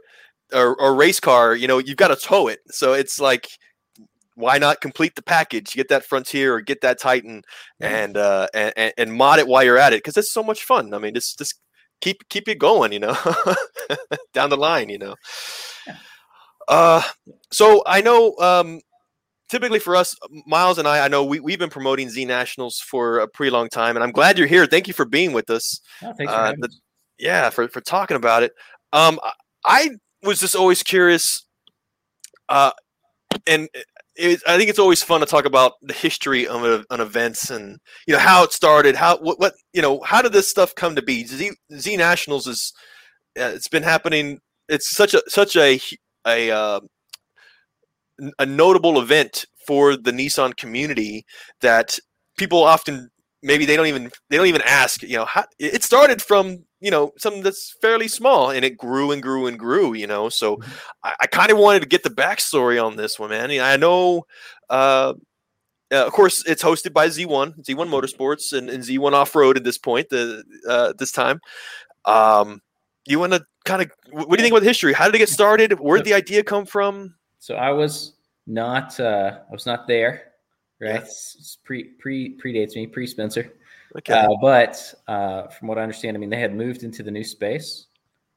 or, 0.55 0.81
or 0.81 0.95
race 0.95 1.21
car, 1.21 1.55
you 1.55 1.69
know 1.69 1.79
you've 1.79 1.99
got 1.99 2.09
to 2.09 2.17
tow 2.17 2.49
it. 2.49 2.61
So 2.71 2.95
it's 2.95 3.21
like 3.21 3.49
why 4.35 4.59
not 4.59 4.81
complete 4.81 5.15
the 5.15 5.23
package? 5.23 5.73
Get 5.75 5.89
that 5.89 6.05
Frontier 6.05 6.55
or 6.55 6.61
get 6.61 6.81
that 6.83 6.99
Titan 6.99 7.43
and 7.81 8.17
uh 8.17 8.47
and, 8.55 8.93
and, 8.97 9.13
mod 9.13 9.39
it 9.39 9.47
while 9.47 9.63
you're 9.63 9.79
at 9.79 9.93
it 9.93 9.99
because 9.99 10.17
it's 10.17 10.33
so 10.33 10.43
much 10.43 10.65
fun. 10.65 10.95
I 10.95 10.99
mean, 10.99 11.15
just 11.15 11.39
just 11.39 11.61
keep 12.01 12.29
keep 12.29 12.49
it 12.49 12.59
going, 12.59 12.93
you 12.93 13.01
know, 13.01 13.17
down 14.33 14.51
the 14.51 14.57
line, 14.57 14.89
you 14.89 14.99
know. 14.99 15.15
Yeah. 15.87 15.97
Uh, 16.69 17.03
so 17.51 17.83
I 17.87 18.01
know 18.01 18.37
um 18.39 18.81
typically 19.49 19.79
for 19.79 19.95
us, 19.95 20.17
Miles 20.47 20.79
and 20.79 20.89
I, 20.89 21.05
I 21.05 21.09
know 21.09 21.23
we, 21.25 21.39
we've 21.39 21.59
been 21.59 21.69
promoting 21.69 22.09
Z 22.09 22.25
Nationals 22.25 22.79
for 22.79 23.19
a 23.19 23.29
pretty 23.29 23.51
long 23.51 23.69
time, 23.69 23.97
and 23.97 24.03
I'm 24.03 24.11
glad 24.13 24.39
you're 24.39 24.47
here. 24.47 24.65
Thank 24.67 24.89
you 24.89 24.95
for 24.95 25.05
being 25.05 25.33
with 25.35 25.51
us. 25.51 25.81
Oh, 26.03 26.15
Uh, 26.27 26.53
the- 26.59 26.73
Yeah, 27.19 27.51
for, 27.51 27.69
for 27.69 27.83
talking 27.83 28.17
about 28.17 28.43
it. 28.43 28.53
Um, 28.95 29.21
I- 29.23 29.33
I 29.65 29.91
was 30.23 30.41
just 30.41 30.57
always 30.57 30.83
curious, 30.83 31.47
uh, 32.49 32.73
and 33.47 33.69
it, 34.17 34.43
I 34.47 34.57
think 34.57 34.69
it's 34.69 34.79
always 34.79 35.03
fun 35.03 35.21
to 35.21 35.27
talk 35.27 35.45
about 35.45 35.73
the 35.83 35.95
history 35.95 36.47
of 36.47 36.85
an 36.91 37.01
events 37.01 37.51
and 37.51 37.79
you 38.07 38.15
know 38.15 38.21
how 38.21 38.45
it 38.45 38.53
started, 38.53 38.97
how 38.97 39.19
what, 39.19 39.39
what 39.41 39.55
you 39.73 39.83
know 39.83 40.01
how 40.05 40.23
did 40.23 40.33
this 40.33 40.49
stuff 40.49 40.75
come 40.75 40.95
to 40.97 41.03
be? 41.03 41.25
Z, 41.25 41.53
Z 41.75 41.97
Nationals 41.97 42.47
is 42.47 42.73
uh, 43.39 43.53
it's 43.55 43.69
been 43.69 43.83
happening. 43.83 44.39
It's 44.69 44.95
such 44.95 45.15
a 45.15 45.23
such 45.29 45.57
a 45.57 45.81
a 46.27 46.51
uh, 46.51 46.81
a 48.39 48.47
notable 48.47 49.01
event 49.01 49.47
for 49.67 49.97
the 49.97 50.13
Nissan 50.13 50.57
community 50.57 51.25
that 51.61 51.99
people 52.37 52.63
often 52.63 53.09
maybe 53.43 53.65
they 53.65 53.77
don't 53.77 53.87
even 53.87 54.11
they 54.29 54.37
don't 54.37 54.47
even 54.47 54.63
ask 54.63 55.03
you 55.03 55.17
know 55.17 55.25
how 55.25 55.45
it 55.59 55.83
started 55.83 56.21
from 56.21 56.65
you 56.83 56.91
know 56.91 57.13
something 57.17 57.43
that's 57.43 57.75
fairly 57.81 58.09
small 58.09 58.51
and 58.51 58.65
it 58.65 58.77
grew 58.77 59.13
and 59.13 59.23
grew 59.23 59.47
and 59.47 59.59
grew 59.59 59.95
you 59.95 60.07
know 60.07 60.29
so 60.29 60.57
Mhm. 60.57 60.79
i, 61.05 61.15
I 61.21 61.27
kind 61.27 61.51
of 61.51 61.59
wanted 61.59 61.81
to 61.81 61.89
get 61.89 62.03
the 62.03 62.11
backstory 62.11 62.83
on 62.83 62.97
this 62.97 63.19
one 63.19 63.31
man 63.31 63.51
i 63.51 63.77
know 63.77 64.27
uh, 64.69 65.15
uh, 65.93 66.07
of 66.07 66.13
course 66.13 66.45
it's 66.47 66.63
hosted 66.63 66.93
by 66.93 67.07
z1 67.09 67.65
z1 67.65 67.89
motorsports 67.89 68.53
and, 68.53 68.69
and 68.69 68.83
z1 68.83 69.13
off-road 69.13 69.57
at 69.57 69.65
this 69.65 69.79
point 69.79 70.09
the 70.09 70.43
uh, 70.69 70.93
this 70.99 71.13
time 71.13 71.41
um 72.05 72.61
you 73.07 73.19
want 73.19 73.33
to 73.33 73.45
kind 73.65 73.83
of 73.83 73.91
what 74.11 74.29
do 74.31 74.37
you 74.37 74.43
think 74.43 74.53
about 74.53 74.63
the 74.63 74.69
history 74.69 74.93
how 74.93 75.07
did 75.07 75.15
it 75.15 75.19
get 75.19 75.29
started 75.29 75.79
where 75.79 75.99
did 75.99 76.07
the 76.11 76.15
idea 76.15 76.43
come 76.43 76.67
from 76.67 77.15
So 77.39 77.55
I 77.55 77.71
was 77.71 78.15
not 78.47 78.99
uh, 78.99 79.39
I 79.49 79.53
was 79.53 79.67
not 79.67 79.87
there 79.87 80.33
right? 80.83 81.03
Yeah. 81.05 81.43
Pre 81.65 81.85
pre 82.01 82.37
predates 82.39 82.75
me, 82.75 82.87
pre 82.87 83.07
Spencer. 83.07 83.53
Okay. 83.99 84.15
Uh, 84.15 84.29
but 84.41 84.95
uh, 85.09 85.49
from 85.49 85.69
what 85.69 85.79
I 85.79 85.83
understand, 85.83 86.17
I 86.17 86.21
mean, 86.21 86.31
they 86.31 86.41
had 86.41 86.55
moved 86.55 86.83
into 86.83 87.03
the 87.03 87.11
new 87.11 87.25
space, 87.25 87.87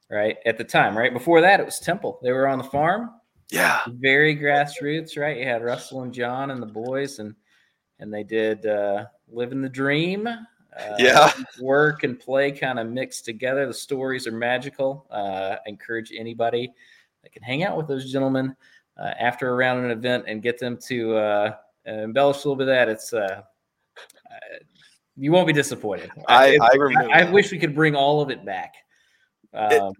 right? 0.09 0.37
At 0.45 0.57
the 0.57 0.63
time, 0.63 0.97
right? 0.97 1.13
Before 1.13 1.41
that, 1.41 1.59
it 1.59 1.65
was 1.65 1.79
Temple. 1.79 2.19
They 2.21 2.31
were 2.31 2.47
on 2.47 2.57
the 2.57 2.63
farm, 2.65 3.11
yeah. 3.51 3.81
very 3.87 4.35
grassroots, 4.35 5.17
right? 5.17 5.37
You 5.37 5.45
had 5.45 5.63
Russell 5.63 6.01
and 6.01 6.13
John 6.13 6.51
and 6.51 6.61
the 6.61 6.67
boys, 6.67 7.19
and 7.19 7.35
and 7.99 8.13
they 8.13 8.23
did 8.23 8.65
uh, 8.65 9.05
living 9.29 9.61
the 9.61 9.69
dream. 9.69 10.27
Uh, 10.27 10.95
Yeah. 10.99 11.31
work 11.61 12.03
and 12.03 12.19
play 12.19 12.51
kind 12.51 12.77
of 12.79 12.87
mixed 12.87 13.23
together. 13.23 13.65
The 13.65 13.73
stories 13.73 14.27
are 14.27 14.33
magical. 14.33 15.07
Uh, 15.09 15.55
I 15.65 15.69
encourage 15.69 16.11
anybody 16.13 16.73
that 17.23 17.31
can 17.31 17.41
hang 17.41 17.63
out 17.63 17.77
with 17.77 17.87
those 17.87 18.11
gentlemen 18.11 18.53
uh, 18.97 19.13
after 19.17 19.53
around 19.53 19.85
an 19.85 19.91
event 19.91 20.25
and 20.27 20.41
get 20.41 20.59
them 20.59 20.77
to 20.87 21.15
uh, 21.15 21.55
embellish 21.85 22.43
a 22.43 22.49
little 22.49 22.57
bit 22.57 22.63
of 22.67 22.75
that. 22.75 22.89
It's 22.89 23.13
uh, 23.13 23.43
you 25.17 25.31
won't 25.31 25.47
be 25.47 25.53
disappointed. 25.53 26.09
I, 26.27 26.57
I. 26.61 26.69
I, 26.77 27.21
I 27.21 27.31
wish 27.31 27.51
we 27.51 27.57
could 27.59 27.73
bring 27.75 27.95
all 27.95 28.21
of 28.21 28.29
it 28.29 28.43
back. 28.45 28.73
Um, 29.53 29.93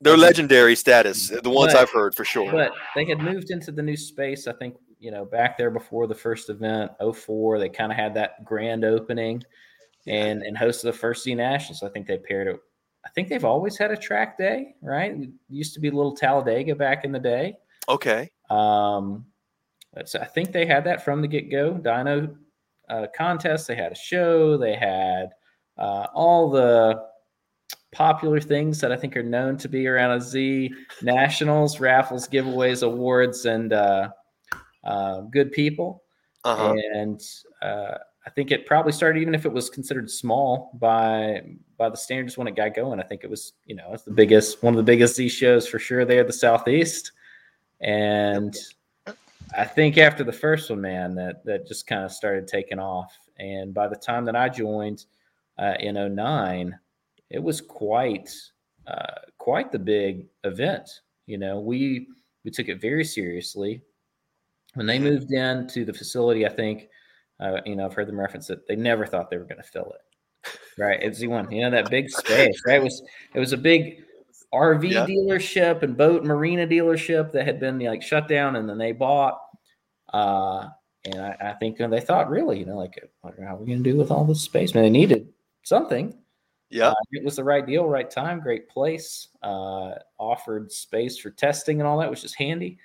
They're 0.00 0.16
legendary 0.16 0.74
status. 0.74 1.28
The 1.28 1.48
ones 1.50 1.72
But- 1.74 1.82
I've 1.82 1.90
heard 1.90 2.14
for 2.14 2.24
sure. 2.24 2.50
but 2.50 2.72
they 2.96 3.04
had 3.04 3.18
moved 3.18 3.50
into 3.50 3.70
the 3.72 3.82
new 3.82 3.96
space. 3.96 4.46
I 4.48 4.52
think 4.52 4.76
you 4.98 5.10
know 5.10 5.24
back 5.24 5.56
there 5.58 5.70
before 5.70 6.06
the 6.06 6.14
first 6.14 6.50
event, 6.50 6.90
04, 7.14 7.58
They 7.58 7.68
kind 7.68 7.92
of 7.92 7.98
had 7.98 8.14
that 8.14 8.44
grand 8.44 8.84
opening, 8.84 9.42
and 10.06 10.42
and 10.42 10.56
hosted 10.56 10.82
the 10.82 10.92
first 10.92 11.22
Z 11.24 11.34
Nationals. 11.34 11.82
I 11.82 11.88
think 11.90 12.06
they 12.06 12.18
paired 12.18 12.48
it. 12.48 12.60
I 13.04 13.08
think 13.10 13.28
they've 13.28 13.44
always 13.44 13.76
had 13.76 13.90
a 13.90 13.96
track 13.96 14.38
day, 14.38 14.74
right? 14.80 15.12
It 15.12 15.28
used 15.48 15.74
to 15.74 15.80
be 15.80 15.90
little 15.90 16.14
Talladega 16.14 16.74
back 16.76 17.04
in 17.04 17.10
the 17.12 17.18
day. 17.18 17.54
okay. 17.88 18.30
Um, 18.50 19.26
so 20.04 20.20
I 20.20 20.24
think 20.24 20.52
they 20.52 20.66
had 20.66 20.84
that 20.84 21.04
from 21.04 21.20
the 21.20 21.26
get 21.28 21.50
go. 21.50 21.74
Dyno 21.74 22.34
uh, 22.88 23.06
contest. 23.16 23.68
They 23.68 23.76
had 23.76 23.92
a 23.92 23.96
show. 23.96 24.56
They 24.56 24.74
had 24.74 25.30
uh, 25.78 26.06
all 26.14 26.50
the 26.50 27.02
popular 27.92 28.40
things 28.40 28.80
that 28.80 28.90
I 28.90 28.96
think 28.96 29.16
are 29.16 29.22
known 29.22 29.56
to 29.58 29.68
be 29.68 29.86
around 29.86 30.12
a 30.12 30.20
Z 30.20 30.72
nationals, 31.02 31.78
raffles, 31.78 32.26
giveaways, 32.26 32.82
awards, 32.82 33.44
and 33.44 33.72
uh, 33.72 34.08
uh, 34.84 35.20
good 35.22 35.52
people. 35.52 36.02
Uh 36.44 36.56
huh. 36.56 36.74
And 36.94 37.22
uh, 37.60 37.98
I 38.26 38.30
think 38.30 38.50
it 38.50 38.66
probably 38.66 38.92
started, 38.92 39.20
even 39.20 39.34
if 39.34 39.46
it 39.46 39.52
was 39.52 39.68
considered 39.68 40.10
small 40.10 40.70
by 40.80 41.42
by 41.76 41.88
the 41.88 41.96
standards 41.96 42.38
when 42.38 42.46
it 42.46 42.56
got 42.56 42.74
going. 42.74 43.00
I 43.00 43.02
think 43.02 43.24
it 43.24 43.30
was, 43.30 43.52
you 43.66 43.74
know, 43.74 43.90
it's 43.92 44.04
the 44.04 44.12
biggest, 44.12 44.62
one 44.62 44.72
of 44.72 44.78
the 44.78 44.84
biggest 44.84 45.16
Z 45.16 45.28
shows 45.28 45.66
for 45.66 45.78
sure. 45.78 46.04
There, 46.04 46.22
the 46.24 46.32
southeast, 46.32 47.12
and 47.80 48.56
I 49.56 49.64
think 49.64 49.98
after 49.98 50.24
the 50.24 50.32
first 50.32 50.70
one, 50.70 50.80
man, 50.80 51.14
that 51.16 51.44
that 51.44 51.66
just 51.66 51.86
kind 51.86 52.04
of 52.04 52.12
started 52.12 52.46
taking 52.46 52.78
off. 52.78 53.16
And 53.38 53.74
by 53.74 53.88
the 53.88 53.96
time 53.96 54.24
that 54.26 54.36
I 54.36 54.48
joined 54.48 55.04
uh, 55.58 55.74
in 55.80 55.94
09, 56.14 56.78
it 57.30 57.42
was 57.42 57.60
quite 57.60 58.30
uh, 58.86 59.20
quite 59.38 59.72
the 59.72 59.78
big 59.78 60.26
event. 60.44 60.88
You 61.26 61.38
know, 61.38 61.60
we 61.60 62.08
we 62.44 62.50
took 62.50 62.68
it 62.68 62.80
very 62.80 63.04
seriously. 63.04 63.82
When 64.74 64.86
they 64.86 64.98
moved 64.98 65.32
in 65.32 65.66
to 65.68 65.84
the 65.84 65.92
facility, 65.92 66.46
I 66.46 66.48
think, 66.48 66.88
uh, 67.40 67.60
you 67.66 67.76
know, 67.76 67.84
I've 67.84 67.92
heard 67.92 68.08
them 68.08 68.18
reference 68.18 68.48
it. 68.48 68.66
They 68.66 68.76
never 68.76 69.04
thought 69.04 69.30
they 69.30 69.36
were 69.36 69.44
going 69.44 69.60
to 69.60 69.68
fill 69.68 69.92
it. 69.92 70.00
Right, 70.78 71.02
it's 71.02 71.18
the 71.18 71.26
one, 71.26 71.52
you 71.52 71.60
know, 71.60 71.70
that 71.70 71.90
big 71.90 72.08
space. 72.10 72.62
Right, 72.66 72.76
it 72.76 72.82
was 72.82 73.02
it 73.34 73.38
was 73.38 73.52
a 73.52 73.58
big 73.58 74.02
RV 74.52 74.90
Yeah. 74.90 75.06
dealership 75.06 75.82
and 75.82 75.96
boat 75.96 76.24
marina 76.24 76.66
dealership 76.66 77.32
that 77.32 77.46
had 77.46 77.58
been 77.60 77.78
like 77.78 78.02
shut 78.02 78.28
down, 78.28 78.56
and 78.56 78.68
then 78.68 78.78
they 78.78 78.92
bought. 78.92 79.40
Uh, 80.12 80.68
and 81.04 81.20
I, 81.20 81.36
I 81.40 81.52
think 81.54 81.78
they 81.78 82.00
thought, 82.00 82.30
really, 82.30 82.60
you 82.60 82.66
know, 82.66 82.76
like, 82.76 82.94
what 83.22 83.34
are 83.38 83.56
we 83.56 83.66
going 83.66 83.82
to 83.82 83.90
do 83.90 83.96
with 83.96 84.10
all 84.10 84.24
this 84.24 84.42
space? 84.42 84.74
Man, 84.74 84.84
they 84.84 84.90
needed 84.90 85.28
something. 85.64 86.16
Yeah. 86.70 86.88
Uh, 86.88 86.94
it 87.10 87.24
was 87.24 87.36
the 87.36 87.44
right 87.44 87.66
deal, 87.66 87.86
right 87.86 88.10
time, 88.10 88.40
great 88.40 88.68
place. 88.68 89.28
Uh, 89.42 89.92
offered 90.18 90.70
space 90.70 91.18
for 91.18 91.30
testing 91.30 91.80
and 91.80 91.88
all 91.88 91.98
that, 91.98 92.10
which 92.10 92.24
is 92.24 92.34
handy. 92.34 92.78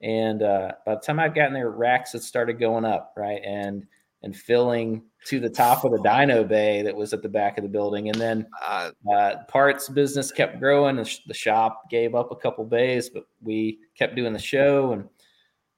And 0.00 0.42
uh, 0.42 0.72
by 0.86 0.94
the 0.94 1.00
time 1.00 1.20
I'd 1.20 1.34
gotten 1.34 1.52
there, 1.52 1.70
racks 1.70 2.12
had 2.12 2.22
started 2.22 2.58
going 2.58 2.84
up, 2.84 3.12
right, 3.16 3.42
and 3.44 3.86
and 4.22 4.34
filling 4.34 5.02
to 5.26 5.38
the 5.40 5.50
top 5.50 5.84
of 5.84 5.92
the 5.92 5.98
dyno 5.98 6.46
bay 6.46 6.82
that 6.82 6.94
was 6.96 7.12
at 7.12 7.22
the 7.22 7.28
back 7.28 7.58
of 7.58 7.62
the 7.62 7.68
building. 7.68 8.08
And 8.08 8.18
then 8.20 8.46
Uh, 8.66 8.90
uh, 9.12 9.44
parts 9.48 9.88
business 9.88 10.32
kept 10.32 10.58
growing. 10.58 10.96
The, 10.96 11.04
sh- 11.04 11.20
the 11.26 11.34
shop 11.34 11.90
gave 11.90 12.14
up 12.14 12.30
a 12.32 12.36
couple 12.36 12.64
bays, 12.64 13.10
but 13.10 13.26
we 13.42 13.80
kept 13.94 14.14
doing 14.16 14.32
the 14.32 14.38
show. 14.38 14.92
And 14.92 15.08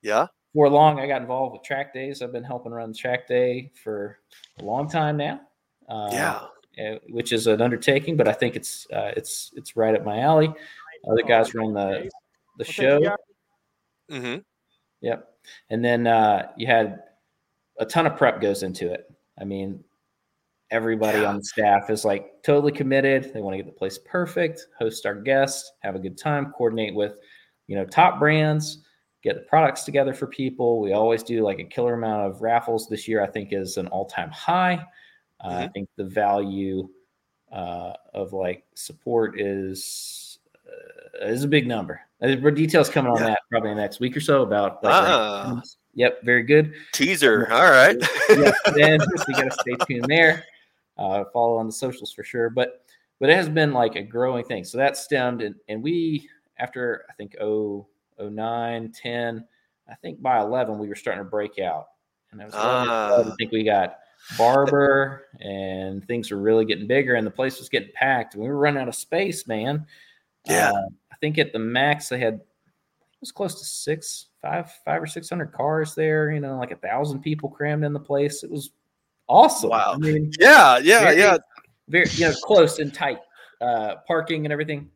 yeah. 0.00 0.26
for 0.54 0.68
long, 0.68 1.00
I 1.00 1.06
got 1.08 1.22
involved 1.22 1.54
with 1.54 1.62
track 1.64 1.92
days. 1.92 2.22
I've 2.22 2.32
been 2.32 2.44
helping 2.44 2.72
run 2.72 2.94
track 2.94 3.26
day 3.26 3.72
for 3.82 4.18
a 4.60 4.64
long 4.64 4.88
time 4.88 5.16
now. 5.16 5.40
Uh, 5.88 6.08
Yeah. 6.12 6.40
uh, 6.78 6.98
which 7.10 7.32
is 7.32 7.46
an 7.48 7.60
undertaking, 7.60 8.16
but 8.16 8.28
I 8.28 8.32
think 8.32 8.54
it's 8.56 8.86
uh, 8.92 9.10
it's 9.16 9.50
it's 9.56 9.76
right 9.76 9.94
up 9.94 10.04
my 10.04 10.20
alley. 10.20 10.52
Other 11.10 11.22
guys 11.22 11.52
run 11.54 11.74
the 11.74 12.08
the 12.58 12.64
show. 12.64 13.00
hmm 14.08 14.36
Yep. 15.00 15.28
And 15.70 15.84
then 15.84 16.06
uh, 16.06 16.52
you 16.56 16.68
had 16.68 17.02
a 17.80 17.84
ton 17.84 18.06
of 18.06 18.16
prep 18.16 18.40
goes 18.40 18.62
into 18.62 18.92
it. 18.92 19.11
I 19.40 19.44
mean, 19.44 19.82
everybody 20.70 21.24
on 21.24 21.36
the 21.36 21.44
staff 21.44 21.90
is 21.90 22.04
like 22.04 22.42
totally 22.42 22.72
committed. 22.72 23.32
They 23.32 23.40
want 23.40 23.54
to 23.54 23.58
get 23.62 23.66
the 23.66 23.78
place 23.78 23.98
perfect, 23.98 24.66
host 24.78 25.06
our 25.06 25.14
guests, 25.14 25.72
have 25.80 25.94
a 25.94 25.98
good 25.98 26.16
time, 26.18 26.52
coordinate 26.56 26.94
with, 26.94 27.16
you 27.66 27.76
know, 27.76 27.84
top 27.84 28.18
brands, 28.18 28.78
get 29.22 29.34
the 29.34 29.42
products 29.42 29.84
together 29.84 30.14
for 30.14 30.26
people. 30.26 30.80
We 30.80 30.92
always 30.92 31.22
do 31.22 31.42
like 31.42 31.58
a 31.58 31.64
killer 31.64 31.94
amount 31.94 32.30
of 32.30 32.42
raffles. 32.42 32.88
This 32.88 33.06
year, 33.06 33.22
I 33.22 33.26
think, 33.26 33.52
is 33.52 33.76
an 33.76 33.86
all 33.88 34.06
time 34.06 34.30
high. 34.30 34.84
Uh, 35.40 35.48
I 35.48 35.68
think 35.68 35.88
the 35.96 36.04
value 36.04 36.88
uh, 37.50 37.92
of 38.14 38.32
like 38.32 38.64
support 38.74 39.40
is 39.40 40.38
uh, 40.66 41.26
is 41.26 41.44
a 41.44 41.48
big 41.48 41.66
number. 41.66 42.00
Uh, 42.22 42.34
details 42.50 42.88
coming 42.88 43.12
on 43.12 43.18
Yeah. 43.18 43.26
that 43.26 43.40
probably 43.50 43.70
in 43.70 43.76
the 43.76 43.82
next 43.82 44.00
week 44.00 44.16
or 44.16 44.20
so 44.20 44.42
about. 44.42 44.82
Like. 44.82 45.62
Yep, 45.94 46.22
very 46.22 46.42
good. 46.42 46.74
Teaser. 46.92 47.50
All 47.52 47.70
right. 47.70 47.96
yeah, 48.30 48.52
then 48.74 49.00
so 49.00 49.24
you 49.28 49.34
got 49.34 49.44
to 49.44 49.56
stay 49.60 49.76
tuned 49.86 50.06
there. 50.08 50.44
Uh, 50.96 51.24
follow 51.32 51.56
on 51.58 51.66
the 51.66 51.72
socials 51.72 52.12
for 52.12 52.24
sure. 52.24 52.50
But 52.50 52.84
but 53.20 53.30
it 53.30 53.36
has 53.36 53.48
been 53.48 53.72
like 53.72 53.94
a 53.96 54.02
growing 54.02 54.44
thing. 54.44 54.64
So 54.64 54.78
that 54.78 54.96
stemmed, 54.96 55.42
and, 55.42 55.54
and 55.68 55.82
we 55.82 56.28
after 56.58 57.04
I 57.10 57.12
think 57.14 57.36
oh, 57.40 57.86
09, 58.18 58.92
10, 58.92 59.44
I 59.88 59.94
think 59.96 60.22
by 60.22 60.40
eleven 60.40 60.78
we 60.78 60.88
were 60.88 60.94
starting 60.94 61.22
to 61.22 61.28
break 61.28 61.58
out, 61.58 61.88
and 62.30 62.40
I 62.40 62.44
was 62.46 62.54
Ah. 62.56 63.20
I 63.20 63.34
think 63.36 63.52
we 63.52 63.62
got 63.62 63.98
Barber, 64.38 65.26
and 65.40 66.06
things 66.06 66.30
were 66.30 66.38
really 66.38 66.64
getting 66.64 66.86
bigger, 66.86 67.14
and 67.16 67.26
the 67.26 67.30
place 67.30 67.58
was 67.58 67.68
getting 67.68 67.90
packed, 67.94 68.34
and 68.34 68.42
we 68.42 68.48
were 68.48 68.58
running 68.58 68.80
out 68.80 68.88
of 68.88 68.94
space, 68.94 69.46
man. 69.46 69.86
Yeah. 70.46 70.70
Uh, 70.70 70.88
I 71.12 71.16
think 71.20 71.38
at 71.38 71.52
the 71.52 71.58
max 71.58 72.08
they 72.08 72.18
had 72.18 72.40
was 73.22 73.32
close 73.32 73.58
to 73.58 73.64
six, 73.64 74.26
five, 74.42 74.70
five 74.84 75.02
or 75.02 75.06
six 75.06 75.30
hundred 75.30 75.52
cars 75.52 75.94
there. 75.94 76.30
You 76.30 76.40
know, 76.40 76.58
like 76.58 76.72
a 76.72 76.76
thousand 76.76 77.20
people 77.20 77.48
crammed 77.48 77.84
in 77.84 77.94
the 77.94 78.00
place. 78.00 78.42
It 78.42 78.50
was 78.50 78.72
awesome. 79.28 79.70
Wow. 79.70 79.92
I 79.94 79.98
mean, 79.98 80.30
yeah. 80.38 80.78
Yeah. 80.78 81.00
very, 81.00 81.18
Yeah. 81.18 81.38
very 81.88 82.08
you 82.10 82.28
know 82.28 82.34
close 82.42 82.78
and 82.78 82.92
tight, 82.92 83.20
uh, 83.60 83.96
parking 84.06 84.44
and 84.44 84.52
everything. 84.52 84.90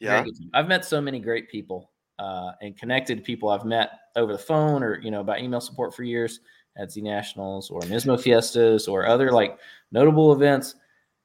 Yeah. 0.00 0.24
I've 0.54 0.68
met 0.68 0.84
so 0.84 1.00
many 1.00 1.20
great 1.20 1.48
people 1.48 1.90
uh, 2.18 2.52
and 2.62 2.76
connected 2.76 3.24
people 3.24 3.48
I've 3.50 3.64
met 3.64 3.90
over 4.16 4.32
the 4.32 4.38
phone 4.38 4.82
or 4.82 5.00
you 5.00 5.10
know 5.10 5.22
by 5.22 5.38
email 5.38 5.60
support 5.60 5.94
for 5.94 6.02
years 6.02 6.40
at 6.76 6.90
Z 6.90 7.00
Nationals 7.00 7.70
or 7.70 7.80
Nismo 7.82 8.20
Fiestas 8.20 8.88
or 8.88 9.06
other 9.06 9.32
like 9.32 9.58
notable 9.92 10.32
events, 10.32 10.76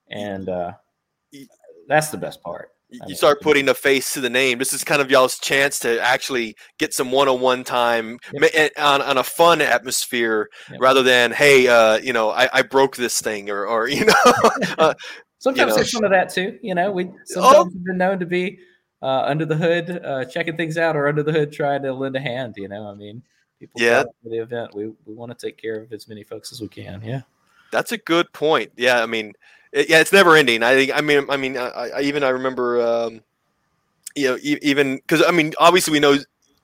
and 0.10 0.50
uh, 0.50 0.74
that's 1.88 2.10
the 2.10 2.18
best 2.18 2.42
part. 2.42 2.73
You 2.94 3.00
you 3.08 3.16
start 3.16 3.42
putting 3.42 3.68
a 3.70 3.74
face 3.74 4.14
to 4.14 4.22
the 4.22 4.30
name. 4.30 4.60
This 4.60 4.72
is 4.72 4.84
kind 4.84 5.02
of 5.02 5.10
y'all's 5.10 5.40
chance 5.40 5.80
to 5.80 6.00
actually 6.02 6.56
get 6.78 6.94
some 6.94 7.12
one-on-one 7.12 7.64
time 7.64 8.20
Yep. 8.32 8.72
on, 8.78 9.02
on 9.02 9.18
a 9.18 9.24
fun 9.24 9.62
atmosphere 9.62 10.50
Yep. 10.70 10.80
rather 10.80 11.04
than, 11.04 11.32
hey, 11.32 11.68
uh, 11.68 11.98
you 11.98 12.14
know, 12.14 12.30
I, 12.30 12.50
I 12.54 12.62
broke 12.62 12.96
this 12.96 13.20
thing 13.20 13.50
or, 13.50 13.66
or 13.66 13.88
you 13.90 14.06
know, 14.06 14.14
uh, 14.78 14.94
Sometimes 15.40 15.72
know. 15.72 15.76
there's 15.76 15.92
some 15.92 16.06
of 16.06 16.12
that 16.12 16.30
too. 16.30 16.58
You 16.62 16.74
know, 16.74 16.90
we 16.92 17.12
sometimes 17.26 17.74
have 17.74 17.84
been 17.84 17.98
known 17.98 18.20
to 18.20 18.26
be 18.26 18.60
uh, 19.02 19.24
under 19.24 19.46
the 19.46 19.58
hood, 19.58 19.90
uh, 20.06 20.24
checking 20.24 20.56
things 20.56 20.78
out, 20.78 20.96
or 20.96 21.08
under 21.08 21.22
the 21.22 21.34
hood 21.34 21.52
trying 21.52 21.82
to 21.84 21.92
lend 21.92 22.16
a 22.16 22.22
hand. 22.22 22.54
You 22.56 22.70
know, 22.70 22.88
I 22.88 22.94
mean, 22.96 23.24
people 23.60 23.82
Yeah. 23.82 24.04
the 24.24 24.38
event. 24.38 24.74
We 24.74 24.88
we 25.06 25.14
want 25.14 25.38
to 25.38 25.46
take 25.48 25.58
care 25.58 25.82
of 25.82 25.92
as 25.92 26.08
many 26.08 26.24
folks 26.24 26.54
as 26.54 26.62
we 26.62 26.70
can. 26.70 27.02
Yeah. 27.04 27.24
That's 27.74 27.92
a 27.92 27.98
good 27.98 28.32
point. 28.32 28.72
Yeah, 28.78 29.04
I 29.04 29.06
mean, 29.06 29.34
it, 29.74 29.90
yeah, 29.90 30.00
it's 30.00 30.14
never 30.14 30.36
ending. 30.36 30.64
I 30.64 30.76
think. 30.76 30.92
I 30.96 31.02
mean, 31.02 31.26
I 31.30 31.38
mean, 31.38 31.58
I, 31.58 31.90
I 31.96 32.02
even 32.02 32.24
I 32.24 32.30
remember, 32.30 32.82
um, 32.82 33.22
you 34.16 34.30
know, 34.30 34.38
e- 34.42 34.60
even 34.62 34.98
because 34.98 35.24
I 35.26 35.32
mean, 35.32 35.54
obviously 35.60 35.92
we 35.92 36.00
know 36.00 36.18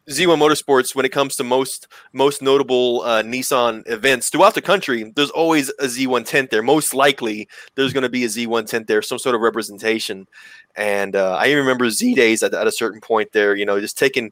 Z1 0.09 0.37
Motorsports 0.37 0.95
when 0.95 1.05
it 1.05 1.09
comes 1.09 1.35
to 1.35 1.43
most 1.43 1.87
most 2.13 2.41
notable 2.41 3.01
uh, 3.01 3.21
Nissan 3.23 3.83
events 3.87 4.29
throughout 4.29 4.55
the 4.55 4.61
country. 4.61 5.11
There's 5.15 5.31
always 5.31 5.69
a 5.69 5.85
Z1 5.85 6.25
tent 6.25 6.51
there. 6.51 6.63
Most 6.63 6.93
likely, 6.93 7.47
there's 7.75 7.93
going 7.93 8.03
to 8.03 8.09
be 8.09 8.23
a 8.23 8.27
Z1 8.27 8.67
tent 8.67 8.87
there, 8.87 9.01
some 9.01 9.19
sort 9.19 9.35
of 9.35 9.41
representation. 9.41 10.27
And 10.75 11.15
uh, 11.15 11.35
I 11.35 11.47
even 11.47 11.59
remember 11.59 11.89
Z 11.89 12.13
days 12.15 12.43
at, 12.43 12.53
at 12.53 12.67
a 12.67 12.71
certain 12.71 13.01
point 13.01 13.31
there. 13.33 13.55
You 13.55 13.65
know, 13.65 13.79
just 13.79 13.97
taking 13.97 14.31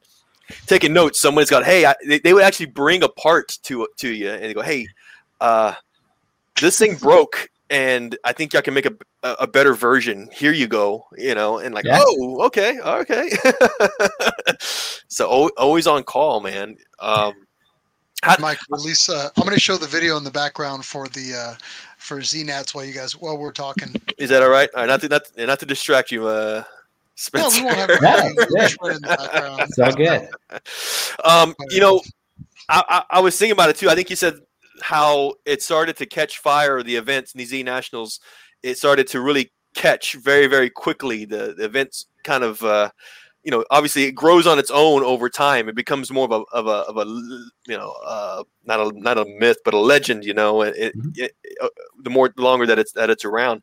taking 0.66 0.92
notes, 0.92 1.20
someone's 1.20 1.50
got, 1.50 1.64
hey, 1.64 1.84
I, 1.84 1.94
they, 2.06 2.18
they 2.20 2.32
would 2.32 2.44
actually 2.44 2.66
bring 2.66 3.02
a 3.02 3.08
part 3.08 3.58
to 3.64 3.86
to 3.98 4.08
you 4.08 4.30
and 4.30 4.44
they 4.44 4.54
go, 4.54 4.62
hey, 4.62 4.86
uh, 5.40 5.74
this 6.60 6.78
thing 6.78 6.96
broke, 6.96 7.50
and 7.70 8.16
I 8.24 8.32
think 8.32 8.54
I 8.54 8.60
can 8.60 8.74
make 8.74 8.86
a, 8.86 8.92
a 9.22 9.46
better 9.46 9.74
version. 9.74 10.28
Here 10.32 10.52
you 10.52 10.66
go, 10.66 11.06
you 11.16 11.34
know, 11.34 11.58
and 11.58 11.74
like, 11.74 11.84
Yeah. 11.84 12.00
oh, 12.00 12.42
okay, 12.46 12.78
okay. 12.80 13.30
so 15.08 15.30
al- 15.30 15.50
always 15.56 15.86
on 15.86 16.02
call, 16.04 16.40
man. 16.40 16.76
Um, 16.98 17.34
how, 18.22 18.36
Mike, 18.40 18.58
release. 18.70 19.08
Uh, 19.08 19.28
I'm 19.36 19.44
going 19.44 19.54
to 19.54 19.60
show 19.60 19.76
the 19.76 19.86
video 19.86 20.16
in 20.16 20.24
the 20.24 20.30
background 20.30 20.84
for 20.84 21.06
the 21.08 21.34
uh, 21.34 21.54
for 21.98 22.18
ZNats 22.18 22.74
while 22.74 22.84
you 22.84 22.92
guys 22.92 23.12
while 23.12 23.38
we're 23.38 23.52
talking. 23.52 23.94
is 24.18 24.28
that 24.30 24.42
all 24.42 24.48
right? 24.50 24.68
All 24.74 24.80
right, 24.82 24.88
not 24.88 25.00
to 25.02 25.08
not, 25.08 25.22
not 25.36 25.60
to 25.60 25.66
distract 25.66 26.10
you, 26.10 26.26
uh, 26.26 26.62
No, 26.62 26.64
Spencer. 27.14 27.60
we 27.60 27.64
won't 27.66 27.76
have 27.76 27.90
it. 27.90 28.02
Yeah, 28.02 28.30
yeah. 28.56 28.62
just 28.62 28.78
put 28.80 28.92
it 28.92 28.96
in 28.96 29.02
the 29.02 29.08
background. 29.08 29.60
It's 29.62 29.78
all 29.78 29.92
good. 29.92 30.28
um, 31.24 31.54
you 31.70 31.80
know, 31.80 32.00
I, 32.68 32.82
I, 32.88 33.18
I 33.18 33.20
was 33.20 33.38
thinking 33.38 33.52
about 33.52 33.70
it 33.70 33.76
too. 33.76 33.88
I 33.88 33.94
think 33.94 34.10
you 34.10 34.16
said 34.16 34.34
how 34.82 35.34
it 35.44 35.62
started 35.62 35.96
to 35.98 36.06
catch 36.06 36.38
fire. 36.38 36.82
The 36.82 36.96
events 36.96 37.32
in 37.32 37.38
the 37.38 37.44
Z 37.44 37.62
Nationals, 37.62 38.20
it 38.62 38.78
started 38.78 39.06
to 39.08 39.20
really 39.20 39.50
catch 39.74 40.14
very, 40.14 40.46
very 40.46 40.70
quickly. 40.70 41.24
The, 41.24 41.54
the 41.56 41.64
events 41.64 42.06
kind 42.24 42.42
of, 42.44 42.62
uh, 42.62 42.90
you 43.44 43.50
know, 43.50 43.64
obviously 43.70 44.04
it 44.04 44.12
grows 44.12 44.46
on 44.46 44.58
its 44.58 44.70
own 44.70 45.02
over 45.02 45.30
time. 45.30 45.68
It 45.68 45.74
becomes 45.74 46.10
more 46.10 46.24
of 46.24 46.32
a, 46.32 46.56
of 46.56 46.66
a, 46.66 46.70
of 46.70 46.96
a 46.96 47.04
you 47.06 47.76
know, 47.76 47.94
uh, 48.04 48.42
not 48.64 48.80
a, 48.80 48.92
not 48.98 49.16
a 49.18 49.24
myth, 49.38 49.58
but 49.64 49.74
a 49.74 49.78
legend. 49.78 50.24
You 50.24 50.34
know, 50.34 50.62
it, 50.62 50.74
it, 50.76 50.96
Mhm. 50.96 51.12
it, 51.16 51.36
uh, 51.62 51.68
the 52.02 52.10
more 52.10 52.32
longer 52.36 52.66
that 52.66 52.78
it's 52.78 52.92
that 52.92 53.10
it's 53.10 53.24
around. 53.24 53.62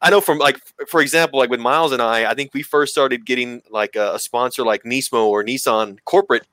I 0.00 0.10
know 0.10 0.20
from 0.20 0.38
like, 0.38 0.60
for 0.88 1.00
example, 1.00 1.38
like 1.38 1.50
with 1.50 1.60
Miles 1.60 1.92
and 1.92 2.00
I, 2.00 2.30
I 2.30 2.34
think 2.34 2.54
we 2.54 2.62
first 2.62 2.92
started 2.92 3.26
getting 3.26 3.62
like 3.70 3.96
a, 3.96 4.14
a 4.14 4.18
sponsor 4.18 4.62
like 4.64 4.84
Nismo 4.84 5.26
or 5.26 5.42
Nissan 5.42 5.98
corporate 6.04 6.46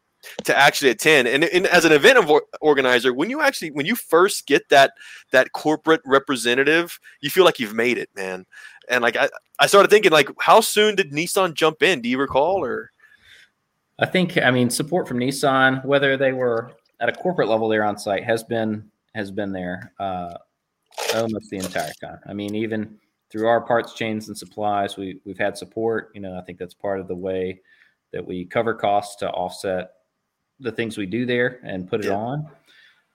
to 0.43 0.57
actually 0.57 0.89
attend 0.89 1.27
and, 1.27 1.43
and 1.43 1.65
as 1.67 1.85
an 1.85 1.91
event 1.91 2.17
organizer 2.61 3.13
when 3.13 3.29
you 3.29 3.41
actually 3.41 3.71
when 3.71 3.85
you 3.85 3.95
first 3.95 4.47
get 4.47 4.67
that 4.69 4.93
that 5.31 5.51
corporate 5.51 6.01
representative 6.05 6.99
you 7.21 7.29
feel 7.29 7.43
like 7.43 7.59
you've 7.59 7.75
made 7.75 7.97
it 7.97 8.09
man 8.15 8.45
and 8.89 9.01
like 9.01 9.17
i, 9.17 9.29
I 9.59 9.67
started 9.67 9.89
thinking 9.89 10.11
like 10.11 10.29
how 10.39 10.61
soon 10.61 10.95
did 10.95 11.11
nissan 11.11 11.53
jump 11.53 11.83
in 11.83 12.01
do 12.01 12.09
you 12.09 12.17
recall 12.17 12.63
or 12.63 12.89
I 13.99 14.05
think 14.05 14.37
I 14.37 14.51
mean 14.51 14.69
support 14.69 15.07
from 15.07 15.19
Nissan, 15.19 15.83
whether 15.85 16.17
they 16.17 16.33
were 16.33 16.71
at 16.99 17.09
a 17.09 17.13
corporate 17.13 17.47
level 17.47 17.67
there 17.67 17.83
on 17.83 17.97
site, 17.97 18.23
has 18.23 18.43
been 18.43 18.89
has 19.13 19.31
been 19.31 19.51
there 19.51 19.93
uh, 19.99 20.33
almost 21.15 21.49
the 21.49 21.57
entire 21.57 21.93
time. 22.01 22.19
I 22.27 22.33
mean, 22.33 22.55
even 22.55 22.97
through 23.29 23.47
our 23.47 23.61
parts 23.61 23.93
chains 23.93 24.27
and 24.27 24.37
supplies, 24.37 24.97
we 24.97 25.19
we've 25.25 25.37
had 25.37 25.57
support. 25.57 26.11
You 26.15 26.21
know, 26.21 26.37
I 26.37 26.41
think 26.41 26.57
that's 26.57 26.73
part 26.73 26.99
of 26.99 27.07
the 27.07 27.15
way 27.15 27.61
that 28.11 28.25
we 28.25 28.45
cover 28.45 28.73
costs 28.73 29.15
to 29.17 29.29
offset 29.29 29.91
the 30.59 30.71
things 30.71 30.97
we 30.97 31.05
do 31.05 31.25
there 31.25 31.59
and 31.63 31.87
put 31.87 32.01
it 32.01 32.07
Yeah. 32.07 32.15
on. 32.15 32.47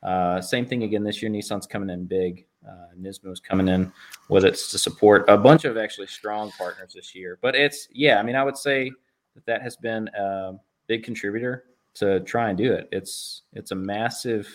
Uh, 0.02 0.40
same 0.40 0.64
thing 0.66 0.84
again 0.84 1.02
this 1.02 1.22
year. 1.22 1.30
Nissan's 1.30 1.66
coming 1.66 1.90
in 1.90 2.06
big. 2.06 2.46
Uh, 2.68 2.88
Nismo's 2.96 3.40
coming 3.40 3.68
in 3.68 3.92
with 4.28 4.44
it's 4.44 4.70
to 4.72 4.78
support 4.78 5.24
a 5.28 5.36
bunch 5.36 5.64
of 5.64 5.76
actually 5.76 6.06
strong 6.06 6.50
partners 6.52 6.92
this 6.94 7.14
year. 7.14 7.38
But 7.40 7.54
it's 7.56 7.88
yeah, 7.90 8.18
I 8.18 8.22
mean, 8.22 8.36
I 8.36 8.44
would 8.44 8.56
say 8.56 8.90
that 9.34 9.46
that 9.46 9.62
has 9.62 9.76
been 9.76 10.08
a 10.08 10.54
big 10.86 11.02
contributor 11.02 11.64
to 11.94 12.20
try 12.20 12.48
and 12.48 12.58
do 12.58 12.72
it. 12.72 12.88
It's 12.92 13.42
it's 13.52 13.70
a 13.70 13.74
massive 13.74 14.48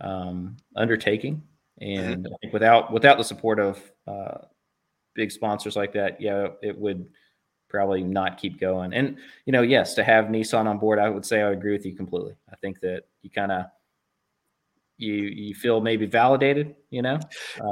um, 0.00 0.56
undertaking, 0.76 1.42
and 1.80 2.26
I 2.26 2.36
think 2.40 2.52
without 2.52 2.92
without 2.92 3.18
the 3.18 3.24
support 3.24 3.60
of 3.60 3.80
uh, 4.06 4.38
big 5.14 5.30
sponsors 5.30 5.76
like 5.76 5.92
that, 5.92 6.20
yeah, 6.20 6.48
it 6.62 6.76
would 6.76 7.06
probably 7.68 8.02
not 8.02 8.38
keep 8.38 8.58
going. 8.58 8.92
And 8.92 9.16
you 9.44 9.52
know, 9.52 9.62
yes, 9.62 9.94
to 9.94 10.04
have 10.04 10.26
Nissan 10.26 10.66
on 10.66 10.78
board, 10.78 10.98
I 10.98 11.08
would 11.08 11.24
say 11.24 11.42
I 11.42 11.48
would 11.48 11.58
agree 11.58 11.72
with 11.72 11.86
you 11.86 11.94
completely. 11.94 12.34
I 12.50 12.56
think 12.56 12.80
that 12.80 13.04
you 13.22 13.30
kind 13.30 13.52
of 13.52 13.66
you 14.98 15.14
you 15.14 15.54
feel 15.54 15.80
maybe 15.80 16.06
validated, 16.06 16.74
you 16.90 17.02
know. 17.02 17.18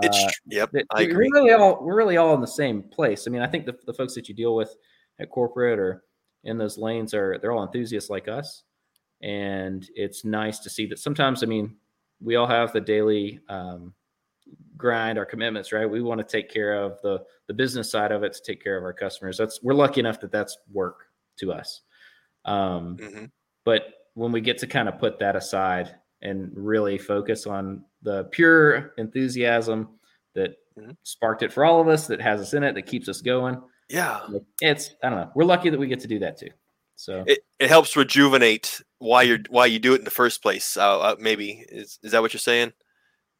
it's 0.02 0.24
Uh, 0.24 0.28
tr- 0.28 0.40
yep 0.46 0.70
that 0.72 0.86
i 0.94 1.04
we're 1.04 1.18
really 1.18 1.50
all 1.50 1.84
we're 1.84 1.96
really 1.96 2.16
all 2.16 2.34
in 2.34 2.40
the 2.40 2.46
same 2.46 2.82
place. 2.82 3.26
I 3.26 3.30
mean, 3.30 3.42
I 3.42 3.46
think 3.46 3.66
the, 3.66 3.76
the 3.86 3.92
folks 3.92 4.14
that 4.14 4.28
you 4.28 4.34
deal 4.34 4.54
with 4.54 4.74
at 5.18 5.30
corporate 5.30 5.78
or 5.78 6.04
in 6.44 6.58
those 6.58 6.78
lanes 6.78 7.12
are 7.12 7.38
they're 7.38 7.52
all 7.52 7.66
enthusiasts 7.66 8.08
like 8.08 8.28
us, 8.28 8.62
and 9.20 9.86
it's 9.94 10.24
nice 10.24 10.60
to 10.60 10.70
see 10.70 10.86
that 10.86 10.98
sometimes. 10.98 11.42
I 11.42 11.46
mean, 11.46 11.76
we 12.20 12.36
all 12.36 12.46
have 12.46 12.72
the 12.72 12.80
daily 12.80 13.40
um, 13.48 13.92
grind, 14.76 15.18
our 15.18 15.26
commitments, 15.26 15.72
right? 15.72 15.88
We 15.88 16.02
want 16.02 16.18
to 16.20 16.24
take 16.26 16.50
care 16.50 16.74
of 16.82 17.00
the 17.02 17.24
the 17.48 17.54
business 17.54 17.90
side 17.90 18.12
of 18.12 18.22
it 18.24 18.32
to 18.34 18.42
take 18.42 18.62
care 18.62 18.76
of 18.76 18.84
our 18.84 18.92
customers. 18.92 19.38
That's 19.38 19.62
we're 19.62 19.74
lucky 19.74 20.00
enough 20.00 20.20
that 20.20 20.32
that's 20.32 20.58
work 20.72 21.06
to 21.38 21.52
us. 21.52 21.82
Um, 22.44 22.96
Mhm. 22.96 23.30
but 23.64 23.82
when 24.14 24.32
we 24.32 24.40
get 24.40 24.58
to 24.58 24.66
kind 24.66 24.88
of 24.88 24.98
put 24.98 25.18
that 25.18 25.36
aside 25.36 25.94
and 26.22 26.50
really 26.54 26.98
focus 26.98 27.46
on 27.46 27.84
the 28.02 28.24
pure 28.24 28.94
enthusiasm 28.98 29.98
that 30.34 30.56
Mhm. 30.76 30.96
sparked 31.02 31.42
it 31.42 31.52
for 31.52 31.64
all 31.64 31.80
of 31.80 31.88
us, 31.88 32.06
that 32.06 32.20
has 32.20 32.40
us 32.40 32.54
in 32.54 32.62
it, 32.62 32.74
that 32.74 32.82
keeps 32.82 33.08
us 33.08 33.20
going, 33.20 33.60
yeah 33.88 34.26
it's 34.60 34.90
I 35.02 35.10
don't 35.10 35.18
know. 35.20 35.32
We're 35.34 35.44
lucky 35.44 35.70
that 35.70 35.78
we 35.78 35.86
get 35.86 36.00
to 36.00 36.08
do 36.08 36.18
that 36.20 36.36
too. 36.38 36.50
So 36.96 37.24
it, 37.26 37.40
it 37.58 37.68
helps 37.68 37.94
rejuvenate 37.96 38.80
why 38.98 39.22
you're 39.22 39.38
why 39.48 39.66
you 39.66 39.78
do 39.78 39.92
it 39.94 39.98
in 39.98 40.04
the 40.04 40.10
first 40.10 40.42
place 40.42 40.76
uh, 40.76 41.00
uh, 41.00 41.16
maybe 41.18 41.64
is, 41.68 41.98
is 42.02 42.12
that 42.12 42.22
what 42.22 42.32
you're 42.32 42.40
saying 42.40 42.72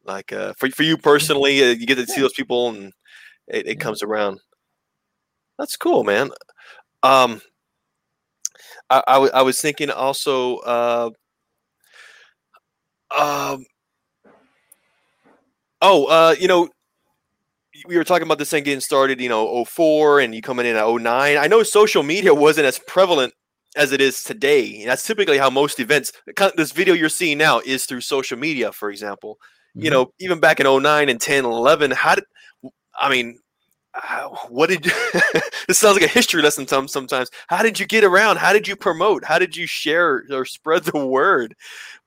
like 0.07 0.31
uh, 0.31 0.53
for, 0.57 0.69
for 0.71 0.83
you 0.83 0.97
personally 0.97 1.61
uh, 1.61 1.67
you 1.73 1.85
get 1.85 1.95
to 1.95 2.07
see 2.07 2.21
those 2.21 2.33
people 2.33 2.69
and 2.69 2.93
it, 3.47 3.67
it 3.67 3.79
comes 3.79 4.01
around 4.03 4.39
that's 5.59 5.77
cool 5.77 6.03
man 6.03 6.29
um 7.03 7.41
I, 8.89 9.03
I, 9.07 9.13
w- 9.13 9.31
I 9.33 9.41
was 9.41 9.61
thinking 9.61 9.89
also 9.89 10.57
uh 10.59 11.09
um 13.17 13.65
oh 15.81 16.05
uh 16.05 16.35
you 16.39 16.47
know 16.47 16.69
we 17.85 17.97
were 17.97 18.03
talking 18.03 18.25
about 18.25 18.37
this 18.39 18.49
thing 18.49 18.63
getting 18.63 18.81
started, 18.81 19.21
you 19.21 19.29
know, 19.29 19.63
04 19.65 20.19
and 20.19 20.33
you 20.33 20.41
coming 20.41 20.65
in 20.65 20.75
at 20.75 20.87
09. 20.87 21.37
I 21.37 21.47
know 21.47 21.63
social 21.63 22.03
media 22.03 22.33
wasn't 22.33 22.65
as 22.65 22.79
prevalent 22.79 23.33
as 23.75 23.91
it 23.91 24.01
is 24.01 24.23
today. 24.23 24.81
And 24.81 24.89
that's 24.89 25.05
typically 25.05 25.37
how 25.37 25.49
most 25.49 25.79
events, 25.79 26.11
this 26.55 26.71
video 26.71 26.95
you're 26.95 27.09
seeing 27.09 27.37
now 27.37 27.59
is 27.65 27.85
through 27.85 28.01
social 28.01 28.37
media, 28.37 28.71
for 28.71 28.89
example. 28.89 29.37
You 29.77 29.89
Mhm. 29.89 29.93
know, 29.93 30.11
even 30.19 30.39
back 30.39 30.59
in 30.59 30.65
09 30.65 31.09
and 31.09 31.21
10, 31.21 31.45
11, 31.45 31.91
how 31.91 32.15
did, 32.15 32.23
I 32.99 33.09
mean, 33.09 33.39
what 34.49 34.69
did 34.69 34.85
you, 34.85 34.91
this 35.67 35.77
sounds 35.79 35.95
like 35.99 36.03
a 36.09 36.13
history 36.13 36.41
lesson 36.41 36.67
some, 36.67 36.87
sometimes. 36.87 37.29
How 37.47 37.61
did 37.63 37.79
you 37.79 37.85
get 37.85 38.03
around? 38.03 38.37
How 38.37 38.53
did 38.53 38.67
you 38.67 38.75
promote? 38.75 39.23
How 39.23 39.39
did 39.39 39.55
you 39.55 39.67
share 39.67 40.23
or 40.31 40.45
spread 40.45 40.83
the 40.83 40.97
word? 41.05 41.55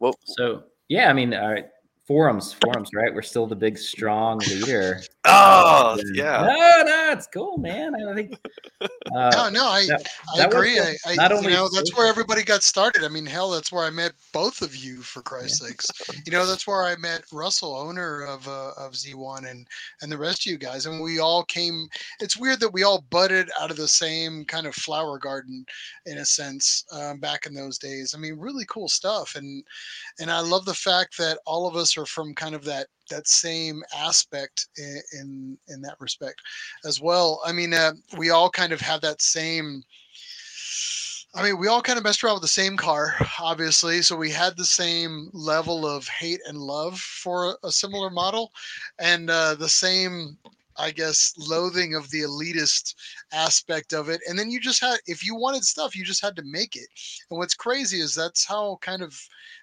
Well, 0.00 0.14
so 0.24 0.64
yeah, 0.88 1.08
I 1.08 1.12
mean, 1.12 1.32
all 1.34 1.50
right, 1.50 1.66
forums, 2.10 2.54
forums, 2.54 2.90
right? 2.92 3.14
We're 3.14 3.22
still 3.22 3.46
the 3.46 3.54
big 3.54 3.78
strong 3.78 4.38
leader. 4.38 5.00
oh, 5.26 5.94
Uh, 5.96 5.98
yeah. 6.12 6.42
No, 6.42 6.82
no, 6.84 7.10
it's 7.12 7.28
cool, 7.28 7.56
man. 7.56 7.94
I 7.94 8.14
think 8.16 8.34
uh, 8.80 8.88
no, 9.14 9.48
no, 9.48 9.66
I, 9.68 9.86
that- 9.86 10.08
I 10.34 10.38
that 10.38 10.52
agree. 10.52 10.74
works 10.80 11.06
I, 11.06 11.10
with 11.10 11.20
I 11.20 11.28
not 11.28 11.42
you 11.44 11.50
know 11.50 11.68
that's 11.72 11.96
where 11.96 12.08
everybody 12.08 12.42
got 12.42 12.64
started. 12.64 13.04
I 13.04 13.08
mean, 13.08 13.26
hell, 13.26 13.50
that's 13.50 13.70
where 13.70 13.84
I 13.84 13.90
met 13.90 14.10
both 14.32 14.60
of 14.60 14.74
you. 14.74 15.02
For 15.02 15.22
Christ's 15.22 15.64
sakes, 15.64 15.86
you 16.26 16.32
know, 16.32 16.46
that's 16.46 16.66
where 16.66 16.82
I 16.82 16.96
met 16.96 17.22
Russell, 17.32 17.76
owner 17.76 18.22
of 18.22 18.48
uh, 18.48 18.72
of 18.76 18.94
Z1, 18.94 19.48
and 19.48 19.68
and 20.02 20.10
the 20.10 20.18
rest 20.18 20.44
of 20.44 20.50
you 20.50 20.58
guys, 20.58 20.86
and 20.86 21.00
we 21.00 21.20
all 21.20 21.44
came. 21.44 21.86
It's 22.18 22.36
weird 22.36 22.58
that 22.58 22.72
we 22.72 22.82
all 22.82 23.04
budded 23.10 23.50
out 23.60 23.70
of 23.70 23.76
the 23.76 23.86
same 23.86 24.44
kind 24.46 24.66
of 24.66 24.74
flower 24.74 25.16
garden, 25.16 25.64
in 26.06 26.18
a 26.18 26.24
sense, 26.26 26.84
um, 26.92 27.20
back 27.20 27.46
in 27.46 27.54
those 27.54 27.78
days. 27.78 28.14
I 28.16 28.18
mean, 28.18 28.36
really 28.36 28.64
cool 28.68 28.88
stuff, 28.88 29.36
and 29.36 29.62
and 30.18 30.28
I 30.28 30.40
love 30.40 30.64
the 30.64 30.74
fact 30.74 31.16
that 31.18 31.38
all 31.46 31.68
of 31.68 31.76
us 31.76 31.96
are 32.00 32.06
from 32.06 32.34
kind 32.34 32.54
of 32.54 32.64
that 32.64 32.86
that 33.10 33.28
same 33.28 33.82
aspect 33.96 34.68
in 34.76 35.02
in, 35.12 35.58
in 35.68 35.82
that 35.82 36.00
respect 36.00 36.40
as 36.84 37.00
well. 37.00 37.40
I 37.44 37.52
mean, 37.52 37.74
uh, 37.74 37.92
we 38.16 38.30
all 38.30 38.50
kind 38.50 38.72
of 38.72 38.80
have 38.80 39.00
that 39.02 39.20
same. 39.20 39.82
I 41.32 41.44
mean, 41.44 41.60
we 41.60 41.68
all 41.68 41.82
kind 41.82 41.96
of 41.96 42.02
messed 42.02 42.24
around 42.24 42.34
with 42.34 42.42
the 42.42 42.48
same 42.48 42.76
car, 42.76 43.14
obviously. 43.40 44.02
So 44.02 44.16
we 44.16 44.30
had 44.30 44.56
the 44.56 44.64
same 44.64 45.30
level 45.32 45.86
of 45.86 46.08
hate 46.08 46.40
and 46.48 46.58
love 46.58 46.98
for 46.98 47.56
a, 47.62 47.70
similar 47.70 48.10
model, 48.10 48.50
and 48.98 49.30
uh, 49.30 49.54
the 49.54 49.68
same, 49.68 50.36
I 50.76 50.90
guess, 50.90 51.34
loathing 51.36 51.94
of 51.94 52.10
the 52.10 52.22
elitist 52.22 52.94
aspect 53.32 53.92
of 53.92 54.08
it. 54.08 54.20
And 54.28 54.38
then 54.38 54.50
you 54.50 54.60
just 54.60 54.80
had, 54.80 54.98
if 55.06 55.24
you 55.24 55.34
wanted 55.34 55.64
stuff, 55.64 55.96
you 55.96 56.04
just 56.04 56.22
had 56.22 56.36
to 56.36 56.42
make 56.44 56.76
it. 56.76 56.88
And 57.30 57.38
what's 57.38 57.54
crazy 57.54 58.00
is 58.00 58.14
that's 58.14 58.46
how 58.46 58.78
kind 58.80 59.02
of, 59.02 59.18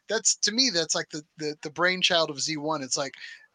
that's 0.09 0.35
to 0.37 0.51
me, 0.51 0.69
that's 0.69 0.95
like 0.95 1.09
the 1.09 1.23
the, 1.37 1.55
the 1.61 1.69
brainchild 1.69 2.29
of 2.29 2.37
Z1. 2.37 2.83
It's 2.83 2.97
like 2.97 3.13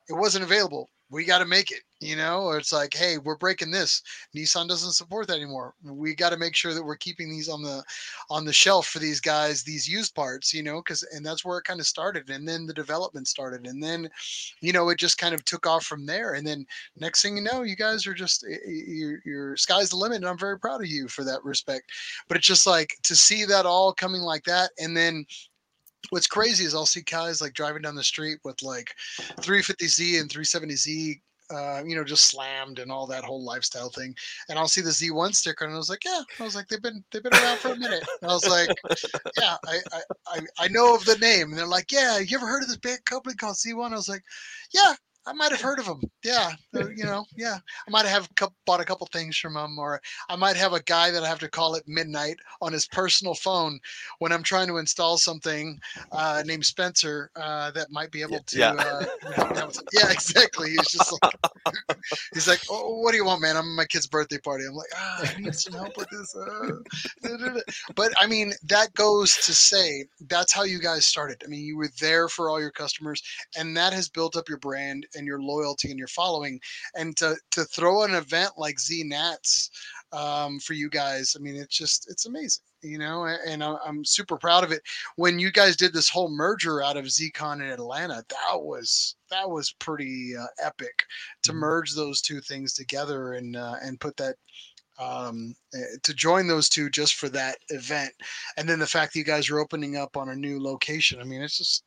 it 0.08 0.14
wasn't 0.14 0.44
available. 0.44 0.88
We 1.10 1.26
got 1.26 1.38
to 1.38 1.44
make 1.44 1.70
it 1.70 1.82
you 2.00 2.16
know 2.16 2.42
or 2.42 2.58
it's 2.58 2.72
like 2.72 2.94
hey 2.94 3.18
we're 3.18 3.36
breaking 3.36 3.70
this. 3.70 4.02
Nissan 4.36 4.68
doesn't 4.68 4.92
support 4.92 5.28
that 5.28 5.36
anymore. 5.36 5.74
We 5.84 6.14
got 6.14 6.30
to 6.30 6.36
make 6.36 6.56
sure 6.56 6.74
that 6.74 6.82
we're 6.82 6.96
keeping 6.96 7.30
these 7.30 7.48
on 7.48 7.62
the 7.62 7.82
on 8.30 8.44
the 8.44 8.52
shelf 8.52 8.88
for 8.88 8.98
these 8.98 9.20
guys 9.20 9.62
these 9.62 9.88
used 9.88 10.14
parts 10.14 10.52
you 10.52 10.62
know 10.62 10.80
because 10.80 11.02
and 11.14 11.24
that's 11.24 11.44
where 11.44 11.58
it 11.58 11.64
kind 11.64 11.80
of 11.80 11.86
started 11.86 12.30
and 12.30 12.48
then 12.48 12.66
the 12.66 12.72
development 12.72 13.28
started 13.28 13.66
and 13.66 13.82
then 13.82 14.08
you 14.60 14.72
know 14.72 14.88
it 14.88 14.98
just 14.98 15.18
kind 15.18 15.34
of 15.34 15.44
took 15.44 15.66
off 15.66 15.84
from 15.84 16.06
there 16.06 16.34
and 16.34 16.46
then 16.46 16.66
next 16.96 17.22
thing 17.22 17.36
you 17.36 17.42
know 17.42 17.62
you 17.62 17.76
guys 17.76 18.06
are 18.06 18.14
just 18.14 18.44
your, 18.66 19.20
your 19.24 19.56
sky's 19.56 19.90
the 19.90 19.96
limit 19.96 20.16
and 20.16 20.26
i'm 20.26 20.38
very 20.38 20.58
proud 20.58 20.80
of 20.80 20.86
you 20.86 21.08
for 21.08 21.24
that 21.24 21.44
respect. 21.44 21.90
But 22.28 22.36
it's 22.36 22.46
just 22.46 22.66
like 22.66 22.96
to 23.04 23.14
see 23.14 23.44
that 23.44 23.66
all 23.66 23.92
coming 23.92 24.22
like 24.22 24.44
that 24.44 24.70
and 24.78 24.96
then 24.96 25.24
what's 26.10 26.26
crazy 26.26 26.64
is 26.64 26.74
I'll 26.74 26.86
see 26.86 27.02
guys 27.02 27.40
like 27.40 27.54
driving 27.54 27.82
down 27.82 27.94
the 27.94 28.04
street 28.04 28.38
with 28.44 28.62
like 28.62 28.94
350Z 29.40 30.20
and 30.20 30.30
370Z 30.30 31.20
uh, 31.52 31.82
you 31.84 31.94
know, 31.94 32.04
just 32.04 32.26
slammed 32.26 32.78
and 32.78 32.90
all 32.90 33.06
that 33.06 33.24
whole 33.24 33.44
lifestyle 33.44 33.90
thing. 33.90 34.14
And 34.48 34.58
I'll 34.58 34.68
see 34.68 34.80
the 34.80 34.90
Z1 34.90 35.34
sticker, 35.34 35.64
and 35.64 35.74
I 35.74 35.76
was 35.76 35.90
like, 35.90 36.04
yeah. 36.04 36.22
I 36.40 36.44
was 36.44 36.54
like, 36.54 36.68
they've 36.68 36.82
been 36.82 37.04
they've 37.10 37.22
been 37.22 37.34
around 37.34 37.58
for 37.58 37.72
a 37.72 37.76
minute. 37.76 38.04
And 38.22 38.30
I 38.30 38.34
was 38.34 38.48
like, 38.48 38.70
yeah, 39.38 39.56
I, 39.66 39.80
I 40.26 40.40
I 40.58 40.68
know 40.68 40.94
of 40.94 41.04
the 41.04 41.18
name. 41.18 41.50
And 41.50 41.58
they're 41.58 41.66
like, 41.66 41.92
yeah, 41.92 42.18
you 42.18 42.36
ever 42.36 42.46
heard 42.46 42.62
of 42.62 42.68
this 42.68 42.78
big 42.78 43.04
company 43.04 43.34
called 43.34 43.56
Z1? 43.56 43.92
I 43.92 43.96
was 43.96 44.08
like, 44.08 44.22
yeah, 44.72 44.94
I 45.26 45.32
might 45.32 45.52
have 45.52 45.60
heard 45.60 45.78
of 45.78 45.86
them. 45.86 46.00
Yeah, 46.24 46.50
you 46.72 47.04
know, 47.04 47.24
yeah. 47.36 47.58
I 47.86 47.90
might 47.90 48.06
have 48.06 48.28
bought 48.66 48.80
a 48.80 48.84
couple 48.84 49.06
things 49.12 49.36
from 49.36 49.54
them, 49.54 49.78
or 49.78 50.00
I 50.28 50.36
might 50.36 50.56
have 50.56 50.72
a 50.72 50.82
guy 50.82 51.10
that 51.10 51.22
I 51.22 51.28
have 51.28 51.38
to 51.40 51.48
call 51.48 51.76
at 51.76 51.86
midnight 51.86 52.36
on 52.60 52.72
his 52.72 52.86
personal 52.88 53.34
phone 53.34 53.78
when 54.18 54.32
I'm 54.32 54.42
trying 54.42 54.66
to 54.68 54.78
install 54.78 55.18
something 55.18 55.80
uh, 56.10 56.42
named 56.44 56.66
Spencer 56.66 57.30
uh, 57.36 57.70
that 57.72 57.90
might 57.90 58.10
be 58.10 58.22
able 58.22 58.40
to. 58.40 58.58
Yeah, 58.58 58.72
uh, 58.72 59.70
yeah 59.92 60.10
exactly. 60.10 60.70
He's 60.70 60.90
just 60.90 61.12
like, 61.22 61.34
he's 62.34 62.48
like, 62.48 62.60
oh, 62.68 62.98
what 63.00 63.12
do 63.12 63.16
you 63.16 63.24
want, 63.24 63.42
man? 63.42 63.56
I'm 63.56 63.70
at 63.70 63.76
my 63.76 63.84
kid's 63.84 64.08
birthday 64.08 64.38
party. 64.38 64.64
I'm 64.66 64.74
like, 64.74 64.90
ah, 64.96 65.32
I 65.36 65.40
need 65.40 65.54
some 65.54 65.74
help 65.74 65.96
with 65.96 66.08
this. 66.10 66.34
Uh, 66.34 67.60
but 67.94 68.12
I 68.20 68.26
mean, 68.26 68.52
that 68.64 68.92
goes 68.94 69.36
to 69.36 69.54
say 69.54 70.06
that's 70.28 70.52
how 70.52 70.64
you 70.64 70.80
guys 70.80 71.06
started. 71.06 71.42
I 71.44 71.48
mean, 71.48 71.64
you 71.64 71.76
were 71.76 71.90
there 72.00 72.28
for 72.28 72.50
all 72.50 72.60
your 72.60 72.72
customers, 72.72 73.22
and 73.56 73.76
that 73.76 73.92
has 73.92 74.08
built 74.08 74.36
up 74.36 74.48
your 74.48 74.58
brand 74.58 75.06
and 75.14 75.26
your 75.26 75.42
loyalty 75.42 75.90
and 75.90 75.98
your 75.98 76.08
following. 76.08 76.60
And 76.94 77.16
to 77.18 77.36
to 77.52 77.64
throw 77.64 78.02
an 78.02 78.14
event 78.14 78.52
like 78.56 78.78
Z 78.78 79.04
Nats 79.04 79.70
um, 80.12 80.58
for 80.60 80.74
you 80.74 80.90
guys, 80.90 81.36
I 81.38 81.42
mean, 81.42 81.56
it's 81.56 81.76
just 81.76 82.10
it's 82.10 82.26
amazing, 82.26 82.64
you 82.82 82.98
know. 82.98 83.26
And 83.46 83.62
I'm 83.62 84.04
super 84.04 84.36
proud 84.36 84.64
of 84.64 84.72
it. 84.72 84.82
When 85.16 85.38
you 85.38 85.50
guys 85.50 85.76
did 85.76 85.92
this 85.92 86.08
whole 86.08 86.30
merger 86.30 86.82
out 86.82 86.96
of 86.96 87.06
ZCon 87.06 87.56
in 87.56 87.70
Atlanta, 87.70 88.24
that 88.28 88.60
was 88.60 89.16
that 89.30 89.48
was 89.48 89.74
pretty 89.78 90.34
uh, 90.38 90.46
epic 90.62 91.04
to 91.44 91.50
mm-hmm. 91.50 91.60
merge 91.60 91.94
those 91.94 92.20
two 92.20 92.40
things 92.40 92.74
together 92.74 93.34
and 93.34 93.56
uh, 93.56 93.76
and 93.82 94.00
put 94.00 94.16
that 94.16 94.36
um, 94.98 95.54
eh, 95.74 95.96
to 96.02 96.14
join 96.14 96.46
those 96.46 96.68
two 96.68 96.90
just 96.90 97.14
for 97.14 97.28
that 97.30 97.58
event. 97.70 98.12
And 98.56 98.68
then 98.68 98.78
the 98.78 98.86
fact 98.86 99.12
that 99.12 99.18
you 99.18 99.24
guys 99.24 99.50
are 99.50 99.58
opening 99.58 99.96
up 99.96 100.16
on 100.16 100.28
a 100.28 100.36
new 100.36 100.62
location. 100.62 101.20
I 101.20 101.24
mean, 101.24 101.42
it's 101.42 101.58
just, 101.58 101.84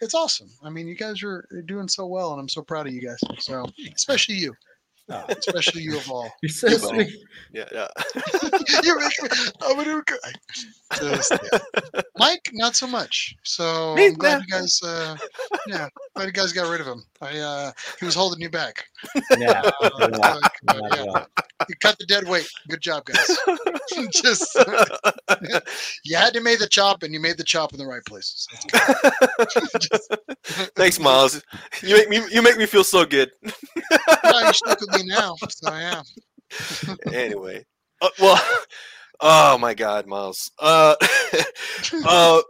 it's 0.00 0.14
awesome. 0.14 0.48
I 0.62 0.70
mean, 0.70 0.86
you 0.86 0.94
guys 0.94 1.22
are 1.22 1.46
doing 1.66 1.88
so 1.88 2.06
well, 2.06 2.32
and 2.32 2.40
I'm 2.40 2.48
so 2.48 2.62
proud 2.62 2.86
of 2.86 2.92
you 2.92 3.00
guys. 3.00 3.18
So, 3.38 3.66
especially 3.94 4.36
you. 4.36 4.54
Oh, 5.10 5.24
especially 5.28 5.82
you 5.82 5.96
of 5.96 6.10
all. 6.10 6.30
You're 6.42 6.50
so 6.50 6.68
sweet. 6.68 7.08
Yeah, 7.52 7.64
yeah. 7.72 7.88
You're 8.82 9.00
making 9.00 9.24
me, 9.24 9.30
I'm 9.62 9.76
gonna 9.76 10.02
Just, 11.00 11.32
yeah. 11.32 12.00
Mike, 12.18 12.50
not 12.52 12.76
so 12.76 12.86
much. 12.86 13.34
So 13.42 13.94
Me, 13.94 14.08
I'm 14.08 14.14
glad 14.14 14.42
you 14.42 14.48
guys. 14.48 14.78
Uh, 14.82 15.16
yeah, 15.66 15.88
glad 16.14 16.26
you 16.26 16.32
guys 16.32 16.52
got 16.52 16.70
rid 16.70 16.82
of 16.82 16.86
him. 16.86 17.02
I 17.20 17.38
uh, 17.38 17.72
he 17.98 18.06
was 18.06 18.14
holding 18.14 18.40
you 18.40 18.48
back. 18.48 18.84
Yeah, 19.36 19.62
uh, 19.82 20.08
yeah. 20.22 20.80
yeah. 20.94 21.24
You 21.68 21.74
cut 21.80 21.98
the 21.98 22.06
dead 22.06 22.28
weight. 22.28 22.48
Good 22.68 22.80
job, 22.80 23.04
guys. 23.06 23.38
Just 24.12 24.56
you 26.04 26.16
had 26.16 26.32
to 26.34 26.40
make 26.40 26.60
the 26.60 26.68
chop, 26.68 27.02
and 27.02 27.12
you 27.12 27.20
made 27.20 27.36
the 27.36 27.44
chop 27.44 27.72
in 27.72 27.78
the 27.78 27.86
right 27.86 28.04
places. 28.04 28.46
Just, 29.80 30.16
Thanks, 30.76 31.00
Miles. 31.00 31.42
You 31.82 31.96
make 31.96 32.08
me 32.08 32.22
you 32.30 32.42
make 32.42 32.56
me 32.56 32.66
feel 32.66 32.84
so 32.84 33.04
good. 33.04 33.30
you're 33.42 34.52
stuck 34.52 34.80
with 34.80 34.92
me 34.92 35.06
now, 35.06 35.34
so 35.48 35.72
yeah. 35.72 36.02
anyway, 37.12 37.64
uh, 38.00 38.10
well, 38.20 38.40
oh 39.20 39.58
my 39.58 39.74
God, 39.74 40.06
Miles. 40.06 40.52
Uh, 40.58 40.94
uh, 42.06 42.40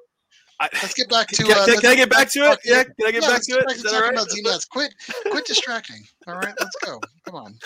I, 0.61 0.69
let's 0.75 0.95
get 0.95 1.09
back 1.09 1.29
to. 1.29 1.45
Can, 1.45 1.57
uh, 1.57 1.65
can, 1.67 1.81
can 1.81 1.91
I 1.91 1.95
get 1.95 2.11
back 2.11 2.31
to 2.31 2.41
it? 2.41 2.59
Yeah, 2.65 2.83
can 2.83 3.07
I 3.07 3.13
get 3.13 3.23
yeah, 3.23 3.29
back 3.29 3.43
to 3.43 3.53
it? 3.59 3.65
it? 3.69 3.77
Is 3.77 3.83
that 3.85 3.95
all 3.95 4.01
right? 4.03 4.13
About 4.13 4.31
Z-Nats. 4.31 4.65
Quit, 4.65 4.93
quit 5.31 5.47
distracting. 5.47 6.03
All 6.27 6.35
right, 6.35 6.55
let's 6.59 6.77
go. 6.85 7.01
Come 7.25 7.35
on. 7.35 7.55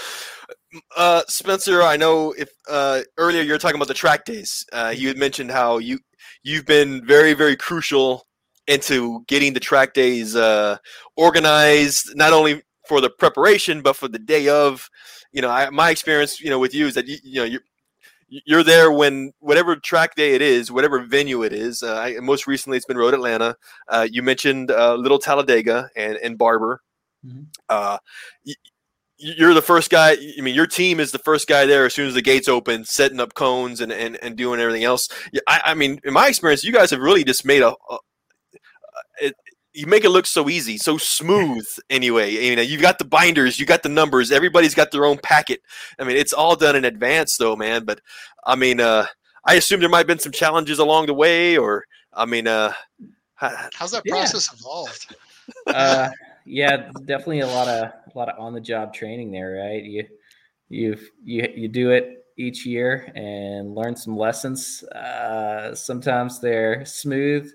Uh, 0.97 1.21
Spencer, 1.29 1.83
I 1.83 1.99
know 1.99 2.33
if 2.33 2.49
uh, 2.67 3.03
earlier 3.19 3.43
you 3.43 3.53
were 3.53 3.59
talking 3.59 3.77
about 3.77 3.89
the 3.89 3.95
track 3.95 4.25
days. 4.25 4.65
Uh, 4.73 4.91
you 4.97 5.07
had 5.07 5.19
mentioned 5.19 5.51
how 5.51 5.77
you 5.77 5.99
you've 6.45 6.65
been 6.65 7.05
very 7.05 7.35
very 7.35 7.57
crucial 7.57 8.27
into 8.69 9.23
getting 9.29 9.53
the 9.53 9.61
track 9.61 9.93
days 9.93 10.35
uh, 10.35 10.79
organized, 11.15 12.17
not 12.17 12.33
only 12.33 12.63
for 12.89 13.03
the 13.03 13.11
preparation 13.11 13.83
but 13.83 13.97
for 13.97 14.09
the 14.09 14.19
day 14.19 14.49
of. 14.49 14.89
You 15.33 15.43
know, 15.43 15.51
I, 15.51 15.69
my 15.69 15.91
experience, 15.91 16.41
you 16.41 16.49
know, 16.49 16.59
with 16.59 16.75
you 16.75 16.87
is 16.87 16.95
that 16.95 17.07
you, 17.07 17.19
you 17.23 17.41
know 17.41 17.45
you're 17.45 17.61
you're 18.47 18.63
there 18.63 18.91
when 18.91 19.33
whatever 19.41 19.77
track 19.77 20.15
day 20.15 20.35
it 20.35 20.43
is, 20.43 20.71
whatever 20.71 21.05
venue 21.05 21.43
it 21.43 21.53
is. 21.53 21.83
Uh, 21.83 21.95
I, 21.95 22.21
most 22.21 22.47
recently, 22.47 22.77
it's 22.77 22.87
been 22.87 22.97
Road 22.97 23.15
Atlanta. 23.15 23.57
Uh, 23.89 24.07
you 24.11 24.23
mentioned 24.23 24.71
uh, 24.71 24.95
Little 24.95 25.19
Talladega 25.19 25.91
and 25.95 26.17
and 26.17 26.39
Barber. 26.39 26.81
Mm-hmm. 27.25 27.43
Uh, 27.69 27.99
y- 28.47 28.55
you're 29.19 29.55
the 29.55 29.63
first 29.63 29.91
guy. 29.91 30.13
I 30.13 30.41
mean, 30.41 30.55
your 30.55 30.67
team 30.67 30.99
is 30.99 31.13
the 31.13 31.19
first 31.19 31.47
guy 31.47 31.67
there 31.67 31.85
as 31.85 31.95
soon 31.95 32.09
as 32.09 32.15
the 32.15 32.23
gates 32.23 32.49
open, 32.49 32.85
setting 32.85 33.21
up 33.21 33.35
cones 33.35 33.81
and 33.81 33.93
and, 33.93 34.17
and 34.23 34.37
doing 34.37 34.61
everything 34.61 34.85
else. 34.85 35.09
I, 35.47 35.61
I 35.67 35.75
mean, 35.75 36.01
in 36.05 36.13
my 36.13 36.29
experience, 36.29 36.65
you 36.65 36.73
guys 36.73 36.91
have 36.91 37.01
really 37.01 37.25
just 37.25 37.45
made 37.45 37.63
a, 37.63 37.75
a 37.91 37.99
it, 39.21 39.35
you 39.75 39.87
make 39.87 40.05
it 40.05 40.11
look 40.11 40.27
so 40.27 40.49
easy, 40.49 40.77
so 40.79 40.99
smooth. 40.99 41.67
Anyway, 41.89 42.33
you 42.33 42.57
know, 42.57 42.63
you've 42.63 42.83
got 42.83 42.99
the 42.99 43.05
binders, 43.05 43.59
you 43.59 43.67
got 43.67 43.83
the 43.83 43.89
numbers. 43.89 44.31
Everybody's 44.31 44.75
got 44.75 44.91
their 44.91 45.05
own 45.05 45.19
packet. 45.19 45.61
I 45.99 46.05
mean, 46.05 46.17
it's 46.17 46.33
all 46.33 46.57
done 46.57 46.77
in 46.77 46.85
advance, 46.85 47.37
though, 47.39 47.57
man. 47.57 47.85
But 47.85 48.01
I 48.45 48.55
mean, 48.55 48.81
uh, 48.81 49.07
I 49.45 49.55
assume 49.55 49.81
there 49.81 49.89
might 49.89 49.99
have 49.99 50.07
been 50.07 50.19
some 50.19 50.33
challenges 50.33 50.79
along 50.79 51.07
the 51.07 51.15
way, 51.15 51.57
or 51.57 51.85
I 52.13 52.27
mean, 52.27 52.47
uh, 52.47 52.73
how's 53.35 53.93
that 53.93 54.05
process 54.05 54.51
yeah. 54.53 54.59
evolved? 54.59 55.17
Uh, 55.67 56.11
yeah, 56.45 56.91
definitely 57.05 57.41
a 57.41 57.47
lot 57.47 57.69
of 57.69 57.93
a 58.15 58.19
lot 58.19 58.29
of 58.29 58.39
on 58.39 58.53
the 58.53 58.61
job 58.61 58.93
training 58.93 59.31
there, 59.31 59.53
right? 59.53 59.83
You 59.83 60.07
you 60.69 60.99
you 61.25 61.49
you 61.55 61.69
do 61.69 61.91
it 61.91 62.27
each 62.37 62.65
year 62.65 63.13
and 63.15 63.75
learn 63.75 63.97
some 63.97 64.17
lessons. 64.17 64.83
Uh, 64.85 65.75
sometimes 65.75 66.41
they're 66.41 66.85
smooth 66.85 67.53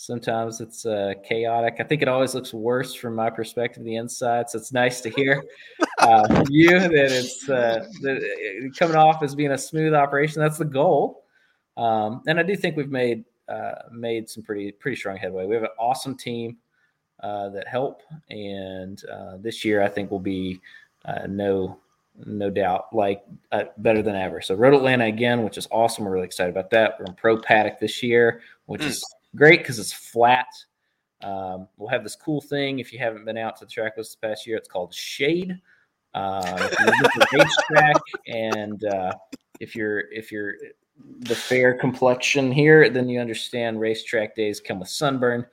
Sometimes 0.00 0.62
it's 0.62 0.86
uh, 0.86 1.12
chaotic. 1.22 1.74
I 1.78 1.82
think 1.82 2.00
it 2.00 2.08
always 2.08 2.34
looks 2.34 2.54
worse 2.54 2.94
from 2.94 3.14
my 3.14 3.28
perspective, 3.28 3.84
the 3.84 3.96
inside. 3.96 4.48
So 4.48 4.56
it's 4.56 4.72
nice 4.72 5.02
to 5.02 5.10
hear 5.10 5.44
uh, 5.98 6.42
you 6.48 6.70
that 6.70 7.12
it's 7.12 7.46
uh, 7.46 7.86
that 8.00 8.72
coming 8.78 8.96
off 8.96 9.22
as 9.22 9.34
being 9.34 9.50
a 9.50 9.58
smooth 9.58 9.92
operation. 9.92 10.40
That's 10.40 10.56
the 10.56 10.64
goal. 10.64 11.24
Um, 11.76 12.22
and 12.26 12.40
I 12.40 12.42
do 12.44 12.56
think 12.56 12.78
we've 12.78 12.90
made 12.90 13.26
uh, 13.46 13.72
made 13.92 14.30
some 14.30 14.42
pretty 14.42 14.72
pretty 14.72 14.96
strong 14.96 15.18
headway. 15.18 15.44
We 15.44 15.54
have 15.54 15.64
an 15.64 15.76
awesome 15.78 16.16
team 16.16 16.56
uh, 17.22 17.50
that 17.50 17.68
help, 17.68 18.00
and 18.30 19.02
uh, 19.04 19.36
this 19.36 19.66
year 19.66 19.82
I 19.82 19.88
think 19.88 20.10
will 20.10 20.18
be 20.18 20.62
no 21.28 21.78
no 22.24 22.48
doubt 22.48 22.86
like 22.94 23.22
better 23.76 24.00
than 24.00 24.16
ever. 24.16 24.40
So 24.40 24.54
Road 24.54 24.72
Atlanta 24.72 25.04
again, 25.04 25.42
which 25.42 25.58
is 25.58 25.68
awesome. 25.70 26.06
We're 26.06 26.12
really 26.12 26.24
excited 26.24 26.56
about 26.56 26.70
that. 26.70 26.94
We're 26.98 27.04
in 27.04 27.14
Pro 27.16 27.36
Paddock 27.36 27.78
this 27.78 28.02
year, 28.02 28.40
which 28.64 28.80
mm. 28.80 28.86
is 28.86 29.04
great 29.36 29.60
because 29.60 29.78
it's 29.78 29.92
flat. 29.92 30.48
Um, 31.22 31.68
we'll 31.76 31.90
have 31.90 32.02
this 32.02 32.16
cool 32.16 32.40
thing 32.40 32.78
if 32.78 32.92
you 32.92 32.98
haven't 32.98 33.24
been 33.24 33.36
out 33.36 33.56
to 33.58 33.64
the 33.64 33.70
track 33.70 33.96
this 33.96 34.14
past 34.14 34.46
year. 34.46 34.56
It's 34.56 34.68
called 34.68 34.94
Shade. 34.94 35.58
Uh, 36.12 36.68
racetrack, 37.32 38.02
and 38.26 38.84
uh, 38.86 39.12
if 39.60 39.76
you're 39.76 40.10
if 40.10 40.32
you're 40.32 40.54
the 41.20 41.34
fair 41.34 41.74
complexion 41.74 42.50
here, 42.50 42.90
then 42.90 43.08
you 43.08 43.20
understand 43.20 43.78
racetrack 43.78 44.34
days 44.34 44.60
come 44.60 44.80
with 44.80 44.88
sunburn. 44.88 45.46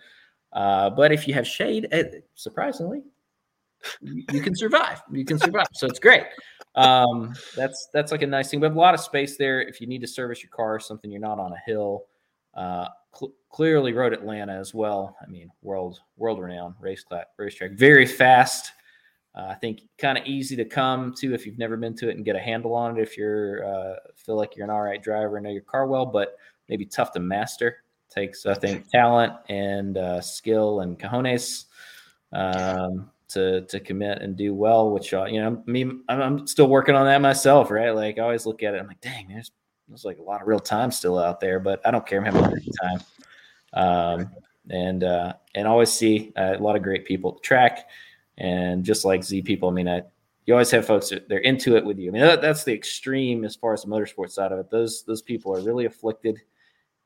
Uh, 0.53 0.89
but 0.89 1.11
if 1.11 1.27
you 1.27 1.33
have 1.33 1.45
shade, 1.45 1.87
it, 1.91 2.11
eh, 2.13 2.19
surprisingly, 2.33 3.03
you, 4.01 4.23
you 4.31 4.41
can 4.41 4.55
survive. 4.55 5.01
You 5.11 5.25
can 5.25 5.37
survive. 5.37 5.67
So 5.73 5.85
it's 5.85 5.99
great. 5.99 6.23
Um, 6.73 7.35
that's 7.55 7.89
that's 7.93 8.11
like 8.11 8.23
a 8.23 8.27
nice 8.27 8.49
thing. 8.49 8.59
We 8.59 8.65
have 8.65 8.75
a 8.75 8.79
lot 8.79 8.95
of 8.95 8.99
space 8.99 9.37
there. 9.37 9.61
If 9.61 9.79
you 9.79 9.85
need 9.85 10.01
to 10.01 10.07
service 10.07 10.41
your 10.41 10.49
car, 10.49 10.75
or 10.75 10.79
something 10.79 11.11
you're 11.11 11.21
not 11.21 11.39
on 11.39 11.51
a 11.51 11.59
hill. 11.65 12.05
Uh, 12.55 12.87
clearly 13.49 13.93
Road 13.93 14.13
Atlanta 14.13 14.53
as 14.53 14.73
well. 14.73 15.15
I 15.21 15.27
mean, 15.27 15.49
world 15.61 15.99
world 16.17 16.39
renowned 16.39 16.75
race 16.79 17.05
racetrack, 17.37 17.71
very 17.71 18.05
fast. 18.05 18.71
Uh, 19.35 19.47
I 19.49 19.55
think 19.55 19.81
kind 19.97 20.17
of 20.17 20.25
easy 20.25 20.55
to 20.55 20.65
come 20.65 21.13
to 21.19 21.33
if 21.33 21.45
you've 21.45 21.59
never 21.59 21.77
been 21.77 21.95
to 21.97 22.09
it 22.09 22.15
and 22.15 22.25
get 22.25 22.35
a 22.35 22.39
handle 22.39 22.73
on 22.73 22.97
it. 22.97 23.01
If 23.01 23.17
you're 23.17 23.65
uh, 23.65 23.95
feel 24.15 24.35
like 24.35 24.55
you're 24.55 24.65
an 24.65 24.71
all 24.71 24.81
right 24.81 25.01
driver 25.01 25.37
and 25.37 25.45
know 25.45 25.51
your 25.51 25.61
car 25.61 25.87
well, 25.87 26.05
but 26.05 26.37
maybe 26.69 26.85
tough 26.85 27.11
to 27.13 27.19
master. 27.19 27.83
Takes 28.09 28.45
I 28.45 28.53
think 28.53 28.89
talent 28.89 29.33
and 29.49 29.97
uh, 29.97 30.21
skill 30.21 30.79
and 30.81 30.97
cojones. 30.97 31.65
Um, 32.33 33.11
to 33.29 33.61
to 33.63 33.79
commit 33.79 34.21
and 34.21 34.35
do 34.35 34.53
well. 34.53 34.91
Which 34.91 35.13
uh, 35.13 35.25
you 35.25 35.41
know, 35.41 35.61
me, 35.65 35.83
I'm, 35.83 36.21
I'm 36.21 36.47
still 36.47 36.67
working 36.67 36.95
on 36.95 37.05
that 37.05 37.21
myself, 37.21 37.69
right? 37.71 37.91
Like 37.91 38.17
I 38.17 38.21
always 38.21 38.45
look 38.45 38.63
at 38.63 38.73
it, 38.73 38.79
I'm 38.79 38.87
like, 38.87 39.01
dang, 39.01 39.27
there's 39.27 39.51
there's 39.87 40.05
like 40.05 40.17
a 40.17 40.23
lot 40.23 40.41
of 40.41 40.47
real 40.47 40.59
time 40.59 40.91
still 40.91 41.17
out 41.17 41.39
there, 41.39 41.59
but 41.59 41.81
I 41.85 41.91
don't 41.91 42.05
care. 42.05 42.19
I'm 42.19 42.25
having 42.25 42.43
a 42.43 42.49
time. 42.49 42.99
Um, 43.77 44.31
and 44.69 45.03
uh, 45.03 45.33
and 45.55 45.67
always 45.67 45.91
see 45.91 46.33
uh, 46.35 46.55
a 46.57 46.61
lot 46.61 46.75
of 46.75 46.83
great 46.83 47.05
people 47.05 47.31
at 47.31 47.35
the 47.37 47.41
track, 47.41 47.87
and 48.37 48.83
just 48.83 49.05
like 49.05 49.23
Z 49.23 49.43
people. 49.43 49.69
I 49.69 49.71
mean, 49.71 49.87
I, 49.87 50.01
you 50.45 50.53
always 50.53 50.71
have 50.71 50.85
folks 50.85 51.09
that 51.09 51.29
they're 51.29 51.39
into 51.39 51.77
it 51.77 51.85
with 51.85 51.97
you. 51.99 52.09
I 52.09 52.11
mean, 52.11 52.21
that, 52.23 52.41
that's 52.41 52.63
the 52.63 52.73
extreme 52.73 53.45
as 53.45 53.55
far 53.55 53.73
as 53.73 53.83
the 53.83 53.87
motorsports 53.87 54.31
side 54.31 54.51
of 54.51 54.59
it. 54.59 54.69
Those 54.69 55.03
those 55.03 55.21
people 55.21 55.55
are 55.55 55.61
really 55.61 55.85
afflicted 55.85 56.41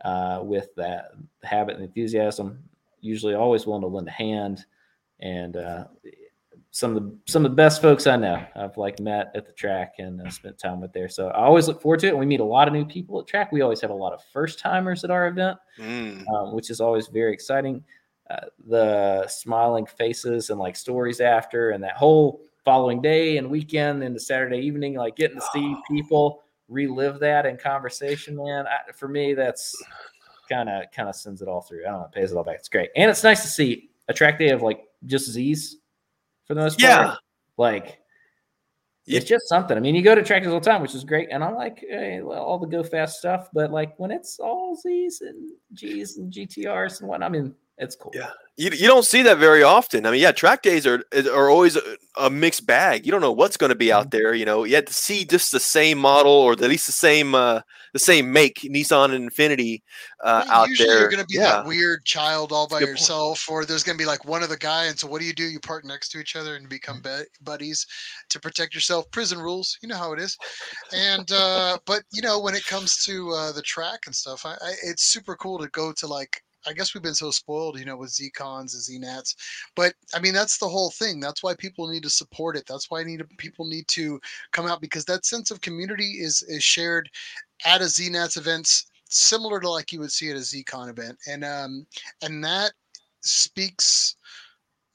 uh, 0.04 0.42
with 0.44 0.74
that 0.76 1.12
habit 1.44 1.76
and 1.76 1.84
enthusiasm. 1.84 2.64
Usually, 3.02 3.34
always 3.34 3.66
willing 3.66 3.82
to 3.82 3.88
lend 3.88 4.08
a 4.08 4.12
hand, 4.12 4.66
and 5.20 5.58
uh, 5.58 5.86
some 6.74 6.96
of 6.96 7.04
the 7.04 7.18
some 7.32 7.46
of 7.46 7.52
the 7.52 7.56
best 7.56 7.82
folks 7.82 8.08
I 8.08 8.16
know 8.16 8.44
I've 8.56 8.78
like 8.78 9.00
met 9.00 9.32
at 9.36 9.46
the 9.46 9.52
track 9.52 9.96
and 10.00 10.22
uh, 10.22 10.30
spent 10.30 10.58
time 10.58 10.80
with 10.80 10.94
there. 10.94 11.10
So 11.10 11.28
I 11.28 11.44
always 11.44 11.68
look 11.68 11.82
forward 11.82 12.00
to 12.00 12.08
it. 12.08 12.18
We 12.18 12.26
meet 12.26 12.40
a 12.40 12.46
lot 12.46 12.68
of 12.70 12.74
new 12.74 12.86
people 12.86 13.20
at 13.20 13.28
track. 13.28 13.52
We 13.52 13.62
always 13.62 13.82
have 13.82 13.90
a 13.90 13.94
lot 13.96 14.14
of 14.14 14.24
first 14.32 14.58
timers 14.58 15.04
at 15.04 15.12
our 15.12 15.28
event, 15.28 15.58
Mm. 15.78 16.26
um, 16.30 16.54
which 16.56 16.70
is 16.70 16.80
always 16.80 17.08
very 17.08 17.34
exciting. 17.34 17.84
Uh, 18.30 18.46
the 18.68 19.28
smiling 19.28 19.86
faces 19.86 20.50
and 20.50 20.60
like 20.60 20.78
stories 20.78 21.20
after, 21.20 21.72
and 21.72 21.84
that 21.84 21.98
whole 21.98 22.42
following 22.64 23.02
day 23.02 23.36
and 23.36 23.50
weekend 23.50 24.02
into 24.02 24.20
Saturday 24.20 24.60
evening, 24.60 24.94
like 24.96 25.18
getting 25.18 25.38
to 25.38 25.46
see 25.52 25.76
people 25.92 26.42
relive 26.70 27.20
that 27.20 27.46
in 27.46 27.58
conversation, 27.58 28.38
man. 28.38 28.66
I, 28.66 28.90
for 28.94 29.10
me, 29.10 29.34
that's 29.34 29.76
kind 30.48 30.70
of 30.70 30.86
kind 30.96 31.10
of 31.10 31.16
sends 31.18 31.42
it 31.42 31.50
all 31.50 31.60
through. 31.60 31.82
I 31.86 31.90
don't 31.90 32.00
know, 32.00 32.06
it 32.06 32.14
pays 32.14 32.32
it 32.32 32.38
all 32.38 32.46
back. 32.46 32.56
It's 32.60 32.70
great, 32.70 32.92
and 32.96 33.12
it's 33.12 33.26
nice 33.26 33.42
to 33.42 33.50
see 33.50 33.90
a 34.08 34.14
track 34.14 34.40
day 34.40 34.52
of 34.52 34.62
like 34.62 34.86
just 35.06 35.30
Z's 35.30 35.76
for 36.46 36.54
the 36.54 36.62
most 36.62 36.80
part. 36.80 36.90
Yeah. 36.90 37.16
like 37.58 38.00
Yeah. 39.06 39.18
it's 39.18 39.28
just 39.28 39.48
something. 39.50 39.76
I 39.76 39.80
mean, 39.80 39.96
you 39.96 40.02
go 40.02 40.16
to 40.16 40.24
tracks 40.24 40.48
all 40.48 40.60
the 40.60 40.70
time, 40.70 40.82
which 40.82 40.96
is 40.96 41.04
great, 41.04 41.30
and 41.32 41.44
I 41.44 41.52
like 41.52 41.84
all 42.26 42.60
the 42.60 42.68
go 42.68 42.84
fast 42.84 43.20
stuff. 43.20 43.50
But 43.54 43.72
like 43.72 43.98
when 43.98 44.12
it's 44.12 44.40
all 44.40 44.76
Z's 44.76 45.22
and 45.22 45.52
G's 45.74 46.18
and 46.18 46.32
GTRs 46.32 47.00
and 47.00 47.10
whatnot, 47.10 47.30
I 47.30 47.32
mean, 47.32 47.56
it's 47.78 47.96
cool. 47.96 48.12
Yeah. 48.14 48.30
You, 48.58 48.70
you 48.72 48.86
don't 48.88 49.06
see 49.06 49.24
that 49.24 49.38
very 49.40 49.64
often. 49.64 50.06
I 50.06 50.12
mean, 50.12 50.20
yeah, 50.22 50.34
track 50.34 50.62
days 50.62 50.86
are 50.86 51.02
are 51.34 51.50
always 51.50 51.78
a, 51.78 51.82
a 52.18 52.30
mixed 52.30 52.68
bag. 52.68 53.06
You 53.06 53.12
don't 53.12 53.22
know 53.22 53.32
what's 53.32 53.58
going 53.58 53.70
to 53.70 53.76
be 53.76 53.92
out 53.92 54.12
there. 54.12 54.34
You 54.36 54.46
know, 54.46 54.66
you 54.66 54.76
had 54.76 54.86
to 54.88 54.94
see 54.94 55.24
just 55.26 55.52
the 55.52 55.60
same 55.60 55.98
model 55.98 56.34
or 56.34 56.52
at 56.52 56.60
least 56.60 56.86
the 56.86 56.92
same 56.92 57.34
uh, 57.34 57.62
the 57.94 58.00
same 58.00 58.32
make 58.32 58.60
Nissan 58.66 59.16
and 59.16 59.32
Infiniti 59.32 59.82
uh, 60.24 60.44
Well, 60.48 60.52
out 60.64 60.68
Usually 60.70 60.90
there. 60.90 61.00
you're 61.00 61.10
going 61.10 61.22
to 61.22 61.26
be 61.28 61.36
yeah. 61.36 61.44
that 61.62 61.66
weird 61.66 62.04
child 62.06 62.52
all 62.52 62.68
by 62.68 62.80
Good 62.80 62.88
point. 62.88 63.00
yourself, 63.00 63.50
or 63.50 63.66
there's 63.66 63.84
going 63.84 63.98
to 63.98 64.02
be 64.02 64.06
like 64.06 64.26
one 64.26 64.44
of 64.44 64.50
the 64.50 64.58
guy. 64.58 64.86
And 64.86 65.00
so, 65.00 65.08
what 65.08 65.22
do 65.22 65.26
you 65.26 65.34
do? 65.34 65.46
You 65.46 65.60
park 65.60 65.84
next 65.86 66.10
to 66.10 66.20
each 66.20 66.36
other 66.36 66.56
and 66.58 66.68
become 66.70 67.02
Mm-hmm. 67.02 67.22
be- 67.22 67.28
buddies 67.44 67.88
to 68.30 68.40
protect 68.40 68.76
yourself. 68.76 69.10
Prison 69.12 69.40
rules, 69.40 69.78
you 69.82 69.88
know 69.88 69.98
how 69.98 70.12
it 70.12 70.20
is. 70.20 70.38
And 70.94 71.32
uh, 71.32 71.80
but 71.88 72.04
you 72.12 72.22
know 72.22 72.40
when 72.40 72.54
it 72.54 72.66
comes 72.66 73.04
to 73.06 73.32
uh, 73.32 73.52
the 73.54 73.62
track 73.64 74.02
and 74.06 74.16
stuff, 74.16 74.46
I, 74.46 74.52
I, 74.52 74.74
it's 74.84 75.04
super 75.06 75.36
cool 75.38 75.58
to 75.60 75.70
go 75.70 75.94
to 75.94 76.06
like. 76.06 76.44
I 76.68 76.74
guess 76.74 76.94
we've 76.94 77.04
been 77.04 77.16
so 77.16 77.32
spoiled, 77.32 77.80
you 77.80 77.86
know, 77.86 77.98
with 77.98 78.12
ZCons 78.12 78.74
and 78.90 79.04
ZNats. 79.04 79.36
But 79.76 79.94
I 80.14 80.20
mean, 80.20 80.34
that's 80.34 80.58
the 80.58 80.70
whole 80.70 80.92
thing. 80.92 81.20
That's 81.20 81.44
why 81.44 81.56
people 81.56 81.88
need 81.88 82.04
to 82.04 82.10
support 82.10 82.56
it. 82.56 82.66
That's 82.68 82.90
why 82.90 83.04
need 83.04 83.20
to, 83.20 83.26
people 83.38 83.66
need 83.66 83.88
to 83.90 84.20
come 84.52 84.68
out 84.68 84.82
because 84.82 85.06
that 85.06 85.26
sense 85.26 85.52
of 85.52 85.62
community 85.62 86.18
is 86.20 86.44
is 86.44 86.64
shared 86.64 87.10
at 87.66 87.82
a 87.82 87.86
ZNats 87.86 88.38
events 88.38 88.86
similar 89.10 89.60
to 89.60 89.70
like 89.70 89.92
you 89.92 90.00
would 90.00 90.12
see 90.12 90.30
at 90.30 90.38
a 90.38 90.40
ZCon 90.40 90.90
event, 90.90 91.18
and 91.28 91.44
um, 91.44 91.86
and 92.22 92.44
that 92.44 92.74
speaks 93.22 94.16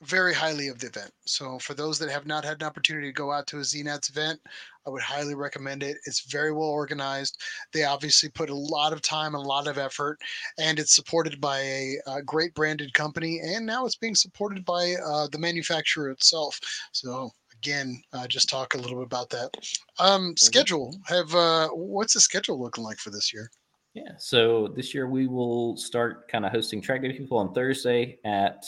very 0.02 0.34
highly 0.34 0.68
of 0.68 0.78
the 0.78 0.88
event. 0.88 1.10
So 1.24 1.58
for 1.58 1.74
those 1.74 1.98
that 1.98 2.10
have 2.10 2.26
not 2.26 2.44
had 2.44 2.60
an 2.60 2.66
opportunity 2.66 3.08
to 3.08 3.12
go 3.12 3.32
out 3.32 3.46
to 3.48 3.58
a 3.58 3.60
ZNats 3.60 4.10
event, 4.10 4.40
I 4.86 4.90
would 4.90 5.02
highly 5.02 5.34
recommend 5.34 5.82
it. 5.82 5.96
It's 6.04 6.30
very 6.30 6.52
well 6.52 6.68
organized. 6.68 7.40
They 7.72 7.84
obviously 7.84 8.28
put 8.28 8.50
a 8.50 8.54
lot 8.54 8.92
of 8.92 9.00
time 9.00 9.34
and 9.34 9.44
a 9.44 9.48
lot 9.48 9.66
of 9.66 9.78
effort, 9.78 10.18
and 10.58 10.78
it's 10.78 10.94
supported 10.94 11.40
by 11.40 11.60
a, 11.60 11.96
uh 12.06 12.20
great 12.20 12.54
branded 12.54 12.92
company, 12.92 13.40
and 13.40 13.64
now 13.64 13.86
it's 13.86 13.96
being 13.96 14.14
supported 14.14 14.64
by 14.64 14.94
uh, 15.04 15.28
the 15.28 15.38
manufacturer 15.38 16.10
itself. 16.10 16.60
So 16.92 17.30
again, 17.54 18.00
uh, 18.12 18.26
just 18.26 18.48
talk 18.48 18.74
a 18.74 18.78
little 18.78 18.98
bit 18.98 19.06
about 19.06 19.30
that. 19.30 19.50
Um, 19.98 20.36
schedule 20.36 20.94
have 21.06 21.34
uh, 21.34 21.68
what's 21.68 22.14
the 22.14 22.20
schedule 22.20 22.60
looking 22.60 22.84
like 22.84 22.98
for 22.98 23.10
this 23.10 23.32
year? 23.32 23.50
Yeah. 23.94 24.12
So 24.18 24.68
this 24.68 24.94
year 24.94 25.08
we 25.08 25.26
will 25.26 25.76
start 25.78 26.28
kind 26.30 26.44
of 26.44 26.52
hosting 26.52 26.82
track 26.82 27.00
day 27.00 27.12
people 27.12 27.38
on 27.38 27.54
Thursday 27.54 28.18
at 28.24 28.66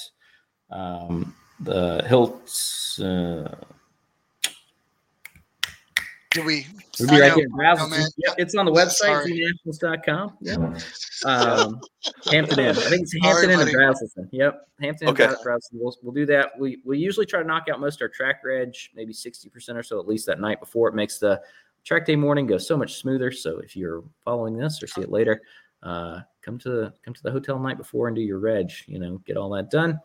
um, 0.71 1.35
the 1.61 2.03
Hilts. 2.07 3.01
Uh, 3.01 3.55
Do 6.31 6.45
we? 6.45 6.67
we'll 7.01 7.09
be 7.09 7.21
right 7.21 7.29
know, 7.29 7.35
here 7.37 7.45
in 7.47 7.53
Braselton. 7.53 7.91
man. 7.91 8.09
It's 8.37 8.55
on 8.55 8.67
the 8.67 8.73
website, 8.73 8.91
sorry. 8.93 9.51
znationals.com. 9.67 10.37
Yep. 10.43 10.59
Um, 11.25 11.81
Hampton 12.31 12.61
Inn. 12.61 12.71
I 12.71 12.81
think 12.81 13.03
it's 13.03 13.15
Hampton 13.23 13.51
Inn 13.51 13.61
and 13.61 13.73
buddy. 13.73 13.75
Braselton. 13.75 14.29
Yep. 14.31 14.69
Hampton 14.81 15.09
Inn 15.09 15.15
Okay. 15.15 15.25
and 15.25 15.37
Braselton. 15.37 15.73
We'll, 15.73 15.97
we'll 16.03 16.13
do 16.15 16.27
that. 16.27 16.51
We, 16.59 16.79
we 16.85 16.99
usually 16.99 17.25
try 17.27 17.41
to 17.41 17.47
knock 17.47 17.69
out 17.73 17.81
most 17.81 17.97
of 17.97 18.03
our 18.03 18.09
track 18.09 18.43
reg, 18.45 18.75
maybe 18.95 19.13
60% 19.15 19.75
or 19.75 19.83
so, 19.83 19.99
at 19.99 20.07
least 20.07 20.27
that 20.27 20.39
night 20.39 20.61
before. 20.61 20.89
It 20.89 20.95
makes 20.95 21.19
the 21.19 21.41
track 21.85 22.05
day 22.05 22.15
morning 22.17 22.47
go 22.47 22.59
so 22.59 22.77
much 22.77 22.97
smoother. 22.97 23.33
So 23.33 23.59
if 23.61 23.75
you're 23.75 24.05
following 24.25 24.57
this 24.57 24.83
or 24.83 24.87
see 24.87 25.01
it 25.01 25.11
later, 25.11 25.41
uh, 25.83 26.21
come 26.43 26.59
to 26.59 26.69
the 26.69 26.93
come 27.05 27.15
to 27.15 27.23
the 27.23 27.31
hotel 27.31 27.59
night 27.59 27.79
before 27.79 28.09
and 28.09 28.15
do 28.17 28.23
your 28.23 28.39
reg. 28.39 28.71
You 28.87 28.99
know, 28.99 29.19
get 29.27 29.37
all 29.39 29.49
that 29.51 29.71
done. 29.71 29.99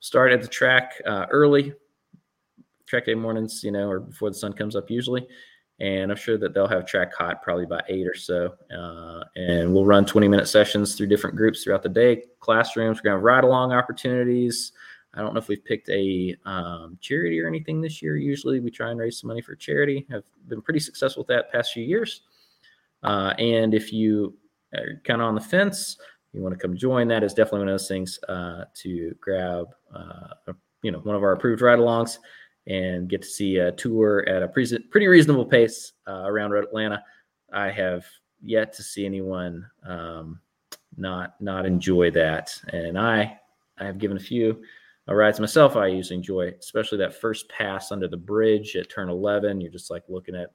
Start 0.00 0.32
at 0.32 0.42
the 0.42 0.48
track 0.48 1.00
uh, 1.06 1.26
early. 1.30 1.74
Track 2.86 3.06
day 3.06 3.14
mornings, 3.14 3.62
you 3.64 3.70
know, 3.70 3.88
or 3.88 4.00
before 4.00 4.30
the 4.30 4.36
sun 4.36 4.52
comes 4.52 4.76
up 4.76 4.90
usually. 4.90 5.26
And 5.80 6.10
I'm 6.10 6.16
sure 6.16 6.38
that 6.38 6.54
they'll 6.54 6.66
have 6.66 6.86
track 6.86 7.14
hot 7.14 7.42
probably 7.42 7.66
by 7.66 7.82
eight 7.88 8.06
or 8.06 8.14
so. 8.14 8.54
Uh, 8.74 9.22
and 9.36 9.72
we'll 9.72 9.84
run 9.84 10.04
20 10.04 10.26
minute 10.26 10.48
sessions 10.48 10.94
through 10.94 11.06
different 11.06 11.36
groups 11.36 11.62
throughout 11.62 11.82
the 11.82 11.88
day, 11.88 12.24
classrooms. 12.40 12.98
We're 12.98 13.10
going 13.10 13.14
to 13.14 13.18
have 13.18 13.22
ride 13.22 13.44
along 13.44 13.72
opportunities. 13.72 14.72
I 15.14 15.20
don't 15.20 15.34
know 15.34 15.38
if 15.38 15.48
we've 15.48 15.64
picked 15.64 15.88
a 15.88 16.36
um, 16.44 16.98
charity 17.00 17.40
or 17.40 17.46
anything 17.46 17.80
this 17.80 18.02
year. 18.02 18.16
Usually 18.16 18.60
we 18.60 18.70
try 18.70 18.90
and 18.90 18.98
raise 18.98 19.20
some 19.20 19.28
money 19.28 19.40
for 19.40 19.54
charity. 19.54 20.06
I've 20.12 20.24
been 20.48 20.62
pretty 20.62 20.80
successful 20.80 21.22
with 21.22 21.28
that 21.28 21.50
past 21.52 21.72
few 21.72 21.84
years. 21.84 22.22
Uh, 23.02 23.34
and 23.38 23.74
if 23.74 23.92
you 23.92 24.36
are 24.76 25.00
kind 25.04 25.20
of 25.20 25.28
on 25.28 25.34
the 25.34 25.40
fence, 25.40 25.96
you 26.32 26.42
want 26.42 26.54
to 26.54 26.58
come 26.58 26.76
join, 26.76 27.08
that 27.08 27.24
is 27.24 27.34
definitely 27.34 27.60
one 27.60 27.68
of 27.68 27.74
those 27.74 27.88
things 27.88 28.18
uh, 28.28 28.64
to 28.74 29.14
grab, 29.20 29.66
uh, 29.94 30.52
you 30.82 30.90
know, 30.90 30.98
one 30.98 31.16
of 31.16 31.22
our 31.22 31.32
approved 31.32 31.62
ride-alongs 31.62 32.18
and 32.66 33.08
get 33.08 33.22
to 33.22 33.28
see 33.28 33.56
a 33.56 33.72
tour 33.72 34.28
at 34.28 34.42
a 34.42 34.48
pre- 34.48 34.78
pretty 34.90 35.06
reasonable 35.06 35.46
pace 35.46 35.92
uh, 36.06 36.24
around 36.26 36.52
Atlanta. 36.54 37.02
I 37.52 37.70
have 37.70 38.04
yet 38.42 38.72
to 38.74 38.82
see 38.82 39.06
anyone 39.06 39.66
um, 39.86 40.40
not 40.96 41.40
not 41.40 41.66
enjoy 41.66 42.10
that, 42.12 42.54
and 42.72 42.98
I 42.98 43.38
I 43.78 43.86
have 43.86 43.98
given 43.98 44.16
a 44.16 44.20
few 44.20 44.62
uh, 45.08 45.14
rides 45.14 45.40
myself. 45.40 45.76
I 45.76 45.86
usually 45.86 46.16
enjoy, 46.16 46.52
especially 46.58 46.98
that 46.98 47.18
first 47.18 47.48
pass 47.48 47.90
under 47.90 48.08
the 48.08 48.16
bridge 48.16 48.76
at 48.76 48.90
turn 48.90 49.08
11. 49.08 49.60
You're 49.60 49.72
just 49.72 49.90
like 49.90 50.04
looking 50.08 50.34
at 50.34 50.52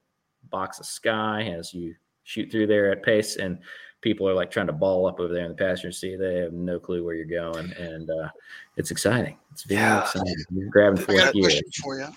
box 0.50 0.80
of 0.80 0.86
sky 0.86 1.44
as 1.58 1.74
you 1.74 1.96
shoot 2.24 2.52
through 2.52 2.68
there 2.68 2.92
at 2.92 3.04
pace, 3.04 3.38
and 3.38 3.60
people 4.04 4.30
are 4.30 4.34
like 4.34 4.52
trying 4.52 4.68
to 4.68 4.74
ball 4.74 5.08
up 5.08 5.20
over 5.20 5.34
there 5.34 5.46
in 5.46 5.50
the 5.52 5.56
passenger 5.58 5.92
seat. 5.92 6.18
They 6.18 6.36
have 6.36 6.54
no 6.54 6.78
clue 6.80 7.04
where 7.04 7.16
you're 7.16 7.26
going, 7.26 7.72
and 7.74 8.10
uh, 8.10 8.30
it's 8.78 8.92
exciting. 8.92 9.38
It's 9.52 9.64
very 9.64 9.80
Yeah. 9.82 10.02
exciting. 10.02 10.36
You're 10.52 10.70
grabbing 10.70 10.98
fourth 11.04 11.34
gear. 11.34 11.50
for 11.82 12.00
you. 12.00 12.08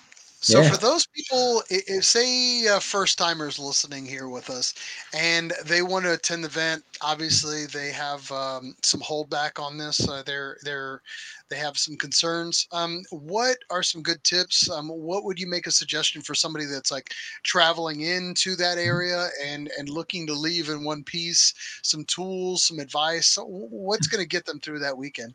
So 0.40 0.60
Yeah. 0.60 0.70
for 0.70 0.76
those 0.76 1.06
people, 1.06 1.62
if 1.70 2.04
say 2.04 2.68
uh, 2.68 2.78
first 2.78 3.18
timers 3.18 3.58
listening 3.58 4.06
here 4.06 4.28
with 4.28 4.50
us, 4.50 4.74
and 5.12 5.52
they 5.64 5.82
want 5.82 6.04
to 6.04 6.12
attend 6.12 6.44
the 6.44 6.48
event, 6.48 6.84
obviously 7.00 7.66
they 7.66 7.90
have 7.90 8.30
um, 8.30 8.76
some 8.82 9.00
holdback 9.00 9.60
on 9.60 9.76
this. 9.76 10.06
Uh, 10.06 10.22
they're 10.24 10.58
they're 10.62 11.02
they 11.48 11.56
have 11.56 11.78
some 11.78 11.96
concerns. 11.96 12.68
Um, 12.70 13.02
what 13.10 13.56
are 13.70 13.82
some 13.82 14.02
good 14.02 14.22
tips? 14.24 14.70
Um, 14.70 14.88
what 14.88 15.24
would 15.24 15.38
you 15.38 15.46
make 15.46 15.66
a 15.66 15.70
suggestion 15.70 16.22
for 16.22 16.34
somebody 16.34 16.66
that's 16.66 16.90
like 16.90 17.12
traveling 17.42 18.02
into 18.02 18.56
that 18.56 18.78
area 18.78 19.28
and 19.44 19.70
and 19.78 19.88
looking 19.88 20.26
to 20.26 20.34
leave 20.34 20.68
in 20.68 20.84
one 20.84 21.02
piece? 21.02 21.54
Some 21.82 22.04
tools, 22.04 22.64
some 22.64 22.78
advice. 22.78 23.26
So 23.28 23.44
what's 23.44 24.06
going 24.06 24.22
to 24.22 24.28
get 24.28 24.44
them 24.44 24.60
through 24.60 24.80
that 24.80 24.96
weekend? 24.96 25.34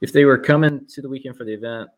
if 0.00 0.12
they 0.12 0.26
were 0.26 0.36
coming 0.36 0.86
to 0.86 1.00
the 1.00 1.08
weekend 1.08 1.34
for 1.34 1.44
the 1.44 1.54
event, 1.54 1.88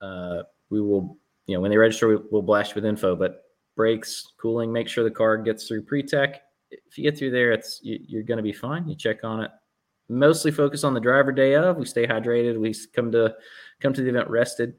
uh, 0.00 0.42
we 0.70 0.80
will, 0.80 1.16
you 1.46 1.54
know, 1.54 1.60
when 1.60 1.70
they 1.70 1.76
register, 1.76 2.08
we, 2.08 2.16
we'll 2.30 2.42
blast 2.42 2.70
you 2.70 2.74
with 2.76 2.86
info. 2.86 3.16
But 3.16 3.44
brakes, 3.76 4.32
cooling, 4.40 4.72
make 4.72 4.88
sure 4.88 5.04
the 5.04 5.10
car 5.10 5.36
gets 5.38 5.66
through 5.66 5.82
pre-tech. 5.82 6.42
If 6.70 6.96
you 6.96 7.04
get 7.04 7.18
through 7.18 7.32
there, 7.32 7.52
it's 7.52 7.80
you, 7.82 7.98
you're 8.06 8.22
going 8.22 8.38
to 8.38 8.42
be 8.42 8.52
fine. 8.52 8.88
You 8.88 8.96
check 8.96 9.24
on 9.24 9.40
it. 9.42 9.50
Mostly 10.08 10.50
focus 10.50 10.84
on 10.84 10.94
the 10.94 11.00
driver 11.00 11.32
day 11.32 11.54
of. 11.54 11.76
We 11.76 11.86
stay 11.86 12.06
hydrated. 12.06 12.58
We 12.58 12.74
come 12.94 13.12
to 13.12 13.34
come 13.80 13.92
to 13.92 14.02
the 14.02 14.08
event 14.08 14.28
rested, 14.28 14.74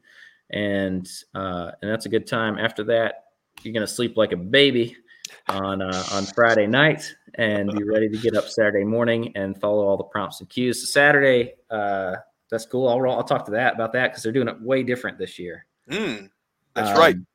and 0.50 1.08
uh, 1.34 1.72
and 1.80 1.90
that's 1.90 2.06
a 2.06 2.10
good 2.10 2.26
time. 2.26 2.58
After 2.58 2.84
that, 2.84 3.24
you're 3.62 3.72
going 3.72 3.86
to 3.86 3.92
sleep 3.92 4.16
like 4.16 4.32
a 4.32 4.36
baby 4.36 4.96
on 5.48 5.82
uh, 5.82 6.04
on 6.12 6.24
Friday 6.26 6.66
night 6.66 7.14
and 7.34 7.70
be 7.72 7.82
ready 7.82 8.08
to 8.08 8.18
get 8.18 8.36
up 8.36 8.48
Saturday 8.48 8.84
morning 8.84 9.32
and 9.34 9.58
follow 9.60 9.86
all 9.86 9.96
the 9.96 10.04
prompts 10.04 10.40
and 10.40 10.48
cues. 10.48 10.80
So 10.82 10.86
Saturday, 10.86 11.54
uh, 11.70 12.16
that's 12.50 12.66
cool. 12.66 12.88
I'll 12.88 13.10
I'll 13.10 13.24
talk 13.24 13.44
to 13.46 13.52
that 13.52 13.74
about 13.74 13.92
that 13.94 14.10
because 14.10 14.22
they're 14.22 14.32
doing 14.32 14.48
it 14.48 14.60
way 14.60 14.82
different 14.82 15.18
this 15.18 15.38
year. 15.38 15.66
Mm, 15.90 16.30
that's 16.74 16.98
right. 16.98 17.16
Um, 17.16 17.26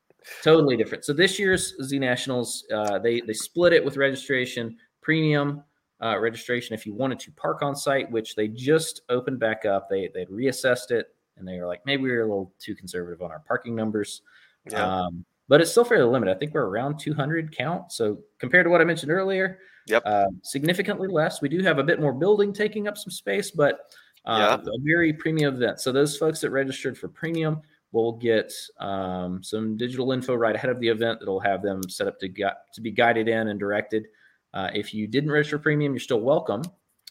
Totally 0.43 0.77
different. 0.77 1.05
So 1.05 1.13
this 1.13 1.39
year's 1.39 1.73
Z 1.81 1.97
Nationals, 1.97 2.65
uh, 2.73 2.99
they 2.99 3.21
they 3.21 3.33
split 3.33 3.73
it 3.73 3.83
with 3.83 3.97
registration, 3.97 4.77
premium 5.01 5.63
uh, 6.03 6.17
registration 6.19 6.73
if 6.73 6.85
you 6.85 6.93
wanted 6.93 7.19
to 7.19 7.31
park 7.31 7.61
on 7.61 7.75
site, 7.75 8.09
which 8.11 8.35
they 8.35 8.47
just 8.47 9.01
opened 9.09 9.39
back 9.39 9.65
up. 9.65 9.89
They 9.89 10.09
they 10.13 10.25
reassessed 10.25 10.91
it 10.91 11.07
and 11.37 11.47
they 11.47 11.57
were 11.59 11.67
like 11.67 11.81
maybe 11.85 12.03
we 12.03 12.11
were 12.11 12.21
a 12.21 12.27
little 12.27 12.53
too 12.59 12.75
conservative 12.75 13.21
on 13.21 13.31
our 13.31 13.39
parking 13.47 13.75
numbers. 13.75 14.21
Yeah. 14.69 14.85
Um, 14.85 15.25
but 15.47 15.61
it's 15.61 15.71
still 15.71 15.85
fairly 15.85 16.11
limited. 16.11 16.35
I 16.35 16.37
think 16.37 16.53
we're 16.53 16.65
around 16.65 16.99
200 16.99 17.55
count. 17.55 17.91
So 17.91 18.19
compared 18.37 18.65
to 18.65 18.69
what 18.69 18.81
I 18.81 18.83
mentioned 18.83 19.11
earlier, 19.11 19.59
Yep. 19.87 20.03
uh, 20.05 20.25
significantly 20.43 21.07
less. 21.07 21.41
We 21.41 21.49
do 21.49 21.63
have 21.63 21.79
a 21.79 21.83
bit 21.83 21.99
more 21.99 22.13
building 22.13 22.53
taking 22.53 22.87
up 22.87 22.95
some 22.95 23.09
space, 23.09 23.49
but 23.49 23.79
uh, 24.25 24.59
a 24.63 24.77
very 24.83 25.11
premium 25.11 25.55
event. 25.55 25.79
So 25.79 25.91
those 25.91 26.15
folks 26.15 26.41
that 26.41 26.51
registered 26.51 26.95
for 26.95 27.07
premium 27.07 27.61
will 27.91 28.13
get 28.13 28.53
um, 28.79 29.41
some 29.41 29.75
digital 29.75 30.11
info 30.11 30.35
right 30.35 30.55
ahead 30.55 30.69
of 30.69 30.79
the 30.79 30.87
event 30.87 31.19
that'll 31.19 31.39
have 31.39 31.61
them 31.63 31.81
set 31.89 32.07
up 32.07 32.19
to 32.19 32.27
get 32.27 32.71
to 32.73 32.81
be 32.81 32.91
guided 32.91 33.27
in 33.27 33.47
and 33.47 33.59
directed. 33.59 34.05
Uh, 34.53 34.69
if 34.73 34.93
you 34.93 35.07
didn't 35.07 35.31
register 35.31 35.57
premium, 35.57 35.93
you're 35.93 35.99
still 35.99 36.21
welcome. 36.21 36.61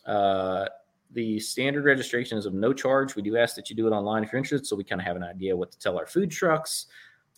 Uh, 0.07 0.67
the 1.13 1.41
standard 1.41 1.85
registration 1.85 2.37
is 2.39 2.47
of 2.47 2.55
no 2.55 2.73
charge. 2.73 3.17
We 3.17 3.23
do 3.23 3.37
ask 3.37 3.57
that 3.57 3.71
you 3.71 3.77
do 3.77 3.87
it 3.87 3.91
online 3.91 4.23
if 4.23 4.33
you're 4.33 4.39
interested, 4.39 4.67
so 4.67 4.77
we 4.77 4.85
kind 4.85 5.01
of 5.01 5.07
have 5.07 5.17
an 5.17 5.23
idea 5.25 5.57
what 5.57 5.73
to 5.73 5.79
tell 5.79 5.99
our 5.99 6.07
food 6.07 6.31
trucks, 6.31 6.87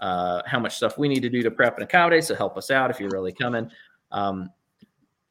uh, 0.01 0.43
how 0.47 0.59
much 0.59 0.77
stuff 0.77 0.99
we 0.99 1.09
need 1.09 1.23
to 1.23 1.29
do 1.31 1.43
to 1.43 1.51
prep 1.51 1.75
and 1.77 1.85
accommodate. 1.85 2.25
So 2.25 2.35
help 2.35 2.57
us 2.57 2.71
out 2.71 2.91
if 2.91 2.99
you're 3.01 3.11
really 3.11 3.33
coming. 3.33 3.71
Um, 4.11 4.51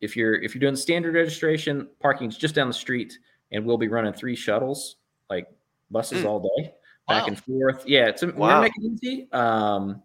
if 0.01 0.15
you're 0.15 0.35
if 0.35 0.55
you're 0.55 0.61
doing 0.61 0.75
standard 0.77 1.15
registration, 1.15 1.87
parking's 1.99 2.37
just 2.37 2.55
down 2.55 2.67
the 2.69 2.73
street, 2.73 3.19
and 3.51 3.65
we'll 3.65 3.77
be 3.77 3.89
running 3.89 4.13
three 4.13 4.35
shuttles, 4.35 4.95
like 5.29 5.47
buses 5.91 6.23
Mm. 6.23 6.27
all 6.29 6.39
day, 6.57 6.73
back 7.09 7.23
Wow. 7.23 7.27
and 7.27 7.43
forth. 7.43 7.83
Yeah, 7.87 8.07
it's 8.07 8.21
we're 8.23 8.31
Wow. 8.33 8.61
making 8.61 8.85
it 8.85 9.03
easy. 9.03 9.27
Um, 9.33 10.01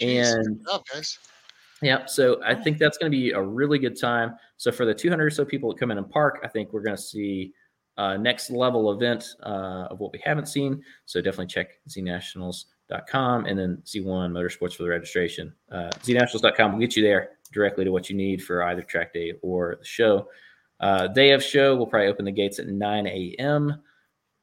Jeez, 0.00 0.34
and 0.34 0.58
good 0.58 0.64
job, 0.66 0.82
guys. 0.92 1.18
yeah, 1.82 2.06
so 2.06 2.40
I 2.44 2.54
think 2.54 2.78
that's 2.78 2.98
going 2.98 3.10
to 3.12 3.16
be 3.16 3.30
a 3.32 3.40
really 3.40 3.78
good 3.78 3.98
time. 3.98 4.34
So 4.56 4.72
for 4.72 4.84
the 4.84 4.94
200 4.94 5.24
or 5.26 5.30
so 5.30 5.44
people 5.44 5.70
that 5.72 5.78
come 5.78 5.90
in 5.90 5.98
and 5.98 6.08
park, 6.10 6.40
I 6.42 6.48
think 6.48 6.72
we're 6.72 6.82
going 6.82 6.96
to 6.96 7.02
see 7.02 7.52
uh, 7.98 8.16
next 8.16 8.50
level 8.50 8.92
event 8.92 9.24
uh, 9.42 9.86
of 9.90 10.00
what 10.00 10.12
we 10.12 10.20
haven't 10.24 10.46
seen. 10.46 10.82
So 11.06 11.20
definitely 11.22 11.46
check 11.46 11.78
znationals.com 11.88 13.46
and 13.46 13.58
then 13.58 13.82
Z1 13.86 14.30
Motorsports 14.32 14.74
for 14.74 14.82
the 14.82 14.88
registration. 14.90 15.52
Uh, 15.70 15.90
znationals.com 16.02 16.72
will 16.72 16.80
get 16.80 16.96
you 16.96 17.02
there 17.02 17.30
directly 17.52 17.84
to 17.84 17.90
what 17.92 18.10
you 18.10 18.16
need 18.16 18.42
for 18.42 18.62
either 18.64 18.82
track 18.82 19.12
day 19.14 19.32
or 19.42 19.76
the 19.78 19.84
show. 19.84 20.28
Uh, 20.80 21.06
day 21.06 21.30
of 21.32 21.42
show, 21.42 21.74
we'll 21.74 21.86
probably 21.86 22.08
open 22.08 22.24
the 22.26 22.32
gates 22.32 22.58
at 22.58 22.66
9 22.66 23.06
a.m. 23.06 23.82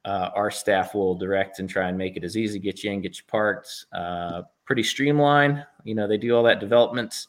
Uh, 0.04 0.30
our 0.34 0.50
staff 0.50 0.94
will 0.94 1.14
direct 1.14 1.58
and 1.58 1.68
try 1.68 1.88
and 1.88 1.96
make 1.96 2.16
it 2.16 2.24
as 2.24 2.36
easy 2.36 2.58
to 2.58 2.62
get 2.62 2.84
you 2.84 2.90
in, 2.90 3.00
get 3.00 3.16
you 3.16 3.24
parked. 3.26 3.86
Uh, 3.92 4.42
pretty 4.64 4.82
streamlined. 4.82 5.64
You 5.84 5.94
know, 5.94 6.06
they 6.06 6.18
do 6.18 6.36
all 6.36 6.42
that 6.44 6.60
development 6.60 7.26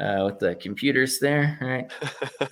uh, 0.00 0.22
with 0.24 0.38
the 0.38 0.54
computers 0.56 1.18
there, 1.18 1.58
right? 1.60 1.90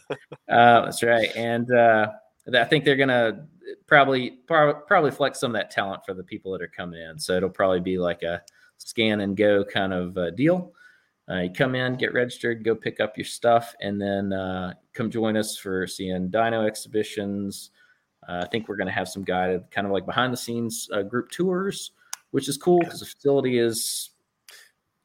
uh, 0.48 0.84
that's 0.84 1.02
right. 1.02 1.30
And 1.36 1.70
uh, 1.72 2.08
I 2.54 2.64
think 2.64 2.84
they're 2.84 2.96
gonna 2.96 3.46
probably 3.86 4.30
prob- 4.46 4.86
probably 4.86 5.10
flex 5.10 5.40
some 5.40 5.54
of 5.54 5.60
that 5.60 5.70
talent 5.70 6.04
for 6.04 6.14
the 6.14 6.24
people 6.24 6.52
that 6.52 6.62
are 6.62 6.68
coming 6.68 7.00
in. 7.00 7.18
So 7.18 7.34
it'll 7.36 7.50
probably 7.50 7.80
be 7.80 7.98
like 7.98 8.22
a 8.22 8.42
scan 8.78 9.20
and 9.20 9.36
go 9.36 9.64
kind 9.64 9.92
of 9.92 10.16
uh, 10.16 10.30
deal. 10.30 10.72
Uh, 11.30 11.40
you 11.40 11.50
come 11.50 11.74
in, 11.74 11.96
get 11.96 12.12
registered, 12.12 12.64
go 12.64 12.74
pick 12.74 13.00
up 13.00 13.16
your 13.16 13.24
stuff, 13.24 13.74
and 13.80 14.00
then 14.00 14.32
uh, 14.32 14.74
come 14.92 15.10
join 15.10 15.36
us 15.36 15.56
for 15.56 15.86
seeing 15.86 16.28
dyno 16.28 16.66
exhibitions. 16.66 17.70
Uh, 18.28 18.42
I 18.44 18.46
think 18.48 18.68
we're 18.68 18.76
going 18.76 18.86
to 18.86 18.92
have 18.92 19.08
some 19.08 19.24
guided, 19.24 19.70
kind 19.70 19.86
of 19.86 19.92
like 19.92 20.06
behind 20.06 20.32
the 20.32 20.36
scenes 20.36 20.88
uh, 20.92 21.02
group 21.02 21.30
tours, 21.30 21.92
which 22.30 22.48
is 22.48 22.56
cool 22.56 22.80
because 22.80 23.00
the 23.00 23.06
facility 23.06 23.58
is 23.58 24.10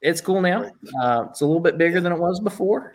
it's 0.00 0.20
cool 0.20 0.40
now. 0.40 0.70
Uh, 1.02 1.26
it's 1.28 1.42
a 1.42 1.46
little 1.46 1.60
bit 1.60 1.76
bigger 1.76 2.00
than 2.00 2.12
it 2.12 2.18
was 2.18 2.40
before, 2.40 2.92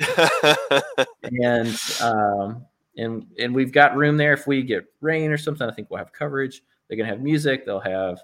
and 1.23 1.77
um, 2.02 2.65
and 2.97 3.27
and 3.38 3.53
we've 3.53 3.72
got 3.72 3.95
room 3.95 4.18
there 4.18 4.34
if 4.34 4.47
we 4.47 4.64
get 4.64 4.85
rain 5.02 5.31
or 5.31 5.38
something. 5.38 5.68
I 5.68 5.72
think 5.72 5.89
we'll 5.89 5.99
have 5.99 6.14
coverage. 6.14 6.64
They're 6.88 6.97
going 6.97 7.07
to 7.07 7.14
have 7.14 7.22
music. 7.22 7.65
They'll 7.65 7.80
have 7.80 8.19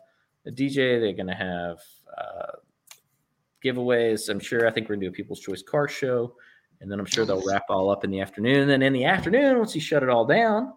a 0.48 0.52
DJ. 0.52 1.00
They're 1.00 1.14
going 1.14 1.28
to 1.28 1.36
have 1.36 1.78
uh, 2.18 2.58
giveaways. 3.64 4.30
I'm 4.30 4.40
sure. 4.40 4.68
I 4.68 4.72
think 4.72 4.90
we're 4.90 4.96
going 4.96 5.02
to 5.02 5.08
do 5.08 5.12
a 5.12 5.16
People's 5.16 5.40
Choice 5.40 5.62
car 5.62 5.88
show, 5.88 6.34
and 6.80 6.92
then 6.92 7.00
I'm 7.00 7.06
sure 7.06 7.24
they'll 7.24 7.46
wrap 7.46 7.66
all 7.70 7.92
up 7.92 8.04
in 8.04 8.10
the 8.10 8.22
afternoon. 8.22 8.62
And 8.62 8.70
then 8.70 8.82
in 8.82 8.94
the 8.94 9.06
afternoon, 9.06 9.60
once 9.60 9.76
you 9.76 9.82
shut 9.82 10.02
it 10.02 10.10
all 10.10 10.26
down, 10.26 10.74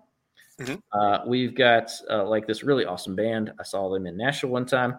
Mhm. 0.61 0.81
uh, 0.93 1.21
we've 1.27 1.55
got 1.55 1.91
uh, 2.11 2.25
like 2.25 2.47
this 2.47 2.63
really 2.63 2.85
awesome 2.85 3.17
band. 3.17 3.53
I 3.59 3.63
saw 3.65 3.89
them 3.93 4.07
in 4.07 4.17
Nashville 4.17 4.51
one 4.51 4.67
time. 4.67 4.99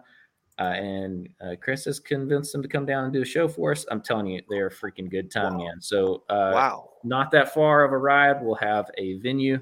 Uh, 0.58 0.62
and 0.62 1.28
uh, 1.44 1.54
Chris 1.60 1.84
has 1.84 2.00
convinced 2.00 2.50
them 2.52 2.62
to 2.62 2.68
come 2.68 2.86
down 2.86 3.04
and 3.04 3.12
do 3.12 3.20
a 3.20 3.26
show 3.26 3.46
for 3.46 3.72
us. 3.72 3.84
I'm 3.90 4.00
telling 4.00 4.26
you, 4.26 4.40
they're 4.48 4.68
a 4.68 4.70
freaking 4.70 5.10
good 5.10 5.30
time, 5.30 5.58
Wow. 5.58 5.64
man. 5.66 5.80
So, 5.82 6.22
uh, 6.30 6.50
wow. 6.54 6.90
not 7.04 7.30
that 7.32 7.52
far 7.52 7.84
of 7.84 7.92
a 7.92 7.98
ride. 7.98 8.42
We'll 8.42 8.54
have 8.54 8.90
a 8.96 9.18
venue 9.18 9.60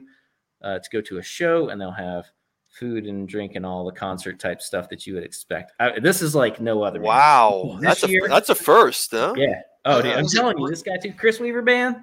uh, 0.63 0.79
to 0.79 0.91
go 0.93 1.01
to 1.01 1.19
a 1.19 1.23
show, 1.23 1.71
and 1.71 1.81
they'll 1.81 1.91
have 1.91 2.27
food 2.69 3.07
and 3.07 3.29
drink 3.29 3.57
and 3.57 3.67
all 3.67 3.85
the 3.85 3.91
concert 3.93 4.39
type 4.39 4.63
stuff 4.63 4.89
that 4.89 5.05
you 5.05 5.15
would 5.15 5.25
expect. 5.25 5.73
I, 5.81 5.99
this 5.99 6.23
is 6.23 6.37
like 6.37 6.61
no 6.61 6.85
other. 6.85 7.01
Wow. 7.01 7.77
That's 7.83 8.05
a 8.05 8.09
year- 8.09 8.29
that's 8.29 8.51
a 8.51 8.55
first, 8.55 9.11
huh? 9.11 9.35
Yeah. 9.37 9.63
Oh, 9.85 10.01
dude, 10.01 10.13
I'm 10.13 10.27
telling 10.29 10.59
you, 10.59 10.69
this 10.69 10.83
guy 10.83 10.97
too, 10.97 11.13
Chris 11.13 11.41
Weaver 11.41 11.63
band, 11.63 11.97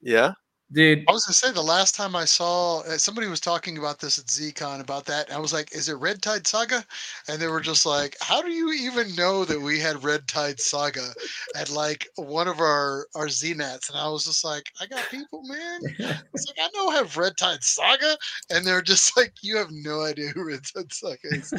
Yeah. 0.00 0.32
Dude. 0.72 1.04
I 1.06 1.12
was 1.12 1.26
gonna 1.26 1.34
say 1.34 1.52
the 1.52 1.60
last 1.60 1.94
time 1.94 2.16
I 2.16 2.24
saw 2.24 2.80
uh, 2.80 2.96
somebody 2.96 3.26
was 3.26 3.40
talking 3.40 3.76
about 3.76 3.98
this 3.98 4.18
at 4.18 4.24
ZCon 4.24 4.80
about 4.80 5.04
that, 5.04 5.28
and 5.28 5.36
I 5.36 5.40
was 5.40 5.52
like, 5.52 5.74
"Is 5.74 5.90
it 5.90 5.94
Red 5.94 6.22
Tide 6.22 6.46
Saga?" 6.46 6.82
And 7.28 7.40
they 7.40 7.46
were 7.46 7.60
just 7.60 7.84
like, 7.84 8.16
"How 8.22 8.40
do 8.40 8.50
you 8.50 8.72
even 8.72 9.14
know 9.14 9.44
that 9.44 9.60
we 9.60 9.78
had 9.78 10.02
Red 10.02 10.26
Tide 10.26 10.58
Saga 10.58 11.12
at 11.54 11.68
like 11.70 12.08
one 12.16 12.48
of 12.48 12.60
our 12.60 13.06
our 13.14 13.26
ZNats?" 13.26 13.90
And 13.90 13.98
I 13.98 14.08
was 14.08 14.24
just 14.24 14.44
like, 14.44 14.72
"I 14.80 14.86
got 14.86 15.06
people, 15.10 15.42
man. 15.44 15.80
It's 16.34 16.46
like 16.46 16.58
I 16.58 16.70
know 16.74 16.88
I 16.88 16.96
have 16.96 17.18
Red 17.18 17.36
Tide 17.36 17.62
Saga," 17.62 18.16
and 18.48 18.66
they're 18.66 18.80
just 18.80 19.14
like, 19.16 19.34
"You 19.42 19.58
have 19.58 19.70
no 19.70 20.00
idea 20.00 20.28
who 20.28 20.44
Red 20.44 20.64
Tide 20.64 20.92
Saga 20.92 21.18
is." 21.24 21.52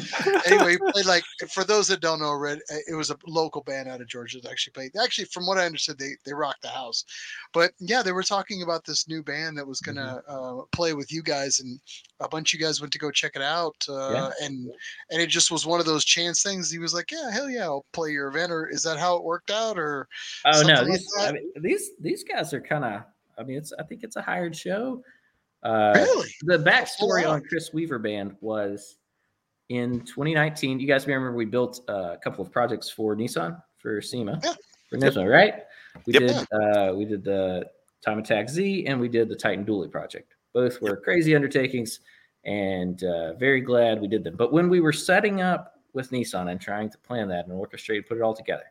anyway, 0.46 0.76
played 0.92 1.06
like 1.06 1.24
for 1.50 1.62
those 1.62 1.86
that 1.88 2.00
don't 2.00 2.20
know, 2.20 2.34
Red 2.34 2.58
uh, 2.72 2.78
it 2.88 2.94
was 2.94 3.10
a 3.10 3.16
local 3.28 3.62
band 3.62 3.88
out 3.88 4.00
of 4.00 4.08
Georgia 4.08 4.40
that 4.40 4.50
actually 4.50 4.72
played. 4.72 4.90
Actually, 5.00 5.26
from 5.26 5.46
what 5.46 5.58
I 5.58 5.66
understood, 5.66 6.00
they 6.00 6.16
they 6.24 6.34
rocked 6.34 6.62
the 6.62 6.68
house. 6.68 7.04
But 7.52 7.72
yeah, 7.78 8.02
they 8.02 8.12
were 8.12 8.24
talking 8.24 8.62
about 8.62 8.84
this 8.84 9.03
new 9.08 9.22
band 9.22 9.56
that 9.58 9.66
was 9.66 9.80
gonna 9.80 10.22
uh, 10.28 10.62
play 10.72 10.92
with 10.94 11.12
you 11.12 11.22
guys, 11.22 11.60
and 11.60 11.78
a 12.20 12.28
bunch 12.28 12.52
of 12.54 12.60
you 12.60 12.66
guys 12.66 12.80
went 12.80 12.92
to 12.92 12.98
go 12.98 13.10
check 13.10 13.32
it 13.34 13.42
out. 13.42 13.76
Uh, 13.88 14.10
Yeah. 14.12 14.30
And 14.42 14.70
and 15.10 15.20
it 15.22 15.28
just 15.28 15.50
was 15.50 15.66
one 15.66 15.80
of 15.80 15.86
those 15.86 16.04
chance 16.04 16.42
things. 16.42 16.70
He 16.70 16.78
was 16.78 16.94
like, 16.94 17.10
"Yeah, 17.10 17.30
hell 17.30 17.48
yeah, 17.50 17.64
I'll 17.64 17.84
play 17.92 18.10
your 18.10 18.28
event." 18.28 18.50
Or 18.52 18.68
is 18.68 18.82
that 18.84 18.98
how 18.98 19.16
it 19.16 19.24
worked 19.24 19.50
out? 19.50 19.78
Or 19.78 20.08
Oh 20.44 20.62
no, 20.62 20.74
something 20.76 20.76
like 20.76 20.86
these 20.98 21.08
I 21.18 21.32
mean, 21.32 21.52
these 21.60 21.90
these 22.00 22.24
guys 22.24 22.52
are 22.54 22.60
kind 22.60 22.84
of. 22.84 23.02
I 23.38 23.42
mean, 23.42 23.56
it's 23.58 23.72
I 23.78 23.82
think 23.82 24.04
it's 24.04 24.16
a 24.16 24.22
hired 24.22 24.54
show. 24.56 25.02
Uh, 25.62 25.92
really? 25.96 26.28
the 26.42 26.58
backstory 26.58 27.28
on 27.28 27.42
Chris 27.42 27.72
Weaver 27.72 27.98
band 27.98 28.36
was 28.40 28.96
in 29.70 30.00
2019. 30.00 30.78
You 30.78 30.86
guys 30.86 31.06
remember 31.06 31.32
we 31.34 31.46
built 31.46 31.80
uh, 31.88 32.12
a 32.12 32.18
couple 32.22 32.44
of 32.44 32.52
projects 32.52 32.90
for 32.90 33.16
Nissan 33.16 33.60
for 33.78 34.00
SEMA 34.02 34.38
Yeah. 34.44 34.52
for 34.90 34.98
Nissan, 34.98 35.28
right? 35.30 35.62
We 36.06 36.12
Yep. 36.12 36.22
did 36.22 36.36
uh, 36.52 36.92
we 36.94 37.06
did 37.06 37.24
the 37.24 37.66
Time 38.04 38.18
Attack 38.18 38.48
Z 38.48 38.86
and 38.86 39.00
we 39.00 39.08
did 39.08 39.28
the 39.28 39.36
Titan 39.36 39.64
Dually 39.64 39.90
project. 39.90 40.34
Both 40.52 40.80
were 40.80 40.96
crazy 40.96 41.34
undertakings, 41.34 42.00
and 42.44 43.02
uh, 43.02 43.34
very 43.34 43.60
glad 43.60 44.00
we 44.00 44.08
did 44.08 44.22
them. 44.22 44.36
But 44.36 44.52
when 44.52 44.68
we 44.68 44.80
were 44.80 44.92
setting 44.92 45.40
up 45.40 45.74
with 45.94 46.10
Nissan 46.10 46.50
and 46.50 46.60
trying 46.60 46.90
to 46.90 46.98
plan 46.98 47.28
that 47.28 47.46
and 47.46 47.54
orchestrate, 47.54 48.06
put 48.06 48.18
it 48.18 48.22
all 48.22 48.34
together, 48.34 48.64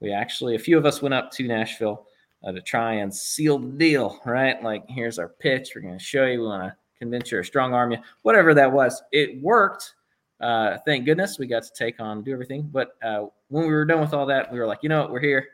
we 0.00 0.12
actually 0.12 0.56
a 0.56 0.58
few 0.58 0.76
of 0.76 0.84
us 0.84 1.00
went 1.00 1.14
up 1.14 1.30
to 1.32 1.46
Nashville 1.46 2.06
uh, 2.44 2.52
to 2.52 2.60
try 2.60 2.94
and 2.94 3.14
seal 3.14 3.58
the 3.58 3.68
deal, 3.68 4.20
right? 4.26 4.62
Like, 4.62 4.84
here's 4.88 5.18
our 5.18 5.28
pitch. 5.28 5.70
We're 5.74 5.82
going 5.82 5.98
to 5.98 6.04
show 6.04 6.26
you. 6.26 6.40
We 6.40 6.46
want 6.46 6.64
to 6.64 6.76
convince 6.98 7.32
you 7.32 7.38
or 7.38 7.44
strong 7.44 7.72
arm 7.72 7.92
you, 7.92 7.98
whatever 8.22 8.52
that 8.54 8.70
was. 8.70 9.02
It 9.12 9.40
worked. 9.40 9.94
Uh, 10.40 10.78
thank 10.84 11.04
goodness 11.04 11.38
we 11.38 11.46
got 11.46 11.62
to 11.62 11.70
take 11.78 12.00
on, 12.00 12.24
do 12.24 12.32
everything. 12.32 12.68
But 12.72 12.96
uh, 13.02 13.26
when 13.48 13.64
we 13.64 13.72
were 13.72 13.84
done 13.84 14.00
with 14.00 14.12
all 14.12 14.26
that, 14.26 14.52
we 14.52 14.58
were 14.58 14.66
like, 14.66 14.80
you 14.82 14.88
know 14.88 15.02
what? 15.02 15.12
We're 15.12 15.20
here. 15.20 15.46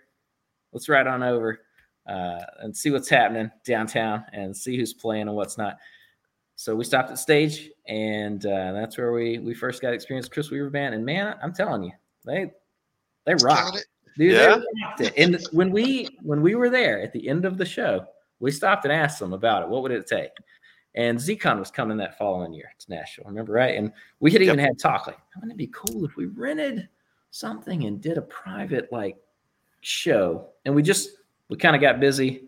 Let's 0.73 0.89
ride 0.89 1.07
on 1.07 1.23
over 1.23 1.61
uh, 2.09 2.41
and 2.61 2.77
see 2.77 2.91
what's 2.91 3.09
happening 3.09 3.51
downtown 3.65 4.25
and 4.33 4.57
see 4.57 4.77
who's 4.77 4.95
playing 4.95 5.29
and 5.29 5.37
what's 5.37 5.59
not. 5.59 5.77
So 6.57 6.75
we 6.75 6.85
stopped 6.85 7.11
at 7.11 7.19
stage, 7.19 7.71
and 7.87 8.45
uh, 8.45 8.73
that's 8.73 8.99
where 8.99 9.13
we 9.13 9.39
we 9.39 9.55
first 9.55 9.81
got 9.81 9.93
experience 9.95 10.29
Chris 10.29 10.51
Weaver 10.51 10.71
band. 10.71 10.95
And 10.95 11.05
man, 11.05 11.37
I'm 11.43 11.53
telling 11.53 11.85
you, 11.85 11.93
they 12.25 12.51
they 13.25 13.35
rock. 13.35 13.59
Killing 13.59 13.79
it? 13.79 13.85
Dude, 14.17 14.33
Yeah? 14.33 14.57
they 14.57 14.83
rocked 14.83 15.01
it. 15.03 15.13
And 15.17 15.47
when 15.53 15.71
we 15.71 16.09
when 16.23 16.43
we 16.43 16.57
were 16.57 16.69
there 16.69 17.01
at 17.01 17.13
the 17.13 17.29
end 17.29 17.45
of 17.45 17.59
the 17.59 17.65
show, 17.65 18.05
we 18.41 18.51
stopped 18.51 18.85
and 18.85 18.93
asked 18.93 19.21
them 19.21 19.33
about 19.33 19.63
it. 19.63 19.69
What 19.69 19.83
would 19.83 19.93
it 19.93 20.07
take? 20.09 20.31
And 20.95 21.17
ZCon 21.17 21.61
was 21.61 21.71
coming 21.71 21.97
that 21.99 22.19
following 22.19 22.53
year 22.53 22.73
to 22.77 22.91
Nashville, 22.91 23.27
remember, 23.27 23.53
right? 23.53 23.77
And 23.77 23.93
we 24.19 24.33
had 24.33 24.43
even 24.43 24.59
had 24.59 24.81
talk 24.81 25.07
like, 25.07 25.19
wouldn't 25.37 25.53
it 25.53 25.59
be 25.59 25.71
cool 25.73 26.05
if 26.05 26.17
we 26.17 26.27
rented 26.27 26.89
something 27.31 27.85
and 27.85 28.01
did 28.01 28.19
a 28.19 28.23
private 28.23 28.91
like 28.91 29.17
show? 29.81 30.49
And 30.65 30.75
we 30.75 30.83
just 30.83 31.11
we 31.49 31.57
kind 31.57 31.75
of 31.77 31.83
got 31.83 32.01
busy, 32.01 32.43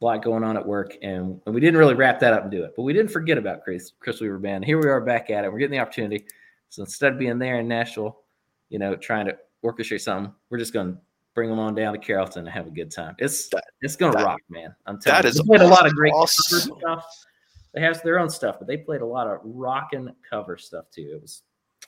a 0.00 0.04
lot 0.04 0.22
going 0.22 0.44
on 0.44 0.56
at 0.56 0.66
work, 0.66 0.96
and, 1.02 1.40
and 1.44 1.54
we 1.54 1.60
didn't 1.60 1.78
really 1.78 1.94
wrap 1.94 2.20
that 2.20 2.32
up 2.32 2.42
and 2.42 2.50
do 2.50 2.64
it. 2.64 2.72
But 2.76 2.82
we 2.82 2.92
didn't 2.92 3.10
forget 3.10 3.36
about 3.38 3.62
Chris 3.64 3.92
Chris 4.00 4.20
Weaver 4.20 4.38
Band. 4.38 4.64
Here 4.64 4.80
we 4.80 4.88
are 4.88 5.00
back 5.00 5.30
at 5.30 5.44
it. 5.44 5.52
We're 5.52 5.58
getting 5.58 5.76
the 5.76 5.82
opportunity. 5.82 6.24
So 6.68 6.82
instead 6.82 7.12
of 7.12 7.18
being 7.18 7.38
there 7.38 7.58
in 7.60 7.68
Nashville, 7.68 8.20
you 8.68 8.78
know, 8.78 8.94
trying 8.96 9.26
to 9.26 9.36
orchestrate 9.64 10.00
something. 10.02 10.32
We're 10.50 10.58
just 10.58 10.72
going 10.72 10.92
to 10.94 10.98
bring 11.34 11.50
them 11.50 11.58
on 11.58 11.74
down 11.74 11.92
to 11.94 11.98
Carrollton 11.98 12.40
and 12.40 12.48
have 12.48 12.66
a 12.66 12.70
good 12.70 12.90
time. 12.90 13.14
It's 13.18 13.48
That- 13.48 13.64
it's 13.80 13.96
going 13.96 14.12
to 14.12 14.22
rock, 14.22 14.40
man. 14.48 14.74
I'm 14.86 15.00
telling 15.00 15.22
that 15.22 15.24
you. 15.24 15.30
is 15.30 15.36
They 15.36 15.42
played 15.44 15.60
a 15.62 15.66
lot 15.66 15.86
of 15.86 15.94
great 15.94 16.12
awesome. 16.12 16.76
stuff. 16.78 17.06
They 17.74 17.80
have 17.80 18.02
their 18.02 18.18
own 18.18 18.30
stuff, 18.30 18.56
but 18.58 18.66
they 18.68 18.76
played 18.76 19.00
a 19.02 19.06
lot 19.06 19.26
of 19.26 19.40
rockin' 19.44 20.14
cover 20.28 20.56
stuff 20.56 20.86
too. 20.90 21.10
It 21.14 21.20
was. 21.22 21.42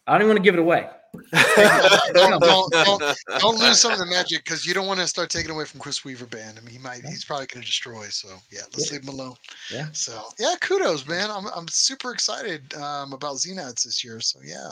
I 0.07 0.13
don't 0.13 0.23
even 0.23 0.29
want 0.29 0.39
to 0.39 0.43
give 0.43 0.55
it 0.55 0.61
away. 0.61 0.89
don't, 1.33 2.41
don't, 2.41 2.73
don't, 2.73 3.03
don't 3.41 3.59
lose 3.59 3.81
some 3.81 3.93
of 3.93 3.99
the 3.99 4.07
magic 4.07 4.45
because 4.45 4.65
you 4.65 4.73
don't 4.75 4.87
want 4.87 5.01
to 5.01 5.07
start 5.09 5.29
taking 5.29 5.51
away 5.51 5.65
from 5.65 5.81
Chris 5.81 6.05
Weaver 6.05 6.27
band. 6.27 6.57
I 6.57 6.61
mean, 6.61 6.71
he 6.73 6.79
might 6.79 7.05
he's 7.05 7.25
probably 7.25 7.47
going 7.47 7.63
to 7.63 7.67
destroy. 7.67 8.05
So 8.07 8.29
yeah, 8.51 8.61
let's 8.73 8.91
Yeah. 8.91 8.99
leave 8.99 9.03
him 9.09 9.15
alone. 9.15 9.35
Yeah. 9.73 9.87
So 9.93 10.23
yeah, 10.39 10.55
kudos, 10.61 11.07
man. 11.09 11.31
I'm 11.31 11.47
I'm 11.55 11.67
super 11.69 12.13
excited 12.13 12.73
um, 12.75 13.13
about 13.13 13.37
ZNats 13.37 13.83
this 13.85 14.05
year. 14.05 14.21
So 14.21 14.39
yeah. 14.45 14.71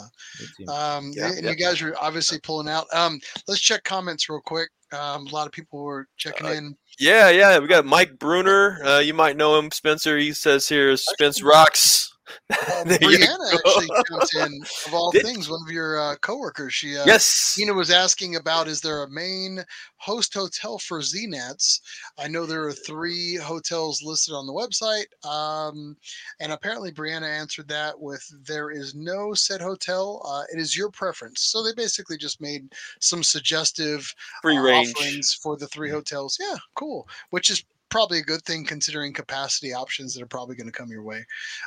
Um, 0.72 1.10
Yeah, 1.14 1.32
and 1.32 1.42
yeah. 1.44 1.50
you 1.50 1.56
guys 1.56 1.82
are 1.82 1.94
obviously 2.00 2.38
pulling 2.40 2.68
out. 2.68 2.86
Um, 2.92 3.20
let's 3.48 3.60
check 3.60 3.82
comments 3.84 4.28
real 4.28 4.40
quick. 4.44 4.68
Um, 4.92 5.26
a 5.26 5.30
lot 5.30 5.46
of 5.46 5.52
people 5.52 5.82
were 5.82 6.06
checking 6.16 6.46
Uh, 6.46 6.50
in. 6.50 6.76
Yeah, 7.00 7.30
yeah. 7.30 7.58
We 7.58 7.66
got 7.66 7.84
Mike 7.84 8.18
Bruner. 8.18 8.78
Uh, 8.84 8.98
you 9.00 9.12
might 9.12 9.36
know 9.36 9.58
him, 9.58 9.70
Spencer. 9.70 10.16
He 10.18 10.32
says 10.32 10.68
here, 10.68 10.96
Spence 10.96 11.42
rocks. 11.42 12.10
You 12.50 12.96
Brianna 12.96 13.54
actually 13.54 13.88
jumped 14.08 14.34
in 14.34 14.62
of 14.86 14.94
all 14.94 15.10
Did- 15.10 15.24
things. 15.24 15.48
One 15.48 15.60
of 15.66 15.72
your 15.72 16.00
uh, 16.00 16.16
coworkers. 16.16 16.74
She 16.74 16.96
uh, 16.96 17.04
yes. 17.06 17.54
Tina 17.54 17.72
was 17.72 17.90
asking 17.90 18.36
about 18.36 18.68
is 18.68 18.80
there 18.80 19.02
a 19.02 19.10
main 19.10 19.64
host 19.96 20.32
hotel 20.34 20.78
for 20.78 21.00
ZNats? 21.00 21.80
I 22.18 22.28
know 22.28 22.46
there 22.46 22.64
are 22.66 22.72
three 22.72 23.36
hotels 23.36 24.02
listed 24.02 24.34
on 24.34 24.46
the 24.46 24.52
website. 24.52 25.06
Um, 25.28 25.96
and 26.40 26.52
apparently 26.52 26.90
Brianna 26.92 27.28
answered 27.28 27.68
that 27.68 27.98
with 27.98 28.24
there 28.46 28.70
is 28.70 28.94
no 28.94 29.34
said 29.34 29.60
hotel. 29.60 30.22
Uh, 30.26 30.44
it 30.52 30.58
is 30.58 30.76
your 30.76 30.90
preference. 30.90 31.42
So 31.42 31.62
they 31.62 31.74
basically 31.74 32.16
just 32.16 32.40
made 32.40 32.72
some 33.00 33.22
suggestive 33.22 34.14
Free 34.42 34.56
uh, 34.56 34.62
range. 34.62 34.94
offerings 34.94 35.34
for 35.34 35.56
the 35.56 35.66
three 35.68 35.90
hotels. 35.90 36.38
Yeah, 36.40 36.56
cool. 36.74 37.08
Which 37.30 37.50
is 37.50 37.64
probably 37.90 38.18
a 38.18 38.22
good 38.22 38.42
thing 38.42 38.64
considering 38.64 39.12
capacity 39.12 39.72
options 39.72 40.14
that 40.14 40.22
are 40.22 40.26
probably 40.26 40.56
going 40.56 40.66
to 40.66 40.72
come 40.72 40.90
your 40.90 41.02
way. 41.02 41.24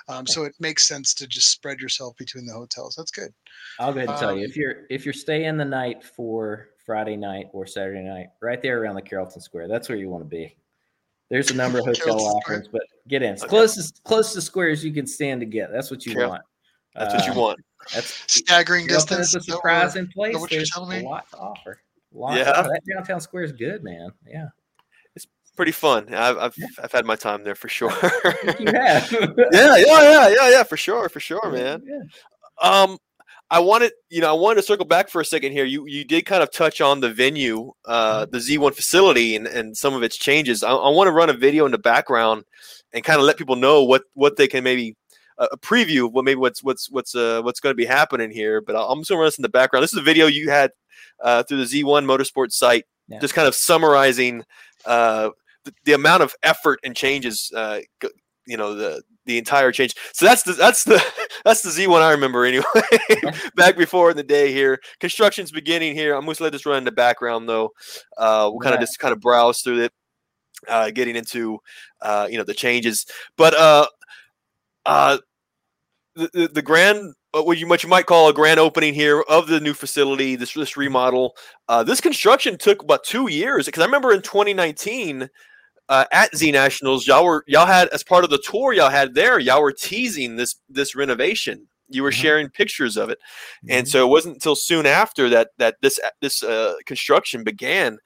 Um, 0.08 0.26
so 0.28 0.44
it 0.44 0.54
makes 0.60 0.84
sense 0.88 1.14
to 1.16 1.28
just 1.28 1.50
spread 1.50 1.80
yourself 1.80 2.16
between 2.18 2.46
the 2.46 2.54
hotels. 2.54 2.96
That's 2.96 3.12
good. 3.12 3.34
I'll 3.80 3.92
go 3.94 4.00
ahead 4.00 4.10
and 4.10 4.18
tell 4.20 4.36
you 4.36 4.46
um, 4.46 4.50
if 4.50 4.56
you're 4.56 4.76
if 4.90 5.06
you're 5.06 5.14
staying 5.14 5.58
the 5.58 5.66
night 5.66 6.04
for 6.04 6.70
Friday 6.86 7.16
night 7.16 7.48
or 7.54 7.66
Saturday 7.66 8.02
night, 8.02 8.28
right 8.42 8.62
there 8.62 8.82
around 8.82 8.96
the 8.96 9.02
Carrollton 9.02 9.42
Square, 9.42 9.68
that's 9.68 9.90
where 9.90 9.98
you 9.98 10.10
want 10.10 10.24
to 10.24 10.30
be. 10.30 10.56
There's 11.30 11.50
a 11.52 11.56
number 11.56 11.80
of 11.80 11.86
hotel 11.88 12.04
Carrollton 12.06 12.26
Square. 12.42 12.58
offerings, 12.58 12.68
but 12.72 12.82
get 13.08 13.24
in 13.24 13.34
as 13.34 13.42
Okay. 13.44 13.50
close 13.50 13.78
as 13.78 13.92
close 14.04 14.34
to 14.34 14.42
square 14.42 14.70
as 14.70 14.84
you 14.84 14.94
can 14.94 15.08
stand 15.08 15.42
to 15.42 15.46
get. 15.46 15.72
That's 15.72 15.90
what 15.92 16.06
you 16.06 16.14
Carroll- 16.14 16.32
want. 16.32 16.44
That's 16.94 17.14
what 17.14 17.26
you 17.26 17.32
Uh, 17.32 17.36
want. 17.46 17.60
That's 17.94 18.24
Staggering 18.32 18.86
Carrollton 18.88 19.18
distance. 19.20 19.30
is 19.30 19.36
a 19.36 19.38
is 19.40 19.46
that 19.46 19.52
what 19.54 19.58
surprising 19.60 20.08
place. 20.08 20.36
There's 20.50 20.72
a 20.76 20.82
lot 20.82 21.30
to 21.32 21.38
offer. 21.38 21.82
Lot 22.14 22.38
Yeah. 22.38 22.62
that 22.62 22.82
downtown 22.94 23.22
square 23.22 23.44
is 23.44 23.54
good, 23.54 23.82
man. 23.84 24.12
Yeah, 24.28 24.50
Pretty 25.56 25.72
fun. 25.74 26.14
I've 26.14 26.38
I've, 26.38 26.56
I've 26.82 26.92
had 26.92 27.06
my 27.06 27.16
time 27.16 27.44
there 27.44 27.56
for 27.56 27.68
sure. 27.68 27.92
you 28.60 28.72
have. 28.72 29.12
yeah, 29.52 29.76
yeah, 29.76 29.78
yeah, 29.78 30.28
yeah, 30.30 30.50
yeah, 30.50 30.64
for 30.64 30.78
sure, 30.78 31.10
for 31.10 31.20
sure, 31.20 31.52
man. 31.52 31.84
Yeah. 31.86 32.00
Um, 32.62 32.98
I 33.50 33.60
wanted, 33.60 33.92
you 34.10 34.22
know, 34.22 34.30
I 34.30 34.40
wanted 34.40 34.56
to 34.56 34.62
circle 34.62 34.86
back 34.86 35.10
for 35.10 35.20
a 35.20 35.26
second 35.26 35.52
here. 35.52 35.66
You 35.66 35.86
you 35.86 36.06
did 36.06 36.26
kind 36.26 36.42
of 36.42 36.52
touch 36.52 36.80
on 36.80 37.02
the 37.02 37.12
venue, 37.12 37.74
uh, 37.86 38.26
the 38.28 38.38
Z1 38.38 38.74
facility, 38.74 39.36
and 39.36 39.46
and 39.46 39.76
some 39.76 39.94
of 39.94 40.04
its 40.04 40.16
changes. 40.18 40.64
I, 40.64 40.72
I 40.72 40.90
want 40.90 41.08
to 41.08 41.12
run 41.12 41.30
a 41.30 41.34
video 41.34 41.66
in 41.66 41.72
the 41.74 41.78
background 41.78 42.46
and 42.94 43.04
kind 43.04 43.20
of 43.20 43.26
let 43.26 43.38
people 43.38 43.58
know 43.58 43.84
what 43.84 44.04
what 44.14 44.38
they 44.38 44.48
can 44.48 44.64
maybe 44.64 44.96
a 45.38 45.50
a 45.52 45.58
preview 45.58 46.06
of 46.06 46.14
what 46.14 46.24
maybe 46.24 46.40
what's 46.40 46.64
what's 46.64 46.90
what's 46.90 47.14
uh 47.14 47.42
what's 47.44 47.60
going 47.60 47.72
to 47.72 47.78
be 47.78 47.86
happening 47.86 48.32
here. 48.32 48.62
But 48.62 48.78
I'm 48.78 49.00
just 49.00 49.10
going 49.10 49.18
to 49.18 49.22
run 49.22 49.28
this 49.28 49.38
in 49.38 49.44
the 49.44 49.50
background. 49.50 49.84
This 49.84 49.92
is 49.92 50.00
a 50.00 50.04
video 50.04 50.28
you 50.28 50.50
had 50.50 50.72
uh, 51.20 51.44
through 51.44 51.66
the 51.66 51.84
Z1 51.84 52.06
Motorsports 52.06 52.54
site, 52.54 52.86
Yeah. 53.10 53.20
just 53.20 53.34
kind 53.34 53.48
of 53.50 53.54
summarizing 53.56 54.44
uh, 54.86 55.30
the, 55.66 55.74
the 55.86 55.94
amount 55.94 56.24
of 56.24 56.34
effort 56.44 56.80
and 56.84 56.96
changes. 56.96 57.52
Uh, 57.56 57.80
you 58.48 58.58
know 58.58 58.74
the 58.74 59.04
the 59.26 59.38
entire 59.38 59.72
change. 59.72 59.96
So 60.14 60.26
that's 60.26 60.44
the 60.44 60.54
that's 60.54 60.84
the 60.84 61.02
that's 61.46 61.62
the 61.62 61.70
Z1 61.70 62.02
I 62.02 62.12
remember 62.12 62.44
anyway. 62.44 62.66
Back 63.56 63.78
before 63.78 64.10
in 64.12 64.18
the 64.18 64.24
day 64.24 64.52
here, 64.52 64.80
construction's 65.00 65.52
beginning 65.52 65.96
here. 65.96 66.16
I'm 66.16 66.26
going 66.26 66.36
to 66.36 66.44
let 66.44 66.52
this 66.52 66.66
run 66.66 66.80
in 66.80 66.84
the 66.84 66.92
background 66.92 67.48
though. 67.48 67.70
Uh, 68.18 68.50
we'll 68.52 68.60
kind 68.60 68.74
of 68.74 68.80
Right. 68.80 68.82
just 68.82 69.00
kind 69.00 69.14
of 69.14 69.22
browse 69.22 69.62
through 69.62 69.82
it, 69.84 69.94
uh, 70.68 70.90
getting 70.92 71.16
into 71.16 71.60
uh, 72.02 72.28
you 72.30 72.38
know 72.38 72.44
the 72.44 72.54
changes. 72.54 73.06
But 73.38 73.54
uh, 73.54 73.88
uh, 74.86 75.20
the, 76.16 76.30
the 76.34 76.48
the 76.48 76.62
grand 76.62 77.14
uh, 77.34 77.44
what 77.44 77.58
you 77.60 77.68
what 77.68 77.84
you 77.84 77.90
might 77.90 78.08
call 78.08 78.28
a 78.28 78.34
grand 78.34 78.60
opening 78.60 78.94
here 78.94 79.22
of 79.30 79.48
the 79.48 79.60
new 79.60 79.74
facility, 79.74 80.36
this 80.36 80.54
this 80.54 80.76
remodel. 80.76 81.36
Uh, 81.70 81.84
this 81.84 82.02
construction 82.02 82.58
took 82.58 82.82
about 82.84 83.04
two 83.04 83.30
years 83.30 83.68
because 83.68 83.82
I 83.82 83.86
remember 83.86 84.12
in 84.12 84.22
2019 84.22 85.30
uh, 85.92 86.06
at 86.12 86.36
Z 86.36 86.52
Nationals, 86.52 87.06
y'all 87.06 87.26
were 87.26 87.44
y'all 87.48 87.66
had 87.68 87.88
as 87.90 88.04
part 88.04 88.24
of 88.24 88.30
the 88.30 88.42
tour 88.50 88.74
y'all 88.74 88.90
had 88.90 89.14
there, 89.14 89.38
y'all 89.40 89.62
were 89.62 89.74
teasing 89.74 90.36
this 90.38 90.56
this 90.70 90.96
renovation. 90.96 91.68
You 91.94 92.04
were 92.04 92.12
Mhm. 92.12 92.22
sharing 92.24 92.50
pictures 92.50 92.96
of 92.98 93.10
it, 93.10 93.20
and 93.70 93.86
Mhm. 93.86 93.92
so 93.92 94.06
it 94.06 94.10
wasn't 94.10 94.36
until 94.36 94.56
soon 94.56 94.86
after 94.86 95.30
that 95.30 95.50
that 95.58 95.76
this 95.82 96.00
this 96.22 96.42
uh, 96.44 96.76
construction 96.86 97.44
began. 97.44 97.98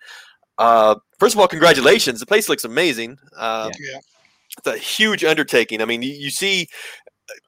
Uh, 0.57 0.95
first 1.19 1.35
of 1.35 1.39
all, 1.39 1.47
congratulations! 1.47 2.19
The 2.19 2.25
place 2.25 2.49
looks 2.49 2.63
amazing. 2.65 3.17
Uh, 3.37 3.69
Yeah. 3.79 3.99
It's 4.57 4.67
a 4.67 4.77
huge 4.77 5.23
undertaking. 5.25 5.81
I 5.81 5.85
mean, 5.85 6.01
you, 6.01 6.13
you 6.13 6.29
see, 6.29 6.67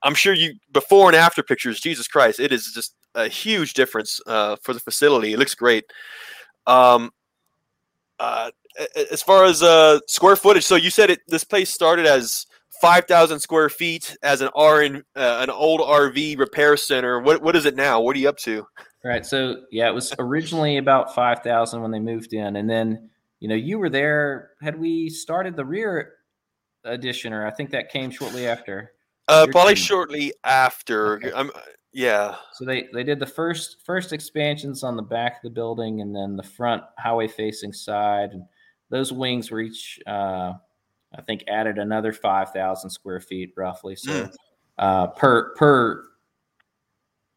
I'm 0.04 0.14
sure 0.16 0.34
you 0.34 0.56
before 0.74 1.08
and 1.10 1.16
after 1.16 1.42
pictures. 1.42 1.80
Jesus 1.80 2.08
Christ, 2.08 2.40
it 2.40 2.52
is 2.52 2.72
just 2.74 2.96
a 3.16 3.28
huge 3.30 3.74
difference 3.74 4.20
uh, 4.28 4.58
for 4.62 4.74
the 4.74 4.80
facility. 4.82 5.32
It 5.34 5.40
looks 5.40 5.56
great. 5.56 5.86
Um, 6.66 7.12
uh, 8.20 8.52
a- 8.52 8.52
a- 8.52 8.67
as 9.12 9.22
far 9.22 9.46
as 9.46 9.64
uh, 9.64 10.00
square 10.08 10.36
footage, 10.36 10.66
so 10.66 10.76
you 10.76 10.90
said 10.90 11.10
it. 11.10 11.20
This 11.28 11.44
place 11.44 11.74
started 11.74 12.06
as 12.06 12.46
five 12.82 13.06
thousand 13.06 13.40
square 13.40 13.70
feet 13.70 14.16
as 14.24 14.42
an 14.42 14.50
R 14.56 14.84
uh, 14.84 15.00
an 15.16 15.50
old 15.50 15.82
RV 15.82 16.38
repair 16.38 16.78
center. 16.78 17.20
What 17.20 17.42
what 17.42 17.56
is 17.56 17.66
it 17.66 17.76
now? 17.76 18.02
What 18.02 18.16
are 18.16 18.20
you 18.20 18.30
up 18.30 18.38
to? 18.40 18.66
Right. 19.04 19.26
So 19.26 19.64
yeah, 19.72 19.88
it 19.88 19.94
was 19.94 20.14
originally 20.20 20.78
about 20.78 21.16
five 21.16 21.40
thousand 21.40 21.82
when 21.82 21.92
they 21.92 22.00
moved 22.00 22.34
in, 22.34 22.56
and 22.58 22.70
then 22.70 23.10
you 23.40 23.48
know 23.48 23.56
you 23.56 23.80
were 23.80 23.90
there. 23.90 24.52
Had 24.62 24.80
we 24.80 25.10
started 25.10 25.56
the 25.56 25.66
rear 25.66 26.14
addition, 26.84 27.34
or 27.34 27.46
I 27.46 27.52
think 27.52 27.72
that 27.72 27.90
came 27.90 28.12
shortly 28.12 28.48
after. 28.48 28.94
Uh, 29.28 29.46
probably 29.52 29.76
team. 29.76 29.84
shortly 29.84 30.34
after. 30.46 31.16
Okay. 31.16 31.32
I'm, 31.36 31.52
yeah. 31.94 32.36
So 32.54 32.66
they 32.66 32.88
they 32.94 33.04
did 33.04 33.20
the 33.20 33.26
first 33.26 33.78
first 33.86 34.14
expansions 34.14 34.84
on 34.84 34.96
the 34.96 35.04
back 35.04 35.38
of 35.38 35.42
the 35.44 35.50
building, 35.50 36.02
and 36.02 36.16
then 36.16 36.36
the 36.36 36.44
front 36.44 36.84
highway 36.98 37.28
facing 37.28 37.74
side, 37.74 38.32
and 38.32 38.44
those 38.90 39.12
wings 39.12 39.52
were 39.52 39.62
each, 39.62 40.00
uh, 40.08 40.54
I 41.16 41.22
think, 41.26 41.44
added 41.48 41.78
another 41.78 42.14
five 42.14 42.52
thousand 42.52 42.90
square 42.90 43.20
feet 43.20 43.54
roughly. 43.56 43.96
So 43.96 44.30
uh, 44.78 45.08
per 45.08 45.54
per, 45.56 46.06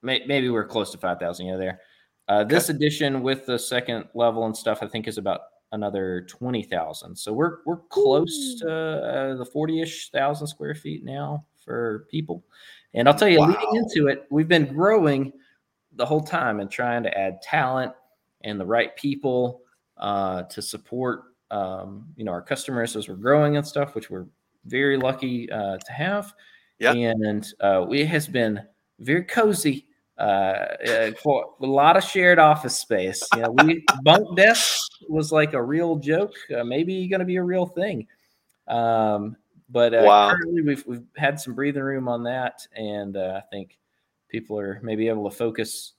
may, 0.03 0.25
maybe 0.27 0.49
we're 0.51 0.67
close 0.67 0.91
to 0.93 0.99
five 0.99 1.19
thousand. 1.19 1.47
Yeah, 1.47 1.57
there. 1.57 1.81
Uh, 2.29 2.45
this 2.45 2.69
addition 2.69 3.23
with 3.23 3.47
the 3.47 3.59
second 3.59 4.05
level 4.15 4.47
and 4.47 4.57
stuff, 4.57 4.79
I 4.83 4.87
think, 4.87 5.09
is 5.09 5.19
about 5.19 5.41
another 5.73 6.23
twenty 6.29 6.63
thousand. 6.63 7.17
So 7.17 7.33
we're 7.33 7.59
we're 7.67 7.79
close 7.89 8.57
to 8.61 8.71
uh, 8.71 9.35
the 9.37 9.45
forty 9.45 9.81
ish 9.81 10.11
thousand 10.11 10.47
square 10.47 10.75
feet 10.75 11.05
now 11.05 11.45
for 11.65 12.07
people. 12.11 12.45
And 12.95 13.09
I'll 13.09 13.15
tell 13.15 13.29
you, 13.29 13.41
leading 13.41 13.77
into 13.77 14.09
it, 14.09 14.27
we've 14.31 14.49
been 14.49 14.67
growing 14.67 15.33
the 15.93 16.07
whole 16.07 16.23
time 16.23 16.61
and 16.61 16.71
trying 16.71 17.03
to 17.05 17.19
add 17.19 17.43
talent 17.43 17.93
and 18.43 18.59
the 18.59 18.67
right 18.67 18.97
people 18.97 19.63
uh, 19.97 20.43
to 20.45 20.63
support 20.63 21.30
um, 21.51 22.07
you 22.17 22.25
know 22.25 22.33
our 22.33 22.43
customers 22.43 22.97
as 22.97 23.09
we're 23.09 23.17
growing 23.17 23.57
and 23.57 23.67
stuff, 23.67 23.95
which 23.95 24.11
we're 24.11 24.27
very 24.67 24.97
lucky 24.97 25.51
uh, 25.51 25.79
to 25.79 25.93
have. 25.93 26.33
Yeah. 26.79 26.93
And 26.93 27.47
uh, 27.61 27.87
it 27.91 28.07
has 28.07 28.27
been 28.27 28.63
very 28.99 29.25
cozy. 29.25 29.87
Uh, 30.19 30.77
uh, 30.87 31.11
for 31.23 31.55
a 31.63 31.67
lot 31.67 31.97
of 31.97 32.05
shared 32.05 32.39
office 32.39 32.79
space. 32.79 33.27
You 33.35 33.41
know, 33.41 33.53
we 33.53 33.83
bunk 34.03 34.37
desks 34.37 34.87
was 35.09 35.33
like 35.33 35.55
a 35.55 35.63
real 35.63 35.97
joke, 35.97 36.35
uh, 36.55 36.63
maybe 36.63 37.09
going 37.09 37.21
to 37.21 37.25
be 37.27 37.37
a 37.37 37.43
real 37.43 37.65
thing. 37.65 38.07
Um, 38.69 39.35
but 39.71 39.95
uh, 39.95 40.03
Wow. 40.05 40.31
currently, 40.31 40.61
we've 40.61 40.87
we've 40.87 41.07
had 41.17 41.41
some 41.41 41.55
breathing 41.55 41.83
room 41.83 42.07
on 42.07 42.23
that, 42.25 42.67
and 42.77 43.17
uh, 43.17 43.41
I 43.43 43.43
think 43.51 43.79
people 44.29 44.59
are 44.59 44.79
maybe 44.83 45.09
able 45.09 45.29
to 45.31 45.35
focus 45.35 45.95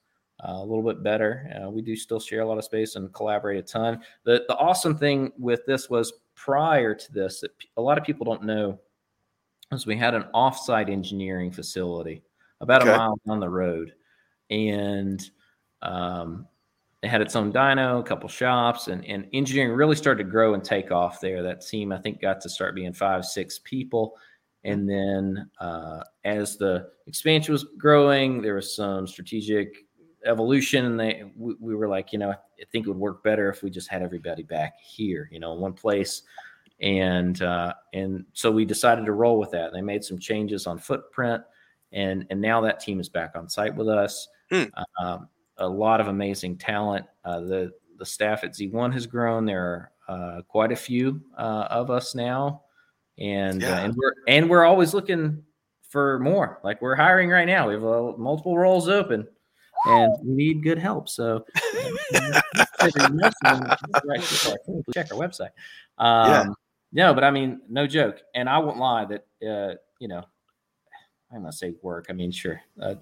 uh, 0.47 0.53
a 0.53 0.65
little 0.65 0.83
bit 0.83 1.03
better. 1.03 1.49
Uh, 1.55 1.69
we 1.69 1.81
do 1.81 1.95
still 1.95 2.19
share 2.19 2.41
a 2.41 2.47
lot 2.47 2.57
of 2.57 2.63
space 2.63 2.95
and 2.95 3.13
collaborate 3.13 3.59
a 3.59 3.61
ton. 3.61 4.01
The 4.23 4.43
the 4.47 4.55
awesome 4.57 4.97
thing 4.97 5.31
with 5.37 5.65
this 5.65 5.89
was 5.89 6.13
prior 6.35 6.95
to 6.95 7.13
this 7.13 7.41
that 7.41 7.51
a 7.77 7.81
lot 7.81 7.97
of 7.97 8.03
people 8.03 8.25
don't 8.25 8.43
know 8.43 8.79
is 9.71 9.85
we 9.85 9.97
had 9.97 10.13
an 10.15 10.25
offsite 10.33 10.89
engineering 10.89 11.51
facility 11.51 12.23
about 12.59 12.81
Okay. 12.81 12.93
a 12.93 12.97
mile 12.97 13.19
down 13.27 13.39
the 13.39 13.49
road, 13.49 13.93
and 14.49 15.29
um, 15.81 16.47
it 17.01 17.07
had 17.09 17.21
its 17.21 17.35
own 17.35 17.51
dyno, 17.51 17.99
a 17.99 18.03
couple 18.03 18.29
shops, 18.29 18.87
and, 18.87 19.03
and 19.05 19.27
engineering 19.33 19.71
really 19.71 19.95
started 19.95 20.23
to 20.23 20.29
grow 20.29 20.53
and 20.53 20.63
take 20.63 20.91
off 20.91 21.19
there. 21.19 21.41
That 21.41 21.65
team, 21.65 21.91
I 21.91 21.97
think, 21.97 22.21
got 22.21 22.41
to 22.41 22.49
start 22.49 22.75
being 22.75 22.93
five, 22.93 23.25
six 23.25 23.59
people. 23.63 24.15
And 24.63 24.87
then 24.87 25.49
uh, 25.59 26.01
as 26.23 26.57
the 26.57 26.89
expansion 27.07 27.53
was 27.53 27.65
growing, 27.79 28.41
there 28.43 28.53
was 28.53 28.75
some 28.75 29.07
strategic 29.07 29.85
evolution, 30.25 30.85
and 30.85 30.99
they 30.99 31.23
we, 31.35 31.55
we 31.59 31.75
were 31.75 31.87
like, 31.87 32.13
you 32.13 32.19
know, 32.19 32.31
I 32.31 32.65
think 32.71 32.85
it 32.85 32.89
would 32.89 32.97
work 32.97 33.23
better 33.23 33.49
if 33.49 33.63
we 33.63 33.69
just 33.69 33.89
had 33.89 34.01
everybody 34.01 34.43
back 34.43 34.73
here, 34.81 35.27
you 35.31 35.39
know, 35.39 35.53
in 35.53 35.59
one 35.59 35.73
place. 35.73 36.23
And 36.81 37.41
uh, 37.41 37.73
and 37.93 38.25
so 38.33 38.51
we 38.51 38.65
decided 38.65 39.05
to 39.05 39.11
roll 39.11 39.37
with 39.39 39.51
that. 39.51 39.71
They 39.73 39.81
made 39.81 40.03
some 40.03 40.17
changes 40.17 40.65
on 40.67 40.77
footprint, 40.79 41.43
and 41.91 42.25
and 42.29 42.41
now 42.41 42.61
that 42.61 42.79
team 42.79 42.99
is 42.99 43.09
back 43.09 43.33
on 43.35 43.47
site 43.49 43.75
with 43.75 43.87
us. 43.87 44.27
Hmm. 44.49 44.63
Um, 44.99 45.29
a 45.57 45.67
lot 45.67 46.01
of 46.01 46.07
amazing 46.07 46.57
talent. 46.57 47.05
Uh, 47.23 47.41
the 47.41 47.71
the 47.99 48.05
staff 48.05 48.43
at 48.43 48.53
Z1 48.53 48.91
has 48.93 49.05
grown. 49.05 49.45
There 49.45 49.63
are 49.63 49.91
uh, 50.07 50.41
quite 50.47 50.71
a 50.71 50.75
few 50.75 51.21
uh, 51.37 51.67
of 51.69 51.91
us 51.91 52.15
now, 52.15 52.63
and 53.19 53.63
uh, 53.63 53.67
Yeah. 53.67 53.79
and 53.81 53.95
we're 53.95 54.13
and 54.27 54.49
we're 54.49 54.65
always 54.65 54.93
looking 54.95 55.43
for 55.87 56.17
more. 56.19 56.59
Like 56.63 56.81
we're 56.81 56.95
hiring 56.95 57.29
right 57.29 57.45
now. 57.45 57.67
We 57.67 57.75
have 57.75 57.85
uh, 57.85 58.13
multiple 58.17 58.57
roles 58.57 58.89
open, 58.89 59.27
and 59.85 60.13
we 60.23 60.33
need 60.33 60.63
good 60.63 60.77
help. 60.79 61.09
So 61.09 61.45
check 64.93 65.11
our 65.11 65.17
website. 65.17 65.51
Um, 65.97 66.55
No, 66.93 67.13
but 67.13 67.23
I 67.23 67.31
mean, 67.31 67.61
no 67.69 67.87
joke. 67.87 68.21
And 68.35 68.49
I 68.49 68.57
won't 68.57 68.77
lie 68.77 69.05
that 69.05 69.25
uh, 69.47 69.75
you 69.99 70.07
know, 70.07 70.23
I'm 71.31 71.41
gonna 71.41 71.51
say 71.51 71.73
work. 71.81 72.07
I 72.09 72.13
mean, 72.13 72.31
sure. 72.31 72.61
Uh, 72.81 72.95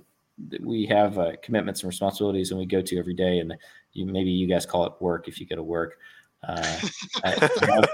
we 0.62 0.86
have 0.86 1.18
uh, 1.18 1.32
commitments 1.42 1.82
and 1.82 1.88
responsibilities, 1.90 2.52
and 2.52 2.60
we 2.60 2.66
go 2.66 2.82
to 2.82 2.98
every 2.98 3.14
day. 3.14 3.40
And 3.40 3.56
you, 3.94 4.06
maybe 4.06 4.30
you 4.30 4.48
guys 4.48 4.66
call 4.66 4.86
it 4.86 4.94
work 5.00 5.28
if 5.28 5.40
you 5.40 5.46
go 5.48 5.56
to 5.56 5.64
work. 5.64 5.98
Uh, 6.48 6.80
I, 7.24 7.88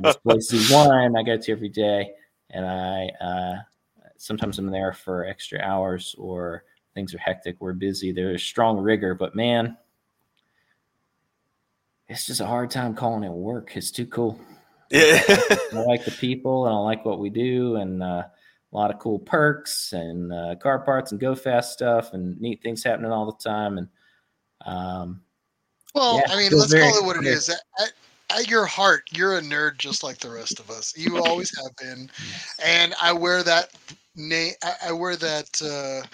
this 0.00 0.16
place 0.16 0.52
Z1 0.52 1.18
I 1.18 1.22
go 1.22 1.36
to 1.36 1.52
every 1.52 1.68
day, 1.68 2.12
and 2.50 2.64
I 2.64 3.08
uh, 3.20 3.54
sometimes 4.16 4.58
I'm 4.58 4.70
there 4.70 4.92
for 4.92 5.24
extra 5.26 5.60
hours 5.60 6.14
or 6.16 6.64
things 6.94 7.14
are 7.14 7.18
hectic. 7.18 7.56
We're 7.60 7.72
busy. 7.72 8.12
There's 8.12 8.42
strong 8.42 8.78
rigor, 8.78 9.14
but 9.14 9.34
man, 9.34 9.76
it's 12.08 12.26
just 12.26 12.40
a 12.40 12.46
hard 12.46 12.70
time 12.70 12.94
calling 12.94 13.24
it 13.24 13.32
work. 13.32 13.76
It's 13.76 13.90
too 13.90 14.06
cool. 14.06 14.38
Yeah. 14.90 15.20
I 15.28 15.82
like 15.86 16.04
the 16.04 16.12
people 16.12 16.66
and 16.66 16.74
I 16.74 16.78
like 16.78 17.04
what 17.04 17.18
we 17.18 17.30
do 17.30 17.76
and 17.76 18.02
uh, 18.02 18.22
a 18.24 18.76
lot 18.76 18.92
of 18.92 19.00
cool 19.00 19.18
perks 19.18 19.92
and 19.92 20.32
uh, 20.32 20.54
car 20.56 20.78
parts 20.80 21.10
and 21.12 21.20
go 21.20 21.34
fast 21.34 21.72
stuff 21.72 22.12
and 22.12 22.40
neat 22.40 22.62
things 22.62 22.84
happening 22.84 23.10
all 23.10 23.26
the 23.26 23.42
time. 23.42 23.78
And 23.78 23.88
um, 24.66 25.22
Well, 25.94 26.16
Yeah, 26.18 26.32
I 26.32 26.36
mean, 26.36 26.52
let's 26.52 26.72
very 26.72 26.90
call 26.90 26.98
it 27.02 27.04
what 27.06 27.16
it 27.16 27.24
is. 27.26 27.46
clear. 27.46 27.56
is. 27.56 27.62
At, 27.80 27.92
at 28.38 28.48
your 28.50 28.66
heart, 28.66 29.04
you're 29.12 29.36
a 29.36 29.42
nerd 29.42 29.78
just 29.78 30.02
like 30.02 30.18
the 30.18 30.30
rest 30.30 30.60
of 30.60 30.70
us. 30.70 30.92
You 30.96 31.18
always 31.18 31.50
have 31.62 31.74
been, 31.76 32.10
and 32.64 32.94
I 33.00 33.12
wear 33.12 33.42
that 33.42 33.70
name. 34.16 34.52
I, 34.86 34.92
wear 34.92 35.16
that 35.16 35.48
uh, 35.62 36.06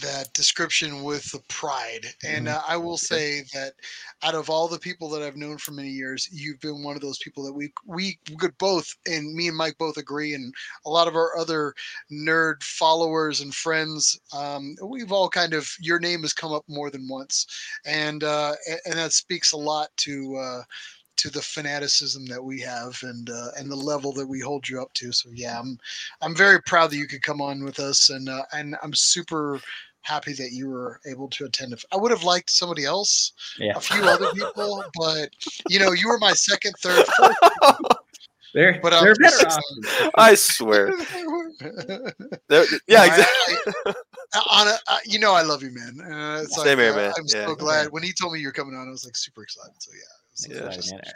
that 0.00 0.32
description 0.34 1.02
with 1.02 1.30
the 1.32 1.40
pride. 1.48 2.06
And 2.24 2.48
Mhm. 2.48 2.54
uh, 2.54 2.62
I 2.66 2.76
will 2.76 2.98
say 2.98 3.42
that 3.54 3.74
out 4.22 4.34
of 4.34 4.48
all 4.50 4.68
the 4.68 4.78
people 4.78 5.08
that 5.10 5.22
I've 5.22 5.36
known 5.36 5.58
for 5.58 5.72
many 5.72 5.90
years, 5.90 6.28
you've 6.32 6.60
been 6.60 6.82
one 6.82 6.96
of 6.96 7.02
those 7.02 7.18
people 7.18 7.44
that 7.44 7.52
we 7.52 7.72
we 7.86 8.18
could 8.38 8.56
both, 8.58 8.94
and 9.06 9.34
me 9.34 9.48
and 9.48 9.56
Mike 9.56 9.76
both 9.78 9.96
agree, 9.96 10.34
and 10.34 10.54
a 10.86 10.90
lot 10.90 11.08
of 11.08 11.16
our 11.16 11.36
other 11.36 11.74
nerd 12.12 12.62
followers 12.62 13.40
and 13.40 13.54
friends, 13.54 14.18
um, 14.32 14.74
we've 14.84 15.12
all 15.12 15.28
kind 15.28 15.54
of 15.54 15.68
your 15.80 15.98
name 15.98 16.22
has 16.22 16.32
come 16.32 16.52
up 16.52 16.64
more 16.68 16.90
than 16.90 17.08
once, 17.08 17.46
and 17.84 18.24
uh, 18.24 18.54
and 18.84 18.94
that 18.94 19.12
speaks 19.12 19.52
a 19.52 19.56
lot 19.58 19.88
to. 19.98 20.36
Uh, 20.36 20.62
to 21.20 21.30
the 21.30 21.42
fanaticism 21.42 22.24
that 22.26 22.42
we 22.42 22.60
have 22.60 22.98
and 23.02 23.28
uh, 23.30 23.48
and 23.58 23.70
the 23.70 23.76
level 23.76 24.12
that 24.14 24.26
we 24.26 24.40
hold 24.40 24.68
you 24.68 24.80
up 24.80 24.92
to. 24.94 25.12
So 25.12 25.28
yeah, 25.34 25.58
I'm 25.58 25.78
I'm 26.22 26.34
very 26.34 26.60
proud 26.62 26.90
that 26.90 26.96
you 26.96 27.06
could 27.06 27.22
come 27.22 27.40
on 27.42 27.62
with 27.64 27.78
us, 27.78 28.10
and 28.10 28.28
uh, 28.28 28.42
and 28.52 28.76
I'm 28.82 28.94
super 28.94 29.60
happy 30.02 30.32
that 30.32 30.52
you 30.52 30.68
were 30.70 30.98
able 31.06 31.28
to 31.28 31.44
attend. 31.44 31.74
I 31.92 31.96
would 31.98 32.10
have 32.10 32.24
liked 32.24 32.48
somebody 32.50 32.84
else, 32.86 33.32
yeah, 33.58 33.74
a 33.76 33.80
few 33.80 34.02
other 34.08 34.28
people, 34.32 34.82
but 34.96 35.28
you 35.68 35.78
know, 35.78 35.92
you 35.92 36.08
were 36.08 36.18
my 36.18 36.32
second, 36.32 36.72
third, 36.78 37.06
fourth. 37.06 37.36
they're, 38.54 38.80
But, 38.82 38.94
um, 38.94 39.04
they're 39.04 39.14
better 39.16 39.46
options. 39.46 40.10
I 40.16 40.34
swear. 40.34 40.92
Yeah, 41.60 42.64
No, 42.88 43.02
I- 43.02 43.06
exactly. 43.06 43.72
I- 43.86 43.94
on 44.50 44.68
a, 44.68 44.78
I, 44.88 45.00
you 45.04 45.18
know, 45.18 45.34
I 45.34 45.42
love 45.42 45.62
you, 45.62 45.72
man. 45.72 46.00
Uh, 46.00 46.42
it's 46.44 46.54
Same 46.62 46.78
here, 46.78 46.92
uh, 46.92 46.96
man. 46.96 47.12
I'm 47.18 47.24
Yeah. 47.26 47.46
so 47.46 47.54
glad 47.56 47.90
when 47.90 48.02
he 48.02 48.12
told 48.12 48.32
me 48.32 48.38
you're 48.40 48.52
coming 48.52 48.74
on. 48.76 48.86
I 48.88 48.90
was 48.90 49.04
like 49.04 49.16
super 49.16 49.42
excited. 49.42 49.74
So 49.78 49.90
yeah, 49.92 50.00
it 50.46 50.50
was, 50.52 50.58
I'm 50.60 50.64
it 50.64 50.66
was 50.66 50.76
excited, 50.76 51.04
man. 51.04 51.12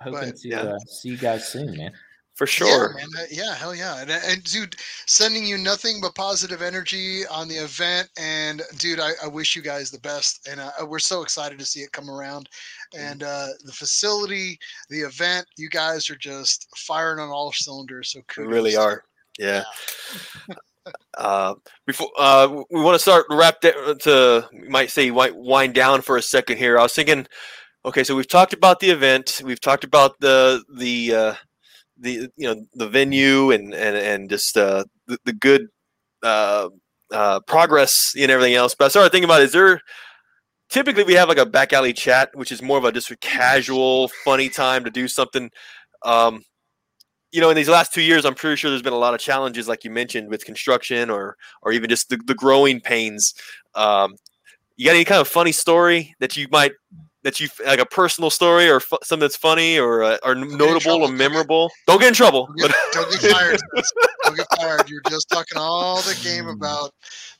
Hoping 0.00 0.30
but- 0.30 0.36
to 0.38 0.48
yeah. 0.48 0.60
uh, 0.60 0.78
see 0.78 1.08
you 1.10 1.16
guys 1.16 1.48
soon, 1.48 1.76
man. 1.76 1.92
For 2.34 2.48
sure. 2.48 2.96
Yeah, 2.98 3.06
man. 3.06 3.08
uh, 3.16 3.26
yeah, 3.30 3.54
hell 3.54 3.76
yeah. 3.76 4.00
And, 4.00 4.10
and 4.10 4.42
dude, 4.42 4.74
sending 5.06 5.46
you 5.46 5.56
nothing 5.56 6.00
but 6.00 6.16
positive 6.16 6.62
energy 6.62 7.24
on 7.30 7.46
the 7.46 7.54
event. 7.54 8.08
And 8.18 8.60
dude, 8.76 8.98
I, 8.98 9.10
I 9.22 9.28
wish 9.28 9.54
you 9.54 9.62
guys 9.62 9.88
the 9.88 10.00
best. 10.00 10.48
And 10.50 10.58
uh, 10.58 10.70
we're 10.84 10.98
so 10.98 11.22
excited 11.22 11.60
to 11.60 11.64
see 11.64 11.80
it 11.80 11.92
come 11.92 12.10
around. 12.10 12.48
And 12.98 13.22
uh, 13.22 13.50
the 13.64 13.70
facility, 13.70 14.58
the 14.90 15.02
event, 15.02 15.46
you 15.56 15.68
guys 15.68 16.10
are 16.10 16.16
just 16.16 16.66
firing 16.76 17.20
on 17.20 17.28
all 17.28 17.52
cylinders. 17.52 18.10
So 18.10 18.20
We 18.36 18.46
really 18.46 18.76
are. 18.76 19.04
Yeah. 19.38 19.62
Uh, 21.16 21.54
before 21.86 22.10
uh, 22.18 22.62
we 22.70 22.82
want 22.82 22.94
to 22.94 22.98
start 22.98 23.24
wrap 23.30 23.58
da- 23.62 23.94
to 23.94 24.46
might 24.68 24.90
say 24.90 25.10
wind 25.10 25.72
down 25.72 26.02
for 26.02 26.18
a 26.18 26.22
second 26.22 26.58
here. 26.58 26.78
I 26.78 26.82
was 26.82 26.92
thinking, 26.92 27.26
okay, 27.84 28.04
so 28.04 28.16
we've 28.16 28.28
talked 28.28 28.52
about 28.52 28.80
the 28.80 28.90
event, 28.90 29.42
we've 29.44 29.60
talked 29.60 29.84
about 29.84 30.18
the 30.20 30.62
the 30.74 31.14
uh, 31.14 31.34
the 31.98 32.30
you 32.36 32.46
know 32.46 32.64
the 32.74 32.88
venue 32.88 33.50
and 33.50 33.74
and 33.74 33.96
and 33.96 34.30
just 34.30 34.56
uh, 34.56 34.84
the, 35.06 35.18
the 35.24 35.32
good 35.32 35.68
uh, 36.22 36.68
uh, 37.12 37.40
progress 37.40 38.14
and 38.18 38.30
everything 38.30 38.54
else. 38.54 38.74
But 38.74 38.86
I 38.86 38.88
started 38.88 39.10
thinking 39.10 39.24
about 39.24 39.42
is 39.42 39.52
there 39.52 39.80
typically 40.68 41.04
we 41.04 41.14
have 41.14 41.28
like 41.28 41.38
a 41.38 41.46
back 41.46 41.72
alley 41.72 41.92
chat, 41.92 42.30
which 42.34 42.52
is 42.52 42.62
more 42.62 42.78
of 42.78 42.84
a 42.84 42.92
just 42.92 43.10
a 43.10 43.16
casual, 43.16 44.08
funny 44.24 44.48
time 44.48 44.84
to 44.84 44.90
do 44.90 45.08
something. 45.08 45.50
Um, 46.04 46.42
you 47.32 47.40
know, 47.40 47.50
in 47.50 47.56
these 47.56 47.68
last 47.68 47.92
two 47.92 48.02
years, 48.02 48.24
I'm 48.24 48.34
pretty 48.34 48.56
sure 48.56 48.70
there's 48.70 48.82
been 48.82 48.92
a 48.92 48.98
lot 48.98 49.14
of 49.14 49.20
challenges, 49.20 49.66
like 49.66 49.82
you 49.84 49.90
mentioned, 49.90 50.28
with 50.30 50.44
construction 50.44 51.10
or 51.10 51.36
or 51.62 51.72
even 51.72 51.90
just 51.90 52.08
the, 52.08 52.16
the 52.26 52.34
growing 52.34 52.80
pains. 52.80 53.34
Um, 53.74 54.14
you 54.76 54.86
got 54.86 54.94
any 54.94 55.04
kind 55.04 55.20
of 55.20 55.28
funny 55.28 55.52
story 55.52 56.14
that 56.20 56.36
you 56.36 56.48
might 56.50 56.72
that 57.24 57.40
you 57.40 57.48
like 57.66 57.80
a 57.80 57.86
personal 57.86 58.30
story 58.30 58.68
or 58.70 58.78
fu- 58.78 58.96
something 59.02 59.20
that's 59.20 59.36
funny 59.36 59.78
or 59.78 60.02
uh, 60.04 60.18
or 60.24 60.34
notable 60.34 60.76
or 60.76 60.78
don't 60.80 61.10
get- 61.10 61.16
memorable? 61.16 61.70
Don't 61.86 61.98
get 61.98 62.08
in 62.08 62.14
trouble. 62.14 62.46
Don't 62.56 62.70
get, 62.70 62.76
don't 62.92 63.10
get 63.20 63.32
fired. 63.32 63.60
Don't 64.24 64.36
get 64.36 64.46
fired. 64.56 64.88
You're 64.88 65.02
just 65.08 65.28
talking 65.28 65.58
all 65.58 65.96
the 66.02 66.18
game 66.22 66.46
about 66.46 66.92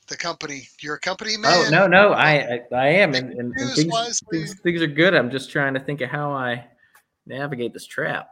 the 0.07 0.17
company. 0.17 0.67
You're 0.81 0.95
a 0.95 0.99
company 0.99 1.37
man. 1.37 1.53
Oh 1.53 1.69
no, 1.69 1.87
no, 1.87 2.11
I 2.13 2.31
I, 2.31 2.61
I 2.75 2.87
am, 2.87 3.15
and, 3.15 3.31
and, 3.33 3.53
and 3.55 3.71
things, 3.73 4.21
things 4.31 4.59
things 4.59 4.81
are 4.81 4.87
good. 4.87 5.15
I'm 5.15 5.31
just 5.31 5.49
trying 5.51 5.73
to 5.75 5.79
think 5.79 6.01
of 6.01 6.09
how 6.09 6.31
I 6.31 6.65
navigate 7.25 7.73
this 7.73 7.85
trap. 7.87 8.29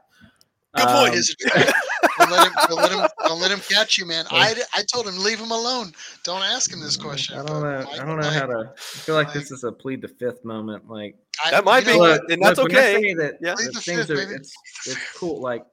Good 0.76 0.88
point. 0.88 1.10
Um, 1.10 1.14
Is 1.18 1.36
it 1.40 1.74
don't 2.20 2.32
let 2.32 2.48
him 2.48 2.54
don't 2.70 2.78
let 2.82 2.92
him 2.92 3.08
don't 3.28 3.40
let 3.42 3.52
him 3.52 3.60
catch 3.62 3.98
you, 3.98 4.06
man. 4.06 4.26
I, 4.32 4.56
I 4.74 4.84
told 4.84 5.08
him 5.08 5.18
leave 5.18 5.40
him 5.40 5.52
alone. 5.52 5.94
Don't 6.24 6.42
ask 6.42 6.72
him 6.72 6.80
this 6.80 6.98
question. 6.98 7.38
I 7.38 7.44
don't 7.46 7.62
know. 7.62 7.86
Mike- 7.86 7.88
I 8.00 8.06
don't 8.06 8.08
know 8.20 8.28
Mike- 8.30 8.34
how 8.34 8.46
to. 8.48 8.72
I 8.76 8.78
feel 8.80 9.16
like 9.16 9.34
this 9.34 9.52
is 9.52 9.64
a 9.64 9.72
plead 9.72 10.02
the 10.02 10.08
fifth 10.08 10.44
moment. 10.46 10.90
Like 10.90 11.16
I- 11.46 11.52
That 11.52 11.66
might 11.66 11.86
be 11.86 11.94
know 11.98 12.00
good. 12.18 12.22
and 12.32 12.42
that's 12.42 12.58
look, 12.60 12.72
okay. 12.72 13.14
that, 13.16 13.38
Yeah. 13.42 13.56
Plead 13.56 13.74
the 13.74 13.82
fifth, 13.82 14.10
are 14.10 14.34
it's 14.36 14.54
it's 14.86 15.18
cool. 15.18 15.42
Like 15.42 15.66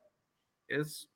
it's 0.69 1.07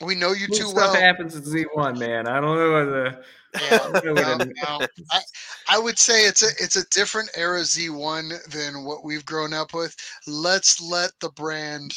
We 0.00 0.14
know 0.14 0.32
you 0.32 0.46
cool 0.48 0.56
too 0.56 0.64
stuff 0.68 0.92
well. 0.92 0.94
happens 0.94 1.36
at 1.36 1.44
Z1, 1.44 1.98
man. 1.98 2.26
I 2.28 2.40
don't 2.40 2.56
know 2.56 2.72
whether. 2.72 3.24
Yeah, 3.70 3.78
I 3.94 4.00
no, 4.04 4.44
no. 4.44 4.86
I, 5.12 5.20
I 5.68 5.78
would 5.78 5.98
say 5.98 6.26
it's 6.26 6.42
a 6.42 6.48
it's 6.62 6.76
a 6.76 6.86
different 6.90 7.30
era 7.34 7.60
Z1 7.60 8.50
than 8.50 8.84
what 8.84 9.02
we've 9.02 9.24
grown 9.24 9.54
up 9.54 9.72
with. 9.72 9.96
Let's 10.26 10.78
let 10.82 11.12
the 11.22 11.30
brand. 11.30 11.94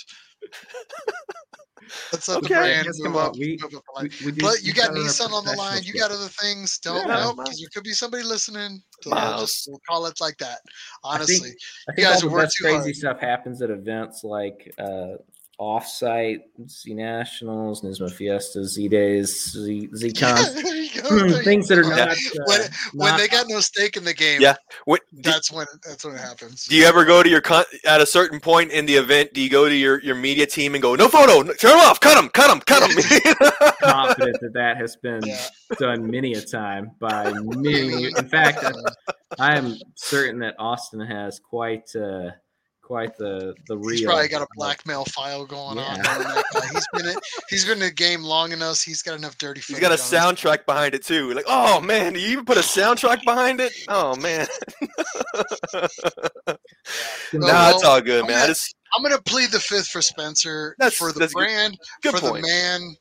Let's 2.13 2.27
let 2.27 2.37
Okay. 2.39 2.47
the 2.47 2.53
brand 2.59 2.85
Yes, 2.87 2.99
move 2.99 3.05
come 3.05 3.15
up. 3.17 3.35
we- 3.35 3.57
move 3.61 3.75
up. 3.75 3.83
We, 4.01 4.09
we 4.25 4.31
do- 4.31 4.41
But 4.41 4.63
you 4.63 4.73
got 4.73 4.91
Nissan 4.91 5.31
on 5.31 5.45
the 5.45 5.53
line. 5.53 5.83
You 5.83 5.93
got 5.93 6.11
other 6.11 6.27
things. 6.27 6.77
Don't 6.79 6.97
Yeah, 7.07 7.13
know 7.13 7.33
Miles. 7.33 7.35
because 7.37 7.59
there 7.59 7.69
could 7.73 7.83
be 7.83 7.93
somebody 7.93 8.23
listening. 8.23 8.81
So 9.01 9.09
Miles. 9.11 9.41
just 9.41 9.67
we'll 9.69 9.81
call 9.89 10.05
it 10.05 10.19
like 10.21 10.37
that. 10.37 10.59
I 11.03 11.17
think- 11.17 11.41
Honestly, 11.41 11.49
I 11.49 11.51
You 11.51 11.95
think 11.95 12.07
guys 12.07 12.23
all 12.23 12.29
the 12.29 12.37
best 12.37 12.57
crazy 12.61 12.77
hard. 12.77 12.95
stuff 12.95 13.19
happens 13.19 13.61
at 13.61 13.69
events 13.69 14.23
like 14.23 14.73
uh, 14.77 15.13
offsite 15.59 16.39
Z 16.69 16.93
Nationals, 16.93 17.81
Nismo 17.81 18.09
Fiesta, 18.11 18.63
Z 18.65 18.87
Days, 18.87 19.51
Z 19.51 19.89
Z 19.93 20.11
Cons. 20.17 20.53
there 20.55 20.75
you 20.75 21.01
go. 21.01 21.09
there 21.09 21.27
you 21.27 21.43
things 21.43 21.67
that 21.67 21.77
are 21.79 21.83
go. 21.83 21.89
not, 21.89 22.09
uh, 22.11 22.13
when, 22.45 22.61
when 22.93 23.09
not- 23.11 23.19
they 23.19 23.27
got 23.27 23.47
no 23.49 23.59
stake 23.59 23.97
in 23.97 24.03
the 24.05 24.13
game. 24.13 24.41
Yeah. 24.41 24.55
What, 24.85 25.01
do, 25.13 25.21
that's 25.29 25.51
when 25.51 25.67
that's 25.85 26.05
when 26.05 26.15
it 26.15 26.21
happens. 26.21 26.65
do 26.65 26.75
you 26.75 26.85
ever 26.85 27.03
go 27.05 27.21
to 27.21 27.29
your 27.29 27.41
con- 27.41 27.65
at 27.85 27.99
a 28.01 28.05
certain 28.05 28.39
point 28.39 28.71
in 28.71 28.85
the 28.85 28.95
event? 28.95 29.33
Do 29.33 29.41
you 29.41 29.49
go 29.49 29.67
to 29.67 29.75
your, 29.75 30.01
your 30.01 30.15
media 30.15 30.45
team 30.45 30.75
and 30.75 30.81
go, 30.81 30.95
no 30.95 31.07
photo, 31.09 31.41
no- 31.41 31.53
turn 31.53 31.71
'em 31.71 31.79
off, 31.79 31.99
cut 31.99 32.15
them, 32.15 32.29
cut 32.29 32.47
them, 32.47 32.61
cut 32.61 32.79
them? 32.89 33.73
confident 33.81 34.37
that 34.41 34.53
that 34.53 34.77
has 34.77 34.95
been 34.95 35.21
Yeah. 35.25 35.41
done 35.77 36.09
many 36.09 36.33
a 36.33 36.41
time 36.41 36.91
by 36.99 37.31
many. 37.33 38.05
In 38.05 38.29
fact, 38.29 38.63
I, 38.63 38.71
I 39.37 39.57
am 39.57 39.75
certain 39.95 40.39
that 40.39 40.55
Austin 40.57 41.01
has 41.01 41.39
quite 41.39 41.93
uh, 41.95 42.31
quite 42.89 43.15
the 43.17 43.53
the 43.67 43.77
real. 43.77 43.91
He's 43.91 44.03
probably 44.03 44.27
got 44.29 44.41
a 44.41 44.45
uh, 44.45 44.55
blackmail 44.55 45.05
file 45.05 45.45
going 45.45 45.77
on. 45.77 45.97
Yeah. 45.97 46.01
knowing 46.01 46.23
that 46.23 46.43
guy. 46.53 46.67
He's 46.73 46.87
been 46.91 47.05
in, 47.11 47.15
he's 47.49 47.63
been 47.65 47.73
in 47.75 47.79
the 47.81 47.91
game 47.91 48.23
long 48.23 48.51
enough. 48.51 48.81
He's 48.81 49.03
got 49.03 49.15
enough 49.15 49.37
dirty. 49.37 49.61
He's 49.61 49.77
got 49.79 49.91
a 49.91 49.97
footage 49.97 50.19
on 50.25 50.35
soundtrack 50.35 50.65
behind 50.65 50.95
it 50.95 51.05
too. 51.05 51.31
Like, 51.35 51.45
oh 51.47 51.79
man, 51.81 52.13
do 52.13 52.19
you 52.19 52.29
even 52.29 52.45
put 52.45 52.57
a 52.57 52.61
soundtrack 52.61 53.23
behind 53.23 53.61
it? 53.61 53.73
Oh 53.87 54.15
man. 54.15 54.47
Oh, 57.31 57.37
nah, 57.37 57.69
it's 57.69 57.83
all 57.83 58.01
good, 58.01 58.21
I'm 58.21 58.27
man. 58.27 58.37
I 58.37 58.39
gonna- 58.41 58.47
just 58.53 58.75
I'm 58.97 59.03
gonna 59.03 59.21
plead 59.21 59.51
the 59.51 59.59
fifth 59.59 59.87
for 59.89 60.01
Spencer 60.01 60.75
That's- 60.79 60.97
for 60.97 61.11
the 61.11 61.19
that's 61.19 61.33
good- 61.33 61.41
brand 61.45 61.77
good 62.01 62.15
for 62.15 62.21
point. 62.21 62.43
the 62.43 62.49
man. 62.49 62.95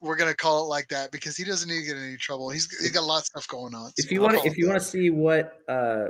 We're 0.00 0.16
gonna 0.16 0.34
call 0.34 0.64
it 0.64 0.68
like 0.68 0.88
that 0.88 1.12
because 1.12 1.36
he 1.36 1.44
doesn't 1.44 1.68
need 1.68 1.80
to 1.80 1.86
get 1.86 1.96
in 1.98 2.04
any 2.04 2.16
trouble. 2.16 2.48
He's 2.48 2.66
he's 2.78 2.90
got 2.92 3.00
a 3.00 3.04
lot 3.04 3.18
of 3.18 3.24
stuff 3.26 3.46
going 3.48 3.74
on. 3.74 3.92
if 3.98 4.10
you 4.10 4.22
want 4.22 4.40
to 4.40 4.48
if 4.48 4.56
you 4.56 4.66
want 4.66 4.80
to 4.80 4.86
see 4.86 5.10
what 5.10 5.58
uh 5.68 6.06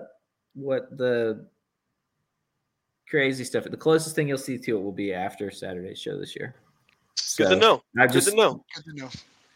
what 0.55 0.97
the 0.97 1.45
crazy 3.11 3.45
stuff 3.45 3.65
the 3.65 3.77
closest 3.77 4.15
thing 4.15 4.28
you'll 4.28 4.39
see 4.39 4.57
to 4.57 4.77
it 4.78 4.81
will 4.81 4.93
be 4.93 5.12
after 5.12 5.51
saturday's 5.51 5.99
show 5.99 6.16
this 6.19 6.35
year 6.37 6.55
good 7.37 7.51
to 7.51 7.57
know. 7.57 7.82
i 7.99 8.07
Good 8.07 8.12
just 8.15 8.28
to 8.31 8.37
know. 8.37 8.65
Good 8.74 8.85
to 8.85 8.93
know. 9.03 9.09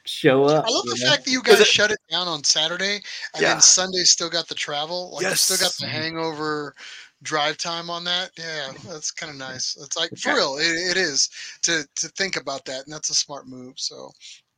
show 0.04 0.44
up 0.44 0.64
I 0.66 0.70
love 0.70 0.84
the 0.84 0.98
know? 1.02 1.10
fact 1.10 1.24
that 1.24 1.30
you 1.30 1.42
guys 1.42 1.60
it- 1.60 1.66
shut 1.66 1.90
it 1.90 1.98
down 2.10 2.28
on 2.28 2.42
Saturday 2.44 2.96
and 3.34 3.42
Yeah. 3.42 3.52
then 3.54 3.60
Sunday 3.60 4.02
still 4.04 4.28
got 4.30 4.48
the 4.48 4.54
travel. 4.54 5.12
Like 5.14 5.24
you 5.26 5.34
still 5.34 5.56
got 5.56 5.72
the 5.80 5.86
hangover 5.86 6.74
drive 7.22 7.56
time 7.56 7.88
on 7.90 8.04
that. 8.04 8.30
Yeah, 8.38 8.72
that's 8.86 9.10
kind 9.10 9.30
of 9.30 9.38
nice. 9.38 9.76
It's 9.80 9.96
like 9.96 10.10
for 10.18 10.34
real, 10.34 10.56
it, 10.58 10.90
it 10.90 10.96
is 10.96 11.30
to 11.62 11.84
to 11.96 12.08
think 12.08 12.36
about 12.36 12.64
that, 12.66 12.84
and 12.84 12.92
that's 12.92 13.08
a 13.10 13.14
smart 13.14 13.46
move. 13.48 13.74
So. 13.76 14.12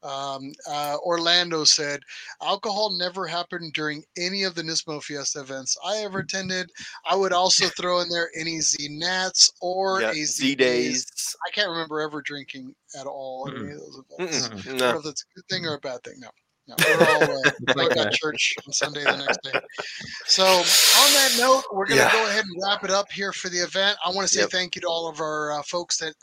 Um, 0.06 0.52
uh, 0.68 0.96
Orlando 1.04 1.64
said, 1.64 2.00
alcohol 2.42 2.96
never 2.96 3.26
happened 3.26 3.72
during 3.72 4.04
any 4.16 4.44
of 4.44 4.54
the 4.54 4.62
Nismo 4.62 5.02
Fiesta 5.02 5.40
events 5.40 5.76
I 5.84 5.98
ever 5.98 6.20
attended. 6.20 6.70
I 7.08 7.16
would 7.16 7.32
also 7.32 7.68
throw 7.68 8.00
in 8.00 8.08
there 8.08 8.30
any 8.38 8.60
Z 8.60 8.88
Nats 8.90 9.52
or 9.60 10.00
Yeah, 10.02 10.10
a 10.12 10.24
Z 10.24 10.54
days. 10.54 11.06
I 11.46 11.50
can't 11.50 11.70
remember 11.70 12.00
ever 12.00 12.22
drinking 12.22 12.74
at 12.98 13.06
all 13.06 13.48
at 13.48 13.56
any 13.56 13.72
of 13.72 13.78
those 13.78 14.00
events. 14.10 14.48
Mm-mm, 14.48 14.66
I 14.66 14.78
don't 14.78 14.78
know 14.78 14.98
if 14.98 15.04
that's 15.04 15.22
a 15.22 15.34
good 15.34 15.48
thing 15.48 15.66
or 15.66 15.74
a 15.74 15.80
bad 15.80 16.02
thing. 16.04 16.14
No, 16.18 16.30
no, 16.68 16.74
we're 16.78 17.06
all, 17.06 17.22
uh, 17.22 17.50
we 17.60 17.82
all 17.82 17.86
like 17.86 17.94
got 17.94 18.12
church 18.12 18.56
on 18.66 18.72
Sunday 18.72 19.04
the 19.04 19.16
next 19.16 19.42
day. 19.42 19.52
So, 20.26 20.44
on 20.44 21.12
that 21.12 21.36
note, 21.38 21.62
we're 21.72 21.86
going 21.86 21.98
to 22.00 22.04
Yeah. 22.04 22.12
go 22.12 22.26
ahead 22.26 22.44
and 22.44 22.62
wrap 22.62 22.82
it 22.84 22.90
up 22.90 23.10
here 23.12 23.32
for 23.32 23.48
the 23.48 23.58
event. 23.58 23.96
I 24.04 24.10
want 24.10 24.26
to 24.26 24.34
say 24.34 24.40
Yep. 24.40 24.50
thank 24.50 24.74
you 24.74 24.80
to 24.82 24.88
all 24.88 25.08
of 25.08 25.20
our 25.20 25.52
uh, 25.52 25.62
folks 25.62 25.96
that 25.98 26.14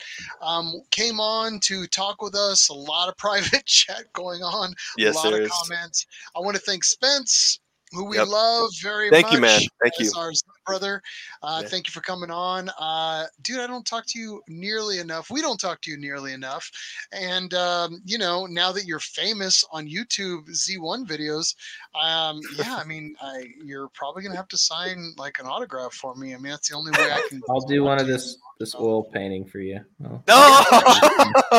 um, 0.42 0.72
came 0.90 1.20
on 1.20 1.58
to 1.60 1.86
talk 1.86 2.20
with 2.20 2.34
us. 2.34 2.68
A 2.68 2.74
lot 2.74 3.08
of 3.08 3.16
private 3.18 3.64
chat 3.64 4.04
going 4.12 4.42
on, 4.42 4.74
Yes, 4.98 5.14
a 5.14 5.18
lot 5.18 5.32
there 5.32 5.40
of 5.40 5.46
is. 5.46 5.52
comments. 5.52 6.06
I 6.36 6.40
want 6.40 6.56
to 6.56 6.62
thank 6.62 6.84
Spence. 6.84 7.60
Who 7.92 8.04
we 8.04 8.16
Yep. 8.18 8.28
love 8.28 8.70
very 8.82 9.08
Thank 9.08 9.30
much. 9.30 9.30
Thank 9.30 9.36
you, 9.36 9.40
man. 9.40 9.60
Thank 9.82 9.94
you. 10.00 10.12
our 10.16 10.32
brother. 10.64 11.02
Uh, 11.42 11.60
Yeah. 11.62 11.68
Thank 11.68 11.86
you 11.86 11.92
for 11.92 12.00
coming 12.00 12.30
on, 12.30 12.70
uh, 12.78 13.26
dude. 13.42 13.60
I 13.60 13.66
don't 13.66 13.86
talk 13.86 14.06
to 14.08 14.18
you 14.18 14.42
nearly 14.48 14.98
enough. 14.98 15.30
We 15.30 15.40
don't 15.40 15.60
talk 15.60 15.80
to 15.82 15.90
you 15.90 15.96
nearly 15.96 16.32
enough. 16.32 16.70
And 17.12 17.52
um, 17.54 18.00
you 18.04 18.18
know, 18.18 18.46
now 18.46 18.72
that 18.72 18.84
you're 18.86 19.00
famous 19.00 19.64
on 19.72 19.86
YouTube 19.88 20.48
Z1 20.50 21.06
videos, 21.06 21.54
um, 22.00 22.40
yeah, 22.56 22.76
I 22.76 22.84
mean, 22.84 23.14
I, 23.20 23.44
you're 23.64 23.88
probably 23.94 24.22
gonna 24.22 24.36
have 24.36 24.48
to 24.48 24.58
sign 24.58 25.12
like 25.18 25.38
an 25.38 25.46
autograph 25.46 25.94
for 25.94 26.14
me. 26.14 26.34
I 26.34 26.38
mean, 26.38 26.50
that's 26.50 26.68
the 26.68 26.76
only 26.76 26.90
way 26.92 27.10
I 27.12 27.22
can. 27.28 27.40
i'll 27.48 27.60
do 27.60 27.82
one 27.84 28.00
of 28.00 28.06
this 28.06 28.36
this 28.60 28.74
oil 28.78 29.02
painting 29.04 29.44
for 29.44 29.58
you 29.58 29.80
Well, 29.98 30.22
No. 30.28 30.64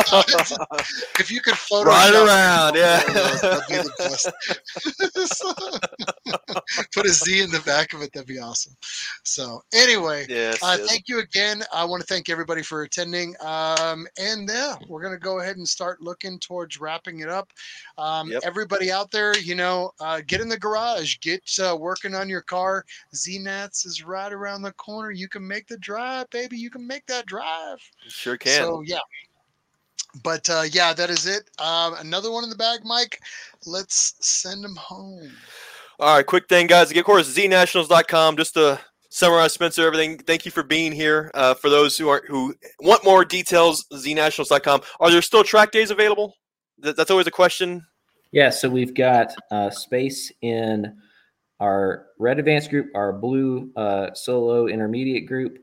if 1.18 1.30
you 1.30 1.40
could 1.40 1.54
Photoshop 1.54 1.84
Right 1.84 2.14
it, 2.14 2.26
around, 2.26 2.74
yeah. 2.74 3.00
that'd 3.40 3.68
be 3.68 3.76
the 3.76 3.92
best. 3.98 4.30
Put 6.94 7.06
a 7.06 7.10
Z 7.10 7.42
in 7.42 7.50
the 7.50 7.60
back 7.60 7.92
of 7.92 8.02
it. 8.02 8.12
That'd 8.12 8.26
be 8.28 8.38
awesome. 8.38 8.74
So 9.24 9.62
anyway, 9.74 10.26
yes, 10.28 10.62
Uh, 10.62 10.76
yes. 10.78 10.88
thank 10.88 11.04
you 11.08 11.18
again. 11.20 11.62
I 11.72 11.84
want 11.84 12.00
to 12.02 12.06
thank 12.06 12.28
everybody 12.28 12.62
for 12.62 12.82
attending. 12.82 13.34
Um, 13.40 14.06
and 14.18 14.48
yeah, 14.48 14.76
we're 14.88 15.02
going 15.02 15.14
to 15.14 15.20
go 15.20 15.40
ahead 15.40 15.56
and 15.56 15.68
start 15.68 16.00
looking 16.00 16.38
towards 16.38 16.80
wrapping 16.80 17.20
it 17.20 17.28
up. 17.28 17.52
Um, 17.98 18.30
Yep. 18.30 18.42
Everybody 18.44 18.90
out 18.90 19.10
there, 19.10 19.36
you 19.38 19.54
know, 19.54 19.92
uh, 20.00 20.20
get 20.26 20.40
in 20.40 20.48
the 20.48 20.58
garage, 20.58 21.18
get 21.20 21.42
uh, 21.60 21.76
working 21.76 22.14
on 22.14 22.28
your 22.28 22.42
car. 22.42 22.84
ZNats 23.14 23.86
is 23.86 24.04
right 24.04 24.32
around 24.32 24.62
the 24.62 24.72
corner. 24.72 25.10
You 25.10 25.28
can 25.28 25.46
make 25.46 25.66
the 25.66 25.78
drive, 25.78 26.28
baby. 26.30 26.56
You 26.56 26.70
can 26.70 26.86
make 26.86 27.06
that 27.06 27.26
drive. 27.26 27.78
Sure 28.08 28.36
can. 28.36 28.62
So 28.62 28.82
yeah. 28.82 28.98
But 30.22 30.48
uh, 30.48 30.64
yeah, 30.70 30.92
that 30.94 31.10
is 31.10 31.26
it. 31.26 31.50
Um, 31.58 31.94
another 31.94 32.30
one 32.30 32.44
in 32.44 32.50
the 32.50 32.56
bag, 32.56 32.80
Mike. 32.84 33.20
Let's 33.66 34.14
send 34.20 34.64
them 34.64 34.76
home. 34.76 35.30
All 35.98 36.16
right, 36.16 36.26
quick 36.26 36.48
thing, 36.48 36.66
guys. 36.66 36.94
Of 36.94 37.04
course, 37.04 37.34
znationals.com. 37.34 38.36
Just 38.36 38.54
to 38.54 38.78
summarize, 39.08 39.54
Spencer, 39.54 39.86
everything. 39.86 40.18
Thank 40.18 40.44
you 40.44 40.50
for 40.50 40.62
being 40.62 40.92
here. 40.92 41.30
Uh, 41.34 41.54
for 41.54 41.70
those 41.70 41.96
who 41.96 42.08
aren't 42.08 42.26
who 42.26 42.54
want 42.80 43.04
more 43.04 43.24
details, 43.24 43.86
znationals.com. 43.92 44.82
Are 45.00 45.10
there 45.10 45.22
still 45.22 45.44
track 45.44 45.72
days 45.72 45.90
available? 45.90 46.36
That, 46.78 46.96
that's 46.96 47.10
always 47.10 47.26
a 47.26 47.32
question. 47.32 47.86
Yeah, 48.32 48.50
so 48.50 48.68
we've 48.68 48.94
got 48.94 49.34
uh, 49.50 49.70
space 49.70 50.32
in 50.42 50.96
our 51.60 52.06
red 52.18 52.38
advanced 52.38 52.70
group, 52.70 52.88
our 52.94 53.12
blue 53.12 53.70
uh, 53.76 54.12
solo 54.14 54.66
intermediate 54.66 55.26
group, 55.26 55.58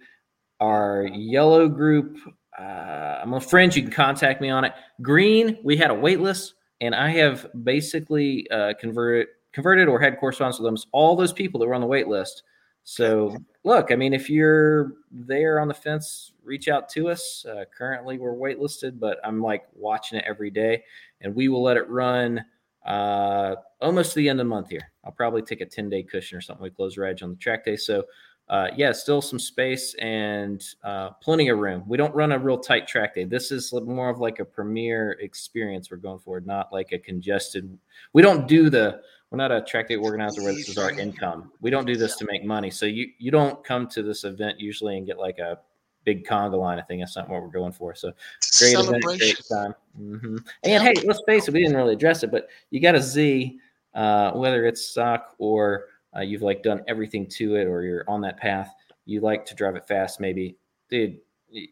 our 0.60 1.08
yellow 1.14 1.68
group. 1.68 2.18
Uh, 2.58 3.20
I'm 3.22 3.34
a 3.34 3.42
friend. 3.42 3.76
You 3.76 3.84
can 3.84 3.92
contact 3.92 4.42
me 4.42 4.50
on 4.50 4.64
it. 4.64 4.74
Green, 5.02 5.58
we 5.64 5.76
had 5.78 5.92
a 5.92 5.94
wait 5.94 6.20
list, 6.20 6.56
and 6.82 6.96
I 6.96 7.10
have 7.10 7.48
basically 7.64 8.50
uh, 8.50 8.74
converted 8.80 9.28
converted 9.52 9.88
or 9.88 10.00
had 10.00 10.18
correspondence 10.18 10.58
with 10.58 10.66
almost 10.66 10.88
all 10.92 11.16
those 11.16 11.34
people 11.34 11.60
that 11.60 11.68
were 11.68 11.76
on 11.76 11.82
the 11.82 11.88
wait 11.88 12.08
list. 12.08 12.44
So 12.86 13.38
look, 13.64 13.92
I 13.92 13.96
mean, 13.96 14.14
if 14.14 14.30
you're 14.30 14.94
there 15.12 15.60
on 15.60 15.68
the 15.68 15.74
fence, 15.76 16.34
reach 16.44 16.68
out 16.68 16.90
to 16.90 17.10
us. 17.10 17.46
Uh, 17.46 17.66
currently, 17.76 18.18
we're 18.18 18.34
waitlisted, 18.34 19.00
but 19.00 19.20
I'm 19.24 19.42
like 19.42 19.64
watching 19.76 20.18
it 20.18 20.26
every 20.28 20.50
day, 20.50 20.84
and 21.22 21.36
we 21.36 21.50
will 21.50 21.62
let 21.62 21.78
it 21.78 21.88
run 21.90 22.44
uh, 22.86 23.56
almost 23.82 24.14
to 24.14 24.20
the 24.20 24.30
end 24.30 24.40
of 24.40 24.46
the 24.46 24.50
month 24.50 24.70
here. 24.70 24.92
I'll 25.04 25.12
probably 25.12 25.42
take 25.42 25.62
a 25.62 25.66
10 25.66 25.90
day 25.90 26.04
cushion 26.04 26.38
or 26.38 26.42
something. 26.42 26.64
We 26.64 26.70
close 26.70 26.98
our 26.98 27.06
edge 27.06 27.24
on 27.24 27.30
the 27.30 27.36
track 27.38 27.66
day. 27.66 27.76
So, 27.76 28.04
uh, 28.50 28.68
yeah, 28.76 28.92
still 28.92 29.22
some 29.22 29.40
space 29.40 29.94
and 29.96 30.64
uh, 30.84 31.12
plenty 31.22 31.50
of 31.50 31.60
room. 31.60 31.84
We 31.88 31.98
don't 31.98 32.14
run 32.14 32.34
a 32.34 32.40
real 32.40 32.58
tight 32.58 32.88
track 32.88 33.16
day. 33.16 33.24
This 33.24 33.52
is 33.52 33.74
more 33.74 34.10
of 34.10 34.20
like 34.20 34.40
a 34.40 34.46
premier 34.46 35.12
experience 35.22 35.90
we're 35.90 35.98
going 35.98 36.20
for, 36.20 36.42
not 36.42 36.72
like 36.74 36.92
a 36.92 37.00
congested. 37.00 37.78
We 38.12 38.22
don't 38.22 38.48
do 38.48 38.70
the, 38.70 39.02
we're 39.32 39.38
not 39.38 39.52
a 39.52 39.62
track 39.62 39.88
day 39.88 39.96
organizer 39.96 40.44
where 40.44 40.54
this 40.54 40.68
is 40.68 40.78
our 40.78 40.92
income. 40.92 41.52
We 41.62 41.72
don't 41.72 41.86
do 41.86 41.96
this 41.96 42.18
to 42.18 42.26
make 42.30 42.44
money. 42.44 42.70
So 42.70 42.86
you, 42.86 43.08
you 43.18 43.32
don't 43.32 43.64
come 43.64 43.88
to 43.88 44.04
this 44.04 44.26
event 44.26 44.60
usually 44.60 44.98
and 44.98 45.08
get 45.08 45.18
like 45.18 45.40
a 45.40 45.60
big 46.04 46.26
conga 46.26 46.58
line. 46.58 46.80
I 46.80 46.82
think 46.82 47.02
that's 47.02 47.16
not 47.16 47.30
what 47.30 47.42
we're 47.42 47.48
going 47.48 47.72
for. 47.72 47.96
So 47.96 48.12
great 48.60 48.74
event, 48.74 49.04
Celebration. 49.04 49.18
great 49.18 49.42
time. 49.52 49.76
hmm 49.96 50.38
And 50.64 50.84
hey, 50.84 50.94
let's 51.06 51.22
face 51.26 51.48
it, 51.48 51.54
we 51.54 51.62
didn't 51.62 51.78
really 51.78 51.94
address 51.94 52.24
it, 52.24 52.32
but 52.32 52.48
you 52.70 52.80
got 52.80 52.96
a 52.96 53.02
Z, 53.02 53.60
uh, 53.94 54.32
whether 54.32 54.66
it's 54.66 54.86
stock 54.86 55.36
or 55.38 55.86
uh, 56.16 56.22
you've 56.22 56.42
like 56.42 56.64
done 56.64 56.84
everything 56.88 57.26
to 57.28 57.56
it, 57.56 57.66
or 57.66 57.84
you're 57.84 58.04
on 58.08 58.22
that 58.22 58.38
path. 58.38 58.74
You 59.06 59.22
like 59.22 59.46
to 59.48 59.56
drive 59.56 59.76
it 59.76 59.88
fast, 59.88 60.20
maybe, 60.20 60.58
dude. 60.90 61.18
You, 61.50 61.68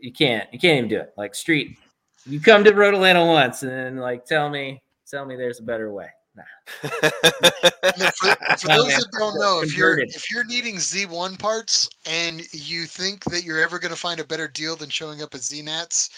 you 0.00 0.12
can't, 0.12 0.48
you 0.52 0.58
can't 0.58 0.78
even 0.78 0.88
do 0.88 0.98
it. 0.98 1.12
Like 1.16 1.34
street, 1.34 1.78
you 2.26 2.40
come 2.40 2.64
to 2.64 2.72
Road 2.72 2.94
Atlanta 2.94 3.24
once, 3.24 3.62
and 3.62 3.70
then 3.70 3.96
like 3.96 4.24
tell 4.24 4.48
me, 4.48 4.82
tell 5.06 5.24
me 5.24 5.36
there's 5.36 5.60
a 5.60 5.64
better 5.64 5.92
way. 5.92 6.08
Nah. 6.38 6.44
For, 6.80 8.36
for 8.58 8.68
those 8.68 8.94
that 8.94 9.08
don't 9.18 9.38
know, 9.38 9.60
if 9.62 9.76
you're 9.76 9.98
if 9.98 10.30
you're 10.30 10.44
needing 10.44 10.76
Z1 10.76 11.38
parts 11.38 11.88
and 12.06 12.42
you 12.52 12.84
think 12.84 13.24
that 13.24 13.44
you're 13.44 13.60
ever 13.60 13.78
going 13.78 13.92
to 13.92 13.98
find 13.98 14.20
a 14.20 14.24
better 14.24 14.48
deal 14.48 14.76
than 14.76 14.88
showing 14.88 15.22
up 15.22 15.34
at 15.34 15.40
ZNats, 15.40 16.10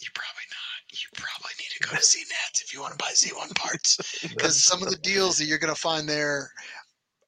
you 0.00 0.08
probably 0.14 0.46
not. 0.50 0.66
You 0.92 1.08
probably 1.14 1.52
need 1.58 1.68
to 1.76 1.88
go 1.88 1.90
to 1.90 2.02
ZNats 2.02 2.62
if 2.62 2.72
you 2.72 2.80
want 2.80 2.92
to 2.92 2.98
buy 2.98 3.10
Z1 3.12 3.54
parts 3.54 4.26
because 4.28 4.62
some 4.62 4.82
of 4.82 4.90
the 4.90 4.96
deals 4.98 5.36
that 5.38 5.44
you're 5.44 5.58
going 5.58 5.74
to 5.74 5.80
find 5.80 6.08
there 6.08 6.50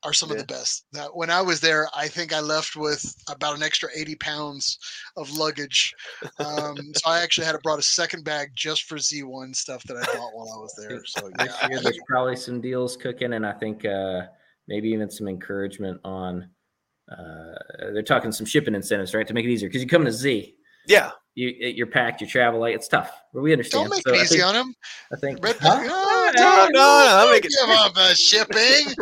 are 0.05 0.13
some 0.13 0.31
of 0.31 0.39
the 0.39 0.45
best. 0.45 0.87
Now, 0.93 1.09
when 1.13 1.31
I 1.31 1.43
was 1.43 1.61
there, 1.61 1.89
I 1.95 2.09
think 2.09 2.33
I 2.33 2.41
left 2.41 2.77
with 2.77 3.15
about 3.29 3.57
an 3.57 3.63
extra 3.63 3.89
80 3.95 4.15
pounds 4.17 4.79
of 5.17 5.31
luggage. 5.31 5.93
Um, 6.39 6.77
so 6.95 7.11
I 7.11 7.21
actually 7.21 7.47
had 7.47 7.53
to 7.53 7.59
brought 7.59 7.79
a 7.79 7.83
second 7.83 8.25
bag 8.25 8.51
just 8.55 8.85
for 8.85 8.97
Z1 8.97 9.57
stuff 9.57 9.83
that 9.85 9.97
I 9.97 10.05
bought 10.17 10.35
while 10.35 10.53
I 10.55 10.59
was 10.59 10.75
there. 10.79 11.01
So 11.05 11.31
yeah, 11.39 11.69
year, 11.69 11.81
there's 11.81 11.99
probably 12.07 12.37
some 12.37 12.61
deals 12.61 12.97
cooking, 12.97 13.33
and 13.33 13.45
I 13.45 13.53
think 13.53 13.85
uh, 13.85 14.23
maybe 14.69 14.89
even 14.91 15.11
some 15.11 15.29
encouragement 15.29 16.01
on. 16.05 16.49
Uh, 17.11 17.55
they're 17.93 18.03
talking 18.03 18.31
some 18.31 18.47
shipping 18.47 18.75
incentives, 18.75 19.15
right, 19.15 19.27
to 19.27 19.33
make 19.33 19.47
it 19.47 19.51
easier 19.51 19.69
because 19.69 19.83
you 19.83 19.89
come 19.89 20.05
to 20.05 20.13
Z, 20.13 20.55
yeah. 20.87 21.11
you 21.35 21.49
you're 21.49 21.87
packed, 21.87 22.21
you 22.21 22.27
travel 22.27 22.61
light, 22.61 22.75
it's 22.75 22.87
tough, 22.87 23.11
but 23.33 23.41
we 23.41 23.51
understand. 23.53 23.85
don't 23.85 23.97
make 23.97 24.07
So 24.07 24.13
it 24.13 24.19
I 24.19 24.23
easy 24.23 24.37
think, 24.37 24.47
on 24.47 24.55
him. 24.55 24.75
I 25.13 25.17
think 25.17 25.43
Red 25.43 25.57
Huh? 25.59 26.18
Oh, 26.37 26.43
No, 26.43 26.67
no, 26.67 26.71
no, 26.81 27.33
I'm 27.33 27.41
don't 27.41 27.43
give 27.43 27.69
up 27.71 27.93
uh, 27.97 28.15
shipping. 28.15 28.95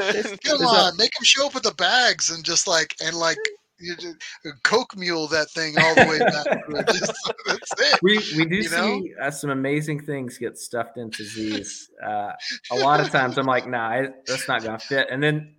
Come 0.45 0.59
There's 0.59 0.61
a- 0.61 0.65
on, 0.67 0.97
make 0.97 1.11
him 1.19 1.25
show 1.25 1.47
up 1.47 1.55
with 1.55 1.63
the 1.65 1.75
bags 1.75 2.31
and 2.31 2.45
just 2.45 2.67
like 2.69 2.95
and 3.03 3.17
like 3.17 3.39
you 3.79 3.95
just 3.97 4.17
coke 4.63 4.97
mule 4.97 5.27
that 5.29 5.51
thing 5.51 5.75
all 5.79 5.95
the 5.95 6.07
way 6.07 6.19
back. 6.19 6.87
Just, 6.95 7.13
that's 7.47 7.73
it. 7.79 8.01
we 8.03 8.17
we 8.37 8.47
do 8.47 8.57
You 8.57 8.71
know? 8.71 9.01
see 9.03 9.13
uh, 9.21 9.31
some 9.31 9.51
amazing 9.51 10.01
things 10.05 10.39
get 10.39 10.57
stuffed 10.57 10.97
into 10.97 11.23
Z's. 11.25 11.91
Uh, 12.03 12.33
a 12.71 12.77
lot 12.77 13.01
of 13.01 13.11
times, 13.11 13.37
I'm 13.37 13.45
like, 13.47 13.69
nah, 13.69 13.89
I, 13.89 14.09
that's 14.27 14.49
not 14.49 14.63
gonna 14.63 14.79
fit, 14.79 15.09
and 15.11 15.23
then 15.23 15.56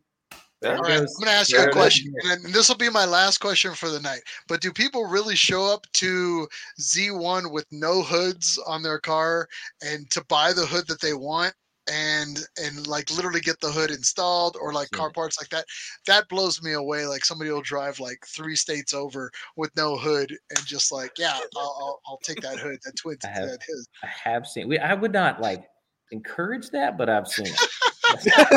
All 0.66 0.72
right, 0.78 0.94
I'm 0.94 1.06
going 1.06 1.26
to 1.26 1.32
ask 1.32 1.52
you 1.52 1.60
a 1.60 1.72
question, 1.72 2.14
and 2.26 2.46
this 2.54 2.68
will 2.68 2.78
be 2.78 2.90
my 2.90 3.06
last 3.06 3.38
question 3.38 3.74
for 3.74 3.90
the 3.90 4.00
night. 4.00 4.22
But 4.48 4.60
do 4.60 4.72
people 4.74 5.06
really 5.06 5.36
show 5.36 5.72
up 5.72 5.86
to 5.94 6.48
Z1 6.82 7.52
with 7.52 7.66
no 7.72 8.02
hoods 8.02 8.58
on 8.66 8.82
their 8.82 9.00
car 9.00 9.48
and 9.84 10.10
to 10.10 10.24
buy 10.28 10.54
the 10.54 10.66
hood 10.66 10.88
that 10.88 11.00
they 11.02 11.14
want? 11.14 11.54
And 11.90 12.40
and 12.62 12.86
like 12.86 13.10
literally 13.16 13.40
get 13.40 13.62
the 13.62 13.72
hood 13.72 13.92
installed 13.92 14.58
or 14.60 14.74
like 14.74 14.92
car 14.92 15.10
parts 15.10 15.40
like 15.40 15.48
that. 15.52 15.64
That 16.06 16.28
blows 16.28 16.62
me 16.62 16.74
away. 16.74 17.06
Like 17.06 17.24
somebody 17.24 17.50
will 17.50 17.62
drive 17.62 17.98
like 18.02 18.18
three 18.28 18.58
states 18.58 18.94
over 18.94 19.32
with 19.56 19.74
no 19.78 19.96
hood 19.96 20.36
and 20.50 20.66
just 20.66 20.92
like, 20.92 21.12
yeah, 21.18 21.40
I'll, 21.56 21.78
I'll, 21.80 22.02
I'll 22.06 22.20
take 22.24 22.42
that 22.42 22.60
hood. 22.60 22.80
That 22.84 22.96
twin, 22.98 23.16
I 23.24 23.28
have- 23.30 23.48
that 23.48 23.60
his. 23.66 23.88
I 24.04 24.08
have 24.08 24.46
seen. 24.46 24.68
We, 24.68 24.80
I 24.80 24.96
would 24.96 25.14
not 25.14 25.40
like 25.40 25.64
encourage 26.12 26.72
that, 26.72 26.98
but 26.98 27.10
I've 27.10 27.28
seen 27.30 27.46
it. 27.48 27.70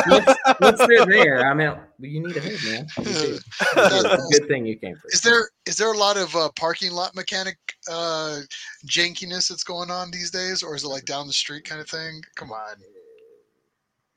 Once, 0.07 0.37
once 0.61 0.79
they're 0.87 1.05
there, 1.05 1.45
I 1.49 1.53
mean, 1.53 1.73
you 1.99 2.25
need 2.27 2.37
a 2.37 2.39
hood, 2.39 2.59
man. 2.71 2.87
You 2.97 3.03
do. 3.03 3.09
You 3.11 3.15
do. 3.27 3.39
It's 3.77 4.03
a 4.35 4.39
good 4.39 4.47
thing 4.47 4.65
you 4.65 4.77
came 4.77 4.95
first. 4.95 5.15
Is 5.15 5.21
there 5.21 5.49
is 5.65 5.77
there 5.77 5.91
a 5.91 5.97
lot 5.97 6.17
of 6.17 6.35
uh, 6.35 6.49
parking 6.55 6.91
lot 6.91 7.15
mechanic 7.15 7.57
uh, 7.89 8.39
jankiness 8.87 9.49
that's 9.49 9.63
going 9.63 9.91
on 9.91 10.11
these 10.11 10.31
days, 10.31 10.63
or 10.63 10.75
is 10.75 10.83
it 10.83 10.87
like 10.87 11.05
down 11.05 11.27
the 11.27 11.33
street 11.33 11.63
kind 11.65 11.81
of 11.81 11.87
thing? 11.89 12.21
Come 12.35 12.51
on, 12.51 12.75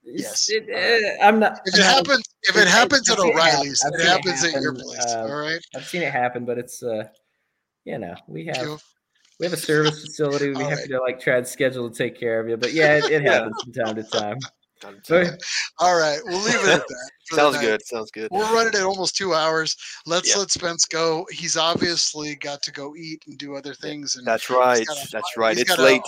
yes. 0.05 0.49
it- 0.51 0.69
uh, 0.71 1.25
I'm 1.25 1.39
not. 1.39 1.61
if 1.67 1.75
it 1.75 1.83
happens, 1.83 2.25
if 2.45 2.57
it 2.57 2.69
happens 2.69 3.11
at. 3.11 3.19
O'Reilly's, 3.19 3.83
it 3.85 4.01
it 4.01 4.07
happens 4.07 4.45
at 4.45 4.61
your 4.61 4.75
place. 4.75 5.05
uh, 5.15 5.27
all 5.29 5.41
right, 5.41 5.61
I've 5.75 5.87
seen 5.87 6.03
it 6.03 6.13
happen, 6.13 6.45
but 6.45 6.59
it's 6.59 6.83
uh, 6.83 7.05
you 7.85 7.99
know, 7.99 8.15
we 8.29 8.47
have 8.47 8.81
we 9.41 9.47
have 9.47 9.53
a 9.53 9.57
service 9.59 10.01
facility. 10.01 10.51
We 10.51 10.57
All 10.63 10.71
have 10.71 10.79
right. 10.79 10.89
to 10.89 11.01
like 11.01 11.21
try 11.21 11.41
to 11.41 11.47
schedule 11.47 11.91
to 11.91 11.97
take 11.97 12.19
care 12.19 12.41
of 12.41 12.49
you. 12.49 12.57
But 12.57 12.73
yeah, 12.73 12.99
it, 12.99 13.11
it 13.11 13.23
happens 13.27 13.55
from 13.63 13.73
time 13.73 13.97
to 13.97 14.03
time. 14.05 14.39
All 15.79 15.99
right. 15.99 16.19
We'll 16.25 16.43
leave 16.43 16.55
it 16.57 16.69
at 16.69 16.87
that. 16.89 17.11
Sounds 17.33 17.59
good. 17.59 17.81
Sounds 17.87 18.11
good. 18.11 18.29
We're 18.31 18.43
running 18.53 18.75
at 18.75 18.83
almost 18.85 19.17
two 19.17 19.33
hours. 19.35 19.77
Let's 20.07 20.29
Yep. 20.29 20.39
let 20.39 20.51
Spence 20.51 20.85
go. 20.85 21.27
He's 21.31 21.57
obviously 21.57 22.35
got 22.37 22.63
to 22.63 22.73
go 22.73 22.95
eat 22.97 23.23
and 23.27 23.39
do 23.39 23.57
other 23.57 23.75
things. 23.75 24.17
And 24.17 24.27
That's 24.27 24.51
right. 24.51 24.87
got 24.87 24.97
a- 24.97 25.09
That's 25.11 25.37
right. 25.37 25.57
he's 25.57 25.69
It's 25.69 25.79
late. 25.79 26.03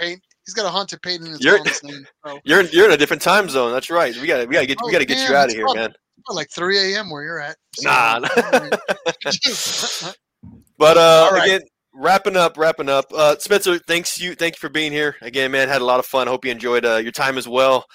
Paint. 0.00 0.20
He's 0.44 0.54
got 0.54 0.66
a 0.66 0.70
haunted 0.70 1.00
paint 1.02 1.22
in 1.22 1.28
his 1.32 1.40
You're- 1.42 1.60
name. 1.84 2.06
So, 2.26 2.38
You're 2.44 2.62
you're 2.62 2.86
in 2.86 2.92
a 2.92 2.96
different 2.96 3.22
time 3.22 3.48
zone. 3.48 3.72
That's 3.72 3.90
right. 3.90 4.14
We 4.16 4.26
got 4.26 4.38
to 4.38 4.46
we 4.46 4.54
got 4.54 4.60
to 4.60 4.66
get 4.66 4.78
we 4.82 4.88
Oh, 4.88 4.92
got 4.92 4.98
to 4.98 5.04
get 5.06 5.28
you 5.28 5.34
out 5.34 5.48
of 5.48 5.54
here, 5.54 5.64
probably- 5.64 5.82
man. 5.82 5.94
like 6.30 6.50
3 6.50 6.92
a.m. 6.94 7.10
where 7.10 7.22
you're 7.22 7.40
at. 7.40 7.56
So, 7.74 7.88
Nah. 7.88 8.20
But 10.78 10.96
uh, 10.96 11.30
right. 11.32 11.44
again, 11.44 11.60
wrapping 11.98 12.36
up, 12.36 12.56
wrapping 12.56 12.88
up. 12.88 13.06
Uh, 13.12 13.36
Spencer, 13.38 13.78
thanks 13.78 14.20
you, 14.20 14.34
thank 14.34 14.54
you 14.54 14.60
for 14.60 14.68
being 14.68 14.92
here 14.92 15.16
again, 15.20 15.50
man. 15.50 15.68
Had 15.68 15.82
a 15.82 15.84
lot 15.84 15.98
of 15.98 16.06
fun. 16.06 16.26
Hope 16.26 16.44
you 16.44 16.50
enjoyed 16.50 16.84
uh, 16.84 16.96
your 16.96 17.12
time 17.12 17.36
as 17.36 17.48
well. 17.48 17.86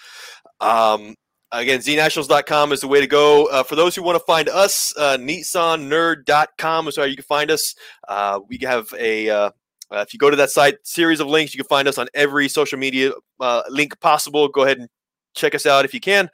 Um, 0.59 1.15
again, 1.51 1.79
znationals.com 1.79 2.71
is 2.71 2.81
the 2.81 2.87
way 2.87 2.99
to 2.99 3.07
go. 3.07 3.45
Uh, 3.47 3.63
for 3.63 3.75
those 3.75 3.95
who 3.95 4.03
want 4.03 4.17
to 4.17 4.25
find 4.25 4.49
us, 4.49 4.93
uh, 4.97 5.17
NissanNerd.com 5.17 6.87
is 6.87 6.97
where 6.97 7.07
you 7.07 7.15
can 7.15 7.25
find 7.25 7.49
us. 7.49 7.75
Uh, 8.07 8.39
we 8.47 8.59
have 8.61 8.87
a 8.99 9.29
uh, 9.29 9.51
uh, 9.93 9.99
if 9.99 10.13
you 10.13 10.17
go 10.17 10.29
to 10.29 10.35
that 10.37 10.49
site, 10.49 10.75
series 10.83 11.19
of 11.19 11.27
links, 11.27 11.53
you 11.53 11.63
can 11.63 11.67
find 11.67 11.87
us 11.87 11.97
on 11.97 12.07
every 12.15 12.49
social 12.49 12.79
media 12.79 13.11
uh, 13.39 13.61
link 13.69 13.99
possible. 13.99 14.47
Go 14.47 14.63
ahead 14.63 14.79
and 14.79 14.89
check 15.35 15.53
us 15.53 15.65
out 15.65 15.85
if 15.85 15.93
you 15.93 15.99
can. 15.99 16.29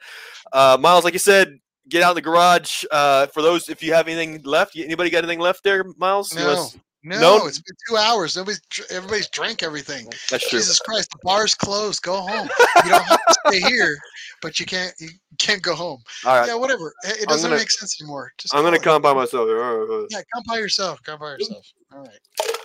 Uh, 0.52 0.78
Miles, 0.80 1.04
like 1.04 1.12
you 1.12 1.18
said, 1.18 1.58
get 1.88 2.02
out 2.02 2.12
in 2.12 2.14
the 2.14 2.22
garage. 2.22 2.84
Uh, 2.90 3.26
for 3.26 3.42
those, 3.42 3.68
if 3.68 3.82
you 3.82 3.92
have 3.92 4.08
anything 4.08 4.42
left, 4.44 4.76
anybody 4.76 5.10
got 5.10 5.24
anything 5.24 5.40
left 5.40 5.62
there, 5.62 5.84
Miles? 5.98 6.34
No, 6.34 6.68
no, 7.02 7.20
No? 7.20 7.46
it's 7.46 7.58
been 7.60 7.76
two 7.88 7.96
hours. 7.96 8.36
Nobody's, 8.36 8.60
everybody's 8.90 9.28
drank 9.28 9.62
everything. 9.62 10.06
That's 10.30 10.48
true. 10.48 10.58
Jesus 10.58 10.78
Christ, 10.80 11.10
the 11.10 11.18
bar's 11.22 11.54
closed. 11.54 12.02
Go 12.02 12.16
home. 12.20 12.48
You 12.84 12.90
don't 12.90 13.02
have 13.04 13.20
to 13.26 13.34
stay 13.48 13.60
here, 13.60 13.96
but 14.42 14.60
you 14.60 14.66
can't. 14.66 14.92
You 15.00 15.08
can't 15.38 15.62
go 15.62 15.74
home. 15.74 16.02
All 16.26 16.36
right. 16.38 16.46
Yeah, 16.48 16.54
whatever. 16.56 16.92
It 17.04 17.28
doesn't 17.28 17.48
gonna- 17.50 17.60
make 17.60 17.70
sense 17.70 18.00
anymore. 18.00 18.32
Just 18.38 18.54
I'm 18.54 18.62
gonna 18.62 18.78
go. 18.78 18.84
come 18.84 19.02
by 19.02 19.14
myself. 19.14 19.48
All 19.48 19.54
right, 19.54 19.72
all 19.74 19.98
right. 20.00 20.06
Yeah, 20.10 20.20
come 20.34 20.44
by 20.46 20.58
yourself. 20.58 21.02
Come 21.02 21.18
by 21.20 21.32
yourself. 21.32 21.66
All 21.92 22.00
right. 22.00 22.18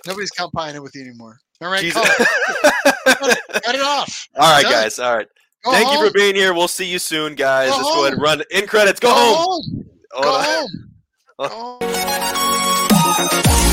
Nobody's 0.06 0.30
it 0.38 0.82
with 0.82 0.94
you 0.94 1.02
anymore. 1.02 1.38
All 1.62 1.70
right, 1.70 1.80
Jesus. 1.80 2.02
call 2.02 2.10
it. 3.30 3.38
cut 3.64 3.74
it 3.74 3.80
off. 3.80 4.28
All 4.36 4.52
right, 4.52 4.64
guys. 4.64 4.98
All 4.98 5.16
right. 5.16 5.26
Go 5.64 5.72
Thank 5.72 5.88
home. 5.88 5.98
you 6.04 6.06
for 6.08 6.12
being 6.12 6.34
here. 6.36 6.52
We'll 6.54 6.68
see 6.68 6.84
you 6.86 6.98
soon, 6.98 7.34
guys. 7.34 7.70
Go 7.70 7.76
Let's 7.78 7.88
go 7.88 8.00
ahead 8.02 8.12
and 8.12 8.22
run 8.22 8.42
in 8.52 8.66
credits. 8.66 9.00
Go, 9.00 9.08
Go 9.08 9.14
home. 9.14 9.62
home. 10.12 10.70
Go 11.38 11.48
home. 11.48 11.80
Go 11.80 13.48
home. 13.48 13.72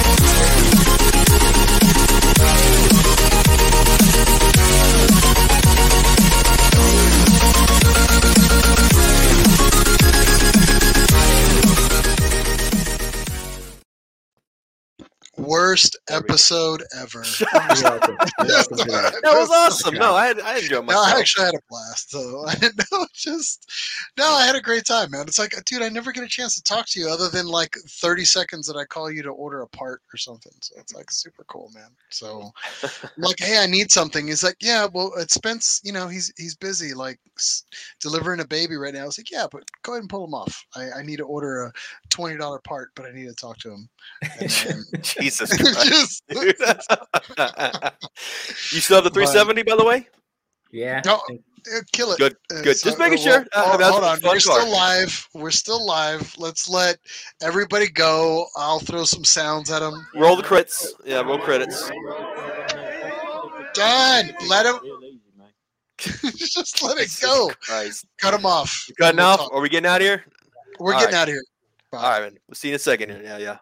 Worst 15.41 15.97
There 16.07 16.19
we 16.21 16.27
go. 16.27 16.33
episode 16.33 16.83
ever. 16.97 17.23
You're 17.39 17.47
welcome. 17.83 18.17
You're 18.39 18.47
welcome 18.47 18.77
for 18.77 18.85
that. 18.91 19.19
That 19.23 19.33
was 19.35 19.49
awesome. 19.49 19.95
No, 19.95 20.15
I 20.15 20.33
I 20.43 20.57
enjoyed 20.59 20.85
No, 20.87 21.01
I 21.01 21.11
actually 21.19 21.45
had 21.45 21.55
a 21.55 21.59
blast. 21.69 22.11
So 22.11 22.45
I 22.47 22.55
no, 22.91 23.05
just 23.13 23.69
no, 24.17 24.25
I 24.31 24.45
had 24.45 24.55
a 24.55 24.61
great 24.61 24.85
time, 24.85 25.11
man. 25.11 25.21
It's 25.27 25.39
like, 25.39 25.53
dude, 25.65 25.81
I 25.81 25.89
never 25.89 26.11
get 26.11 26.23
a 26.23 26.27
chance 26.27 26.55
to 26.55 26.63
talk 26.63 26.85
to 26.89 26.99
you 26.99 27.09
other 27.09 27.29
than 27.29 27.47
like 27.47 27.75
30 27.87 28.25
seconds 28.25 28.67
that 28.67 28.77
I 28.77 28.85
call 28.85 29.11
you 29.11 29.23
to 29.23 29.29
order 29.29 29.61
a 29.61 29.67
part 29.69 30.01
or 30.13 30.17
something. 30.17 30.51
So 30.61 30.75
it's 30.79 30.93
like 30.93 31.11
super 31.11 31.43
cool, 31.47 31.71
man. 31.73 31.89
So 32.09 32.51
I'm 32.83 33.09
like, 33.17 33.39
hey, 33.39 33.57
I 33.61 33.65
need 33.67 33.91
something. 33.91 34.27
He's 34.27 34.43
like, 34.43 34.57
yeah, 34.61 34.87
well, 34.93 35.13
it's 35.17 35.33
Spence. 35.35 35.81
You 35.83 35.91
know, 35.93 36.07
he's 36.07 36.31
he's 36.37 36.55
busy 36.55 36.93
like 36.93 37.19
s- 37.37 37.63
delivering 37.99 38.39
a 38.41 38.47
baby 38.47 38.75
right 38.75 38.93
now. 38.93 39.03
I 39.03 39.05
was 39.05 39.17
like, 39.17 39.31
yeah, 39.31 39.47
but 39.51 39.63
go 39.83 39.93
ahead 39.93 40.01
and 40.01 40.09
pull 40.09 40.25
him 40.25 40.33
off. 40.33 40.65
I, 40.75 40.91
I 40.99 41.03
need 41.03 41.17
to 41.17 41.23
order 41.25 41.63
a 41.63 41.71
twenty 42.09 42.37
dollar 42.37 42.59
part, 42.59 42.89
but 42.95 43.05
I 43.05 43.11
need 43.11 43.27
to 43.27 43.35
talk 43.35 43.57
to 43.59 43.71
him. 43.71 43.89
And 44.39 44.49
then- 44.49 44.83
Jesus 45.39 45.57
Christ. 45.73 46.23
just, 46.29 46.29
you 48.73 48.79
still 48.79 48.97
have 48.97 49.03
the 49.05 49.09
370, 49.11 49.63
by 49.63 49.75
the 49.75 49.85
way? 49.85 50.07
Yeah. 50.71 51.01
No, 51.05 51.15
I 51.15 51.19
think- 51.27 51.41
Uh, 51.71 51.79
kill 51.93 52.11
it. 52.13 52.17
Good, 52.17 52.35
Uh, 52.51 52.61
good. 52.63 52.75
so- 52.77 52.89
Just 52.89 52.97
making 52.99 53.19
uh, 53.19 53.21
sure. 53.21 53.45
well, 53.55 53.65
Uh, 53.65 53.69
hold, 53.69 53.81
hold 53.83 54.03
on. 54.03 54.19
We're 54.23 54.29
car. 54.31 54.39
still 54.39 54.71
live. 54.71 55.27
We're 55.35 55.51
still 55.51 55.85
live. 55.85 56.33
Let's 56.39 56.67
let 56.67 56.97
everybody 57.43 57.87
go. 57.89 58.47
I'll 58.55 58.79
throw 58.79 59.03
some 59.03 59.23
sounds 59.23 59.69
at 59.69 59.79
them. 59.79 60.07
Roll 60.15 60.35
the 60.35 60.41
crits. 60.43 60.87
Yeah, 61.05 61.21
roll 61.21 61.37
credits. 61.37 61.87
Done. 63.73 64.33
Let 64.49 64.65
him. 64.65 64.79
Just 65.99 66.81
let 66.81 66.97
it 66.97 67.15
go. 67.21 67.51
Christ. 67.61 68.05
Cut 68.17 68.33
him 68.33 68.43
off. 68.45 68.85
You 68.89 68.95
cutting 68.95 69.17
We'll 69.17 69.27
off? 69.27 69.39
talk. 69.41 69.53
Are 69.53 69.61
we 69.61 69.69
getting 69.69 69.87
out 69.87 70.01
of 70.01 70.07
here? 70.07 70.25
We're 70.79 70.95
All 70.95 70.99
getting 70.99 71.13
right. 71.13 71.21
out 71.21 71.27
of 71.27 71.33
here. 71.33 71.43
Bye. 71.91 71.97
All 71.99 72.09
right, 72.09 72.21
man. 72.23 72.37
We'll 72.47 72.55
see 72.55 72.69
you 72.69 72.73
in 72.73 72.77
a 72.77 72.79
second. 72.79 73.21
Yeah, 73.23 73.37
yeah. 73.37 73.57